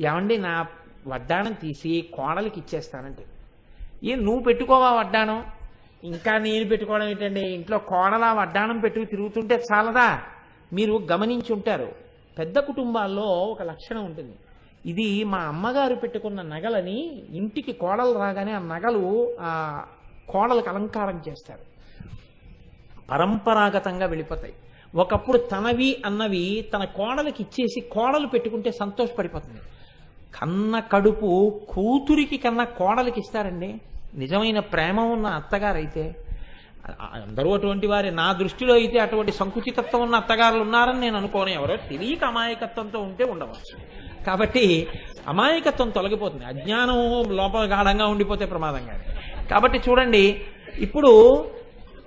ఏమండి 0.00 0.38
నా 0.38 0.66
వడ్డాణం 1.06 1.52
తీసి 1.52 2.10
కోడలికి 2.14 2.60
ఇచ్చేస్తానంటే. 2.60 3.26
ఏ 4.04 4.14
నువ్వు 4.14 4.42
పెట్టుకోవా 4.42 4.92
వడ్డానం 4.92 5.44
ఇంకా 6.04 6.38
నేను 6.38 6.68
పెట్టుకోవడం 6.68 7.08
ఏంటండి 7.08 7.40
ఇంట్లో 7.40 7.78
కోడలా 7.78 8.32
వడ్డానం 8.32 8.80
పెట్టుకు 8.80 9.04
తిరుగుతుంటే 9.04 9.62
చాలదా? 9.72 10.22
మీరు 10.72 11.08
గమనించి 11.12 11.52
ఉంటారు 11.52 11.92
పెద్ద 12.38 12.58
కుటుంబాల్లో 12.58 13.22
ఒక 13.22 13.62
లక్షణం 13.62 14.04
ఉంటుంది. 14.04 14.34
ఇది 14.86 15.24
మా 15.24 15.38
అమ్మగారు 15.38 15.94
పెట్టుకున్న 15.94 16.42
నగలని 16.42 17.26
ఇంటికి 17.32 17.72
కోడలు 17.72 18.18
రాగానే 18.18 18.52
ఆ 18.52 18.58
నగలు 18.58 19.36
ఆ 19.40 19.84
కోడలకు 20.28 20.68
అలంకారం 20.68 21.22
చేస్తారు. 21.28 21.60
పరంపరాగతంగా 23.10 24.06
వెళ్ళిపోతాయి. 24.06 24.54
ఒకప్పుడు 24.96 25.38
తనవి 25.38 25.90
అన్నవి 26.06 26.44
తన 26.74 26.84
కోడలికి 26.98 27.40
ఇచ్చేసి 27.42 27.80
కోడలు 27.80 28.26
పెట్టుకుంటే 28.26 28.70
సంతోషపడిపోతుంది. 28.70 29.60
కన్న 30.36 30.78
కడుపు 30.92 31.30
కూతురికి 31.70 32.36
కన్నా 32.36 32.64
కోడలికి 32.64 33.20
ఇస్తారండి. 33.20 33.70
నిజమైన 34.14 34.58
ప్రేమ 34.72 35.00
ఉన్న 35.00 35.26
అత్తగారైతే 35.26 36.04
అందరూ 37.14 37.54
అటువంటి 37.54 37.86
వారి. 37.86 38.10
నా 38.10 38.26
దృష్టిలో 38.32 38.74
అయితే 38.74 38.98
అటువంటి 38.98 39.32
సంకుచితత్వం 39.32 40.02
ఉన్న 40.02 40.16
అత్తగారులు 40.16 40.62
ఉన్నారని 40.62 41.00
నేను 41.00 41.16
అనుకోను. 41.16 41.50
ఎవరో 41.50 41.76
తెలియక 41.76 42.24
అమాయకత్వంతో 42.24 42.98
ఉంటే 42.98 43.24
ఉండవచ్చు. 43.24 43.74
కాబట్టి 44.26 44.64
అమాయకత్వం 45.28 45.90
తొలగిపోతుంది. 45.90 46.44
అజ్ఞానం 46.44 46.98
లోపల 47.36 47.64
గాఢంగా 47.74 48.06
ఉండిపోతే 48.06 48.46
ప్రమాదంగా 48.46 48.94
కాబట్టి 49.50 49.78
చూడండి 49.88 50.24
ఇప్పుడు 50.78 51.10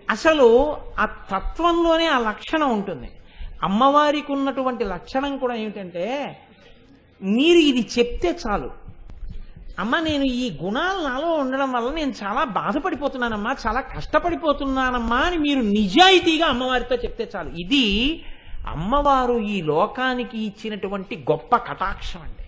అసలు 0.09 0.77
ఆ 0.99 1.05
తత్వంలోనే 1.05 2.05
ఆ 2.05 2.19
లక్షణం 2.19 2.69
ఉంటుంది. 2.69 3.09
అమ్మవారికి 3.63 4.31
ఉన్నటువంటి 4.31 4.83
లక్షణం 4.83 5.37
కూడా 5.37 5.55
ఏమిటంటే 5.55 6.05
మీరు 7.21 7.57
ఇది 7.57 7.89
చెప్తే 7.99 8.39
చాలు. 8.47 8.69
అమ్మ 9.79 9.99
నేను 9.99 10.23
ఈ 10.23 10.57
గుణాలు 10.63 11.01
నాలో 11.07 11.33
ఉండడం 11.33 11.71
వల్ల 11.71 11.93
నేను 11.93 12.13
చాలా 12.23 12.43
బాధపడిపోతున్నానమ్మా 12.43 13.55
చాలా 13.67 13.81
కష్టపడిపోతున్నానమ్మా 13.81 15.17
అని 15.17 15.37
మీరు 15.37 15.61
నిజాయితీగా 15.61 16.45
అమ్మవారితో 16.45 16.95
చెప్తే 16.95 17.31
చాలు. 17.35 17.49
ఇది 17.49 17.85
అమ్మవారు 18.67 19.39
ఈ 19.39 19.61
లోకానికి 19.61 20.37
ఇచ్చినటువంటి 20.45 21.25
గొప్ప 21.31 21.55
కటాక్షం 21.57 22.21
అండి. 22.21 22.38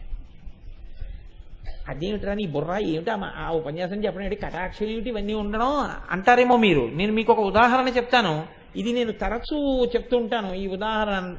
అదేమిట్రా 1.91 2.33
నీ 2.33 2.47
బుర్ర? 2.47 2.79
ఏమిటా 2.85 3.31
ఆ- 3.37 3.51
ఉపన్యాసం 3.51 4.05
చెప్పడం 4.05 4.23
ఏంటి 4.25 4.35
కటాక్షలు 4.35 4.87
ఏమిటి 4.87 5.09
ఇవన్నీ 5.09 5.33
ఉండడం? 5.33 5.89
అంటారేమో 6.11 6.57
మీరు. 6.57 6.91
నేను 6.93 7.13
మీకు 7.13 7.33
ఒక 7.33 7.39
ఉదాహరణ 7.39 7.87
చెప్తాను. 7.87 8.43
ఇది 8.75 8.93
నేను 8.93 9.11
తరచూ 9.11 9.85
చెప్తూ 9.85 10.17
ఉంటాను 10.17 10.53
ఈ 10.53 10.67
ఉదాహరణ 10.67 11.35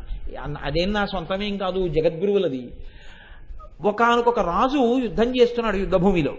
అదేం 0.63 0.93
నా 0.93 1.07
సొంతమేం 1.07 1.57
కాదు 1.57 1.89
జగద్గురువులది. 1.89 2.71
ఒకనకొక 3.85 4.41
రాజు 4.41 4.99
యుద్ధం 4.99 5.37
చేస్తున్నాడు 5.41 5.77
యుద్ధభూమిలో. 5.77 6.35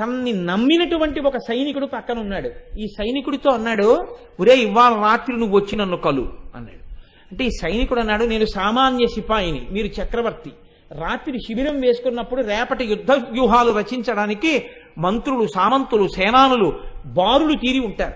తనని 0.00 0.32
నమ్మినటువంటి 0.32 1.20
ఒక 1.20 1.36
సైనికుడు 1.36 1.86
పక్కన 1.86 2.18
ఉన్నాడు 2.18 2.50
ఈ 2.78 2.86
సైనికుడితో 2.86 3.50
అన్నాడు 3.50 4.16
ఒరే 4.40 4.56
ఇవాళ 4.56 4.92
రాత్రి 4.94 5.36
నువ్వు 5.36 5.56
వచ్చి 5.56 5.76
నన్ను 5.76 5.96
కలు 5.96 6.32
అన్నాడు. 6.54 6.90
అంటే 7.32 7.44
ఈ 7.44 7.50
సైనికుడు 7.50 8.00
అన్నాడు 8.00 8.24
నేను 8.24 8.44
సామాన్య 8.44 9.06
సిపాయిని 9.06 9.66
మీరు 9.70 9.86
చక్రవర్తి. 9.86 10.50
రాత్రి 10.92 11.38
శిబిరం 11.38 11.80
వేసుకున్నప్పుడు 11.80 12.42
రేపటి 12.42 12.84
యుద్ధ 12.84 13.10
వ్యూహాలు 13.10 13.72
రచించడానికి 13.72 14.66
మంత్రులు 14.98 15.46
సామంతులు 15.46 16.08
సేనానులు 16.08 16.80
బారులు 17.06 17.54
తీరి 17.54 17.78
ఉంటారు. 17.78 18.14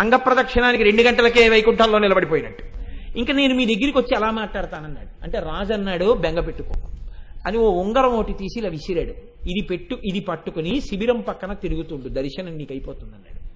అంగప్రదక్షిణానికి 0.00 0.84
రెండు 0.84 1.02
గంటలకే 1.02 1.48
వైకుంఠంలో 1.48 1.98
నిలబడిపోయినట్టు. 1.98 2.64
ఇంకా 3.18 3.32
నేను 3.32 3.54
మీ 3.54 3.64
దగ్గరికి 3.66 3.98
వచ్చి 3.98 4.16
ఎలా 4.16 4.30
మాట్లాడతానన్నాడు. 4.30 5.24
అంటే 5.24 5.38
రాజు 5.38 5.72
అన్నాడు 5.72 6.12
బెంగ 6.12 6.40
పెట్టుకో. 6.40 6.72
అని 7.46 7.58
ఓ 7.58 7.82
ఉంగరం 7.82 8.12
ఒకటి 8.12 8.32
తీసి 8.32 8.58
ఇలా 8.60 8.68
విసిరాడు. 8.68 9.10
ఇది 9.50 9.66
పెట్టు 9.70 9.98
ఇది 10.04 10.20
పట్టుకుని 10.20 10.80
శిబిరం 10.80 11.20
పక్కన 11.20 11.52
తిరుగుతుండు. 11.52 12.08
దర్శనం 12.08 12.56
నీకు 12.56 12.72
అయిపోతుందన్నాడు. 12.72 13.50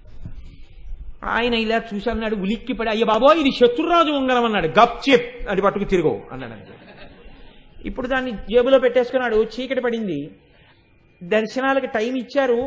ఆయన 1.25 1.53
ఇలా 1.53 1.81
చూసి 1.95 2.09
అన్నాడు 2.09 2.35
ఉలిక్కిపడి 2.35 2.89
అయ్య 2.89 3.03
బాబో 3.03 3.33
ఇది 3.33 3.51
శత్రురాజు 3.51 4.11
ఉంగరం 4.11 4.45
అన్నాడు. 4.45 4.67
గప్ 4.67 5.09
చెప్ 5.09 5.49
అది 5.49 5.61
పట్టుకు 5.61 5.83
తిరుగు 5.83 6.21
అన్నాడు 6.31 6.85
ఇప్పుడు 7.85 8.07
దాన్ని 8.07 8.31
జేబులో 8.31 8.77
పెట్టేసుకున్నాడు 8.79 9.37
చీకటి 9.53 9.81
పడింది. 9.81 10.19
దర్శనాలకి 11.23 11.87
టైం 11.87 12.13
ఇచ్చారు 12.15 12.59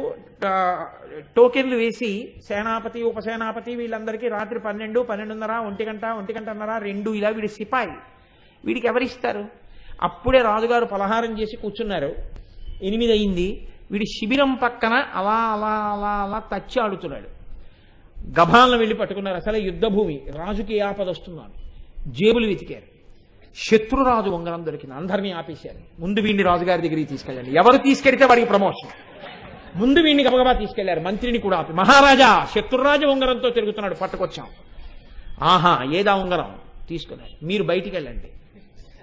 టోకెన్లు 1.37 1.77
వేసి 1.77 2.11
సేనాపతి 2.49 3.03
ఉపసేనాపతి 3.03 3.75
వీళ్ళందరికీ 3.81 4.29
రాత్రి 4.29 4.61
పన్నెండు 4.67 5.01
పన్నెండున్నర 5.01 5.55
ఒంటి 5.69 5.85
గంట 5.85 6.05
ఒంటి 6.19 6.33
గంటన్నర 6.39 6.79
రెండు 6.89 7.11
ఇలా 7.11 7.31
వీడి 7.37 7.49
సిపాయి. 7.49 7.95
వీడికి 8.65 8.87
ఎవరిస్తారు? 8.87 9.45
అప్పుడే 10.03 10.41
రాజుగారు 10.43 10.85
పలహారం 10.85 11.33
చేసి 11.41 11.57
కూర్చున్నారు. 11.63 12.11
ఎనిమిది 12.83 13.13
అయింది 13.13 13.49
వీడి 13.91 14.07
శిబిరం 14.07 14.55
పక్కన 14.55 14.95
అలా 15.21 15.39
అలా 15.55 15.73
అలా 15.95 16.13
అలా 16.25 16.39
తచ్చి 16.53 16.79
ఆడుతున్నాడు. 16.83 17.29
గభాలను 18.41 18.79
వెళ్ళి 18.79 18.97
పట్టుకున్నారు. 19.01 19.37
అసలే 19.37 19.61
యుద్ధభూమి. 19.61 20.17
రాజుకి 20.39 20.75
ఏ 20.77 20.81
ఆపద 20.91 21.09
వస్తున్నాను 21.09 21.55
జేబులు 22.11 22.47
వెతికారు. 22.47 22.89
శత్రురాజు 23.67 24.31
ఉంగరం 24.31 24.67
దొరికింది. 24.67 24.95
అందరినీ 24.95 25.31
ఆపేశారు. 25.31 26.01
ముందు 26.01 26.21
వీడిని 26.21 26.43
రాజుగారి 26.43 26.83
దగ్గరికి 26.83 27.05
తీసుకెళ్ళండి. 27.05 27.51
ఎవరు 27.51 27.77
తీసుకెళ్తే 27.77 28.25
వాడికి 28.25 28.47
ప్రమోషన్ 28.47 28.91
ముందు 29.79 30.01
వీడిని 30.01 30.25
గబగబా 30.25 30.53
తీసుకెళ్ళారు. 30.53 31.01
మంత్రిని 31.01 31.39
కూడా 31.39 31.59
ఆపి. 31.59 31.73
మహారాజా 31.73 32.45
శత్రురాజు 32.45 33.07
ఉంగరంతో 33.07 33.51
తిరుగుతున్నాడు. 33.51 33.95
పట్టుకొచ్చాం. 33.95 34.47
ఆహా 35.43 35.93
ఏదా 35.93 36.15
ఉంగరం? 36.15 36.57
తీసుకున్నారు. 36.89 37.45
మీరు 37.45 37.63
బయటికి 37.63 37.97
వెళ్ళండి 37.97 38.29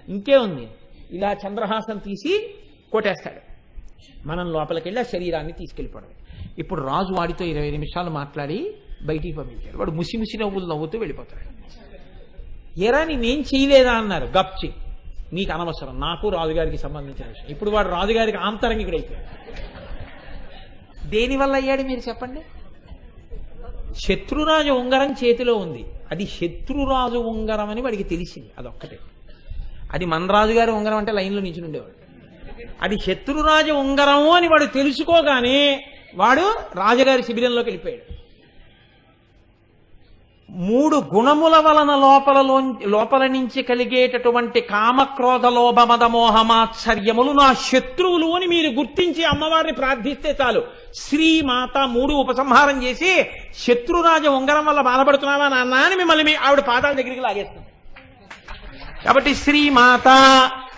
ఇంకే 0.08 0.36
ఉంది. 0.36 0.68
ఇలా 1.12 1.32
చంద్రహాసం 1.32 1.98
తీసి 1.98 2.54
కొట్టేస్తాడు. 2.92 3.56
మనం 4.28 4.52
లోపలికి 4.52 4.88
వెళ్ళి 4.88 5.00
ఆ 5.00 5.04
శరీరాన్ని 5.04 5.52
తీసుకెళ్ళిపోవడం 5.52 6.08
ఇప్పుడు 6.58 6.82
రాజు 6.82 7.14
వాడితో 7.14 7.44
ఇరవై 7.44 7.70
నిమిషాలు 7.70 8.10
మాట్లాడి 8.10 8.74
బయటికి 9.02 9.36
పంపించాడు. 9.36 9.78
వాడు 9.78 9.90
ముసిమిసి 9.90 10.38
నవ్వులు 10.38 10.66
నవ్వుతూ 10.66 10.98
వెళ్ళిపోతాడు. 10.98 11.55
ఎరా 12.78 13.04
నేనేం 13.04 13.40
చేయలేదా 13.40 13.92
అన్నారు. 13.92 14.26
గప్చి. 14.26 14.72
నీకు 15.32 15.52
అనవసరం. 15.52 16.00
నాకు 16.00 16.28
రాజుగారికి 16.28 16.78
సంబంధించిన 16.78 17.28
విషయం. 17.28 17.46
ఇప్పుడు 17.48 17.70
వాడు 17.70 17.88
రాజుగారికి 17.88 18.38
ఆంతరంగికుడు 18.38 18.96
అయిపోయాడు 18.96 19.36
దేనివల్ల 21.06 21.54
అయ్యాడు 21.54 21.82
మీరు 21.82 22.00
చెప్పండి? 22.08 22.40
శత్రురాజు 24.00 24.70
ఉంగరం 24.70 25.12
చేతిలో 25.12 25.54
ఉంది. 25.54 25.84
అది 26.10 26.26
శత్రురాజు 26.26 27.18
ఉంగరం 27.18 27.70
అని 27.70 27.80
వాడికి 27.80 28.04
తెలిసింది. 28.04 28.50
అదొక్కటే. 28.58 28.98
అది 29.92 30.04
మన 30.04 30.32
రాజుగారి 30.32 30.70
ఉంగరం 30.70 30.96
అంటే 30.96 31.12
లైన్లో 31.12 31.42
నించుని 31.42 31.64
ఉండేవాడు 31.64 32.06
అది 32.82 32.98
శత్రురాజు 32.98 33.72
ఉంగరము 33.72 34.30
అని 34.30 34.48
వాడు 34.48 34.64
తెలుసుకోగానే 34.64 35.84
వాడు 36.14 36.58
రాజుగారి 36.74 37.22
శిబిరంలోకి 37.22 37.68
వెళ్ళిపోయాడు. 37.68 38.25
మూడు 40.56 40.96
గుణముల 41.14 41.56
వలన 41.56 41.92
లోపలలో 41.96 42.74
లోపల 42.86 43.26
నుంచి 43.26 43.62
కలిగేటటువంటి 43.62 44.60
కామక్రోధ 44.60 45.46
లోభ 45.46 45.80
మద 45.80 46.04
నా 47.32 47.54
శత్రువులు 47.54 48.26
అని 48.26 48.46
మీరు 48.46 48.70
గుర్తించి 48.72 49.24
అమ్మవారిని 49.24 49.72
ప్రార్థిస్తే 49.72 50.36
చాలు. 50.40 50.62
శ్రీమాత 51.00 51.78
మూడు 51.78 52.12
ఉపసంహారం 52.12 52.82
చేసి 52.82 53.26
శత్రురాజ 53.66 54.26
ఉంగరం 54.26 54.64
వల్ల 54.66 54.80
బాధపడుతున్నావా 54.80 55.48
నాన్న 55.48 55.74
అని 55.74 55.96
మిమ్మల్ని 55.96 56.24
మీ 56.24 56.34
ఆవిడ 56.34 56.60
పాదాల 56.60 56.92
దగ్గరికి 56.92 57.20
లాగేస్తుంది. 57.20 57.68
కాబట్టి 59.04 59.34
శ్రీమాత 59.34 60.08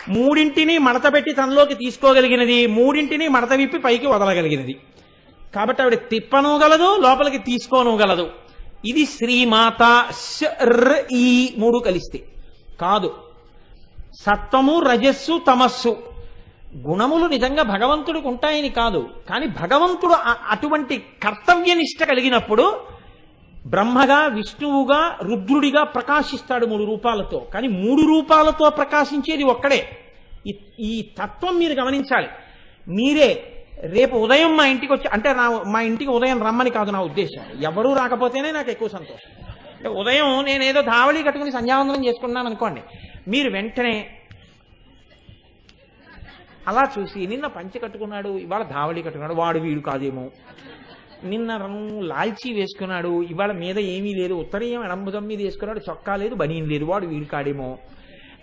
మూడింటిని 0.09 0.78
మడత 0.78 1.12
పెట్టి 1.12 1.32
తనలోకి 1.32 1.74
తీసుకోగలిగినది 1.74 2.66
మూడింటిని 2.66 3.28
మడత 3.28 3.52
విప్పి 3.52 3.78
పైకి 3.78 4.06
వదలగలిగినది. 4.06 4.76
కాబట్టి 5.55 5.82
ఆవిడ 5.82 5.94
తిప్పనూగలదు 5.94 7.00
లోపలికి 7.00 7.38
తీసుకోనూగలదు 7.38 8.28
ఇది 8.84 9.06
శ్రీమాత 9.06 10.09
ఈ 11.12 11.55
మూడు 11.59 11.78
కలిస్తే. 11.78 12.24
కాదు. 12.80 13.14
సత్వము 14.20 14.80
రజస్సు 14.80 15.40
తమస్సు. 15.48 15.96
గుణములు 16.76 17.26
నిజంగా 17.26 17.62
భగవంతుడికి 17.62 18.28
ఉంటాయని 18.28 18.68
కాదు. 18.68 19.09
కానీ 19.30 19.46
భగవంతుడు 19.46 20.12
అటువంటి 20.48 21.05
కర్తవ్యనిష్ట 21.22 22.05
కలిగినప్పుడు 22.05 22.80
బ్రహ్మగా 23.66 24.26
విష్ణువుగా 24.26 25.18
రుద్రుడిగా 25.22 25.84
ప్రకాశిస్తాడు 25.84 26.66
మూడు 26.66 26.84
రూపాలతో. 26.84 27.38
కానీ 27.55 27.68
మూడు 27.68 28.02
రూపాలతో 28.02 28.70
ప్రకాశించేది 28.70 29.44
ఒక్కడే. 29.44 29.98
ఈ 30.80 31.10
తత్వం 31.22 31.59
మీరు 31.59 31.80
గమనించాలి. 31.80 32.28
మీరే 32.88 33.55
రేపు 33.82 34.16
ఉదయం 34.16 34.56
మా 34.56 34.66
ఇంటికి 34.66 34.92
వచ్చి 34.92 35.09
అంటే 35.09 35.32
నా 35.32 35.62
మా 35.66 35.80
ఇంటికి 35.80 36.10
ఉదయం 36.10 36.42
రమ్మని 36.42 36.70
కాదు 36.70 36.90
నా 36.90 37.00
ఉద్దేశం. 37.00 37.62
ఎవరూ 37.62 37.94
రాకపోతేనే 37.94 38.50
నాకు 38.52 38.70
ఎక్కువ 38.70 38.88
సంతోషం. 38.88 39.44
అంటే 39.76 39.88
ఉదయం 39.88 40.44
నేనేదో 40.44 40.82
ధావళి 40.82 41.22
కట్టుకుని 41.22 41.52
సంధ్యావందనం 41.52 42.06
చేసుకున్నాను 42.06 42.46
అనుకోండి 42.46 42.80
మీరు 43.28 43.50
వెంటనే 43.50 44.10
అలా 46.68 46.90
చూసి 46.98 47.26
నిన్న 47.26 47.46
పంచి 47.46 47.78
కట్టుకున్నాడు 47.78 48.28
ఇవాళ 48.38 48.62
ధావళి 48.62 49.02
కట్టుకున్నాడు 49.02 49.34
వాడు 49.34 49.59
వీడు 49.59 49.80
కాదేమో. 49.80 50.30
నిన్న 51.24 51.56
రంగు 51.56 52.00
లాల్చీ 52.00 52.52
వేసుకున్నాడు 52.52 53.22
ఇవాళ 53.22 53.52
మీద 53.52 53.78
ఏమీ 53.78 54.14
లేదు 54.14 54.34
ఉత్తరీయం 54.34 54.84
ఎడంబుదం 54.84 55.26
మీద 55.26 55.38
వేసుకున్నాడు 55.42 55.80
చొక్కా 55.90 56.16
లేదు 56.16 56.34
బనీన్ 56.34 56.68
లేదు 56.68 56.84
వాడు 56.84 57.06
వీడు 57.06 57.24
కాడేమో 57.24 57.78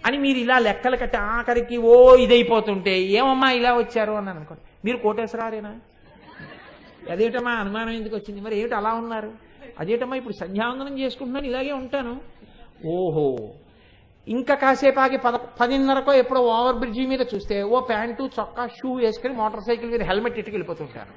అని 0.05 0.17
మీరు 0.17 0.37
ఇలా 0.37 0.59
లెక్కలు 0.59 0.95
కట్టి 0.97 1.17
ఆఖరికి 1.17 1.77
ఓ 1.77 2.15
ఇదైపోతుంటే 2.15 2.99
ఏమమ్మా 3.01 3.51
ఇలా 3.51 3.73
వచ్చారు? 3.73 4.11
అని 4.11 4.29
అనుకోండి. 4.29 4.63
మీరు 4.85 4.97
కోటేశ్వరారేనా? 4.97 5.73
అదేటమ్మా 7.13 7.51
అనుమానం 7.63 7.93
ఎందుకు 7.99 8.15
వచ్చింది? 8.15 8.39
మరి 8.41 8.55
ఏమిటి 8.59 8.75
అలా 8.75 8.91
ఉన్నారు? 9.01 9.29
అదేటమ్మా 9.79 10.15
ఇప్పుడు 10.15 10.35
సంధ్యావందనం 10.41 10.99
చేసుకుంటున్నాను 10.99 11.47
ఇలాగే 11.51 11.71
ఉంటాను. 11.81 12.13
ఓహో. 12.95 13.27
ఇంకా 14.27 14.55
కాసేపు 14.55 14.99
ఆగి 14.99 15.17
పద 15.25 15.35
పదిన్నరకో 15.59 16.13
ఎప్పుడో 16.21 16.39
ఓవర్ 16.53 16.77
బ్రిడ్జి 16.81 17.03
మీద 17.11 17.23
చూస్తే 17.33 17.63
ఓ 17.73 17.79
ప్యాంటు 17.89 18.23
చొక్కా 18.37 18.63
షూ 18.77 18.89
వేసుకుని 19.01 19.33
మోటార్ 19.41 19.65
సైకిల్ 19.67 19.91
మీద 19.91 20.03
హెల్మెట్ 20.09 20.39
ఇట్టుకు 20.39 20.55
వెళ్ళిపోతుంటారు. 20.57 21.11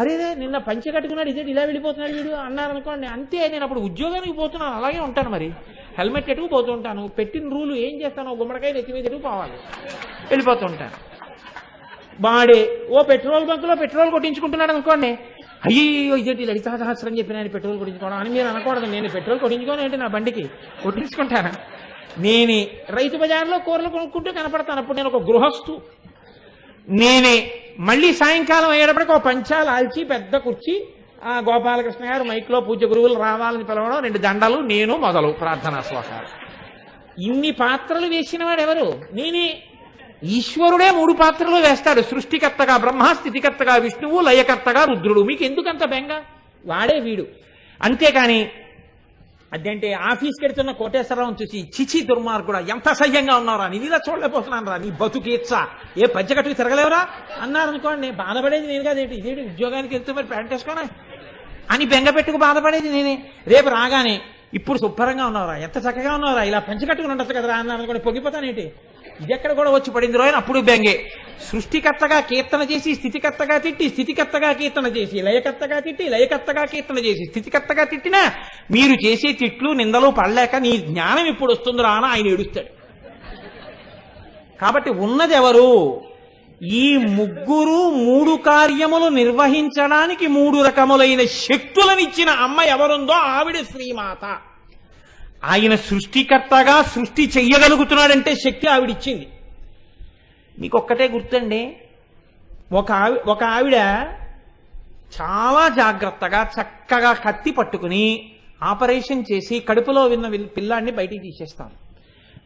అరేదే 0.00 0.28
నిన్న 0.34 0.58
పంచె 0.68 0.90
కట్టుకున్నాడు 0.96 1.30
ఇదే 1.32 1.42
ఇలా 1.54 1.62
వెళ్ళిపోతున్నాడు 1.70 2.12
వీడు 2.18 2.32
అన్నారు 2.46 2.70
అనుకోండి 2.74 3.06
అంతే 3.06 3.40
నేను 3.48 3.64
అప్పుడు 3.66 3.80
ఉద్యోగానికి 3.80 4.34
పోతున్నాను 4.42 4.76
అలాగే 4.80 5.00
ఉంటాను 5.08 5.30
మరి. 5.30 5.48
హెల్మెట్ 5.98 6.30
ఎటుకు 6.34 6.48
పోతుంటాను 6.48 7.02
పెట్టిన 7.18 7.48
రూలు 7.54 7.74
ఏం 7.86 7.94
చేస్తాను 8.02 8.36
గుమ్మడికాయ 8.40 8.72
నెత్తి 8.72 8.92
మీద 8.92 9.04
ఎటుకు 9.10 9.22
పోవాలి? 9.28 9.56
వెళ్ళిపోతుంటాను 10.30 10.98
వాడే. 12.20 12.80
ఓ 12.90 13.02
పెట్రోల్ 13.02 13.46
బంకులో 13.46 13.74
పెట్రోల్ 13.74 14.10
కొట్టించుకుంటున్నాడు 14.10 14.72
అనుకోండి. 14.72 15.18
అయ్యో 15.64 16.16
ఇదేంటి 16.16 16.44
లలితా 16.44 16.76
సహస్రం 16.76 17.18
చెప్పిన 17.18 17.36
నేను 17.36 17.48
పెట్రోల్ 17.48 17.78
కొట్టించుకోవడం 17.78 18.16
అని 18.16 18.30
మీరు 18.30 18.46
అనకూడదు. 18.46 18.86
నేను 18.86 19.08
పెట్రోల్ 19.08 19.40
కొట్టించుకోను 19.40 19.80
ఏంటి 19.80 19.96
నా 19.96 20.06
బండికి? 20.06 20.50
కొట్టించుకుంటాను? 20.82 21.52
నేనే 22.20 22.70
రైతు 22.90 23.16
బజార్లో 23.16 23.58
కూరలు 23.58 23.88
కొనుక్కుంటూ 23.88 24.32
కనపడతాను. 24.32 24.80
అప్పుడు 24.80 24.96
నేను 24.96 25.08
ఒక 25.08 25.22
గృహస్థు. 25.22 25.80
నేనే 26.88 27.52
మళ్ళీ 27.78 28.12
సాయంకాలం 28.12 28.70
అయ్యేటప్పటికి 28.70 29.12
ఒక 29.12 29.24
పంచాలు 29.24 29.70
ఆల్చి 29.70 30.04
పెద్ద 30.04 30.36
కుర్చీ 30.36 30.86
ఆ 31.24 31.42
గోపాలకృష్ణ 31.50 32.12
గారు 32.12 32.24
మైక్లో 32.24 32.60
పూజ 32.60 32.84
గురువులు 32.84 33.14
రావాలని 33.14 33.64
పిలవడం 33.64 34.02
రెండు 34.02 34.18
దండలు 34.18 34.60
నేను 34.60 34.96
మొదలు 34.96 35.28
ప్రార్థనా 35.28 35.82
శ్లోకాలు. 35.82 36.52
ఇన్ని 37.22 37.50
పాత్రలు 37.50 38.06
వేసిన 38.06 38.44
వాడు 38.44 38.60
ఎవరు? 38.60 39.00
నేనే 39.12 39.62
ఈశ్వరుడే 40.22 40.90
మూడు 40.90 41.12
పాత్రలు 41.12 41.56
వేస్తాడు. 41.56 42.00
సృష్టికర్తగా 42.02 42.76
బ్రహ్మ 42.76 43.12
స్థితికర్తగా 43.12 43.76
విష్ణువు 43.76 44.20
లయకర్తగా 44.20 44.84
రుద్రుడు. 44.84 45.20
మీకు 45.20 45.44
ఎందుకంత 45.44 45.84
బెంగ? 45.84 46.12
వాడే 46.64 47.00
వీడు. 47.00 47.24
అంతేకాని 47.80 48.50
అదంటే 49.52 49.92
ఆఫీస్కి 49.92 50.44
వెళ్తున్న 50.44 50.70
కోటేశ్వరరావు 50.72 51.34
చూసి 51.42 51.58
చిచి 51.74 52.00
దుర్మార్గుడా 52.00 52.58
ఎంత 52.58 52.92
సహ్యంగా 52.92 53.36
ఉన్నారా 53.36 53.68
నీ 53.68 53.76
ఇలా 53.76 54.00
చూడలేకపోతున్నాను 54.08 54.70
రా 54.70 54.76
నీ 54.76 54.90
బతుకేచ్చా 54.90 55.60
ఏ 55.98 56.06
పంచకట్టుకు 56.06 56.54
తిరగలేవరా? 56.54 57.06
అన్నారు 57.42 57.68
అనుకోండి 57.68 58.10
బాధపడేది 58.10 58.66
నేను 58.66 58.84
కాదేంటి 58.84 59.14
ఇదేంటి 59.14 59.42
ఉద్యోగానికి 59.42 59.94
వెళ్తూ 59.94 60.14
మరి 60.14 60.26
ప్యాంట్ 60.26 60.52
వేసుకోనా? 60.52 60.84
అని 61.70 61.84
బెంగ 61.86 62.10
పెట్టుకు 62.10 62.36
బాధపడేది 62.36 62.88
నేనే. 62.88 63.14
రేపు 63.46 63.68
రాగానే 63.68 64.20
ఇప్పుడు 64.54 64.78
శుభ్రంగా 64.78 65.26
ఉన్నారా 65.26 65.54
ఎంత 65.56 65.78
చక్కగా 65.78 66.14
ఉన్నారా 66.14 66.42
ఇలా 66.42 66.58
పంచకట్టుకుని 66.58 67.12
ఉండొచ్చు 67.12 67.34
కదరా 67.34 67.56
అన్నారనుకోండి 67.56 68.02
పొగిపోతానేంటి? 68.02 68.72
ఇది 69.22 69.32
ఎక్కడ 69.32 69.52
కూడా 69.52 69.70
వచ్చి 69.70 69.90
పడింది 69.94 70.18
రోజు 70.18 70.36
అప్పుడు 70.40 70.60
బెంగే. 70.60 70.94
సృష్టికర్తగా 71.50 72.20
కీర్తన 72.20 72.62
చేసి 72.62 72.94
స్థితికర్తగా 72.94 73.56
తిట్టి 73.58 73.88
స్థితికర్తగా 73.88 74.52
కీర్తన 74.52 74.86
చేసి 74.96 75.22
లయకర్తగా 75.22 75.78
తిట్టి 75.80 76.04
లయకర్తగా 76.08 76.64
కీర్తన 76.64 76.98
చేసి 76.98 77.24
స్థితికర్తగా 77.24 77.84
తిట్టినా 77.84 78.22
మీరు 78.70 78.94
చేసే 79.06 79.32
తిట్లు 79.32 79.70
నిందలు 79.70 80.08
పడలేక 80.10 80.56
నీ 80.56 80.72
జ్ఞానం 80.76 81.26
ఇప్పుడు 81.26 81.52
వస్తుందిరా 81.52 81.90
అని 81.90 82.06
ఆయన 82.06 82.26
ఏడుస్తాడు. 82.26 82.70
కాబట్టి 84.60 84.90
ఉన్నది 84.90 85.34
ఎవరు 85.34 85.68
ఈ 86.62 86.96
ముగ్గురు 86.96 87.78
మూడు 88.06 88.32
కార్యములు 88.36 89.06
నిర్వహించడానికి 89.20 90.26
మూడు 90.26 90.58
రకములైన 90.62 91.22
శక్తులనిచ్చిన 91.24 92.30
అమ్మ 92.30 92.60
ఎవరుందో? 92.74 93.12
ఆవిడ 93.12 93.56
శ్రీమాత. 93.72 94.24
ఆయన 95.44 95.74
సృష్టికర్తగా 95.74 96.82
సృష్టి 96.82 97.32
చెయ్యగలుగుతున్నాడంటే 97.36 98.34
శక్తి 98.34 98.66
ఆవిడిచ్చింది. 98.66 99.28
మీకు 100.58 100.78
ఒక్కటే 100.78 101.08
గుర్తండి 101.08 101.76
ఒక 102.72 102.92
ఆవి 102.92 103.18
ఒక 103.18 103.44
ఆవిడ 103.44 103.74
చాలా 105.16 105.68
జాగ్రత్తగా 105.68 106.50
చక్కగా 106.56 107.12
కత్తి 107.12 107.50
పట్టుకుని 107.50 108.32
ఆపరేషన్ 108.62 109.24
చేసి 109.32 109.60
కడుపులో 109.60 110.06
విన్న 110.06 110.26
పిల్లాన్ని 110.26 110.54
పిల్లాడిని 110.56 110.92
బయటికి 110.92 111.22
తీసేస్తాను. 111.22 111.70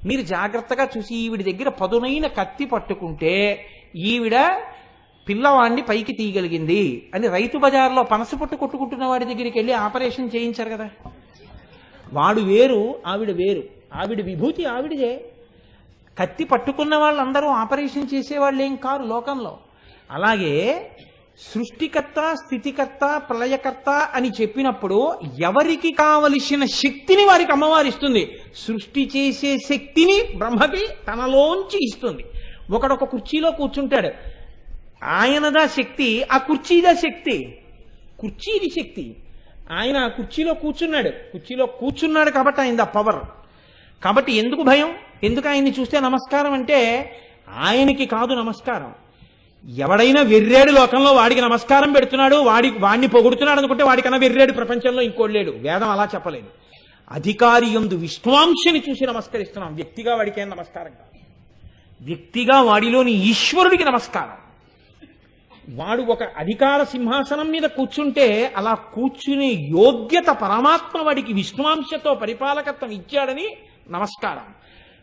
మీరు 0.07 0.23
జాగ్రత్తగా 0.23 0.89
చూసి 0.97 1.15
ఈవిడ 1.15 1.43
దగ్గర 1.43 1.69
పదునైన 1.69 2.27
కత్తి 2.27 2.65
పట్టుకుంటే 2.65 3.67
ఈవిడ 3.97 4.63
పిల్లవాడిని 5.29 5.83
పైకి 5.83 6.13
తీయగలిగింది 6.13 7.11
అని 7.15 7.29
రైతు 7.29 7.59
బజార్లో 7.59 8.03
పనస 8.03 8.35
పొట్టు 8.35 8.57
కొట్టుకుంటున్న 8.57 9.05
వాడి 9.05 9.25
దగ్గరికి 9.25 9.59
వెళ్ళి 9.59 9.73
ఆపరేషన్ 9.73 10.31
చేయించారు 10.37 10.71
కదా. 10.71 10.89
వాడు 12.13 12.41
వేరు 12.41 12.95
ఆవిడ 13.07 13.31
వేరు. 13.31 13.63
ఆవిడ 13.95 14.25
విభూతి 14.25 14.65
ఆవిడదే. 14.65 15.25
కత్తి 16.19 16.45
పట్టుకున్న 16.45 16.97
వాళ్ళందరూ 16.97 17.49
ఆపరేషన్ 17.49 18.07
చేసేవాళ్ళు 18.15 18.63
ఏం 18.63 18.77
కారు 18.77 19.03
లోకంలో. 19.03 19.59
అలాగే 20.11 20.91
సృష్టికర్త 21.39 22.35
స్థితికర్త 22.35 23.23
ప్రళయకర్త 23.29 23.89
అని 23.89 24.31
చెప్పినప్పుడు 24.41 25.19
ఎవరికి 25.43 25.93
కావలసిన 25.93 26.65
శక్తిని 26.65 27.25
వారికి 27.25 27.53
అమ్మవారు 27.53 27.87
ఇస్తుంది? 27.87 28.39
సృష్టి 28.57 29.11
చేసే 29.17 29.59
శక్తిని 29.59 30.37
బ్రహ్మకి 30.37 30.87
తనలోంచి 31.07 31.85
ఇస్తుంది. 31.85 32.25
ఒకడొక 32.71 33.05
కుర్చీలో 33.05 33.51
కూర్చుంటాడు. 33.51 34.11
ఆయనదా 35.05 35.67
శక్తి 35.67 36.25
ఆ 36.33 36.39
కుర్చీదా 36.39 36.93
శక్తి? 36.93 37.59
కుర్చీది 38.19 38.71
శక్తి. 38.71 39.17
ఆయన 39.73 40.07
కుర్చీలో 40.07 40.55
కూర్చున్నాడు. 40.55 41.09
కుర్చీలో 41.09 41.67
కూర్చున్నాడు 41.67 42.31
కాబట్టి 42.31 42.61
ఆయన 42.61 42.83
పవర్ 42.83 43.17
కాబట్టి 44.05 44.33
ఎందుకు 44.33 44.63
భయం? 44.63 44.95
ఎందుకు 45.25 45.49
ఆయన్ని 45.49 45.75
చూస్తే 45.81 46.01
నమస్కారం 46.01 46.53
అంటే 46.53 47.13
ఆయనకి 47.59 48.07
కాదు 48.07 48.33
నమస్కారం. 48.35 48.95
ఎవడైనా 49.77 50.23
వెర్రేడు 50.23 50.71
లోకంలో 50.71 51.13
వాడికి 51.13 51.41
నమస్కారం 51.41 51.93
పెడుతున్నాడు 51.93 52.37
వాడి 52.37 52.71
వాడిని 52.71 53.09
పొగుడుతున్నాడు 53.09 53.59
అనుకుంటే 53.59 53.85
వాడికన్నా 53.85 54.19
వెర్రేడు 54.19 54.53
ప్రపంచంలో 54.53 55.03
ఇంకోటి 55.03 55.33
లేడు. 55.33 55.51
వేదం 55.51 55.91
అలా 55.91 56.09
చెప్పలేదు. 56.15 56.47
అధికారి 57.11 57.67
ఎందు 57.67 57.95
విశ్వాంశని 57.95 58.83
చూసి 58.91 59.07
నమస్కరిస్తున్నాం. 59.07 59.75
వ్యక్తిగా 59.75 60.15
వాడికి 60.15 60.41
ఏం 60.41 60.51
నమస్కారం 60.51 60.89
కాదు. 60.89 61.21
వ్యక్తిగా 62.05 62.61
వాడిలోని 62.61 63.13
ఈశ్వరుడికి 63.13 63.85
నమస్కారం. 63.85 64.46
వాడు 65.69 66.03
ఒక 66.03 66.23
అధికార 66.23 66.83
సింహాసనం 66.83 67.51
మీద 67.51 67.63
కూర్చుంటే 67.63 68.53
అలా 68.57 68.75
కూర్చునే 68.75 69.53
యోగ్యత 69.53 70.27
పరమాత్మ 70.27 71.03
వాడికి 71.03 71.33
విష్ణువాంశతో 71.33 72.15
పరిపాలకత్వం 72.15 72.91
ఇచ్చాడని 72.91 73.57
నమస్కారం. 73.91 74.55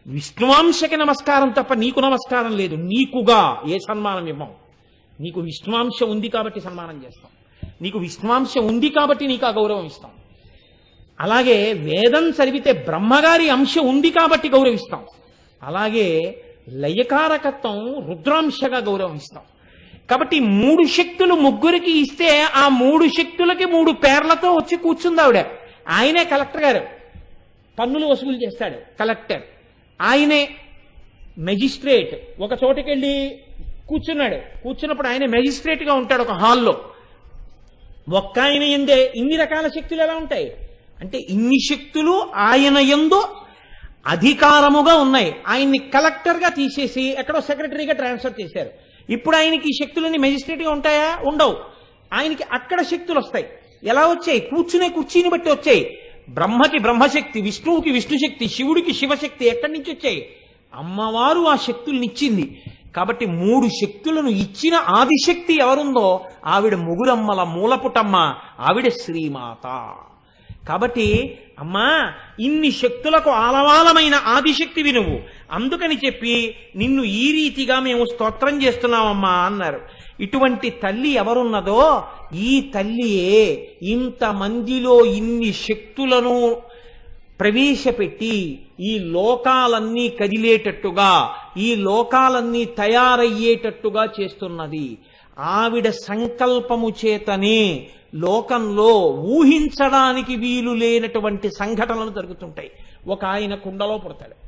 విష్ణువాంశకి 0.08 0.98
నమస్కారం 0.98 1.50
తప్ప 1.50 1.74
నీకు 1.74 2.00
నమస్కారం 2.00 2.58
లేదు. 2.58 2.76
నీకుగా 2.76 3.62
ఏ 3.68 3.78
సన్మానం 3.78 4.28
ఇవ్వం? 4.28 4.52
నీకు 5.20 5.40
విష్ణువాంశ 5.40 6.04
ఉంది 6.04 6.30
కాబట్టి 6.30 6.60
సన్మానం 6.60 7.04
చేస్తాం. 7.06 7.32
నీకు 7.82 8.00
విష్ణువాంశ 8.00 8.58
ఉంది 8.58 8.90
కాబట్టి 8.90 9.28
నీకు 9.28 9.46
ఆ 9.46 9.50
గౌరవం 9.50 9.86
ఇస్తాం. 9.86 10.12
అలాగే 11.20 11.74
వేదం 11.74 12.30
చదివితే 12.30 12.74
బ్రహ్మగారి 12.74 13.50
అంశ 13.50 13.78
ఉంది 13.78 14.10
కాబట్టి 14.10 14.50
గౌరవిస్తాం. 14.50 15.06
అలాగే 15.64 16.44
లయకారకత్వం 16.70 18.10
రుద్రాంశగా 18.10 18.78
గౌరవం 18.78 19.16
ఇస్తాం. 19.16 19.44
కాబట్టి 20.10 20.40
మూడు 20.40 20.88
శక్తులు 20.88 21.34
ముగ్గురికి 21.34 22.00
ఇస్తే 22.00 22.42
ఆ 22.42 22.68
మూడు 22.68 23.08
శక్తులకి 23.08 23.66
మూడు 23.66 23.92
పేర్లతో 23.92 24.54
వచ్చి 24.54 24.78
కూర్చుంది 24.78 25.22
ఆవిడ. 25.22 25.46
ఆయనే 25.90 26.24
కలెక్టర్ 26.24 26.64
గారు. 26.64 26.88
పన్నులు 27.80 28.06
వసూలు 28.06 28.38
చేస్తాడు 28.38 28.78
కలెక్టర్. 29.00 29.42
ఆయనే 30.02 30.50
మెజిస్ట్రేట్. 31.38 32.42
ఒక 32.42 32.52
చోటుకి 32.64 32.90
వెళ్ళి 32.90 33.40
కూర్చున్నాడు. 33.88 34.36
కూర్చున్నప్పుడు 34.36 35.08
ఆయన 35.08 35.26
మెజిస్ట్రేట్గా 35.26 35.94
ఉంటాడు 35.94 36.22
ఒక 36.22 36.32
హాల్లో. 36.32 36.90
ఒక్క 38.14 38.40
ఆయన 38.40 38.64
ఎందే? 38.64 39.14
ఇన్ని 39.16 39.36
రకాల 39.36 39.68
శక్తులు 39.68 40.02
ఎలా 40.02 40.16
ఉంటాయి? 40.16 40.56
అంటే 41.00 41.18
ఇన్ని 41.18 41.58
శక్తులు 41.72 42.32
ఆయన 42.36 42.78
ఎందు 42.78 43.28
అధికారముగా 44.08 44.96
ఉన్నాయి. 44.96 45.36
ఆయన్ని 45.48 45.78
కలెక్టర్గా 45.78 46.50
తీసేసి 46.50 47.16
ఎక్కడో 47.20 47.42
సెక్రటరీగా 47.42 47.94
ట్రాన్స్ఫర్ 47.94 48.42
చేశారు. 48.42 48.70
ఇప్పుడు 49.10 49.36
ఆయనకి 49.36 49.70
ఈ 49.70 49.72
శక్తులన్నీ 49.84 50.18
మెజిస్ట్రేట్గా 50.18 50.72
ఉంటాయా? 50.72 51.20
ఉండవు. 51.24 51.58
ఆయనకి 52.14 52.44
అక్కడ 52.54 52.82
శక్తులు 52.82 53.20
వస్తాయి. 53.20 53.46
ఎలా 53.84 54.08
వచ్చాయి? 54.08 54.40
కూర్చునే 54.40 54.90
కుర్చీని 54.90 55.30
బట్టి 55.30 55.50
వచ్చాయి. 55.50 55.98
బ్రహ్మకి 56.30 56.80
బ్రహ్మశక్తి 56.80 57.42
విష్ణువుకి 57.42 57.92
విష్ణుశక్తి 57.92 58.48
శివుడికి 58.48 58.94
శివశక్తి 58.94 59.46
ఎక్కడి 59.46 59.72
నుంచి 59.72 59.92
వచ్చాయి? 59.92 60.36
అమ్మవారు 60.76 61.40
ఆ 61.40 61.56
శక్తుల్ని 61.56 62.08
ఇచ్చింది 62.08 62.62
కాబట్టి 62.96 63.26
మూడు 63.26 63.68
శక్తులను 63.68 64.30
ఇచ్చిన 64.30 64.76
ఆదిశక్తి 64.76 65.60
ఎవరుందో? 65.60 66.26
ఆవిడ 66.46 66.76
ముగురమ్మల 66.76 67.44
మూలపుటమ్మ 67.44 68.36
ఆవిడ 68.60 68.88
శ్రీమాత. 68.88 69.96
కాబట్టి 70.70 71.38
అమ్మా 71.60 72.14
ఇన్ని 72.40 72.72
శక్తులకు 72.72 73.30
ఆలవాలమైన 73.30 74.16
ఆదిశక్తివి 74.16 74.92
నువ్వు. 74.92 75.20
అందుకని 75.54 75.96
చెప్పి 76.06 76.56
నిన్ను 76.76 77.04
ఈ 77.04 77.32
రీతిగా 77.32 77.80
మేము 77.80 78.06
స్తోత్రం 78.06 78.64
చేస్తున్నామమ్మా 78.64 79.30
అన్నారు. 79.30 79.82
ఇటువంటి 80.20 80.70
తల్లి 80.70 81.10
ఎవరున్నదో 81.10 82.04
ఈ 82.36 82.72
తల్లియే 82.76 83.72
ఇంతమందిలో 83.82 85.06
ఇన్ని 85.06 85.54
శక్తులను 85.54 86.62
ప్రవేశపెట్టి 87.40 88.60
ఈ 88.80 89.00
లోకాలన్నీ 89.00 90.10
కదిలేటట్టుగా 90.10 91.36
ఈ 91.58 91.76
లోకాలన్నీ 91.76 92.66
తయారయ్యేటట్టుగా 92.66 94.08
చేస్తున్నది. 94.20 94.98
ఆవిడ 95.40 95.90
సంకల్పము 95.90 96.94
చేతనే 97.06 97.88
లోకంలో 98.16 98.94
ఊహించడానికి 99.10 100.36
వీలు 100.36 100.72
లేనటువంటి 100.72 101.50
సంఘటనలు 101.50 102.10
జరుగుతుంటాయి. 102.10 102.72
ఒక 103.08 103.26
ఆయన 103.26 103.56
కుండలో 103.56 103.98
పుడతాడు. 103.98 104.43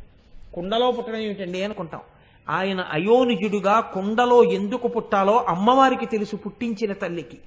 కుండలో 0.56 0.92
పుట్టడం 0.92 1.18
ఏమిటండి 1.18 1.64
అనుకుంటాం. 1.64 2.02
ఆయన 2.50 2.82
అయోనిజుడుగా 2.94 3.80
కుండలో 3.80 4.44
ఎందుకు 4.44 4.88
పుట్టాలో 4.88 5.46
అమ్మవారికి 5.50 6.06
తెలుసు 6.06 6.36
పుట్టించిన 6.36 6.94
తల్లికి. 6.94 7.38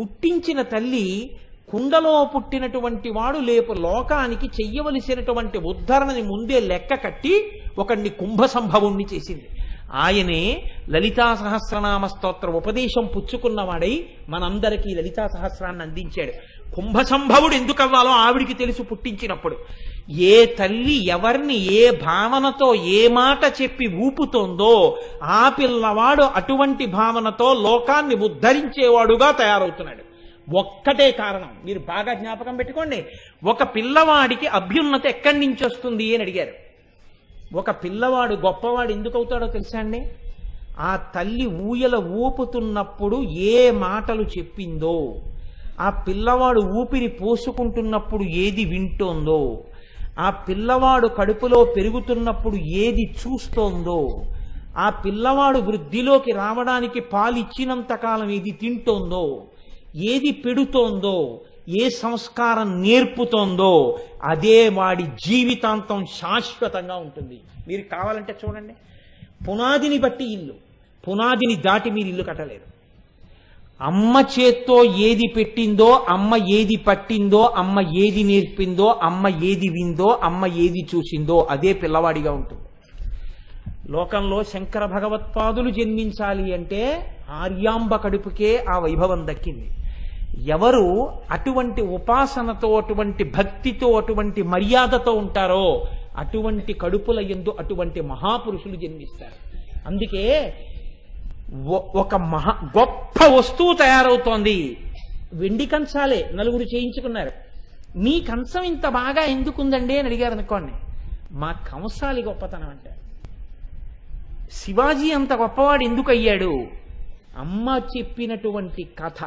పుట్టించిన 0.00 0.62
తల్లి 0.62 1.30
కుండలో 1.72 2.30
పుట్టినటువంటి 2.34 3.10
వాడు 3.10 3.38
లేపు 3.38 3.72
లోకానికి 3.72 4.46
చెయ్యవలసినటువంటి 4.46 5.58
ఉద్ధరణని 5.58 6.22
ముందే 6.22 6.60
లెక్క 6.60 6.94
కట్టి 7.04 7.34
ఒకడిని 7.78 8.08
కుంభ 8.08 8.44
సంభవుణ్ణి 8.44 9.04
చేసింది. 9.14 9.48
ఆయనే 9.92 10.62
లలితా 10.90 11.34
సహస్రనామ 11.34 12.06
స్తోత్ర 12.06 12.48
ఉపదేశం 12.50 13.08
పుచ్చుకున్నవాడై 13.16 14.06
మనందరికీ 14.28 14.94
లలితా 14.94 15.26
సహస్రాన్ని 15.26 15.82
అందించాడు. 15.82 16.32
కుంభ 16.74 17.00
సంభవుడు 17.00 17.54
ఎందుకు 17.54 17.82
అవ్వాలో 17.82 18.10
ఆవిడికి 18.10 18.54
తెలుసు 18.54 18.82
పుట్టించినప్పుడు. 18.82 19.56
ఏ 20.10 20.46
తల్లి 20.46 21.06
ఎవరిని 21.06 21.72
ఏ 21.72 21.90
భావనతో 21.90 22.74
ఏ 22.74 23.08
మాట 23.08 23.62
చెప్పి 23.62 23.86
ఊపుతోందో 23.86 24.98
ఆ 25.22 25.48
పిల్లవాడు 25.48 26.22
అటువంటి 26.22 26.86
భావనతో 26.86 27.54
లోకాన్ని 27.54 28.14
ఉద్ధరించేవాడుగా 28.14 29.30
తయారవుతున్నాడు. 29.30 30.14
ఒక్కటే 30.56 31.10
కారణం. 31.10 31.48
మీరు 31.64 31.78
బాగా 31.78 32.14
జ్ఞాపకం 32.14 32.56
పెట్టుకోండి. 32.56 33.04
ఒక 33.44 33.62
పిల్లవాడికి 33.62 34.46
అభ్యున్నత 34.46 35.06
ఎక్కడి 35.06 35.38
నుంచి 35.38 35.66
వస్తుంది 35.66 36.14
అని 36.14 36.22
అడిగారు. 36.22 36.52
ఒక 37.56 37.70
పిల్లవాడు 37.70 38.34
గొప్పవాడు 38.34 38.92
ఎందుకు 38.92 39.18
అవుతాడో 39.18 39.46
తెలుసా 39.46 39.78
అండి? 39.78 40.08
ఆ 40.78 40.96
తల్లి 40.96 41.46
ఊయల 41.46 41.96
ఊపుతున్నప్పుడు 41.96 43.22
ఏ 43.22 43.70
మాటలు 43.70 44.22
చెప్పిందో 44.22 45.14
ఆ 45.80 45.90
పిల్లవాడు 45.90 46.60
ఊపిరి 46.60 47.08
పోసుకుంటున్నప్పుడు 47.08 48.22
ఏది 48.22 48.64
వింటోందో 48.64 49.64
ఆ 50.18 50.30
పిల్లవాడు 50.30 51.08
కడుపులో 51.08 51.64
పెరుగుతున్నప్పుడు 51.64 52.56
ఏది 52.56 53.02
చూస్తోందో 53.02 54.22
ఆ 54.76 54.90
పిల్లవాడు 54.90 55.58
వృద్ధిలోకి 55.58 56.32
రావడానికి 56.32 57.00
పాలిచ్చినంత 57.00 57.94
కాలం 57.94 58.30
ఏది 58.30 58.50
తింటోందో 58.50 59.44
ఏది 59.96 60.32
పెడుతోందో 60.32 61.40
ఏ 61.68 61.88
సంస్కారం 61.88 62.82
నేర్పుతోందో 62.82 63.98
అదే 64.22 64.68
వాడి 64.68 65.02
జీవితాంతం 65.02 66.06
శాశ్వతంగా 66.06 66.96
ఉంటుంది. 66.96 67.40
మీరు 67.68 67.80
కావాలంటే 67.80 68.34
చూడండి. 68.44 68.74
పునాదిని 69.48 69.98
బట్టి 69.98 70.32
ఇల్లు. 70.32 70.54
పునాదిని 71.08 71.56
దాటి 71.56 71.90
మీరు 71.90 72.08
ఇల్లు 72.08 72.22
కట్టలేరు. 72.22 72.73
అమ్మ 73.80 74.24
చేత్తో 74.40 74.84
ఏది 74.84 75.26
పెట్టిందో 75.36 76.06
అమ్మ 76.08 76.36
ఏది 76.36 76.76
పట్టిందో 76.76 77.40
అమ్మ 77.40 77.80
ఏది 77.80 78.22
నేర్పిందో 78.22 79.00
అమ్మ 79.02 79.28
ఏది 79.28 79.68
విందో 79.68 80.18
అమ్మ 80.22 80.46
ఏది 80.46 80.86
చూసిందో 80.94 81.46
అదే 81.50 81.72
పిల్లవాడిగా 81.72 82.32
ఉంటుంది. 82.32 82.62
లోకంలో 83.92 84.42
శంకర 84.42 84.86
భగవత్పాదులు 84.86 85.70
జన్మించాలి 85.70 86.54
అంటే 86.54 87.10
ఆర్యాంబ 87.30 87.96
కడుపుకే 87.96 88.64
ఆ 88.68 88.78
వైభవం 88.78 89.26
దక్కింది. 89.26 89.68
ఎవరు 90.48 91.10
అటువంటి 91.30 91.82
ఉపాసనతో 91.82 92.76
అటువంటి 92.76 93.24
భక్తితో 93.24 93.92
అటువంటి 93.92 94.42
మర్యాదతో 94.42 95.12
ఉంటారో 95.12 95.84
అటువంటి 96.16 96.72
కడుపుల 96.72 97.20
ఎందు 97.20 97.56
అటువంటి 97.60 98.00
మహాపురుషులు 98.00 98.76
జన్మిస్తారు. 98.76 99.36
అందుకే 99.86 100.54
ఒక 101.94 102.14
మహా 102.14 102.70
గొప్ప 102.78 103.24
వస్తువు 103.24 103.72
తయారవుతోంది. 103.72 104.76
వెండి 105.34 105.66
కంచాలే 105.66 106.30
నలుగురు 106.34 106.62
చేయించుకున్నారు. 106.62 107.30
మీ 107.98 108.20
కంచం 108.20 108.62
ఇంత 108.62 108.88
బాగా 108.88 109.22
ఎందుకుందండి 109.22 109.98
అని 109.98 110.08
అడిగారు 110.08 110.34
అనుకోండి. 110.34 110.72
మా 111.32 111.52
కంసాలి 111.52 112.22
గొప్పతనం 112.22 112.68
అంటారు 112.68 113.04
శివాజీ 114.52 115.12
అంత 115.12 115.32
గొప్పవాడు 115.32 115.84
ఎందుకు 115.84 116.10
అయ్యాడు? 116.10 116.66
అమ్మ 117.38 117.80
చెప్పినటువంటి 117.98 118.88
కథ. 118.98 119.24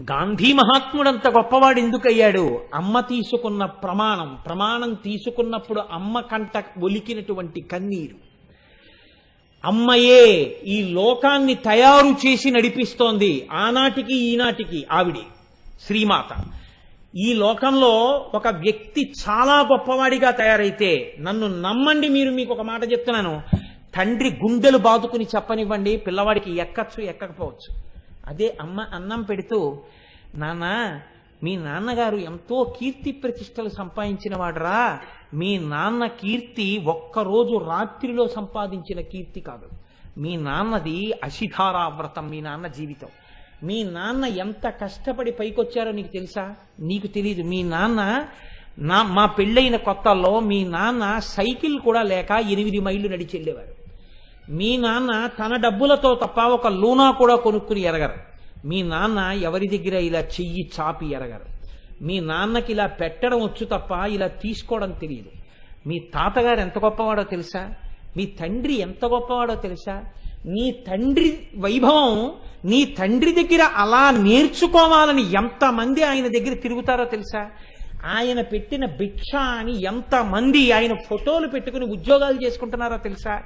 గాంధీ 0.00 0.52
మహాత్ముడంత 0.52 1.28
గొప్పవాడు 1.28 1.80
ఎందుకు 1.80 2.08
అయ్యాడు? 2.08 2.60
అమ్మ 2.74 3.00
తీసుకున్న 3.00 3.64
ప్రమాణం. 3.64 4.38
ప్రమాణం 4.46 4.94
తీసుకున్నప్పుడు 4.94 5.82
అమ్మ 5.92 6.20
కంట 6.20 6.64
ఒలికినటువంటి 6.82 7.60
కన్నీరు. 7.60 8.21
అమ్మయే 9.64 10.24
ఈ 10.66 10.92
లోకాన్ని 10.92 11.54
తయారు 11.54 12.26
చేసి 12.26 12.50
నడిపిస్తోంది 12.50 13.48
ఆనాటికి 13.52 14.16
ఈనాటికి 14.16 14.86
ఆవిడి 14.92 15.24
శ్రీమాత. 15.86 16.30
ఈ 17.16 17.34
లోకంలో 17.34 17.92
ఒక 18.34 18.48
వ్యక్తి 18.48 19.12
చాలా 19.22 19.60
గొప్పవాడిగా 19.60 20.30
తయారైతే 20.30 21.16
నన్ను 21.18 21.60
నమ్మండి 21.60 22.08
మీరు 22.08 22.30
మీకు 22.30 22.52
ఒక 22.52 22.60
మాట 22.60 22.92
చెప్తున్నాను. 22.92 23.42
తండ్రి 23.96 24.30
గుండెలు 24.30 24.78
బాదుకుని 24.78 25.24
చెప్పనివ్వండి 25.24 25.96
పిల్లవాడికి 25.96 26.56
ఎక్కచ్చు 26.56 27.04
ఎక్కకపోవచ్చు. 27.04 27.70
అదే 28.26 28.56
అమ్మ 28.60 28.86
అన్నం 28.94 29.22
పెడుతూ 29.22 29.58
నాన్న 30.34 30.64
మీ 31.42 31.56
నాన్నగారు 31.56 32.16
ఎంతో 32.16 32.74
కీర్తి 32.80 33.12
ప్రతిష్టలు 33.12 33.68
సంపాదించిన 33.68 34.36
వాడరా? 34.36 35.00
మీ 35.34 35.58
నాన్న 35.58 36.06
కీర్తి 36.06 36.78
ఒక్కరోజు 36.78 37.58
రాత్రిలో 37.58 38.28
సంపాదించిన 38.28 39.00
కీర్తి 39.00 39.40
కాదు. 39.40 39.68
మీ 40.18 40.36
నాన్నది 40.36 41.12
అశిధారా 41.24 41.88
వ్రతం 41.88 42.30
మీ 42.30 42.40
నాన్న 42.40 42.66
జీవితం. 42.66 43.08
మీ 43.62 43.84
నాన్న 43.84 44.24
ఎంత 44.24 44.74
కష్టపడి 44.80 45.32
పైకొచ్చారో 45.32 45.90
నీకు 45.90 46.08
తెలుసా? 46.08 46.54
నీకు 46.80 47.06
తెలియదు 47.06 47.42
మీ 47.42 47.62
నాన్న 47.62 48.26
నా 48.78 49.02
మా 49.02 49.26
పెళ్ళైన 49.26 49.76
కొత్తల్లో 49.76 50.40
మీ 50.40 50.64
నాన్న 50.64 51.18
సైకిల్ 51.18 51.80
కూడా 51.80 52.02
లేక 52.02 52.30
ఎనిమిది 52.30 52.80
మైళ్ళు 52.80 53.08
నడిచి 53.08 53.30
వెళ్ళేవారు 53.32 53.74
మీ 54.52 54.76
నాన్న 54.76 55.26
తన 55.26 55.56
డబ్బులతో 55.56 56.14
తప్ప 56.14 56.40
ఒక 56.40 56.66
లూనా 56.66 57.10
కూడా 57.10 57.36
కొనుక్కుని 57.36 57.80
ఎరగరు. 57.80 58.31
మీ 58.64 58.82
నాన్న 58.82 59.18
ఎవరి 59.18 59.66
దగ్గర 59.66 59.94
ఇలా 59.94 60.18
చెయ్యి 60.18 60.70
చాపి 60.80 61.06
ఎరగరు. 61.06 61.52
మీ 62.04 62.20
నాన్నకి 62.20 62.72
ఇలా 62.72 62.86
పెట్టడం 62.86 63.40
వచ్చు 63.40 63.64
తప్ప 63.64 63.90
ఇలా 63.92 64.26
తీసుకోవడం 64.26 64.90
తెలియదు. 64.92 65.30
మీ 65.86 65.98
తాతగారు 65.98 66.60
ఎంత 66.60 66.78
గొప్పవాడో 66.78 67.22
తెలుసా? 67.22 67.74
మీ 68.16 68.26
తండ్రి 68.26 68.74
ఎంత 68.74 69.04
గొప్పవాడో 69.04 69.54
తెలుసా? 69.54 70.04
నీ 70.46 70.70
తండ్రి 70.70 71.46
వైభవం 71.56 72.32
నీ 72.64 72.84
తండ్రి 72.84 73.32
దగ్గర 73.32 73.62
అలా 73.62 74.10
నేర్చుకోవాలని 74.10 75.22
ఎంతమంది 75.22 76.02
ఆయన 76.02 76.28
దగ్గర 76.28 76.54
తిరుగుతారో 76.54 77.04
తెలుసా? 77.04 77.50
ఆయన 78.06 78.40
పెట్టిన 78.40 78.86
భిక్ష 78.86 79.34
అని 79.34 79.82
ఎంతమంది 79.82 80.72
ఆయన 80.72 80.94
ఫోటోలు 80.94 81.48
పెట్టుకుని 81.48 81.84
ఉద్యోగాలు 81.84 82.44
చేసుకుంటున్నారో 82.44 82.96
తెలుసా? 82.96 83.42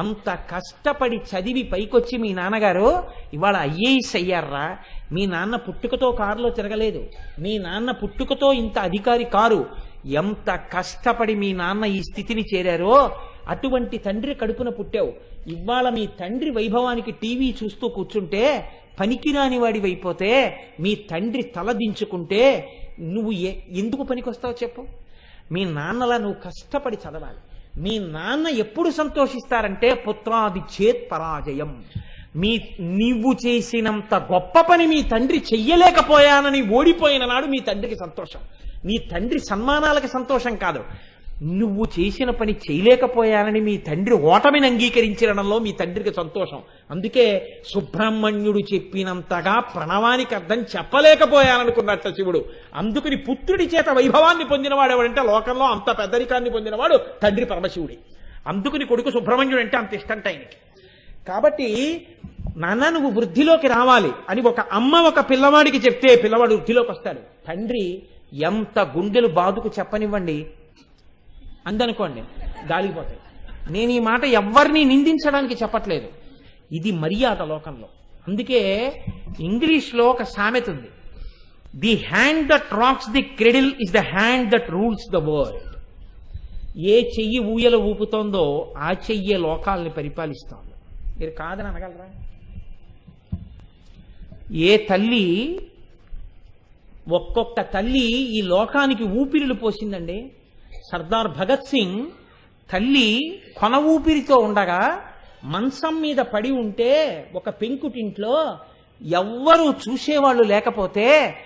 అంత 0.00 0.38
కష్టపడి 0.50 1.16
చదివి 1.16 1.62
పైకొచ్చి 1.62 2.18
మీ 2.18 2.32
నాన్నగారు 2.32 3.04
ఇవాళ 3.34 3.56
ఐఏఎస్ 3.56 4.16
అయ్యారా? 4.16 4.78
మీ 5.12 5.26
నాన్న 5.26 5.56
పుట్టుకతో 5.56 6.12
కారులో 6.12 6.50
తిరగలేదు. 6.50 7.04
మీ 7.38 7.58
నాన్న 7.58 7.90
పుట్టుకతో 7.90 8.52
ఇంత 8.52 8.78
అధికారి 8.78 9.24
కారు. 9.24 9.66
ఎంత 10.06 10.60
కష్టపడి 10.72 11.34
మీ 11.34 11.52
నాన్న 11.52 11.84
ఈ 11.84 12.00
స్థితిని 12.00 12.44
చేరారో 12.54 13.10
అటువంటి 13.48 13.98
తండ్రి 13.98 14.34
కడుపున 14.34 14.68
పుట్టావు. 14.68 15.12
ఇవాళ 15.46 15.88
మీ 15.88 16.06
తండ్రి 16.06 16.50
వైభవానికి 16.50 17.10
టీవీ 17.10 17.54
చూస్తూ 17.64 17.88
కూర్చుంటే 17.88 18.72
పనికిరాని 19.00 19.58
వాడివైపోతే 19.58 20.60
మీ 20.80 20.94
తండ్రి 20.94 21.42
తల 21.42 21.72
దించుకుంటే 21.72 22.72
నువ్వు 23.00 23.32
ఏ 23.32 23.54
ఎందుకు 23.70 24.30
వస్తావు 24.30 24.54
చెప్పు. 24.62 24.86
మీ 25.52 25.64
నాన్నలా 25.64 26.18
నువ్వు 26.18 26.40
కష్టపడి 26.44 26.96
చదవాలి. 26.96 27.55
మీ 27.78 27.98
నాన్న 27.98 28.48
ఎప్పుడు 28.48 28.90
సంతోషిస్తారంటే 28.90 29.94
పుత్రాది 29.94 30.60
చేత్ 30.76 31.10
పరాజయం. 31.12 31.84
మీ 32.36 32.60
నీవు 32.80 33.36
చేసినంత 33.46 34.14
గొప్ప 34.14 34.60
పని 34.60 34.86
మీ 34.86 35.02
తండ్రి 35.02 35.44
చెయ్యలేకపోయానని 35.54 36.62
ఓడిపోయిన 36.74 37.24
నాడు 37.24 37.46
మీ 37.46 37.58
తండ్రికి 37.58 37.96
సంతోషం. 37.96 38.40
మీ 38.84 38.98
తండ్రి 39.12 39.38
సన్మానాలకి 39.38 40.08
సంతోషం 40.08 40.56
కాదు. 40.56 40.84
నువ్వు 41.42 41.86
చేసిన 42.00 42.30
పని 42.30 42.56
చేయలేకపోయానని 42.70 43.60
మీ 43.60 43.76
తండ్రి 43.76 44.14
ఓటమిని 44.14 44.66
అంగీకరించడంలో 44.66 45.58
మీ 45.58 45.72
తండ్రికి 45.72 46.14
సంతోషం. 46.14 46.58
అందుకే 46.90 47.56
సుబ్రహ్మణ్యుడు 47.74 48.58
చెప్పినంతగా 48.58 49.60
ప్రణవానికి 49.60 50.34
అర్థం 50.34 50.62
చెప్పలేకపోయాననుకున్నట్ట 50.62 52.08
శివుడు. 52.08 52.44
అందుకని 52.74 53.16
పుత్రుడి 53.16 53.64
చేత 53.64 53.88
వైభవాన్ని 53.90 54.44
పొందినవాడు 54.44 54.92
ఎవడంటే 54.92 55.22
లోకంలో 55.22 55.64
అంత 55.64 55.98
పెద్దరికాన్ని 55.98 56.50
పొందినవాడు 56.50 56.96
తండ్రి 56.96 57.46
పరమశివుడి. 57.46 57.98
అందుకని 58.46 58.84
కొడుకు 58.84 59.10
సుబ్రహ్మణ్యుడు 59.10 59.60
అంటే 59.60 59.76
అంత 59.76 59.94
ఇష్టంట 59.94 60.26
ఆయనకి. 60.26 60.56
కాబట్టి 61.28 62.06
నాన్న 62.56 62.88
నువ్వు 62.88 63.10
వృద్ధిలోకి 63.10 63.66
రావాలి 63.66 64.10
అని 64.28 64.40
ఒక 64.40 64.60
అమ్మ 64.60 64.96
ఒక 64.96 65.20
పిల్లవాడికి 65.30 65.78
చెప్తే 65.78 66.16
పిల్లవాడు 66.16 66.54
వృద్ధిలోకి 66.54 66.90
వస్తాడు. 66.90 67.18
తండ్రి 67.18 68.02
ఎంత 68.32 68.78
గుండెలు 68.78 69.26
బాదుకు 69.26 69.70
చెప్పనివ్వండి. 69.78 70.46
అందనుకోండి 71.66 72.20
గాలిపోతాయి 72.72 73.18
నేను 73.72 73.90
ఈ 73.92 73.98
మాట 73.98 74.24
ఎవరిని 74.24 74.84
నిందించడానికి 74.84 75.54
చెప్పట్లేదు. 75.54 76.08
ఇది 76.72 76.90
మర్యాద 76.92 77.42
లోకంలో. 77.42 77.88
అందుకే 78.28 78.92
ఇంగ్లీష్లో 79.40 80.04
ఒక 80.04 80.22
సామెత 80.22 80.70
ఉంది. 80.70 80.88
The 81.78 81.96
hand 81.96 82.48
that 82.48 82.74
rocks 82.74 83.10
the 83.10 83.22
cradle 83.22 83.72
is 83.80 83.92
the 83.92 83.98
hand 83.98 84.50
that 84.50 84.70
rules 84.70 85.12
the 85.12 85.16
world. 85.16 85.76
ఏ 86.78 87.02
చెయ్యి 87.02 87.38
ఊయల 87.38 87.74
ఊపుతోందో 87.74 88.74
ఆ 88.78 88.92
చెయ్యే 88.92 89.36
లోకాలని 89.36 89.90
పరిపాలిస్తోంది 89.90 90.72
మీరు 91.18 91.30
కాదని 91.30 91.66
అనగలరా? 91.66 92.08
ఏ 94.52 94.76
తల్లి 94.76 95.58
ఒక్కొక్క 97.08 97.60
తల్లి 97.60 98.06
ఈ 98.38 98.42
లోకానికి 98.42 99.04
ఊపిరిలు 99.04 99.54
పోసిందండి. 99.54 100.32
సర్దార్ 100.92 101.28
భగత్ 101.28 101.64
సింగ్ 101.64 102.06
తల్లి 102.72 103.40
కొన 103.60 103.74
ఊపిరితో 103.74 104.36
ఉండగా 104.36 105.00
మంచం 105.44 106.00
మీద 106.00 106.16
పడి 106.16 106.50
ఉంటే 106.50 106.92
ఒక 107.34 107.48
పెంకుటింట్లో 107.48 108.58
ఎవ్వరూ 109.02 109.72
చూసేవాళ్ళు 109.72 110.42
లేకపోతే 110.42 111.36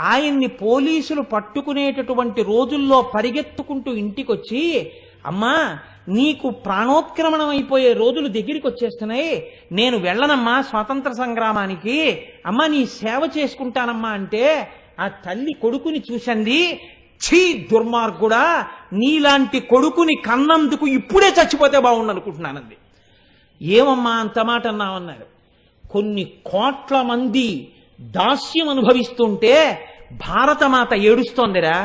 ఆయన్ని 0.00 0.46
పోలీసులు 0.46 1.22
పట్టుకునేటటువంటి 1.22 2.42
రోజుల్లో 2.42 3.02
పరిగెత్తుకుంటూ 3.02 3.92
ఇంటికొచ్చి 3.92 4.92
అమ్మా 5.26 5.78
నీకు 6.08 6.50
ప్రాణోత్క్రమణం 6.50 7.48
అయిపోయే 7.48 7.92
రోజులు 7.92 8.28
దగ్గరికి 8.28 8.66
వచ్చేస్తున్నాయి 8.66 9.52
నేను 9.72 9.96
వెళ్ళనమ్మా 9.98 10.62
స్వాతంత్ర 10.62 11.12
సంగ్రామానికి. 11.12 12.22
అమ్మా 12.46 12.66
నీ 12.66 12.86
సేవ 12.86 13.30
చేసుకుంటానమ్మా 13.38 14.08
అంటే 14.08 14.68
ఆ 15.00 15.08
తల్లి 15.08 15.52
కొడుకుని 15.52 16.02
చూసింది. 16.12 16.80
ఛీ 17.20 17.40
దుర్మార్గుడా 17.70 18.42
నీలాంటి 18.92 19.60
కొడుకుని 19.70 20.14
కన్నందుకు 20.26 20.86
ఇప్పుడే 20.96 21.28
చచ్చిపోతే 21.28 21.78
బాగుండు 21.78 22.10
అనుకుంటున్నానంది 22.10 22.76
ఏమమ్మా 23.60 24.10
అంత 24.16 24.38
మాట 24.40 24.66
అన్నామన్నాడు 24.66 25.26
కొన్ని 25.84 26.24
కోట్ల 26.44 27.02
మంది 27.02 27.48
దాస్యం 27.98 28.68
అనుభవిస్తుంటే 28.68 29.54
భారతమాత 30.26 30.92
ఏడుస్తోందిరా. 31.02 31.76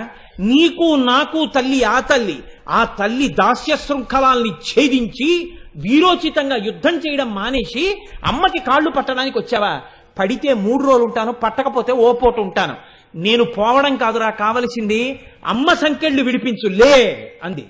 నీకు 0.45 0.95
నాకు 1.05 1.45
తల్లి 1.55 1.83
ఆ 1.85 1.99
తల్లి 2.01 2.35
ఆ 2.69 2.85
తల్లి 2.99 3.27
దాస్య 3.39 3.75
శృంఖలాల్ని 3.77 4.49
ఛేదించి 4.67 5.29
వీరోచితంగా 5.75 6.55
యుద్ధం 6.65 6.95
చేయడం 6.97 7.33
మానేసి 7.33 7.83
అమ్మకి 8.23 8.59
కాళ్ళు 8.59 8.89
పట్టడానికి 8.89 9.37
వచ్చావా? 9.39 9.73
పడితే 10.17 10.53
మూడు 10.63 10.83
రోజులు 10.85 11.03
ఉంటాను 11.03 11.31
పట్టకపోతే 11.43 11.91
ఓ 11.97 12.13
పూట 12.13 12.39
ఉంటాను 12.39 12.75
నేను 13.15 13.43
పోవడం 13.43 13.95
కాదురా 13.95 14.29
కావలసింది 14.29 15.19
అమ్మ 15.45 15.73
సంకెళ్ళు 15.73 16.23
విడిపించు 16.23 16.69
లే 16.69 17.33
అంది. 17.43 17.65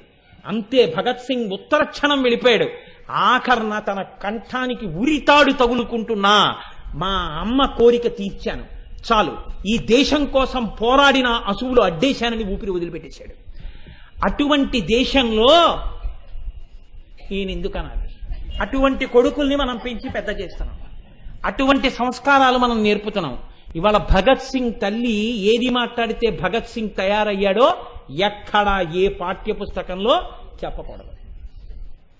అంతే 0.45 0.93
భగత్ 0.97 1.19
సింగ్ 1.19 1.51
ఉత్తర 1.51 1.83
క్షణం 1.83 2.21
వెళ్ళిపోయాడు. 2.21 2.67
ఆఖరణ 3.11 3.79
తన 3.79 4.01
కంఠానికి 4.01 4.85
ఉరితాడు 4.85 5.51
తగులుకుంటున్నా 5.51 6.55
మా 6.95 7.37
అమ్మ 7.39 7.65
కోరిక 7.65 8.17
తీర్చాను. 8.17 8.65
చాలు 9.11 9.37
ఈ 9.67 9.77
దేశం 9.77 10.25
కోసం 10.25 10.65
పోరాడిన 10.65 11.27
అసువులు 11.27 11.81
అడ్డేశానని 11.81 12.43
ఊపిరి 12.43 12.71
వదిలిపెట్టేశాడు. 12.71 13.33
అటువంటి 14.25 14.81
దేశంలో 14.81 15.81
ఈయన 17.31 17.49
ఎందుకు 17.49 17.79
అటువంటి 18.61 19.05
కొడుకుల్ని 19.05 19.55
మనం 19.55 19.77
పెంచి 19.77 20.09
పెద్ద 20.09 20.29
చేస్తున్నాం. 20.29 20.79
అటువంటి 21.45 21.89
సంస్కారాలు 21.89 22.57
మనం 22.57 22.83
నేర్పుతున్నాం. 22.83 23.37
ఇవాళ 23.75 23.97
భగత్ 23.97 24.39
సింగ్ 24.39 24.71
తల్లి 24.81 25.11
ఏది 25.37 25.69
మాట్లాడితే 25.69 26.29
భగత్ 26.29 26.67
సింగ్ 26.67 26.89
తయారయ్యాడో 26.89 27.73
ఎక్కడా 28.11 28.81
ఏ 28.81 29.07
పాఠ్య 29.07 29.53
పుస్తకంలో 29.53 30.21
చెప్పకూడదు. 30.65 31.11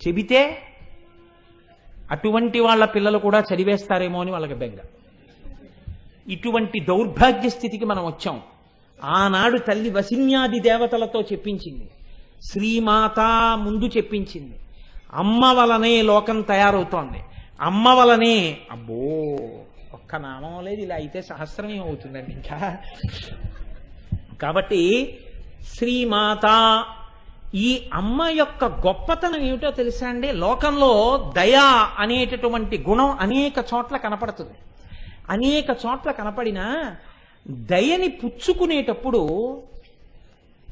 చెబితే 0.07 0.57
అటువంటి 2.11 2.59
వాళ్ళ 2.59 2.85
పిల్లలు 2.85 3.17
కూడా 3.17 3.43
చదివేస్తారేమో 3.53 4.21
అని 4.21 4.31
వాళ్ళకి 4.31 4.53
బెంగ. 4.53 4.77
ఇటువంటి 6.27 6.79
దౌర్భాగ్య 6.79 7.49
స్థితికి 7.49 7.85
మనం 7.85 8.05
వచ్చాం. 8.05 8.41
ఆనాడు 9.03 9.57
తల్లి 9.57 9.89
వసిన్యాది 9.89 10.59
దేవతలతో 10.59 11.21
చెప్పించింది. 11.21 11.89
శ్రీమాత 12.41 13.19
ముందు 13.57 13.85
చెప్పించింది. 13.85 14.55
అమ్మ 15.13 15.45
వలనే 15.45 16.01
లోకం 16.01 16.41
తయారవుతోంది. 16.41 17.17
అమ్మ 17.61 17.89
వలనే 17.89 18.57
అబ్బో 18.71 18.93
ఒక్క 19.93 20.15
నామం 20.15 20.63
లేదు 20.63 20.81
ఇలా 20.81 20.95
అయితే 20.95 21.21
సహస్రమే 21.21 21.77
అవుతుందండి 21.77 22.31
ఇంకా. 22.33 22.77
కాబట్టి 24.41 24.81
శ్రీమాత 25.75 26.47
ఈ 27.55 27.69
అమ్మ 27.93 28.27
యొక్క 28.31 28.65
గొప్పతనం 28.65 29.41
ఏమిటో 29.41 29.71
తెలుసా 29.71 30.07
అండి? 30.09 30.31
లోకంలో 30.31 30.91
దయ 31.37 31.55
అనేటటువంటి 31.97 32.85
గుణం 32.89 33.11
అనేక 33.19 33.57
చోట్ల 33.73 33.97
కనపడుతుంది. 33.97 34.57
అనేక 35.29 35.69
చోట్ల 35.85 36.11
కనపడినా 36.11 36.95
దయని 37.49 38.09
పుచ్చుకునేటప్పుడు 38.09 39.21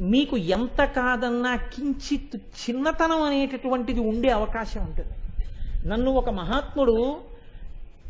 మీకు 0.01 0.37
ఎంత 0.37 0.81
కాదన్నా 0.85 1.55
కించిత్ 1.55 2.35
చిన్నతనం 2.35 3.21
అనేటటువంటిది 3.21 3.99
ఉండే 3.99 4.29
అవకాశం 4.29 4.81
ఉంటుంది. 4.81 5.13
నన్ను 5.89 6.11
ఒక 6.11 6.29
మహాత్ముడు 6.29 6.95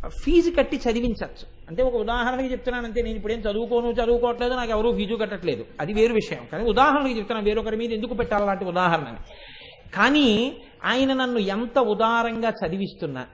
ఫీజు 0.08 0.52
కట్టి 0.52 0.78
చదివించవచ్చు 0.78 1.48
అంటే 1.70 1.84
ఒక 1.84 1.96
ఉదాహరణకి 1.96 2.52
చెప్తున్నానంటే 2.52 3.02
నేను 3.02 3.16
ఇప్పుడేం 3.16 3.40
చదువుకోను 3.40 3.92
చదువుకోవట్లేదు 3.92 4.54
నాకు 4.54 4.72
ఎవరూ 4.72 4.92
ఫీజు 4.92 5.16
కట్టట్లేదు. 5.16 5.66
అది 5.80 5.94
వేరు 5.94 6.14
విషయం. 6.14 6.40
కానీ 6.52 6.70
ఉదాహరణకి 6.70 7.18
చెప్తున్నాను 7.18 7.48
వేరొకరి 7.48 7.78
మీద 7.78 7.92
ఎందుకు 7.92 8.14
పెట్టాలి 8.14 8.44
అలాంటి 8.44 8.66
ఉదాహరణని? 8.66 9.18
కానీ 9.96 10.58
ఆయన 10.86 11.14
నన్ను 11.14 11.40
ఎంత 11.40 11.80
ఉదారంగా 11.80 12.50
చదివిస్తున్నా 12.50 13.26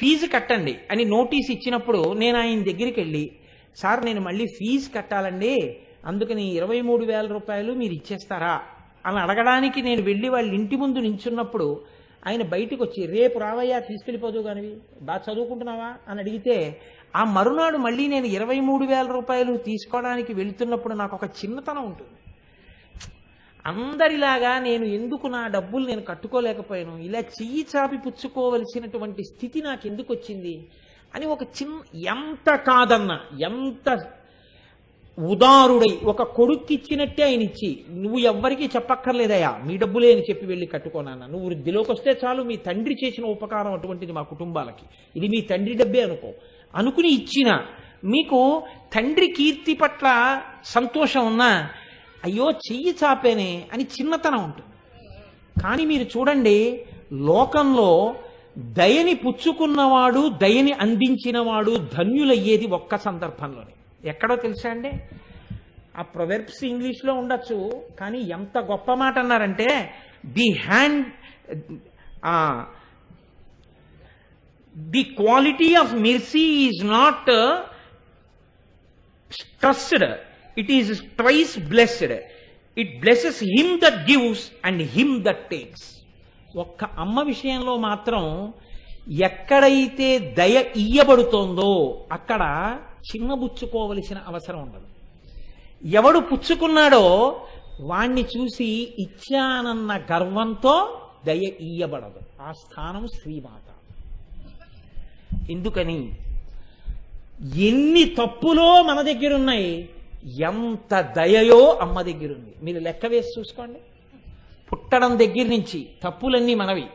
ఫీజు 0.00 0.26
కట్టండి 0.26 0.78
అని 0.90 1.04
నోటీస్ 1.04 1.50
ఇచ్చినప్పుడు 1.50 2.12
నేను 2.12 2.38
ఆయన 2.38 2.58
దగ్గరికి 2.58 3.00
వెళ్ళి 3.00 3.30
సార్ 3.76 4.04
నేను 4.04 4.20
మళ్ళీ 4.20 4.46
ఫీజు 4.46 4.96
కట్టాలండి 4.96 5.76
అందుకని 6.06 6.54
ఇరవై 6.54 6.80
మూడు 6.80 7.04
వేల 7.04 7.26
రూపాయలు 7.26 7.72
మీరు 7.72 7.92
ఇచ్చేస్తారా? 7.92 8.60
అని 9.06 9.18
అడగడానికి 9.18 9.82
నేను 9.82 10.02
వెళ్ళి 10.02 10.28
వాళ్ళ 10.28 10.52
ఇంటి 10.52 10.76
ముందు 10.76 10.98
నించున్నప్పుడు 10.98 11.84
ఆయన 12.26 12.42
బయటకు 12.42 12.84
వచ్చి 12.84 13.06
రేపు 13.06 13.38
రావయ్యా 13.38 13.78
తీసుకెళ్ళిపోదు 13.78 14.38
కానివి 14.38 14.76
బాగా 15.02 15.32
చదువుకుంటున్నావా? 15.32 15.94
అని 16.08 16.20
అడిగితే 16.20 16.80
ఆ 17.16 17.24
మరునాడు 17.24 17.78
మళ్ళీ 17.78 18.06
నేను 18.06 18.26
ఇరవై 18.26 18.60
మూడు 18.60 18.84
వేల 18.84 19.06
రూపాయలు 19.06 19.56
తీసుకోవడానికి 19.56 20.34
వెళ్తున్నప్పుడు 20.34 20.94
నాకు 20.94 21.16
ఒక 21.16 21.24
చిన్నతనం 21.24 21.84
ఉంటుంది. 21.84 22.10
అందరిలాగా 23.66 24.58
నేను 24.58 24.84
ఎందుకు 24.84 25.26
నా 25.26 25.46
డబ్బులు 25.46 25.86
నేను 25.86 26.02
కట్టుకోలేకపోయాను? 26.02 26.96
ఇలా 26.96 27.18
చెయ్యి 27.18 27.66
చాపి 27.76 27.96
పుచ్చుకోవలసినటువంటి 27.96 29.24
స్థితి 29.24 29.62
నాకు 29.62 29.86
ఎందుకు 29.86 30.14
వచ్చింది? 30.14 30.68
అని 31.14 31.26
ఒక 31.26 31.42
చిన్న 31.42 31.98
ఎంత 31.98 32.56
కాదన్నా 32.56 33.20
ఎంత 33.40 34.17
ఉదారుడై 35.18 35.98
ఒక 36.04 36.22
కొడుక్కి 36.22 36.74
ఇచ్చినట్టే 36.74 37.22
ఆయన 37.22 37.42
ఇచ్చి 37.42 37.70
నువ్వు 37.90 38.18
ఎవ్వరికీ 38.18 38.64
చెప్పక్కర్లేదయ్యా 38.64 39.50
మీ 39.66 39.76
డబ్బులే 39.76 40.12
అని 40.12 40.20
చెప్పి 40.20 40.46
వెళ్ళి 40.46 40.66
కట్టుకోనాన్న 40.66 41.26
నువ్వు 41.26 41.46
వృద్ధిలోకి 41.48 41.90
వస్తే 41.92 42.20
చాలు 42.24 42.42
మీ 42.42 42.56
తండ్రి 42.56 42.96
చేసిన 43.04 43.24
ఉపకారం 43.24 43.72
అటువంటిది 43.72 44.12
మా 44.12 44.22
కుటుంబాలకి. 44.22 44.84
ఇది 45.16 45.28
మీ 45.28 45.40
తండ్రి 45.40 45.74
డబ్బే 45.74 46.00
అనుకో. 46.00 46.30
అనుకుని 46.74 47.08
ఇచ్చిన 47.08 47.50
మీకు 48.04 48.62
తండ్రి 48.94 49.26
కీర్తి 49.26 49.74
పట్ల 49.74 50.06
సంతోషం 50.64 51.26
ఉన్నా 51.26 51.70
అయ్యో 52.24 52.50
చెయ్యి 52.50 52.94
చాపేనే 53.04 53.66
అని 53.72 53.84
చిన్నతనం 53.84 54.44
ఉంటుంది 54.44 54.68
కానీ 55.64 55.84
మీరు 55.84 56.18
చూడండి 56.18 56.84
లోకంలో 57.12 58.14
దయని 58.58 59.14
పుచ్చుకున్నవాడు 59.14 60.28
దయని 60.28 60.72
అందించినవాడు 60.72 61.70
ధన్యులయ్యేది 61.70 62.66
ఒక్క 62.66 62.96
సందర్భంలోనే. 62.96 63.72
ఎక్కడో 64.04 64.34
తెలుసా 64.36 64.70
అండి? 64.70 64.92
ఆ 65.94 66.02
ప్రొవెర్బ్స్ 66.12 66.60
ఇంగ్లీష్లో 66.64 67.12
ఉండొచ్చు 67.14 67.56
కానీ 67.98 68.18
ఎంత 68.30 68.58
గొప్ప 68.68 68.94
మాట 68.94 69.14
అన్నారంటే 69.18 69.68
the 70.36 70.48
hand 70.66 71.06
the 74.74 75.02
quality 75.18 75.70
of 75.74 75.92
mercy 76.04 76.44
is 76.66 76.82
not 76.92 77.30
strained 79.30 80.06
it 80.56 80.70
is 80.70 80.90
twice 81.16 81.54
blessed 81.70 82.16
it 82.76 82.92
blesses 83.00 83.40
him 83.56 83.72
that 83.84 84.00
gives 84.10 84.44
and 84.64 84.82
him 84.94 85.14
that 85.22 85.44
takes 85.50 85.86
ఒక్క 86.56 86.84
అమ్మ 86.98 87.22
విషయంలో 87.24 87.74
మాత్రం 87.88 88.24
ఎక్కడైతే 89.26 90.08
దయ 90.38 90.56
ఇయ్యబడుతోందో 90.76 91.70
అక్కడ 92.12 92.42
చిన్నబుచ్చుకోవలసిన 93.16 94.18
అవసరం 94.26 94.62
ఉండదు. 94.62 94.86
ఎవడు 95.88 96.18
పుచ్చుకున్నాడో 96.18 97.36
వాణ్ణి 97.80 98.22
చూసి 98.22 98.94
ఇచ్చానన్న 98.98 100.00
గర్వంతో 100.12 101.00
దయ 101.26 101.42
ఇయ్యబడదు. 101.60 102.42
ఆ 102.42 102.52
స్థానం 102.52 103.06
శ్రీమాత. 103.06 103.74
ఎందుకని? 105.50 106.12
ఎన్ని 107.56 108.04
తప్పులో 108.04 108.82
మన 108.82 109.02
దగ్గరున్నాయి 109.02 109.88
ఎంత 110.40 111.00
దయయో 111.00 111.72
అమ్మ 111.72 112.02
దగ్గరుంది. 112.02 112.54
మీరు 112.62 112.78
లెక్క 112.78 113.06
వేసి 113.06 113.40
చూసుకోండి. 113.40 113.78
పుట్టడం 114.72 115.18
దగ్గర 115.18 115.46
నుంచి 115.46 115.88
తప్పులన్నీ 116.02 116.54
మనవి. 116.54 116.86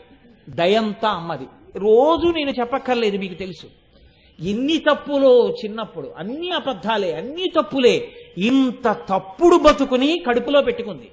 దయంతా 0.49 1.09
అమ్మది. 1.09 1.47
రోజు 1.75 2.31
నేను 2.31 2.49
చెప్పక్కర్లేదు 2.49 3.17
మీకు 3.17 3.33
తెలుసు. 3.33 3.82
ఎన్ని 4.39 4.77
తప్పులో 4.77 5.33
చిన్నప్పుడు 5.49 6.07
అన్ని 6.17 6.49
అబద్ధాలే 6.51 7.11
అన్ని 7.13 7.49
తప్పులే 7.49 7.95
ఇంత 8.37 8.87
తప్పుడు 9.09 9.57
బతుకుని 9.57 10.19
కడుపులో 10.27 10.61
పెట్టుకుంది. 10.61 11.09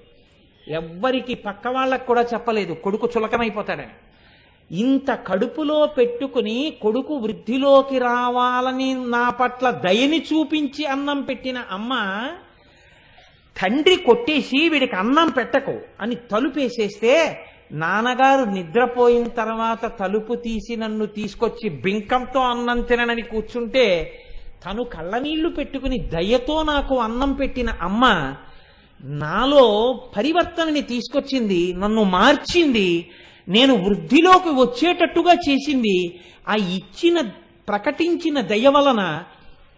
ఎవ్వరికి 0.67 1.35
పక్క 1.35 1.69
వాళ్ళకు 1.69 2.07
కూడా 2.07 2.23
చెప్పలేదు 2.23 2.75
కొడుకు 2.75 3.09
చులకనైపోతాడని 3.17 3.95
ఇంత 4.71 5.11
కడుపులో 5.27 5.87
పెట్టుకుని 5.87 6.79
కొడుకు 6.83 7.15
వృద్ధిలోకి 7.15 7.99
రావాలని 7.99 8.95
నా 8.95 9.31
పట్ల 9.31 9.71
దయని 9.71 10.19
చూపించి 10.19 10.85
అన్నం 10.85 11.23
పెట్టిన 11.23 11.59
అమ్మ 11.71 11.93
తండ్రి 13.57 13.97
కొట్టేసి 13.97 14.69
వీడికి 14.69 14.97
అన్నం 14.97 15.29
పెట్టకు 15.29 15.75
అని 16.01 16.15
తలుపేసేస్తే 16.15 17.15
నాన్నగారు 17.73 18.51
నిద్రపోయిన 18.51 19.29
తర్వాత 19.29 19.99
తలుపు 19.99 20.35
తీసి 20.35 20.77
నన్ను 20.77 21.07
తీసుకొచ్చి 21.07 21.69
బింకంతో 21.69 22.41
అన్నం 22.41 22.81
తిననని 22.81 23.23
కూర్చుంటే 23.23 24.19
తను 24.67 24.85
కళ్ళనీళ్ళు 24.85 25.49
పెట్టుకుని 25.49 25.99
దయతో 25.99 26.63
నాకు 26.63 26.99
అన్నం 26.99 27.33
పెట్టిన 27.33 27.71
అమ్మ 27.71 28.35
నాలో 29.05 29.93
పరివర్తనని 30.17 30.83
తీసుకొచ్చింది 30.83 31.75
నన్ను 31.75 32.03
మార్చింది 32.03 33.11
నేను 33.49 33.75
వృద్ధిలోకి 33.75 34.49
వచ్చేటట్టుగా 34.49 35.33
చేసింది 35.33 36.21
ఆ 36.49 36.55
ఇచ్చిన 36.55 37.21
ప్రకటించిన 37.69 38.41
దయ 38.41 38.69
వలన 38.69 39.25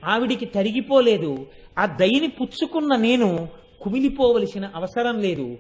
ఆవిడికి 0.05 0.44
తరిగిపోలేదు. 0.44 1.47
ఆ 1.78 1.86
దయని 1.86 2.28
పుచ్చుకున్న 2.28 2.97
నేను 2.97 3.48
కుమిలిపోవలసిన 3.81 4.70
అవసరం 4.74 5.20
లేదు. 5.20 5.59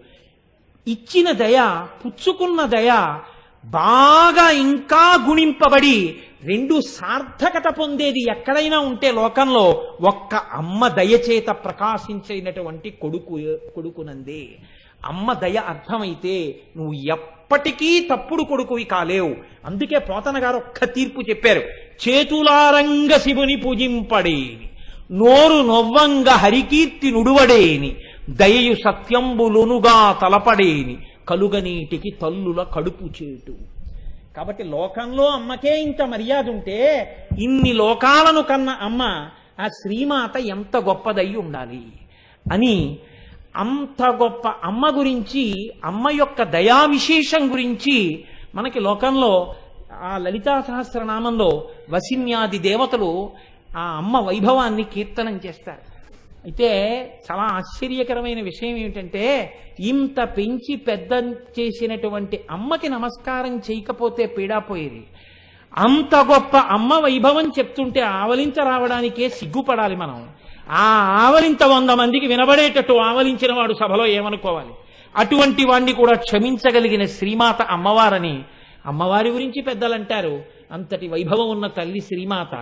ఇచ్చిన 0.88 1.30
దయ 1.30 1.86
పుచ్చుకున్న 2.06 2.66
దయ 2.66 3.18
బాగా 3.64 4.50
ఇంకా 4.50 5.26
గుణింపబడి 5.28 6.16
రెండు 6.44 6.80
సార్థకత 6.80 7.74
పొందేది 7.78 8.30
ఎక్కడైనా 8.30 8.78
ఉంటే 8.78 9.12
లోకంలో 9.12 9.88
ఒక్క 10.00 10.34
అమ్మ 10.34 10.88
దయచేత 10.88 11.46
ప్రకాశించినటువంటి 11.46 12.90
కొడుకు 12.90 13.58
కొడుకునందే. 13.74 14.48
అమ్మ 15.04 15.32
దయ 15.32 15.56
అర్థమైతే 15.56 16.60
నువ్వు 16.76 16.92
ఎప్పటికీ 16.92 18.08
తప్పుడు 18.12 18.42
కొడుకువి 18.42 18.84
కాలేవు. 18.84 19.36
అందుకే 19.66 19.98
పోతన 19.98 20.42
గారు 20.42 20.56
ఒక్క 20.56 20.84
తీర్పు 20.84 21.20
చెప్పారు. 21.30 21.62
చేతులారంగ 22.08 23.10
శివుని 23.16 23.56
పూజింపడేని. 23.56 24.70
నోరు 25.10 25.66
నొవ్వంగ 25.66 26.28
హరికీర్తి 26.28 27.10
నుడువడేని. 27.10 27.96
దయయు 28.30 28.74
సత్యంబులునుగా 28.74 30.18
తలపడేని 30.22 30.98
కలుగనీటికి 31.28 32.10
తల్లుల 32.10 32.62
కడుపు 32.62 33.04
చేటు. 33.04 33.52
కాబట్టి 34.36 34.64
లోకంలో 34.64 35.26
అమ్మకే 35.26 35.82
ఇంత 35.82 36.02
మర్యాద 36.02 36.50
ఉంటే 36.50 36.78
ఇన్ని 37.38 37.72
లోకాలను 37.72 38.42
కన్న 38.42 38.70
అమ్మ 38.70 39.02
ఆ 39.60 39.68
శ్రీమాత 39.68 40.36
ఎంత 40.36 40.76
గొప్పదై 40.76 41.34
ఉండాలి 41.34 41.82
అని 42.52 42.98
అంత 43.56 44.02
గొప్ప 44.06 44.48
అమ్మ 44.48 44.98
గురించి 44.98 45.72
అమ్మ 45.84 46.10
యొక్క 46.10 46.42
దయా 46.42 46.84
విశేషం 46.84 47.52
గురించి 47.52 48.24
మనకి 48.54 48.80
లోకంలో 48.80 49.54
ఆ 49.92 50.18
లలితా 50.18 50.60
సహస్రనామంలో 50.60 51.68
వసిన్యాది 51.90 52.58
దేవతలు 52.58 53.30
ఆ 53.76 53.96
అమ్మ 53.96 54.18
వైభవాన్ని 54.18 54.84
కీర్తనం 54.84 55.40
చేస్తారు. 55.46 55.91
అయితే 56.44 56.68
చాలా 57.30 57.42
ఆశ్చర్యకరమైన 57.42 58.40
విషయం 58.42 58.76
ఏమిటంటే 58.76 59.54
ఇంత 59.80 60.20
పెంచి 60.36 60.76
పెద్ద 60.76 61.12
చేసినటువంటి 61.60 62.44
అమ్మకి 62.50 62.88
నమస్కారం 62.88 63.58
చేయకపోతే 63.58 64.26
పీడాపోయేది 64.26 65.02
అంత 65.78 66.14
గొప్ప 66.14 66.56
అమ్మ 66.56 66.94
వైభవం 66.94 67.48
చెప్తుంటే 67.48 68.00
ఆవలింత 68.00 68.58
రావడానికే 68.58 69.28
సిగ్గుపడాలి 69.28 69.96
మనం. 69.96 70.28
ఆ 70.70 70.86
ఆవలింత 71.26 71.62
వంద 71.64 71.90
మందికి 71.90 72.26
వినబడేటట్టు 72.26 72.92
ఆవలించిన 72.92 73.52
వాడు 73.52 73.72
సభలో 73.72 74.06
ఏమనుకోవాలి? 74.06 74.72
అటువంటి 75.16 75.64
వాణ్ణి 75.64 75.92
కూడా 75.92 76.14
క్షమించగలిగిన 76.14 77.04
శ్రీమాత 77.04 77.62
అమ్మవారని 77.62 78.42
అమ్మవారి 78.86 79.30
గురించి 79.30 79.62
పెద్దలు 79.62 79.94
అంటారు 79.94 80.42
అంతటి 80.72 81.08
వైభవం 81.08 81.48
ఉన్న 81.48 81.66
తల్లి 81.66 82.00
శ్రీమాత 82.00 82.54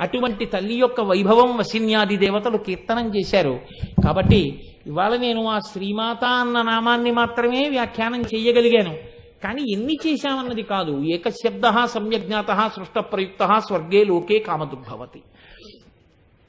అటువంటి 0.00 0.44
తల్లి 0.44 0.74
యొక్క 0.74 1.00
వైభవం 1.00 1.56
వసిన్యాది 1.56 2.16
దేవతలు 2.16 2.56
కీర్తనం 2.56 3.16
చేశారు. 3.16 3.60
కాబట్టి 4.04 4.62
ఇవాళ 4.86 5.16
నేను 5.16 5.46
ఆ 5.46 5.58
శ్రీమాత 5.58 6.24
అన్న 6.24 6.62
నామాన్ని 6.62 7.10
మాత్రమే 7.10 7.68
వ్యాఖ్యానం 7.68 8.22
చేయగలిగాను. 8.22 8.96
కానీ 9.44 9.62
ఎన్ని 9.72 9.98
చేశామన్నది 10.06 10.62
కాదు. 10.62 11.02
ఏకశబ్ద 11.02 11.86
సమ్యజ్ఞాత 11.86 12.70
సృష్ట 12.76 12.98
ప్రయుక్త 12.98 13.58
స్వర్గే 13.58 14.04
లోకే 14.04 14.38
కామదుర్భవతి. 14.38 15.22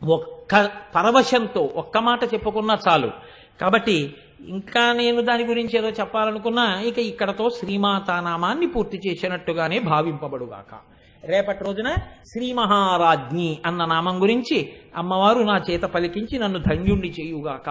ఒక్క 0.06 0.72
పరవశంతో 0.96 1.62
ఒక్క 1.76 1.98
మాట 1.98 2.24
చెప్పుకున్నా 2.24 2.78
చాలు. 2.88 3.12
కాబట్టి 3.62 4.14
ఇంకా 4.48 4.94
నేను 4.94 5.22
దాని 5.22 5.44
గురించి 5.44 5.78
ఏదో 5.78 5.90
చెప్పాలనుకున్నా 5.90 6.82
ఇక 6.82 7.00
ఇక్కడతో 7.00 7.50
శ్రీమాతా 7.50 8.22
నామాన్ని 8.22 8.68
పూర్తి 8.68 9.02
చేసినట్టుగానే 9.08 9.80
భావింపబడుగాక. 9.80 10.95
రేపటి 11.28 11.64
రోజున 11.64 11.90
శ్రీ 12.26 12.54
మహారాజ్ఞి 12.54 13.58
అన్న 13.66 13.86
నామం 13.86 14.22
గురించి 14.22 14.58
అమ్మవారు 14.96 15.40
నా 15.40 15.56
చేత 15.70 15.82
పలికించి 15.82 16.40
నన్ను 16.40 16.60
ధన్యుణ్ణి 16.60 17.10
చేయుగాక. 17.20 17.70